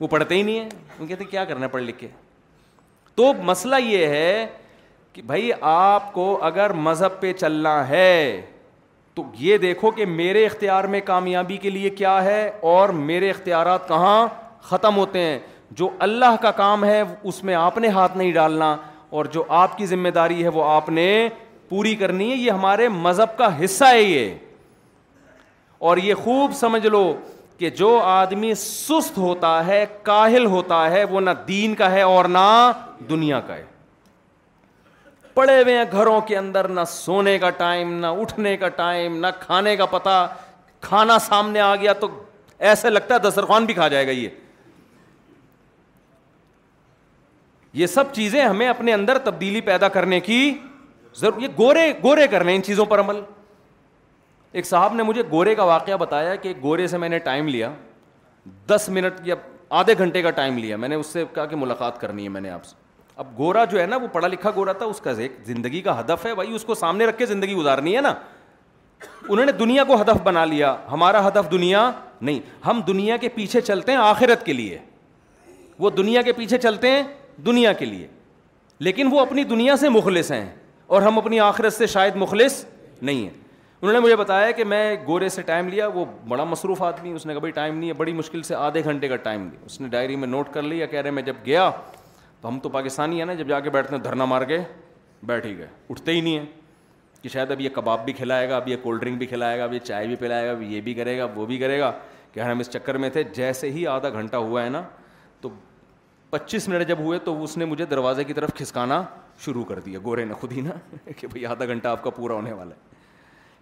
وہ 0.00 0.06
پڑھتے 0.08 0.34
ہی 0.34 0.42
نہیں 0.42 0.58
ہیں 0.60 1.06
کہتے 1.08 1.24
کیا 1.24 1.44
کرنا 1.44 1.66
پڑھ 1.68 1.82
لکھ 1.82 1.98
کے 1.98 2.08
تو 3.16 3.32
مسئلہ 3.42 3.76
یہ 3.84 4.06
ہے 4.06 4.46
کہ 5.12 5.22
بھائی 5.26 5.50
آپ 5.60 6.12
کو 6.12 6.38
اگر 6.44 6.72
مذہب 6.88 7.20
پہ 7.20 7.32
چلنا 7.32 7.88
ہے 7.88 8.40
تو 9.14 9.22
یہ 9.38 9.58
دیکھو 9.58 9.90
کہ 9.90 10.04
میرے 10.06 10.44
اختیار 10.46 10.84
میں 10.94 11.00
کامیابی 11.04 11.56
کے 11.56 11.70
لیے 11.70 11.90
کیا 12.00 12.22
ہے 12.24 12.50
اور 12.72 12.88
میرے 13.10 13.30
اختیارات 13.30 13.86
کہاں 13.88 14.26
ختم 14.68 14.96
ہوتے 14.96 15.18
ہیں 15.20 15.38
جو 15.80 15.88
اللہ 16.06 16.36
کا 16.42 16.50
کام 16.60 16.84
ہے 16.84 17.00
اس 17.22 17.42
میں 17.44 17.54
آپ 17.54 17.78
نے 17.78 17.88
ہاتھ 17.94 18.16
نہیں 18.18 18.32
ڈالنا 18.32 18.76
اور 19.18 19.24
جو 19.34 19.44
آپ 19.62 19.76
کی 19.78 19.86
ذمہ 19.86 20.08
داری 20.14 20.42
ہے 20.42 20.48
وہ 20.54 20.64
آپ 20.70 20.88
نے 20.88 21.06
پوری 21.68 21.94
کرنی 21.96 22.30
ہے 22.30 22.36
یہ 22.36 22.50
ہمارے 22.50 22.88
مذہب 22.88 23.36
کا 23.38 23.48
حصہ 23.64 23.84
ہے 23.92 24.02
یہ 24.02 24.34
اور 25.88 25.96
یہ 26.02 26.14
خوب 26.24 26.52
سمجھ 26.60 26.86
لو 26.86 27.02
کہ 27.58 27.70
جو 27.80 27.98
آدمی 28.04 28.52
سست 28.58 29.16
ہوتا 29.18 29.50
ہے 29.66 29.84
کاہل 30.02 30.46
ہوتا 30.54 30.90
ہے 30.90 31.02
وہ 31.10 31.20
نہ 31.20 31.30
دین 31.48 31.74
کا 31.74 31.90
ہے 31.90 32.02
اور 32.02 32.24
نہ 32.38 32.46
دنیا 33.10 33.40
کا 33.46 33.54
ہے 33.56 33.64
پڑے 35.34 35.62
ہوئے 35.62 35.76
ہیں 35.76 35.84
گھروں 35.92 36.20
کے 36.26 36.36
اندر 36.38 36.68
نہ 36.68 36.80
سونے 36.88 37.38
کا 37.38 37.50
ٹائم 37.56 37.92
نہ 38.00 38.06
اٹھنے 38.20 38.56
کا 38.56 38.68
ٹائم 38.82 39.16
نہ 39.20 39.26
کھانے 39.40 39.76
کا 39.76 39.86
پتا 39.86 40.26
کھانا 40.80 41.18
سامنے 41.18 41.60
آ 41.60 41.74
گیا 41.76 41.92
تو 42.00 42.08
ایسے 42.68 42.90
لگتا 42.90 43.14
ہے 43.14 43.18
دسترخوان 43.28 43.64
بھی 43.66 43.74
کھا 43.74 43.88
جائے 43.88 44.06
گا 44.06 44.10
یہ 44.10 44.28
یہ 47.82 47.86
سب 47.86 48.12
چیزیں 48.14 48.42
ہمیں 48.44 48.68
اپنے 48.68 48.92
اندر 48.94 49.18
تبدیلی 49.24 49.60
پیدا 49.60 49.88
کرنے 49.96 50.20
کی 50.28 50.40
ضرور 51.20 51.40
یہ 51.42 51.48
گورے 51.58 51.92
گورے 52.04 52.26
کر 52.30 52.44
لیں 52.44 52.54
ان 52.54 52.62
چیزوں 52.62 52.84
پر 52.86 53.00
عمل 53.00 53.20
ایک 54.52 54.66
صاحب 54.66 54.94
نے 54.94 55.02
مجھے 55.02 55.22
گورے 55.30 55.54
کا 55.54 55.64
واقعہ 55.64 55.96
بتایا 56.00 56.34
کہ 56.42 56.52
گورے 56.62 56.86
سے 56.88 56.98
میں 56.98 57.08
نے 57.08 57.18
ٹائم 57.28 57.46
لیا 57.48 57.70
دس 58.68 58.88
منٹ 58.92 59.20
یا 59.28 59.34
آدھے 59.78 59.94
گھنٹے 59.98 60.22
کا 60.22 60.30
ٹائم 60.30 60.58
لیا 60.58 60.76
میں 60.76 60.88
نے 60.88 60.94
اس 60.94 61.06
سے 61.12 61.24
کہا 61.34 61.44
کہ 61.46 61.56
ملاقات 61.56 62.00
کرنی 62.00 62.24
ہے 62.24 62.28
میں 62.28 62.40
نے 62.40 62.50
آپ 62.50 62.64
سے 62.64 62.74
اب 63.22 63.26
گورا 63.38 63.64
جو 63.64 63.80
ہے 63.80 63.86
نا 63.86 63.96
وہ 64.02 64.06
پڑھا 64.12 64.28
لکھا 64.28 64.50
گورا 64.56 64.72
تھا 64.72 64.86
اس 64.86 65.00
کا 65.00 65.10
ایک 65.22 65.36
زندگی 65.46 65.80
کا 65.82 65.98
ہدف 66.00 66.26
ہے 66.26 66.34
بھائی 66.34 66.54
اس 66.54 66.64
کو 66.64 66.74
سامنے 66.74 67.06
رکھ 67.06 67.18
کے 67.18 67.26
زندگی 67.26 67.54
گزارنی 67.54 67.96
ہے 67.96 68.00
نا 68.00 68.12
انہوں 69.28 69.44
نے 69.46 69.52
دنیا 69.52 69.84
کو 69.84 70.00
ہدف 70.00 70.20
بنا 70.24 70.44
لیا 70.44 70.74
ہمارا 70.90 71.26
ہدف 71.28 71.50
دنیا 71.50 71.90
نہیں 72.20 72.40
ہم 72.66 72.80
دنیا 72.86 73.16
کے 73.22 73.28
پیچھے 73.34 73.60
چلتے 73.60 73.92
ہیں 73.92 73.98
آخرت 73.98 74.44
کے 74.46 74.52
لیے 74.52 74.78
وہ 75.78 75.90
دنیا 75.90 76.22
کے 76.22 76.32
پیچھے 76.32 76.58
چلتے 76.58 76.90
ہیں 76.90 77.02
دنیا 77.46 77.72
کے 77.80 77.84
لیے 77.84 78.06
لیکن 78.88 79.08
وہ 79.12 79.20
اپنی 79.20 79.44
دنیا 79.44 79.76
سے 79.80 79.88
مخلص 79.88 80.30
ہیں 80.32 80.46
اور 80.86 81.02
ہم 81.02 81.18
اپنی 81.18 81.38
آخرت 81.40 81.72
سے 81.72 81.86
شاید 81.86 82.16
مخلص 82.16 82.64
نہیں 83.02 83.22
ہیں 83.22 83.30
انہوں 83.80 83.92
نے 83.92 83.98
مجھے 84.00 84.16
بتایا 84.16 84.50
کہ 84.50 84.64
میں 84.64 84.94
گورے 85.06 85.28
سے 85.28 85.42
ٹائم 85.46 85.68
لیا 85.68 85.86
وہ 85.94 86.04
بڑا 86.28 86.44
مصروف 86.44 86.82
آدمی 86.82 87.12
اس 87.12 87.26
نے 87.26 87.34
کبھی 87.34 87.50
ٹائم 87.50 87.76
نہیں 87.78 87.88
ہے 87.88 87.94
بڑی 87.94 88.12
مشکل 88.12 88.42
سے 88.42 88.54
آدھے 88.54 88.82
گھنٹے 88.84 89.08
کا 89.08 89.16
ٹائم 89.24 89.48
دیا 89.48 89.60
اس 89.66 89.80
نے 89.80 89.88
ڈائری 89.88 90.16
میں 90.16 90.28
نوٹ 90.28 90.52
کر 90.52 90.62
لیا 90.62 90.86
کہہ 90.86 91.00
رہے 91.00 91.10
میں 91.10 91.22
جب 91.22 91.36
گیا 91.46 91.70
تو 92.40 92.48
ہم 92.48 92.58
تو 92.62 92.68
پاکستانی 92.68 93.18
ہیں 93.18 93.26
نا 93.26 93.34
جب 93.34 93.48
جا 93.48 93.60
کے 93.60 93.70
بیٹھتے 93.70 93.94
ہیں 93.96 94.02
دھرنا 94.02 94.24
مار 94.24 94.42
کے 94.48 94.58
بیٹھ 95.26 95.46
ہی 95.46 95.56
گئے 95.58 95.66
اٹھتے 95.90 96.12
ہی 96.12 96.20
نہیں 96.20 96.38
ہیں 96.38 96.46
کہ 97.22 97.28
شاید 97.28 97.50
اب 97.50 97.60
یہ 97.60 97.68
کباب 97.74 98.04
بھی 98.04 98.12
کھلائے 98.12 98.48
گا 98.48 98.56
اب 98.56 98.68
یہ 98.68 98.76
کولڈ 98.82 99.00
ڈرنک 99.02 99.18
بھی 99.18 99.26
کھلائے 99.26 99.58
گا 99.58 99.64
اب 99.64 99.72
یہ 99.74 99.78
چائے 99.84 100.06
بھی 100.06 100.16
پلائے 100.16 100.46
گا 100.46 100.50
اب 100.52 100.62
یہ 100.62 100.80
بھی 100.80 100.94
کرے 100.94 101.18
گا 101.18 101.26
وہ 101.34 101.46
بھی 101.46 101.58
کرے 101.58 101.78
گا 101.80 101.92
کہ 102.32 102.40
ہم 102.40 102.58
اس 102.60 102.70
چکر 102.70 102.96
میں 102.98 103.10
تھے 103.10 103.22
جیسے 103.34 103.70
ہی 103.70 103.86
آدھا 103.86 104.08
گھنٹہ 104.10 104.36
ہوا 104.36 104.64
ہے 104.64 104.68
نا 104.70 104.82
تو 105.40 105.48
پچیس 106.30 106.68
منٹ 106.68 106.88
جب 106.88 106.98
ہوئے 106.98 107.18
تو 107.24 107.42
اس 107.44 107.56
نے 107.56 107.64
مجھے 107.64 107.84
دروازے 107.86 108.24
کی 108.24 108.32
طرف 108.34 108.54
کھسکانا 108.54 109.02
شروع 109.44 109.64
کر 109.64 109.78
دیا 109.86 109.98
گورے 110.04 110.24
نے 110.24 110.34
خود 110.40 110.52
ہی 110.52 110.60
نا 110.60 110.72
کہ 111.16 111.26
بھائی 111.26 111.44
آدھا 111.46 111.64
گھنٹہ 111.66 111.88
آپ 111.88 112.02
کا 112.02 112.10
پورا 112.16 112.34
ہونے 112.34 112.52
والا 112.52 112.74
ہے 112.74 112.94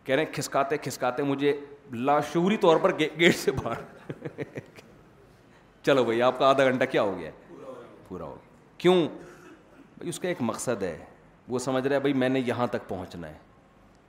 کہہ 0.05 0.15
رہے 0.15 0.25
ہیں 0.25 0.33
کھسکاتے 0.35 0.77
کھسکاتے 0.83 1.23
مجھے 1.23 1.53
لاشوری 1.93 2.57
طور 2.61 2.77
پر 2.83 2.93
گیٹ 2.99 3.37
سے 3.37 3.53
باہر 3.63 4.51
چلو 5.87 6.05
بھائی 6.05 6.23
آپ 6.23 6.39
کا 6.39 6.49
آدھا 6.49 6.65
گھنٹہ 6.71 6.85
کیا 6.91 7.03
ہو 7.03 7.19
گیا 7.19 7.31
پورا 8.09 8.25
ہو 8.25 8.35
گیا 8.35 8.53
کیوں 8.79 8.95
بھائی 9.07 10.09
اس 10.09 10.19
کا 10.21 10.29
ایک 10.29 10.37
مقصد 10.41 10.83
ہے 10.83 10.97
وہ 11.49 11.59
سمجھ 11.59 11.87
رہا 11.87 11.95
ہے 11.97 12.01
بھائی 12.01 12.13
میں 12.23 12.29
نے 12.29 12.41
یہاں 12.47 12.67
تک 12.71 12.89
پہنچنا 12.89 13.29
ہے 13.29 13.39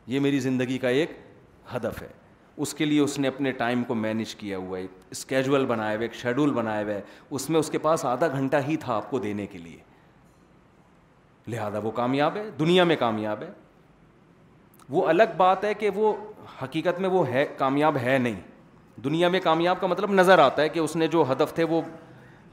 یہ 0.07 0.19
میری 0.19 0.39
زندگی 0.39 0.77
کا 0.77 0.89
ایک 0.89 1.17
ہدف 1.75 2.01
ہے 2.01 2.07
اس 2.63 2.73
کے 2.73 2.85
لیے 2.85 2.99
اس 3.01 3.17
نے 3.19 3.27
اپنے 3.27 3.51
ٹائم 3.51 3.83
کو 3.83 3.95
مینیج 3.95 4.35
کیا 4.35 4.57
ہوا 4.57 4.77
ہے 4.79 4.85
اسکیجول 5.11 5.65
بنائے 5.65 5.95
ہوئے 5.95 6.07
ایک 6.07 6.15
شیڈول 6.15 6.51
بنائے 6.53 6.83
ہوئے 6.83 7.01
اس 7.29 7.49
میں 7.49 7.59
اس 7.59 7.69
کے 7.71 7.77
پاس 7.87 8.05
آدھا 8.05 8.27
گھنٹہ 8.37 8.57
ہی 8.67 8.77
تھا 8.85 8.95
آپ 8.95 9.09
کو 9.09 9.19
دینے 9.19 9.45
کے 9.51 9.57
لیے 9.57 9.77
لہٰذا 11.51 11.77
وہ 11.83 11.91
کامیاب 11.95 12.35
ہے 12.37 12.49
دنیا 12.59 12.83
میں 12.83 12.95
کامیاب 12.99 13.41
ہے 13.43 13.49
وہ 14.89 15.07
الگ 15.09 15.23
بات 15.37 15.63
ہے 15.63 15.73
کہ 15.73 15.89
وہ 15.95 16.15
حقیقت 16.61 16.99
میں 17.01 17.09
وہ 17.09 17.27
ہے 17.27 17.45
کامیاب 17.57 17.97
ہے 18.03 18.17
نہیں 18.17 18.39
دنیا 19.03 19.27
میں 19.29 19.39
کامیاب 19.43 19.79
کا 19.81 19.87
مطلب 19.87 20.11
نظر 20.13 20.39
آتا 20.39 20.61
ہے 20.61 20.69
کہ 20.69 20.79
اس 20.79 20.95
نے 20.95 21.07
جو 21.15 21.23
ہدف 21.31 21.53
تھے 21.53 21.63
وہ 21.69 21.81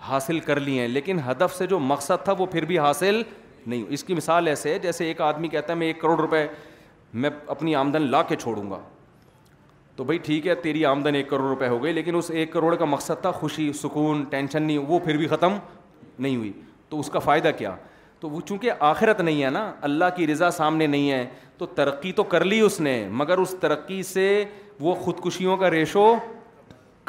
حاصل 0.08 0.40
کر 0.40 0.60
لیے 0.60 0.80
ہیں 0.80 0.88
لیکن 0.88 1.18
ہدف 1.30 1.54
سے 1.56 1.66
جو 1.66 1.78
مقصد 1.78 2.24
تھا 2.24 2.32
وہ 2.38 2.46
پھر 2.52 2.64
بھی 2.64 2.78
حاصل 2.78 3.22
نہیں 3.66 3.84
اس 3.88 4.04
کی 4.04 4.14
مثال 4.14 4.48
ایسے 4.48 4.72
ہے 4.74 4.78
جیسے 4.82 5.06
ایک 5.06 5.20
آدمی 5.20 5.48
کہتا 5.48 5.72
ہے 5.72 5.78
میں 5.78 5.86
ایک 5.86 6.00
کروڑ 6.00 6.16
روپے 6.20 6.46
میں 7.22 7.30
اپنی 7.54 7.74
آمدن 7.76 8.10
لا 8.10 8.22
کے 8.28 8.36
چھوڑوں 8.36 8.70
گا 8.70 8.78
تو 9.96 10.04
بھائی 10.04 10.18
ٹھیک 10.24 10.46
ہے 10.46 10.54
تیری 10.64 10.84
آمدن 10.86 11.14
ایک 11.14 11.28
کروڑ 11.30 11.48
روپے 11.48 11.68
ہو 11.68 11.82
گئی 11.82 11.92
لیکن 11.92 12.16
اس 12.16 12.30
ایک 12.30 12.52
کروڑ 12.52 12.74
کا 12.76 12.84
مقصد 12.84 13.20
تھا 13.22 13.30
خوشی 13.30 13.72
سکون 13.82 14.22
ٹینشن 14.30 14.62
نہیں 14.62 14.78
وہ 14.88 14.98
پھر 15.04 15.16
بھی 15.16 15.26
ختم 15.28 15.56
نہیں 16.18 16.36
ہوئی 16.36 16.52
تو 16.88 17.00
اس 17.00 17.08
کا 17.10 17.18
فائدہ 17.18 17.50
کیا 17.58 17.74
تو 18.22 18.28
وہ 18.30 18.40
چونکہ 18.48 18.70
آخرت 18.88 19.20
نہیں 19.20 19.42
ہے 19.44 19.48
نا 19.50 19.60
اللہ 19.86 20.10
کی 20.16 20.26
رضا 20.26 20.50
سامنے 20.56 20.86
نہیں 20.86 21.10
ہے 21.10 21.24
تو 21.58 21.66
ترقی 21.78 22.12
تو 22.18 22.22
کر 22.34 22.44
لی 22.44 22.60
اس 22.60 22.78
نے 22.86 22.92
مگر 23.22 23.38
اس 23.44 23.54
ترقی 23.60 24.02
سے 24.12 24.26
وہ 24.80 24.94
خودکشیوں 25.04 25.56
کا 25.56 25.70
ریشو 25.70 26.04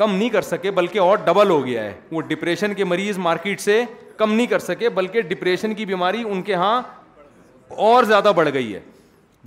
کم 0.01 0.16
نہیں 0.16 0.30
کر 0.36 0.41
سکے 0.41 0.72
بلکہ 0.80 0.99
اور 0.99 1.18
ڈبل 1.26 1.49
ہو 1.49 1.66
گیا 1.66 1.84
ہے 1.84 1.93
وہ 2.11 2.22
ڈپریشن 2.28 2.74
کے 2.76 2.84
مریض 2.86 3.18
مارکیٹ 3.28 3.61
سے 3.61 3.84
کم 4.18 4.34
نہیں 4.34 4.47
کر 4.47 4.59
سکے 4.70 4.89
بلکہ 5.01 5.22
ڈپریشن 5.34 5.74
کی 5.76 5.86
بیماری 5.86 6.24
ان 6.30 6.41
کے 6.47 6.51
یہاں 6.51 6.82
اور 7.89 8.03
زیادہ 8.14 8.32
بڑھ 8.36 8.49
گئی 8.53 8.74
ہے 8.74 8.80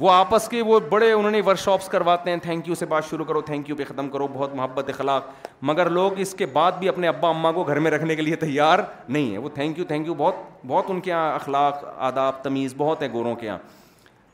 وہ 0.01 0.11
آپس 0.13 0.49
کے 0.49 0.61
وہ 0.63 0.79
بڑے 0.91 1.11
انہوں 1.13 1.31
نے 1.31 1.41
ورک 1.45 1.59
شاپس 1.59 1.87
کرواتے 1.89 2.31
ہیں 2.31 2.37
تھینک 2.43 2.67
یو 2.69 2.75
سے 2.75 2.87
بات 2.87 3.05
شروع 3.11 3.25
کرو 3.25 3.41
تھینک 3.43 3.69
یو 3.69 3.77
پہ 3.77 3.85
ختم 3.89 4.09
کرو 4.11 4.27
بہت 4.33 4.55
محبت 4.57 4.89
اخلاق 4.91 5.31
مگر 5.65 5.91
لوگ 5.91 6.19
اس 6.21 6.35
کے 6.39 6.47
بعد 6.53 6.73
بھی 6.79 6.89
اپنے 6.89 7.09
ابا 7.09 7.29
اماں 7.29 7.53
کو 7.53 7.65
گھر 7.65 7.79
میں 7.81 7.91
رکھنے 7.91 8.17
کے 8.17 8.23
لیے 8.23 8.37
تیار 8.37 8.79
نہیں 9.09 9.33
ہے 9.33 9.39
وہ 9.45 9.49
تھینک 9.55 9.79
یو 9.79 9.85
تھینک 9.89 10.07
یو 10.07 10.15
بہت 10.19 10.67
بہت 10.67 10.91
ان 10.91 11.01
کے 11.01 11.11
یہاں 11.11 11.35
اخلاق 11.35 11.85
آداب 12.09 12.43
تمیز 12.45 12.75
بہت 12.77 13.03
ہیں 13.03 13.09
گوروں 13.13 13.35
کے 13.37 13.47
یہاں 13.47 13.59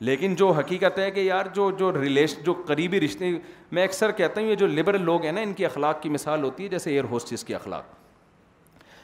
لیکن 0.09 0.35
جو 0.35 0.51
حقیقت 0.59 0.99
ہے 0.99 1.11
کہ 1.11 1.21
یار 1.21 1.47
جو 1.55 1.71
جو 1.79 1.93
ریلیش 2.01 2.37
جو 2.47 2.53
قریبی 2.67 3.01
رشتے 3.01 3.31
میں 3.73 3.85
اکثر 3.85 4.13
کہتا 4.13 4.41
ہوں 4.41 4.49
یہ 4.49 4.55
جو 4.63 4.67
لبرل 4.67 5.03
لوگ 5.05 5.25
ہیں 5.25 5.33
نا 5.33 5.41
ان 5.41 5.53
کی 5.57 5.67
اخلاق 5.67 6.03
کی 6.03 6.09
مثال 6.09 6.43
ہوتی 6.45 6.65
ہے 6.65 6.69
جیسے 6.69 6.91
ایئر 6.91 7.05
ہوسٹس 7.11 7.45
کی 7.45 7.55
اخلاق 7.55 7.95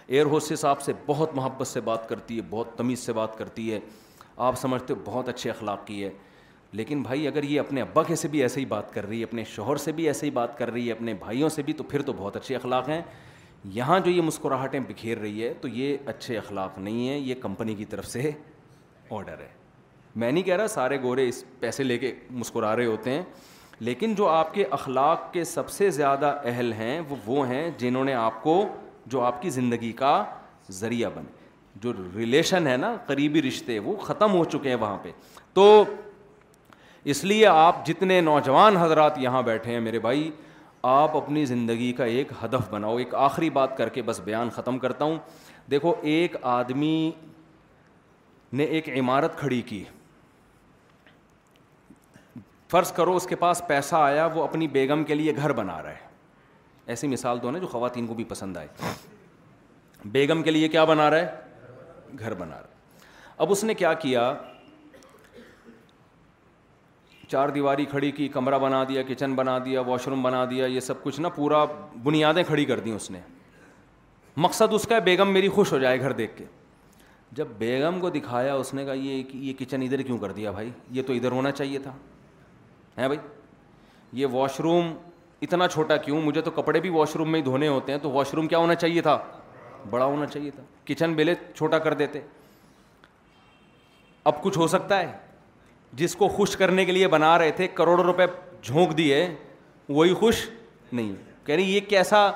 ایئر 0.07 0.25
ہوسٹس 0.27 0.65
آپ 0.65 0.81
سے 0.83 0.93
بہت 1.07 1.35
محبت 1.35 1.67
سے 1.69 1.81
بات 1.91 2.09
کرتی 2.09 2.37
ہے 2.37 2.43
بہت 2.51 2.77
تمیز 2.79 3.07
سے 3.07 3.13
بات 3.13 3.39
کرتی 3.39 3.73
ہے 3.73 3.79
آپ 4.37 4.59
سمجھتے 4.59 4.95
ہو 4.95 4.99
بہت 5.05 5.29
اچھے 5.29 5.51
اخلاق 5.51 5.87
کی 5.87 6.05
ہے 6.05 6.11
لیکن 6.77 7.03
بھائی 7.03 7.27
اگر 7.27 7.43
یہ 7.43 7.61
اپنے 7.61 7.81
ابا 7.81 8.03
کے 8.03 8.17
سے 8.17 8.29
بھی 8.29 8.43
ایسے 8.43 8.61
ہی 8.61 8.65
بات 8.69 8.93
کر 8.95 9.07
رہی 9.09 9.19
ہے 9.19 9.25
اپنے 9.25 9.45
شوہر 9.55 9.77
سے 9.77 9.93
بھی 9.93 10.07
ایسے 10.07 10.27
ہی 10.27 10.31
بات 10.31 10.57
کر 10.59 10.71
رہی 10.71 10.87
ہے 10.87 10.93
اپنے 10.93 11.15
بھائیوں 11.19 11.49
سے 11.49 11.63
بھی 11.63 11.73
تو 11.73 11.85
پھر 11.89 12.03
تو 12.07 12.13
بہت 12.17 12.37
اچھے 12.37 12.57
اخلاق 12.57 12.89
ہیں 12.89 13.01
یہاں 13.75 13.99
جو 14.01 14.11
یہ 14.11 14.23
مسکراہٹیں 14.23 14.81
بکھیر 14.89 15.19
رہی 15.19 15.43
ہے 15.45 15.53
تو 15.61 15.69
یہ 15.69 15.97
اچھے 16.09 16.37
اخلاق 16.39 16.79
نہیں 16.79 17.09
ہیں 17.09 17.19
یہ 17.19 17.35
کمپنی 17.41 17.75
کی 17.75 17.85
طرف 17.95 18.07
سے 18.07 18.31
آڈر 19.19 19.39
ہے 19.39 19.49
میں 20.15 20.31
نہیں 20.31 20.43
کہہ 20.45 20.57
رہا 20.57 20.67
سارے 20.69 21.01
گورے 21.03 21.29
اس 21.29 21.43
پیسے 21.61 21.83
لے 21.83 21.97
کے 21.99 22.13
مسکرا 22.31 22.75
رہے 22.77 22.87
ہوتے 22.87 23.11
ہیں 23.11 23.23
لیکن 23.81 24.15
جو 24.17 24.29
آپ 24.29 24.53
کے 24.55 24.65
اخلاق 24.71 25.33
کے 25.33 25.45
سب 25.45 25.69
سے 25.71 25.91
زیادہ 25.97 26.35
اہل 26.51 26.73
ہیں 26.79 27.01
وہ 27.09 27.17
وہ 27.27 27.47
ہیں 27.49 27.69
جنہوں 27.79 28.05
نے 28.05 28.15
آپ 28.15 28.43
کو 28.43 28.63
جو 29.11 29.21
آپ 29.25 29.41
کی 29.43 29.51
زندگی 29.51 29.93
کا 30.03 30.23
ذریعہ 30.79 31.11
بنے 31.15 31.37
جو 31.83 31.93
ریلیشن 32.15 32.67
ہے 32.67 32.77
نا 32.77 32.95
قریبی 33.07 33.43
رشتے 33.43 33.79
وہ 33.79 33.97
ختم 34.03 34.33
ہو 34.35 34.45
چکے 34.53 34.69
ہیں 34.69 34.77
وہاں 34.81 34.97
پہ 35.03 35.11
تو 35.55 35.85
اس 37.13 37.23
لیے 37.25 37.47
آپ 37.47 37.85
جتنے 37.87 38.21
نوجوان 38.21 38.77
حضرات 38.77 39.19
یہاں 39.19 39.43
بیٹھے 39.43 39.73
ہیں 39.73 39.81
میرے 39.81 39.99
بھائی 39.99 40.31
آپ 40.93 41.17
اپنی 41.17 41.45
زندگی 41.45 41.93
کا 41.97 42.05
ایک 42.05 42.33
ہدف 42.43 42.69
بناؤ 42.71 42.97
ایک 42.99 43.15
آخری 43.15 43.51
بات 43.51 43.77
کر 43.77 43.89
کے 43.89 44.03
بس 44.03 44.21
بیان 44.25 44.51
ختم 44.55 44.79
کرتا 44.79 45.05
ہوں 45.05 45.19
دیکھو 45.71 45.93
ایک 46.13 46.37
آدمی 46.55 47.11
نے 48.53 48.65
ایک 48.65 48.89
عمارت 48.99 49.39
کھڑی 49.39 49.61
کی 49.67 49.83
فرض 52.71 52.93
کرو 52.93 53.15
اس 53.17 53.27
کے 53.27 53.37
پاس 53.43 53.63
پیسہ 53.69 53.95
آیا 53.97 54.27
وہ 54.35 54.43
اپنی 54.45 54.67
بیگم 54.69 55.05
کے 55.05 55.15
لیے 55.15 55.35
گھر 55.37 55.53
بنا 55.57 55.81
رہا 55.83 55.91
ہے 55.91 56.07
ایسی 56.93 57.07
مثال 57.09 57.39
تو 57.43 57.51
نا 57.51 57.59
جو 57.59 57.67
خواتین 57.67 58.07
کو 58.07 58.15
بھی 58.15 58.25
پسند 58.29 58.57
آئے 58.57 58.67
بیگم 60.13 60.43
کے 60.43 60.51
لیے 60.51 60.69
کیا 60.69 60.85
بنا 60.85 61.11
رہا 61.11 61.19
ہے 61.19 62.17
گھر 62.19 62.35
بنا 62.35 62.55
رہا 62.55 62.61
ہے 62.61 63.07
اب 63.39 63.53
اس 63.53 63.65
نے 63.65 63.75
کیا 63.75 63.93
کیا 64.05 64.33
چار 67.31 67.49
دیواری 67.55 67.85
کھڑی 67.87 68.11
کی 68.17 68.27
کمرہ 68.33 68.59
بنا 68.59 68.83
دیا 68.89 69.03
کچن 69.09 69.35
بنا 69.35 69.59
دیا 69.65 69.81
واش 69.87 70.07
روم 70.09 70.23
بنا 70.23 70.45
دیا 70.51 70.67
یہ 70.67 70.81
سب 70.81 71.03
کچھ 71.03 71.21
نا 71.21 71.29
پورا 71.35 71.65
بنیادیں 72.03 72.43
کھڑی 72.47 72.65
کر 72.65 72.81
دیں 72.81 72.93
اس 72.93 73.11
نے 73.11 73.19
مقصد 74.45 74.73
اس 74.75 74.87
کا 74.89 74.95
ہے 74.95 75.01
بیگم 75.01 75.33
میری 75.33 75.49
خوش 75.55 75.73
ہو 75.73 75.79
جائے 75.79 76.01
گھر 76.01 76.13
دیکھ 76.21 76.37
کے 76.37 76.45
جب 77.37 77.49
بیگم 77.59 77.99
کو 78.01 78.11
دکھایا 78.11 78.55
اس 78.55 78.73
نے 78.75 78.85
کہا 78.85 78.93
یہ 78.93 79.23
یہ 79.35 79.53
کچن 79.59 79.83
ادھر 79.83 80.03
کیوں 80.03 80.19
کر 80.19 80.33
دیا 80.33 80.51
بھائی 80.51 80.71
یہ 80.99 81.03
تو 81.07 81.13
ادھر 81.13 81.33
ہونا 81.33 81.51
چاہیے 81.53 81.79
تھا 81.79 81.91
ہے 82.99 83.09
بھائی 83.09 83.19
یہ 84.21 84.27
واش 84.33 84.59
روم 84.61 84.93
اتنا 85.43 85.69
چھوٹا 85.69 85.97
کیوں 86.07 86.21
مجھے 86.23 86.41
تو 86.43 86.51
کپڑے 86.51 86.81
بھی 86.81 86.91
واش 86.91 87.17
روم 87.17 87.31
میں 87.33 87.41
ہی 87.41 87.45
دھونے 87.45 87.69
ہوتے 87.69 87.93
ہیں 87.93 87.99
تو 88.03 88.11
واش 88.11 88.35
روم 88.35 88.47
کیا 88.49 88.59
ہونا 88.59 88.75
چاہیے 88.75 89.03
تھا 89.03 89.19
بڑا 89.91 90.05
ہونا 90.05 90.27
چاہیے 90.27 90.51
تھا 90.51 90.63
کچن 90.87 91.13
بیلے 91.15 91.35
چھوٹا 91.55 91.79
کر 91.89 91.95
دیتے 91.95 92.21
اب 94.33 94.43
کچھ 94.43 94.59
ہو 94.59 94.67
سکتا 94.69 94.99
ہے 95.01 95.13
جس 95.97 96.15
کو 96.17 96.29
خوش 96.29 96.57
کرنے 96.57 96.85
کے 96.85 96.93
لیے 96.93 97.09
بنا 97.09 97.37
رہے 97.39 97.51
تھے 97.57 97.67
کروڑوں 97.75 98.05
روپے 98.05 98.27
جھونک 98.63 98.97
دیے 98.99 99.27
وہی 99.89 100.15
خوش 100.15 100.47
نہیں 100.93 101.13
کہہ 101.47 101.55
رہی 101.55 101.75
یہ 101.75 101.81
کیسا 101.89 102.31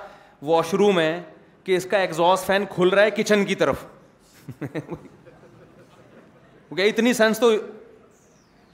واش 0.46 0.72
روم 0.74 1.00
ہے 1.00 1.20
کہ 1.64 1.76
اس 1.76 1.86
کا 1.90 1.98
ایگزاس 2.00 2.44
فین 2.46 2.64
کھل 2.74 2.88
رہا 2.88 3.02
ہے 3.02 3.10
کچن 3.16 3.44
کی 3.44 3.54
طرف 3.54 3.84
اتنی 6.82 7.12
سینس 7.12 7.38
تو 7.38 7.50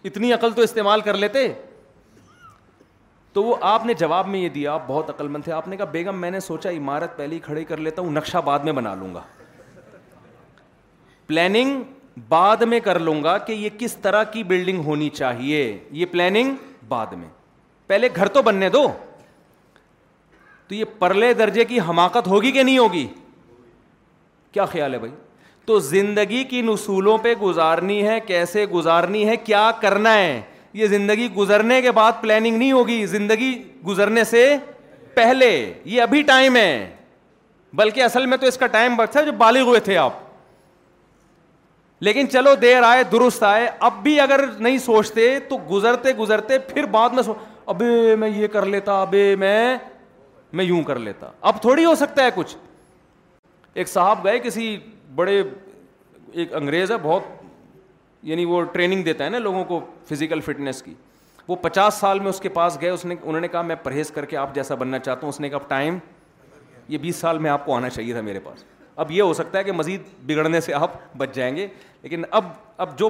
اتنی 0.09 0.33
عقل 0.33 0.53
تو 0.57 0.63
استعمال 0.63 1.01
کر 1.05 1.17
لیتے 1.17 1.49
تو 3.33 3.43
وہ 3.45 3.57
آپ 3.61 3.87
نے 3.87 3.95
جواب 3.99 4.29
میں 4.29 4.41
یہ 4.41 4.49
دیا 4.49 4.73
آپ 4.73 4.83
بہت 4.87 5.11
عقل 5.11 5.29
مند 5.29 5.45
تھے 5.45 5.53
آپ 5.53 5.69
نے 5.69 5.77
کہا 5.77 5.85
بیگم 5.95 6.21
میں 6.21 6.31
نے 6.31 6.41
سوچا 6.41 6.71
عمارت 6.71 7.17
پہلے 7.17 7.35
ہی 7.35 7.41
کھڑے 7.41 7.65
کر 7.65 7.77
لیتا 7.87 8.03
ہوں 8.03 8.11
نقشہ 8.11 8.39
بعد 8.45 8.59
میں 8.65 8.73
بنا 8.73 8.95
لوں 9.01 9.15
گا 9.15 9.23
پلاننگ 11.27 11.83
بعد 12.29 12.57
میں 12.71 12.81
کر 12.81 12.99
لوں 12.99 13.23
گا 13.25 13.37
کہ 13.39 13.53
یہ 13.53 13.69
کس 13.79 13.97
طرح 14.03 14.23
کی 14.33 14.43
بلڈنگ 14.45 14.83
ہونی 14.85 15.09
چاہیے 15.15 15.61
یہ 15.93 16.07
پلاننگ 16.11 16.55
بعد 16.89 17.13
میں 17.19 17.29
پہلے 17.87 18.09
گھر 18.17 18.29
تو 18.37 18.43
بننے 18.43 18.69
دو 18.71 18.87
تو 20.69 20.75
یہ 20.75 20.85
پرلے 20.99 21.33
درجے 21.35 21.65
کی 21.65 21.79
حماقت 21.89 22.27
ہوگی 22.29 22.51
کہ 22.53 22.63
نہیں 22.63 22.79
ہوگی 22.79 23.07
کیا 24.53 24.65
خیال 24.65 24.95
ہے 24.95 24.99
بھائی 24.99 25.13
تو 25.67 25.79
زندگی 25.79 26.43
کی 26.51 26.61
نصولوں 26.63 27.17
پہ 27.23 27.35
گزارنی 27.43 28.03
ہے 28.07 28.19
کیسے 28.27 28.67
گزارنی 28.67 29.27
ہے 29.29 29.37
کیا 29.37 29.71
کرنا 29.81 30.15
ہے 30.19 30.41
یہ 30.73 30.87
زندگی 30.87 31.29
گزرنے 31.37 31.81
کے 31.83 31.91
بعد 31.93 32.13
پلاننگ 32.21 32.57
نہیں 32.57 32.73
ہوگی 32.73 33.05
زندگی 33.07 33.53
گزرنے 33.87 34.25
سے 34.25 34.47
پہلے 35.15 35.51
یہ 35.85 36.03
ابھی 36.03 36.23
ٹائم 36.23 36.57
ہے 36.57 36.95
بلکہ 37.81 38.03
اصل 38.03 38.27
میں 38.27 38.37
تو 38.39 38.47
اس 38.47 38.57
کا 38.59 38.67
ٹائم 38.77 38.97
بچتا 38.97 39.21
ہے 39.21 39.25
جو 39.25 39.33
بالغ 39.39 39.67
ہوئے 39.69 39.81
تھے 39.85 39.97
آپ 39.99 40.27
لیکن 42.07 42.27
چلو 42.31 42.55
دیر 42.61 42.83
آئے 42.87 43.03
درست 43.13 43.43
آئے 43.43 43.67
اب 43.87 43.93
بھی 44.03 44.19
اگر 44.21 44.41
نہیں 44.59 44.79
سوچتے 44.79 45.23
تو 45.49 45.57
گزرتے 45.71 46.13
گزرتے 46.19 46.59
پھر 46.73 46.85
بعد 46.91 47.11
میں 47.15 47.23
سوچ 47.23 47.37
ابے 47.69 48.15
میں 48.19 48.29
یہ 48.29 48.47
کر 48.49 48.67
لیتا 48.67 49.01
ابے 49.03 49.35
میں 49.39 49.77
میں 50.53 50.65
یوں 50.65 50.83
کر 50.83 50.99
لیتا 50.99 51.31
اب 51.49 51.61
تھوڑی 51.63 51.85
ہو 51.85 51.95
سکتا 51.95 52.25
ہے 52.25 52.31
کچھ 52.35 52.57
ایک 53.75 53.89
صاحب 53.89 54.25
گئے 54.25 54.39
کسی 54.45 54.77
بڑے 55.15 55.43
ایک 56.33 56.55
انگریز 56.57 56.91
ہے 56.91 56.97
بہت 57.03 57.23
یعنی 58.29 58.45
وہ 58.45 58.63
ٹریننگ 58.73 59.03
دیتا 59.05 59.25
ہے 59.25 59.29
نا 59.31 59.39
لوگوں 59.39 59.65
کو 59.65 59.81
فزیکل 60.09 60.41
فٹنس 60.45 60.83
کی 60.83 60.95
وہ 61.49 61.57
پچاس 61.63 61.95
سال 62.01 62.19
میں 62.21 62.29
اس 62.29 62.41
کے 62.41 62.49
پاس 62.57 62.79
گئے 62.81 62.91
اس 62.91 63.05
نے 63.05 63.15
انہوں 63.23 63.41
نے 63.41 63.49
کہا 63.49 63.63
میں 63.73 63.77
پرہیز 63.83 64.11
کر 64.15 64.25
کے 64.33 64.37
آپ 64.37 64.55
جیسا 64.55 64.75
بننا 64.83 64.99
چاہتا 64.99 65.21
ہوں 65.23 65.29
اس 65.29 65.41
نے 65.41 65.49
کہا 65.49 65.59
ٹائم 65.69 65.99
یہ 66.89 66.99
بیس 66.99 67.17
سال 67.17 67.39
میں 67.47 67.51
آپ 67.51 67.65
کو 67.67 67.75
آنا 67.77 67.89
چاہیے 67.91 68.13
تھا 68.13 68.21
میرے 68.31 68.41
پاس 68.45 68.65
اب 69.03 69.11
یہ 69.13 69.23
ہو 69.23 69.33
سکتا 69.35 69.59
ہے 69.59 69.65
کہ 69.65 69.73
مزید 69.73 70.01
بگڑنے 70.27 70.61
سے 70.61 70.73
آپ 70.75 70.93
بچ 71.17 71.35
جائیں 71.35 71.55
گے 71.57 71.67
لیکن 72.03 72.23
اب 72.39 72.45
اب 72.85 72.97
جو 72.99 73.09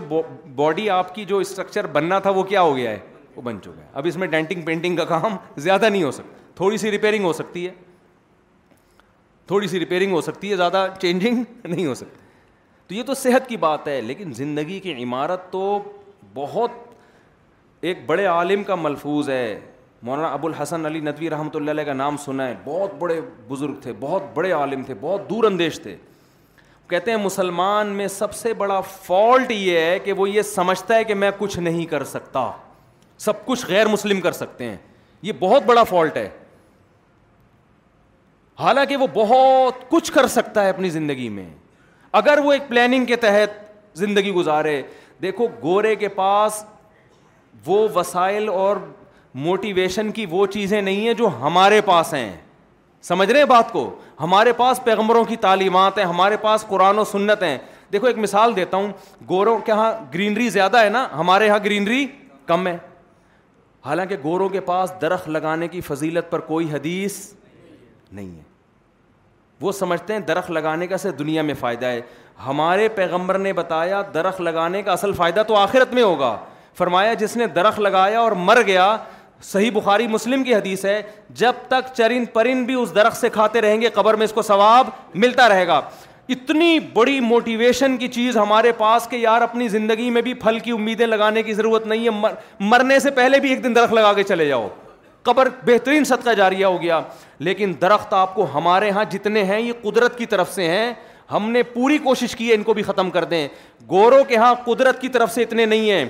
باڈی 0.55 0.89
آپ 0.91 1.15
کی 1.15 1.25
جو 1.31 1.39
اسٹرکچر 1.45 1.87
بننا 1.93 2.19
تھا 2.27 2.31
وہ 2.39 2.43
کیا 2.51 2.61
ہو 2.63 2.75
گیا 2.77 2.91
ہے 2.91 2.99
وہ 3.37 3.43
بن 3.43 3.61
چکا 3.65 3.81
ہے 3.83 3.87
اب 4.01 4.07
اس 4.09 4.17
میں 4.23 4.27
ڈینٹنگ 4.35 4.63
پینٹنگ 4.65 4.97
کا 4.97 5.05
کام 5.19 5.37
زیادہ 5.67 5.89
نہیں 5.89 6.03
ہو 6.03 6.11
سکتا 6.11 6.45
تھوڑی 6.57 6.77
سی 6.83 6.91
ریپیئرنگ 6.91 7.25
ہو 7.25 7.33
سکتی 7.41 7.65
ہے 7.67 7.73
تھوڑی 9.47 9.69
سی 9.69 9.81
ریپیئرنگ 9.81 10.13
ہو 10.13 10.21
سکتی 10.29 10.51
ہے 10.51 10.57
زیادہ 10.57 10.87
چینجنگ 11.01 11.43
نہیں 11.71 11.87
ہو 11.87 11.95
سکتی 11.95 12.27
تو 12.89 12.95
یہ 12.95 13.03
تو 13.07 13.15
صحت 13.23 13.49
کی 13.49 13.57
بات 13.69 13.89
ہے 13.89 14.01
لیکن 14.11 14.33
زندگی 14.43 14.79
کی 14.81 15.03
عمارت 15.03 15.51
تو 15.53 15.63
بہت 16.35 16.71
ایک 17.89 17.99
بڑے 18.07 18.27
عالم 18.37 18.65
کا 18.65 18.75
ملفوظ 18.85 19.29
ہے 19.31 19.59
مولانا 20.03 20.29
ابو 20.35 20.47
الحسن 20.49 20.87
علی 20.87 21.01
ندوی 21.01 21.31
رحمۃ 21.31 21.55
اللہ 21.55 21.71
علیہ 21.71 21.85
کا 21.85 21.93
نام 21.93 22.17
سنا 22.25 22.47
ہے 22.49 22.55
بہت 22.65 22.91
بڑے 22.99 23.21
بزرگ 23.49 23.75
تھے 23.83 23.93
بہت 24.01 24.23
بڑے 24.35 24.51
عالم 24.53 24.83
تھے 24.87 24.95
بہت 25.01 25.29
دور 25.31 25.45
اندیش 25.45 25.81
تھے 25.83 25.97
کہتے 26.89 27.11
ہیں 27.11 27.19
مسلمان 27.19 27.87
میں 27.97 28.07
سب 28.09 28.35
سے 28.35 28.53
بڑا 28.61 28.81
فالٹ 29.05 29.51
یہ 29.53 29.79
ہے 29.81 29.99
کہ 30.05 30.13
وہ 30.21 30.29
یہ 30.31 30.43
سمجھتا 30.51 30.95
ہے 30.97 31.05
کہ 31.05 31.15
میں 31.15 31.31
کچھ 31.39 31.59
نہیں 31.61 31.85
کر 31.87 32.05
سکتا 32.13 32.51
سب 33.25 33.45
کچھ 33.47 33.65
غیر 33.69 33.89
مسلم 33.89 34.21
کر 34.21 34.33
سکتے 34.33 34.65
ہیں 34.65 34.77
یہ 35.23 35.33
بہت 35.41 35.63
بڑا 35.67 35.83
فالٹ 35.85 36.17
ہے 36.17 36.29
حالانکہ 38.61 38.97
وہ 38.97 39.07
بہت 39.15 39.89
کچھ 39.89 40.13
کر 40.13 40.27
سکتا 40.27 40.63
ہے 40.65 40.69
اپنی 40.69 40.91
زندگی 40.91 41.29
میں 41.29 41.49
اگر 42.21 42.39
وہ 42.45 42.53
ایک 42.53 42.69
پلاننگ 42.69 43.05
کے 43.07 43.17
تحت 43.27 43.61
زندگی 43.99 44.31
گزارے 44.33 44.81
دیکھو 45.23 45.47
گورے 45.63 45.95
کے 45.97 46.09
پاس 46.23 46.65
وہ 47.67 47.87
وسائل 47.95 48.49
اور 48.49 48.77
موٹیویشن 49.39 50.11
کی 50.13 50.25
وہ 50.31 50.45
چیزیں 50.53 50.81
نہیں 50.83 51.07
ہیں 51.07 51.13
جو 51.15 51.29
ہمارے 51.41 51.81
پاس 51.85 52.13
ہیں 52.15 52.31
سمجھ 53.09 53.31
رہے 53.31 53.39
ہیں 53.39 53.47
بات 53.47 53.71
کو 53.73 53.83
ہمارے 54.21 54.53
پاس 54.57 54.83
پیغمبروں 54.85 55.25
کی 55.25 55.37
تعلیمات 55.41 55.99
ہیں 55.99 56.05
ہمارے 56.05 56.37
پاس 56.43 56.65
قرآن 56.69 56.99
و 56.99 57.05
سنت 57.11 57.43
ہیں 57.43 57.57
دیکھو 57.93 58.07
ایک 58.07 58.17
مثال 58.19 58.57
دیتا 58.57 58.77
ہوں 58.77 58.89
گوروں 59.29 59.59
کے 59.67 59.73
یہاں 59.73 59.93
گرینری 60.15 60.49
زیادہ 60.51 60.79
ہے 60.85 60.89
نا 60.97 61.07
ہمارے 61.19 61.47
یہاں 61.47 61.59
گرینری 61.65 62.07
کم 62.47 62.67
ہے 62.67 62.77
حالانکہ 63.85 64.17
گوروں 64.23 64.49
کے 64.57 64.61
پاس 64.71 64.93
درخت 65.03 65.29
لگانے 65.29 65.69
کی 65.75 65.81
فضیلت 65.89 66.31
پر 66.31 66.41
کوئی 66.53 66.71
حدیث 66.73 67.19
نہیں 68.13 68.35
ہے 68.37 68.43
وہ 69.61 69.73
سمجھتے 69.73 70.13
ہیں 70.13 70.21
درخت 70.27 70.51
لگانے 70.57 70.87
کا 70.87 70.97
سے 70.99 71.11
دنیا 71.21 71.43
میں 71.43 71.55
فائدہ 71.61 71.87
ہے 71.87 72.01
ہمارے 72.47 72.89
پیغمبر 72.99 73.39
نے 73.45 73.53
بتایا 73.53 74.03
درخت 74.15 74.41
لگانے 74.49 74.83
کا 74.83 74.93
اصل 74.93 75.13
فائدہ 75.23 75.43
تو 75.49 75.57
آخرت 75.57 75.93
میں 75.95 76.03
ہوگا 76.03 76.37
فرمایا 76.79 77.15
جس 77.23 77.37
نے 77.37 77.47
درخت 77.55 77.79
لگایا 77.81 78.21
اور 78.21 78.33
مر 78.51 78.61
گیا 78.67 78.97
صحیح 79.43 79.71
بخاری 79.75 80.07
مسلم 80.09 80.43
کی 80.45 80.55
حدیث 80.55 80.85
ہے 80.85 81.01
جب 81.41 81.53
تک 81.69 81.95
چرند 81.97 82.33
پرند 82.33 82.65
بھی 82.67 82.75
اس 82.83 82.95
درخت 82.95 83.17
سے 83.21 83.29
کھاتے 83.33 83.61
رہیں 83.61 83.81
گے 83.81 83.89
قبر 83.95 84.15
میں 84.17 84.25
اس 84.25 84.33
کو 84.33 84.43
ثواب 84.43 84.87
ملتا 85.15 85.49
رہے 85.49 85.67
گا 85.67 85.81
اتنی 86.29 86.79
بڑی 86.93 87.19
موٹیویشن 87.21 87.97
کی 87.99 88.09
چیز 88.13 88.37
ہمارے 88.37 88.73
پاس 88.79 89.07
کہ 89.11 89.17
یار 89.17 89.43
اپنی 89.43 89.69
زندگی 89.69 90.09
میں 90.11 90.23
بھی 90.23 90.35
پھل 90.43 90.59
کی 90.65 90.71
امیدیں 90.71 91.07
لگانے 91.07 91.43
کی 91.43 91.53
ضرورت 91.55 91.87
نہیں 91.87 92.09
ہے 92.25 92.29
مرنے 92.61 92.99
سے 93.01 93.11
پہلے 93.11 93.41
بھی 93.41 93.51
ایک 93.51 93.63
دن 93.65 93.75
درخت 93.75 93.93
لگا 93.95 94.13
کے 94.15 94.23
چلے 94.23 94.49
جاؤ 94.49 94.69
قبر 95.23 95.49
بہترین 95.67 96.05
صدقہ 96.05 96.35
جاریہ 96.37 96.65
ہو 96.67 96.81
گیا 96.83 97.01
لیکن 97.39 97.73
درخت 97.81 98.13
آپ 98.15 98.35
کو 98.35 98.47
ہمارے 98.55 98.91
ہاں 98.91 99.05
جتنے 99.11 99.43
ہیں 99.45 99.61
یہ 99.61 99.73
قدرت 99.83 100.19
کی 100.19 100.27
طرف 100.27 100.53
سے 100.55 100.69
ہیں 100.69 100.93
ہم 101.33 101.51
نے 101.51 101.63
پوری 101.73 101.99
کوشش 102.05 102.37
کی 102.37 102.49
ہے 102.49 102.55
ان 102.55 102.63
کو 102.63 102.75
بھی 102.75 102.83
ختم 102.83 103.11
کر 103.11 103.25
دیں 103.33 103.47
گوروں 103.89 104.23
کے 104.29 104.37
ہاں 104.37 104.55
قدرت 104.65 105.01
کی 105.01 105.09
طرف 105.17 105.33
سے 105.35 105.43
اتنے 105.43 105.67
نہیں 105.67 105.91
ہیں 105.91 106.05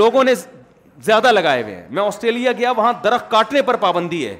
لوگوں 0.00 0.24
نے 0.24 0.34
زیادہ 1.06 1.32
لگائے 1.32 1.62
ہوئے 1.62 1.74
ہیں 1.74 1.82
میں 1.94 2.02
آسٹریلیا 2.02 2.52
گیا 2.58 2.70
وہاں 2.76 2.92
درخت 3.04 3.30
کاٹنے 3.30 3.62
پر 3.62 3.76
پابندی 3.80 4.26
ہے 4.26 4.36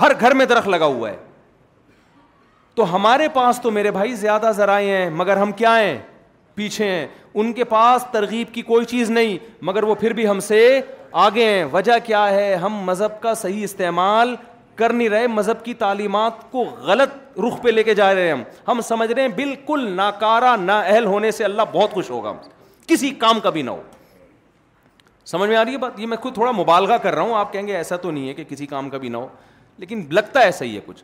ہر 0.00 0.12
گھر 0.20 0.34
میں 0.34 0.46
درخت 0.46 0.68
لگا 0.68 0.86
ہوا 0.86 1.10
ہے 1.10 1.16
تو 2.74 2.94
ہمارے 2.94 3.28
پاس 3.34 3.60
تو 3.62 3.70
میرے 3.70 3.90
بھائی 3.90 4.14
زیادہ 4.14 4.50
ذرائع 4.56 4.88
ہیں 4.96 5.08
مگر 5.10 5.36
ہم 5.36 5.52
کیا 5.56 5.78
ہیں 5.80 5.96
پیچھے 6.54 6.84
ہیں 6.88 7.06
ان 7.38 7.52
کے 7.52 7.64
پاس 7.70 8.04
ترغیب 8.12 8.54
کی 8.54 8.62
کوئی 8.62 8.84
چیز 8.86 9.10
نہیں 9.10 9.36
مگر 9.64 9.82
وہ 9.82 9.94
پھر 10.00 10.12
بھی 10.18 10.28
ہم 10.28 10.40
سے 10.40 10.60
آگے 11.22 11.44
ہیں 11.48 11.64
وجہ 11.72 11.98
کیا 12.04 12.28
ہے 12.30 12.54
ہم 12.62 12.74
مذہب 12.84 13.20
کا 13.22 13.34
صحیح 13.42 13.64
استعمال 13.64 14.34
کر 14.76 14.92
نہیں 14.92 15.08
رہے 15.08 15.26
مذہب 15.26 15.64
کی 15.64 15.74
تعلیمات 15.74 16.50
کو 16.52 16.64
غلط 16.86 17.38
رخ 17.40 17.62
پہ 17.62 17.68
لے 17.70 17.82
کے 17.82 17.94
جا 17.94 18.14
رہے 18.14 18.26
ہیں 18.28 18.34
ہم 18.34 18.44
ہم 18.68 18.80
سمجھ 18.88 19.10
رہے 19.12 19.22
ہیں 19.22 19.28
بالکل 19.36 19.88
ناکارا 19.96 20.54
نا 20.60 20.80
اہل 20.80 21.06
ہونے 21.06 21.30
سے 21.38 21.44
اللہ 21.44 21.62
بہت 21.72 21.90
خوش 21.92 22.10
ہوگا 22.10 22.32
کسی 22.88 23.10
کام 23.20 23.40
کا 23.40 23.50
بھی 23.50 23.62
نہ 23.62 23.70
ہو 23.70 23.80
سمجھ 25.30 25.48
میں 25.50 25.56
آ 25.56 25.64
رہی 25.64 25.72
ہے 25.72 25.78
بات 25.78 25.98
یہ 26.00 26.06
میں 26.06 26.16
خود 26.22 26.34
تھوڑا 26.34 26.50
مبالغہ 26.56 26.96
کر 27.02 27.14
رہا 27.14 27.22
ہوں 27.22 27.34
آپ 27.36 27.52
کہیں 27.52 27.66
گے 27.66 27.74
ایسا 27.76 27.96
تو 28.02 28.10
نہیں 28.10 28.28
ہے 28.28 28.34
کہ 28.34 28.42
کسی 28.48 28.66
کام 28.66 28.88
کا 28.90 28.98
بھی 28.98 29.08
نہ 29.08 29.16
ہو 29.16 29.26
لیکن 29.78 30.04
لگتا 30.12 30.40
ایسا 30.40 30.64
ہی 30.64 30.74
ہے 30.76 30.80
کچھ 30.86 31.02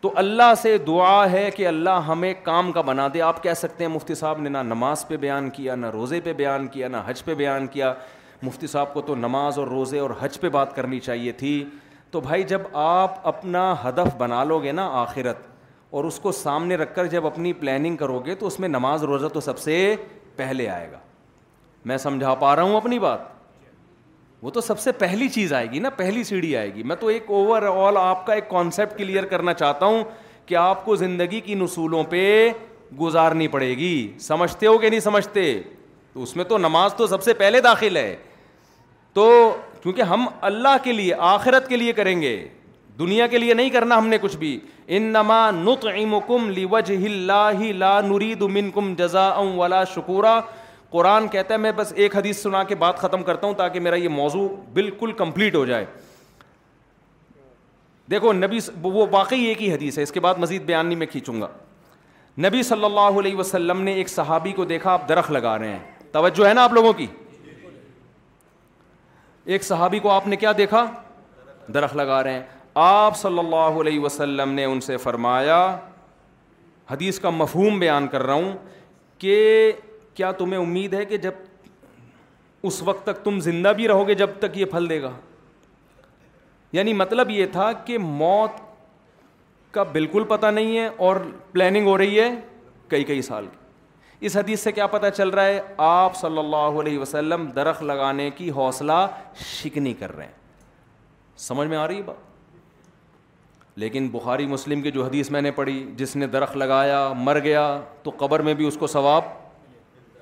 تو 0.00 0.12
اللہ 0.16 0.52
سے 0.60 0.76
دعا 0.86 1.30
ہے 1.32 1.50
کہ 1.56 1.66
اللہ 1.68 1.98
ہمیں 2.08 2.32
کام 2.42 2.70
کا 2.72 2.80
بنا 2.80 3.08
دے 3.14 3.20
آپ 3.22 3.42
کہہ 3.42 3.54
سکتے 3.56 3.84
ہیں 3.84 3.90
مفتی 3.94 4.14
صاحب 4.14 4.38
نے 4.40 4.48
نہ 4.50 4.58
نماز 4.64 5.06
پہ 5.08 5.16
بیان 5.24 5.50
کیا 5.56 5.74
نہ 5.74 5.86
روزے 5.92 6.20
پہ 6.24 6.32
بیان 6.36 6.66
کیا 6.72 6.88
نہ 6.88 6.96
حج 7.06 7.22
پہ 7.24 7.34
بیان 7.42 7.66
کیا 7.72 7.92
مفتی 8.42 8.66
صاحب 8.66 8.94
کو 8.94 9.00
تو 9.10 9.14
نماز 9.14 9.58
اور 9.58 9.66
روزے 9.68 9.98
اور 9.98 10.10
حج 10.20 10.38
پہ 10.40 10.48
بات 10.52 10.74
کرنی 10.76 11.00
چاہیے 11.00 11.32
تھی 11.42 11.64
تو 12.10 12.20
بھائی 12.20 12.42
جب 12.52 12.62
آپ 12.84 13.26
اپنا 13.28 13.74
ہدف 13.84 14.14
بنا 14.18 14.42
لو 14.44 14.58
گے 14.62 14.72
نا 14.72 14.86
آخرت 15.02 15.42
اور 15.90 16.04
اس 16.04 16.18
کو 16.20 16.32
سامنے 16.32 16.76
رکھ 16.76 16.94
کر 16.94 17.06
جب 17.16 17.26
اپنی 17.26 17.52
پلاننگ 17.60 17.96
کرو 17.96 18.18
گے 18.26 18.34
تو 18.42 18.46
اس 18.46 18.58
میں 18.60 18.68
نماز 18.68 19.04
روزہ 19.12 19.26
تو 19.34 19.40
سب 19.40 19.58
سے 19.58 19.94
پہلے 20.36 20.68
آئے 20.68 20.90
گا 20.92 20.98
میں 21.90 21.98
سمجھا 22.06 22.34
پا 22.44 22.54
رہا 22.56 22.62
ہوں 22.62 22.76
اپنی 22.76 22.98
بات 22.98 23.28
وہ 24.42 24.50
تو 24.50 24.60
سب 24.60 24.78
سے 24.80 24.92
پہلی 24.98 25.28
چیز 25.28 25.52
آئے 25.52 25.70
گی 25.70 25.78
نا 25.78 25.90
پہلی 25.96 26.22
سیڑھی 26.24 26.56
آئے 26.56 26.72
گی 26.74 26.82
میں 26.82 26.96
تو 27.00 27.06
ایک 27.08 27.24
اوور 27.38 27.62
آل 27.86 27.96
آپ 28.02 28.24
کا 28.26 28.32
ایک 28.34 28.48
کانسیپٹ 28.50 28.98
کلیئر 28.98 29.24
کرنا 29.32 29.54
چاہتا 29.54 29.86
ہوں 29.86 30.04
کہ 30.46 30.54
آپ 30.56 30.84
کو 30.84 30.96
زندگی 30.96 31.40
کی 31.40 31.54
نصولوں 31.54 32.02
پہ 32.10 32.22
گزارنی 33.00 33.48
پڑے 33.48 33.68
گی 33.76 34.10
سمجھتے 34.20 34.66
ہو 34.66 34.78
کہ 34.78 34.90
نہیں 34.90 35.00
سمجھتے 35.00 35.52
اس 36.14 36.34
میں 36.36 36.44
تو 36.44 36.58
نماز 36.58 36.94
تو 36.96 37.06
سب 37.06 37.22
سے 37.22 37.34
پہلے 37.42 37.60
داخل 37.60 37.96
ہے 37.96 38.14
تو 39.14 39.26
کیونکہ 39.82 40.02
ہم 40.12 40.26
اللہ 40.48 40.76
کے 40.84 40.92
لیے 40.92 41.14
آخرت 41.36 41.68
کے 41.68 41.76
لیے 41.76 41.92
کریں 41.98 42.20
گے 42.22 42.36
دنیا 42.98 43.26
کے 43.26 43.38
لیے 43.38 43.54
نہیں 43.54 43.70
کرنا 43.70 43.98
ہم 43.98 44.06
نے 44.06 44.16
کچھ 44.20 44.36
بھی 44.36 44.58
ان 44.96 45.02
نما 45.12 45.50
نت 45.54 45.86
ام 45.94 46.18
کم 46.26 46.48
لی 46.54 46.64
وا 46.70 46.80
ہی 47.58 47.72
لا 47.72 48.00
نرید 48.08 48.40
دن 48.54 48.70
کم 48.74 48.94
جزا 48.98 49.82
شکورا 49.94 50.40
قرآن 50.90 51.26
کہتا 51.28 51.54
ہے 51.54 51.58
میں 51.58 51.72
بس 51.76 51.92
ایک 51.96 52.16
حدیث 52.16 52.42
سنا 52.42 52.62
کے 52.68 52.74
بات 52.74 52.98
ختم 52.98 53.22
کرتا 53.22 53.46
ہوں 53.46 53.54
تاکہ 53.54 53.80
میرا 53.80 53.96
یہ 53.96 54.08
موضوع 54.08 54.48
بالکل 54.74 55.12
کمپلیٹ 55.16 55.54
ہو 55.54 55.64
جائے 55.66 55.84
دیکھو 58.10 58.32
نبی 58.32 58.58
وہ 58.82 59.04
واقعی 59.10 59.42
ایک 59.46 59.62
ہی 59.62 59.72
حدیث 59.72 59.98
ہے 59.98 60.02
اس 60.02 60.12
کے 60.12 60.20
بعد 60.20 60.34
مزید 60.44 60.62
بیان 60.66 60.86
نہیں 60.86 60.98
میں 60.98 61.06
کھینچوں 61.06 61.40
گا 61.40 61.48
نبی 62.46 62.62
صلی 62.62 62.84
اللہ 62.84 63.18
علیہ 63.20 63.36
وسلم 63.36 63.80
نے 63.82 63.92
ایک 64.00 64.08
صحابی 64.08 64.52
کو 64.52 64.64
دیکھا 64.64 64.92
آپ 64.92 65.08
درخت 65.08 65.30
لگا 65.32 65.58
رہے 65.58 65.70
ہیں 65.70 66.12
توجہ 66.12 66.46
ہے 66.48 66.54
نا 66.54 66.64
آپ 66.64 66.72
لوگوں 66.72 66.92
کی 66.98 67.06
ایک 69.54 69.64
صحابی 69.64 69.98
کو 69.98 70.10
آپ 70.10 70.26
نے 70.28 70.36
کیا 70.36 70.52
دیکھا 70.58 70.84
درخت 71.74 71.96
لگا 71.96 72.22
رہے 72.24 72.32
ہیں 72.32 72.42
آپ 72.88 73.16
صلی 73.18 73.38
اللہ 73.38 73.78
علیہ 73.80 74.00
وسلم 74.00 74.50
نے 74.52 74.64
ان 74.64 74.80
سے 74.88 74.96
فرمایا 75.06 75.58
حدیث 76.90 77.18
کا 77.20 77.30
مفہوم 77.30 77.78
بیان 77.78 78.08
کر 78.08 78.22
رہا 78.26 78.34
ہوں 78.34 78.52
کہ 79.18 79.38
کیا 80.14 80.30
تمہیں 80.38 80.58
امید 80.60 80.94
ہے 80.94 81.04
کہ 81.04 81.16
جب 81.16 81.34
اس 82.68 82.82
وقت 82.82 83.04
تک 83.06 83.24
تم 83.24 83.38
زندہ 83.40 83.72
بھی 83.76 83.88
رہو 83.88 84.06
گے 84.08 84.14
جب 84.14 84.30
تک 84.38 84.58
یہ 84.58 84.64
پھل 84.70 84.88
دے 84.88 85.00
گا 85.02 85.10
یعنی 86.72 86.92
مطلب 86.94 87.30
یہ 87.30 87.46
تھا 87.52 87.70
کہ 87.84 87.98
موت 87.98 88.60
کا 89.74 89.82
بالکل 89.92 90.24
پتہ 90.28 90.46
نہیں 90.46 90.76
ہے 90.78 90.86
اور 91.06 91.16
پلاننگ 91.52 91.86
ہو 91.86 91.96
رہی 91.98 92.20
ہے 92.20 92.28
کئی 92.88 93.04
کئی 93.04 93.22
سال 93.22 93.46
کی 93.50 93.58
اس 94.26 94.36
حدیث 94.36 94.60
سے 94.62 94.72
کیا 94.72 94.86
پتہ 94.92 95.06
چل 95.16 95.28
رہا 95.30 95.44
ہے 95.46 95.60
آپ 95.88 96.16
صلی 96.20 96.38
اللہ 96.38 96.80
علیہ 96.80 96.98
وسلم 96.98 97.46
درخت 97.56 97.82
لگانے 97.82 98.28
کی 98.36 98.50
حوصلہ 98.56 99.06
شکنی 99.44 99.92
کر 99.98 100.14
رہے 100.16 100.24
ہیں 100.24 100.38
سمجھ 101.46 101.68
میں 101.68 101.76
آ 101.76 101.86
رہی 101.88 101.96
ہے 101.96 102.02
بات 102.06 102.28
لیکن 103.80 104.08
بخاری 104.12 104.46
مسلم 104.46 104.82
کی 104.82 104.90
جو 104.90 105.04
حدیث 105.04 105.30
میں 105.30 105.40
نے 105.42 105.50
پڑھی 105.50 105.84
جس 105.96 106.14
نے 106.16 106.26
درخت 106.26 106.56
لگایا 106.56 107.12
مر 107.16 107.38
گیا 107.44 107.62
تو 108.02 108.10
قبر 108.18 108.40
میں 108.48 108.54
بھی 108.54 108.66
اس 108.66 108.76
کو 108.80 108.86
ثواب 108.86 109.22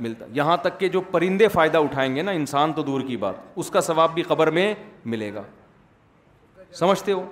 ملتا 0.03 0.25
یہاں 0.35 0.57
تک 0.63 0.79
کہ 0.81 0.89
جو 0.89 1.01
پرندے 1.11 1.49
فائدہ 1.49 1.79
اٹھائیں 1.79 2.15
گے 2.17 2.23
نا 2.23 2.31
انسان 2.33 2.73
تو 2.73 2.83
دور 2.83 3.01
کی 3.07 3.17
بات 3.25 3.35
اس 3.59 3.71
کا 3.71 3.81
ثواب 3.81 4.15
بھی 4.15 4.23
قبر 4.23 4.51
میں 4.59 4.73
ملے 5.15 5.33
گا 5.35 5.43
سمجھتے 6.79 7.13
ہو 7.13 7.25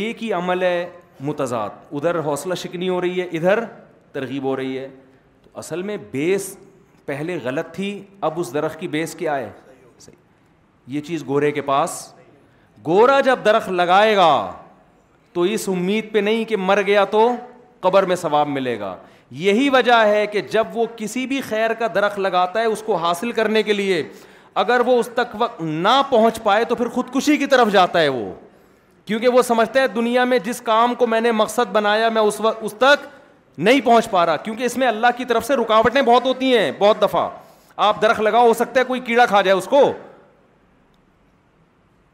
ایک 0.00 0.22
ہی 0.22 0.32
عمل 0.32 0.62
ہے 0.62 0.90
متضاد 1.24 1.70
ادھر 1.96 2.18
حوصلہ 2.24 2.54
شکنی 2.62 2.88
ہو 2.88 3.00
رہی 3.00 3.20
ہے 3.20 3.26
ادھر 3.36 3.64
ترغیب 4.12 4.44
ہو 4.44 4.56
رہی 4.56 4.78
ہے 4.78 4.88
تو 5.42 5.50
اصل 5.58 5.82
میں 5.90 5.96
بیس 6.10 6.56
پہلے 7.06 7.38
غلط 7.44 7.74
تھی 7.74 7.88
اب 8.26 8.38
اس 8.40 8.52
درخت 8.54 8.80
کی 8.80 8.88
بیس 8.88 9.14
کیا 9.14 9.36
ہے 9.38 9.50
صحیح 10.00 10.94
یہ 10.96 11.00
چیز 11.08 11.24
گورے 11.26 11.50
کے 11.52 11.62
پاس 11.70 12.00
گورا 12.86 13.20
جب 13.24 13.38
درخت 13.44 13.68
لگائے 13.70 14.16
گا 14.16 14.32
تو 15.32 15.42
اس 15.54 15.68
امید 15.68 16.12
پہ 16.12 16.18
نہیں 16.18 16.44
کہ 16.48 16.56
مر 16.56 16.80
گیا 16.86 17.04
تو 17.10 17.28
قبر 17.80 18.02
میں 18.06 18.16
ثواب 18.16 18.48
ملے 18.48 18.78
گا 18.80 18.96
یہی 19.30 19.68
وجہ 19.70 19.94
ہے 20.06 20.26
کہ 20.32 20.40
جب 20.50 20.66
وہ 20.76 20.86
کسی 20.96 21.26
بھی 21.26 21.40
خیر 21.48 21.72
کا 21.78 21.86
درخت 21.94 22.18
لگاتا 22.18 22.60
ہے 22.60 22.64
اس 22.64 22.82
کو 22.86 22.96
حاصل 22.96 23.32
کرنے 23.32 23.62
کے 23.62 23.72
لیے 23.72 24.02
اگر 24.62 24.80
وہ 24.86 24.98
اس 25.00 25.08
تک 25.14 25.34
وقت 25.38 25.60
نہ 25.60 26.00
پہنچ 26.10 26.42
پائے 26.42 26.64
تو 26.64 26.74
پھر 26.74 26.88
خودکشی 26.94 27.36
کی 27.36 27.46
طرف 27.46 27.70
جاتا 27.72 28.00
ہے 28.00 28.08
وہ 28.08 28.32
کیونکہ 29.06 29.28
وہ 29.28 29.42
سمجھتا 29.42 29.80
ہے 29.80 29.86
دنیا 29.94 30.24
میں 30.24 30.38
جس 30.44 30.60
کام 30.64 30.94
کو 30.98 31.06
میں 31.06 31.20
نے 31.20 31.32
مقصد 31.32 31.70
بنایا 31.72 32.08
میں 32.08 32.22
اس 32.22 32.40
وقت 32.40 32.58
اس 32.64 32.74
تک 32.78 33.06
نہیں 33.64 33.80
پہنچ 33.84 34.10
پا 34.10 34.24
رہا 34.26 34.36
کیونکہ 34.44 34.64
اس 34.64 34.76
میں 34.76 34.86
اللہ 34.88 35.06
کی 35.16 35.24
طرف 35.24 35.46
سے 35.46 35.54
رکاوٹیں 35.56 36.00
بہت 36.02 36.24
ہوتی 36.26 36.56
ہیں 36.56 36.70
بہت 36.78 37.02
دفعہ 37.02 37.28
آپ 37.88 38.00
درخت 38.02 38.20
لگاؤ 38.20 38.46
ہو 38.48 38.54
سکتا 38.54 38.80
ہے 38.80 38.84
کوئی 38.84 39.00
کیڑا 39.00 39.26
کھا 39.26 39.42
جائے 39.42 39.56
اس 39.58 39.64
کو 39.70 39.80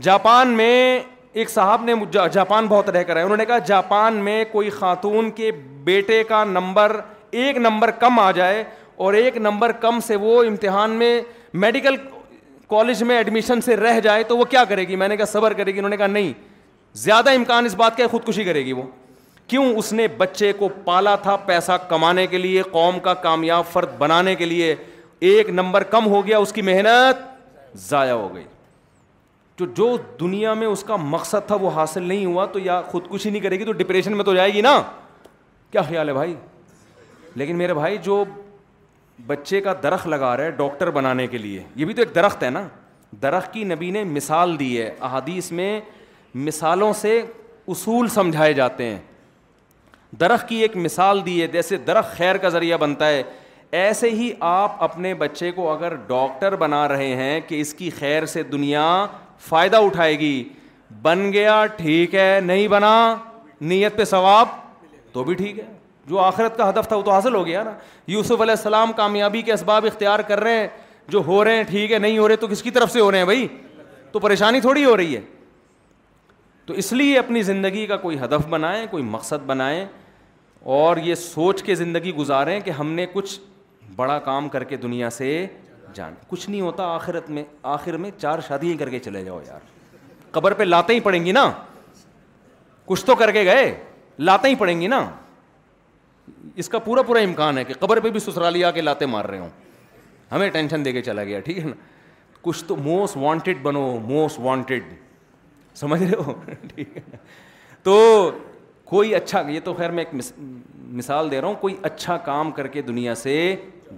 جاپان 0.05 0.49
میں 0.57 0.99
ایک 1.33 1.51
صاحب 1.51 1.85
نے 1.85 1.93
جاپان 2.33 2.67
بہت 2.69 2.89
رہ 2.91 3.03
کر 3.03 3.07
کرایا 3.09 3.25
انہوں 3.25 3.37
نے 3.37 3.45
کہا 3.47 3.59
جاپان 3.67 4.15
میں 4.25 4.45
کوئی 4.53 4.71
خاتون 4.71 5.31
کے 5.35 5.51
بیٹے 5.85 6.23
کا 6.29 6.43
نمبر 6.45 7.01
ایک 7.31 7.57
نمبر 7.59 7.91
کم 8.01 8.19
آ 8.19 8.31
جائے 8.37 8.63
اور 9.05 9.15
ایک 9.15 9.37
نمبر 9.37 9.73
کم 9.83 10.01
سے 10.07 10.17
وہ 10.23 10.43
امتحان 10.45 10.91
میں 10.99 11.21
میڈیکل 11.65 11.97
کالج 12.71 13.03
میں 13.03 13.17
ایڈمیشن 13.17 13.61
سے 13.61 13.77
رہ 13.77 14.01
جائے 14.01 14.23
تو 14.29 14.37
وہ 14.39 14.45
کیا 14.51 14.65
کرے 14.69 14.87
گی 14.89 14.97
میں 14.97 15.09
نے 15.09 15.17
کہا 15.17 15.25
صبر 15.27 15.53
کرے 15.59 15.73
گی 15.75 15.79
انہوں 15.79 15.91
نے 15.91 15.97
کہا 15.97 16.07
نہیں 16.07 16.33
زیادہ 17.07 17.31
امکان 17.35 17.67
اس 17.67 17.75
بات 17.77 17.97
کا 17.97 18.07
خودکشی 18.11 18.45
کرے 18.45 18.65
گی 18.65 18.73
وہ 18.73 18.83
کیوں 19.49 19.73
اس 19.77 19.93
نے 19.93 20.09
بچے 20.19 20.53
کو 20.59 20.69
پالا 20.85 21.15
تھا 21.23 21.37
پیسہ 21.47 21.73
کمانے 21.89 22.27
کے 22.33 22.39
لیے 22.39 22.63
قوم 22.73 22.99
کا 23.03 23.15
کامیاب 23.25 23.67
فرد 23.73 23.97
بنانے 23.99 24.35
کے 24.35 24.45
لیے 24.45 24.75
ایک 25.31 25.51
نمبر 25.51 25.83
کم 25.97 26.07
ہو 26.11 26.27
گیا 26.27 26.39
اس 26.39 26.53
کی 26.53 26.63
محنت 26.63 27.29
ضائع 27.89 28.13
ہو 28.13 28.35
گئی 28.35 28.45
جو 29.77 29.97
دنیا 30.21 30.53
میں 30.55 30.67
اس 30.67 30.83
کا 30.85 30.97
مقصد 31.01 31.47
تھا 31.47 31.55
وہ 31.61 31.71
حاصل 31.75 32.03
نہیں 32.03 32.25
ہوا 32.27 32.47
تو 32.53 32.59
یا 32.59 32.81
خودکشی 32.91 33.31
نہیں 33.31 33.43
کرے 33.43 33.59
گی 33.59 33.65
تو 33.65 33.73
ڈپریشن 33.73 34.17
میں 34.17 34.25
تو 34.25 34.35
جائے 34.35 34.53
گی 34.55 34.61
نا 34.63 34.81
کیا 35.71 35.83
خیال 35.89 36.09
ہے 36.09 36.13
بھائی 36.15 36.35
لیکن 37.35 37.57
میرے 37.59 37.75
بھائی 37.75 37.99
جو 38.05 38.23
بچے 39.27 39.61
کا 39.61 39.73
درخت 39.83 40.07
لگا 40.09 40.37
رہے 40.37 40.51
ڈاکٹر 40.57 40.91
بنانے 40.91 41.27
کے 41.27 41.39
لیے 41.39 41.63
یہ 41.77 41.85
بھی 41.85 41.95
تو 41.95 42.03
ایک 42.03 42.15
درخت 42.15 42.43
ہے 42.43 42.51
نا 42.51 42.67
درخت 43.23 43.53
کی 43.53 43.65
نبی 43.65 43.91
نے 43.91 44.05
مثال 44.05 44.59
دی 44.59 44.81
ہے 44.81 44.91
احادیث 45.01 45.51
میں 45.53 45.81
مثالوں 46.49 46.93
سے 47.01 47.21
اصول 47.69 48.09
سمجھائے 48.09 48.53
جاتے 48.55 48.85
ہیں 48.85 48.99
درخت 50.21 50.49
کی 50.49 50.57
ایک 50.63 50.77
مثال 50.77 51.21
دی 51.27 51.41
ہے 51.41 51.47
جیسے 51.47 51.77
درخت 51.87 52.17
خیر 52.17 52.37
کا 52.43 52.49
ذریعہ 52.49 52.77
بنتا 52.81 53.09
ہے 53.09 53.23
ایسے 53.81 54.11
ہی 54.11 54.31
آپ 54.51 54.83
اپنے 54.83 55.13
بچے 55.15 55.51
کو 55.53 55.71
اگر 55.73 55.95
ڈاکٹر 56.07 56.55
بنا 56.57 56.87
رہے 56.89 57.15
ہیں 57.17 57.41
کہ 57.49 57.61
اس 57.61 57.73
کی 57.75 57.91
خیر 57.99 58.27
سے 58.27 58.43
دنیا 58.43 58.85
فائدہ 59.49 59.77
اٹھائے 59.85 60.19
گی 60.19 60.33
بن 61.03 61.33
گیا 61.33 61.65
ٹھیک 61.77 62.15
ہے 62.15 62.39
نہیں 62.45 62.69
بنا 62.69 62.95
نیت 63.61 63.97
پہ 63.97 64.05
ثواب 64.05 64.49
تو 65.13 65.25
بھی 65.25 65.35
ٹھیک 65.35 65.59
ہے 65.59 65.65
جو 66.09 66.19
آخرت 66.21 66.57
کا 66.57 66.69
ہدف 66.69 66.89
تھا 66.89 66.97
وہ 66.97 67.03
تو 67.03 67.11
حاصل 67.13 67.35
ہو 67.35 67.45
گیا 67.47 67.63
نا 67.65 67.73
یوسف 68.09 68.41
علیہ 68.41 68.55
السلام 68.57 68.93
کامیابی 68.97 69.43
کے 69.43 69.53
اسباب 69.53 69.85
اختیار 69.87 70.21
کر 70.29 70.41
رہے 70.41 70.61
ہیں 70.61 70.69
جو 71.09 71.23
ہو 71.27 71.43
رہے 71.45 71.57
ہیں 71.57 71.65
ٹھیک 71.69 71.93
ہے 71.93 71.99
نہیں 71.99 72.19
ہو 72.19 72.29
رہے 72.29 72.37
تو 72.37 72.47
کس 72.47 72.63
کی 72.63 72.71
طرف 72.71 72.91
سے 72.93 73.01
ہو 73.01 73.11
رہے 73.11 73.19
ہیں 73.19 73.25
بھائی 73.25 73.47
تو 74.13 74.19
پریشانی 74.19 74.61
تھوڑی 74.61 74.85
ہو 74.85 74.97
رہی 74.97 75.17
ہے 75.17 75.21
تو 76.67 76.75
اس 76.83 76.93
لیے 76.93 77.19
اپنی 77.19 77.43
زندگی 77.43 77.87
کا 77.87 77.97
کوئی 77.97 78.19
ہدف 78.21 78.47
بنائیں 78.49 78.87
کوئی 78.91 79.03
مقصد 79.05 79.47
بنائیں 79.47 79.85
اور 80.81 80.97
یہ 81.05 81.15
سوچ 81.15 81.63
کے 81.63 81.75
زندگی 81.75 82.13
گزاریں 82.15 82.59
کہ 82.65 82.71
ہم 82.79 82.93
نے 82.93 83.07
کچھ 83.13 83.39
بڑا 83.97 84.19
کام 84.25 84.49
کر 84.49 84.65
کے 84.65 84.77
دنیا 84.77 85.11
سے 85.11 85.29
جان 85.95 86.15
کچھ 86.29 86.49
نہیں 86.51 86.61
ہوتا 86.61 86.85
آخرت 86.95 87.31
میں 87.31 87.43
آخر 87.75 87.97
میں 88.05 88.11
چار 88.19 88.39
شادیاں 88.49 88.77
کر 88.79 88.89
کے 88.91 88.99
چلے 88.99 89.23
جاؤ 89.25 89.41
یار 89.47 89.61
قبر 90.33 90.53
پہ 90.55 90.63
لاتے 90.65 90.95
ہی 90.95 91.01
پڑیں 91.01 91.25
گی 91.25 91.33
نا 91.33 91.51
کچھ 92.87 93.05
تو 93.07 93.15
کر 93.15 93.31
کے 93.33 93.45
گئے 93.45 93.73
لاتے 94.19 94.49
ہی 94.49 94.55
پڑیں 94.59 94.81
گی 94.81 94.87
نا 94.87 95.05
اس 96.57 96.69
کا 96.69 96.79
پورا 96.79 97.03
پورا 97.07 97.21
امکان 97.21 97.59
ہے 97.59 97.65
کہ 97.65 97.75
قبر 97.81 98.01
پہ 98.01 98.11
بھی 98.11 98.21
سسرالی 98.21 98.65
آ 98.65 98.71
کے 98.71 98.81
لاتے 98.81 99.07
مار 99.07 99.25
رہے 99.25 99.39
ہوں 99.39 99.49
ہمیں 100.33 100.49
ٹینشن 100.53 100.85
دے 100.85 100.93
کے 100.93 101.03
چلا 101.03 101.25
گیا 101.25 101.41
ٹھیک 101.45 101.59
ہے 101.59 101.65
نا 101.69 101.75
کچھ 102.43 102.65
تو 102.65 102.77
موسٹ 102.77 103.17
وانٹیڈ 103.17 103.63
بنو 103.63 103.81
موسٹ 104.07 104.39
وانٹیڈ 104.43 104.83
سمجھ 105.77 106.03
رہے 106.03 106.23
ہو 106.27 106.33
ٹھیک 106.75 106.97
ہے 106.97 107.01
تو 107.83 107.99
کوئی 108.85 109.15
اچھا 109.15 109.41
یہ 109.49 109.61
تو 109.65 109.75
خیر 109.75 109.91
میں 109.91 110.05
ایک 110.05 110.23
مثال 110.93 111.31
دے 111.31 111.41
رہا 111.41 111.49
ہوں 111.49 111.55
کوئی 111.61 111.77
اچھا 111.83 112.17
کام 112.27 112.51
کر 112.53 112.67
کے 112.67 112.83
دنیا 112.83 113.15
سے 113.15 113.35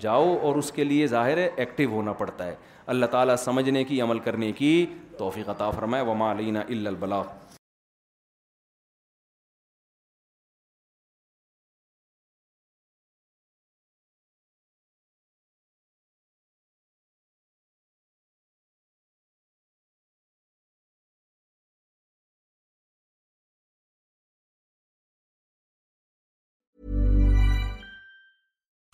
جاؤ 0.00 0.36
اور 0.42 0.56
اس 0.56 0.72
کے 0.72 0.84
لیے 0.84 1.06
ظاہر 1.06 1.38
ہے 1.38 1.48
ایکٹیو 1.56 1.90
ہونا 1.92 2.12
پڑتا 2.20 2.46
ہے 2.46 2.54
اللہ 2.92 3.06
تعالیٰ 3.10 3.36
سمجھنے 3.44 3.82
کی 3.84 4.00
عمل 4.02 4.18
کرنے 4.18 4.50
کی 4.58 4.86
توفیق 5.18 5.48
عطا 5.50 5.70
فرمائے 5.70 6.04
وما 6.04 6.30
علینا 6.32 6.60
الا 6.68 6.88
البلاغ 6.90 7.24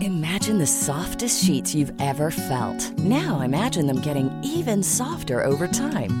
Imagine 0.00 0.58
the 0.58 0.66
softest 0.66 1.42
sheets 1.42 1.74
you've 1.74 1.92
ever 2.00 2.30
felt. 2.30 2.80
Now 2.98 3.40
imagine 3.40 3.88
them 3.88 3.98
getting 3.98 4.30
even 4.44 4.80
softer 4.84 5.42
over 5.42 5.66
time. 5.66 6.20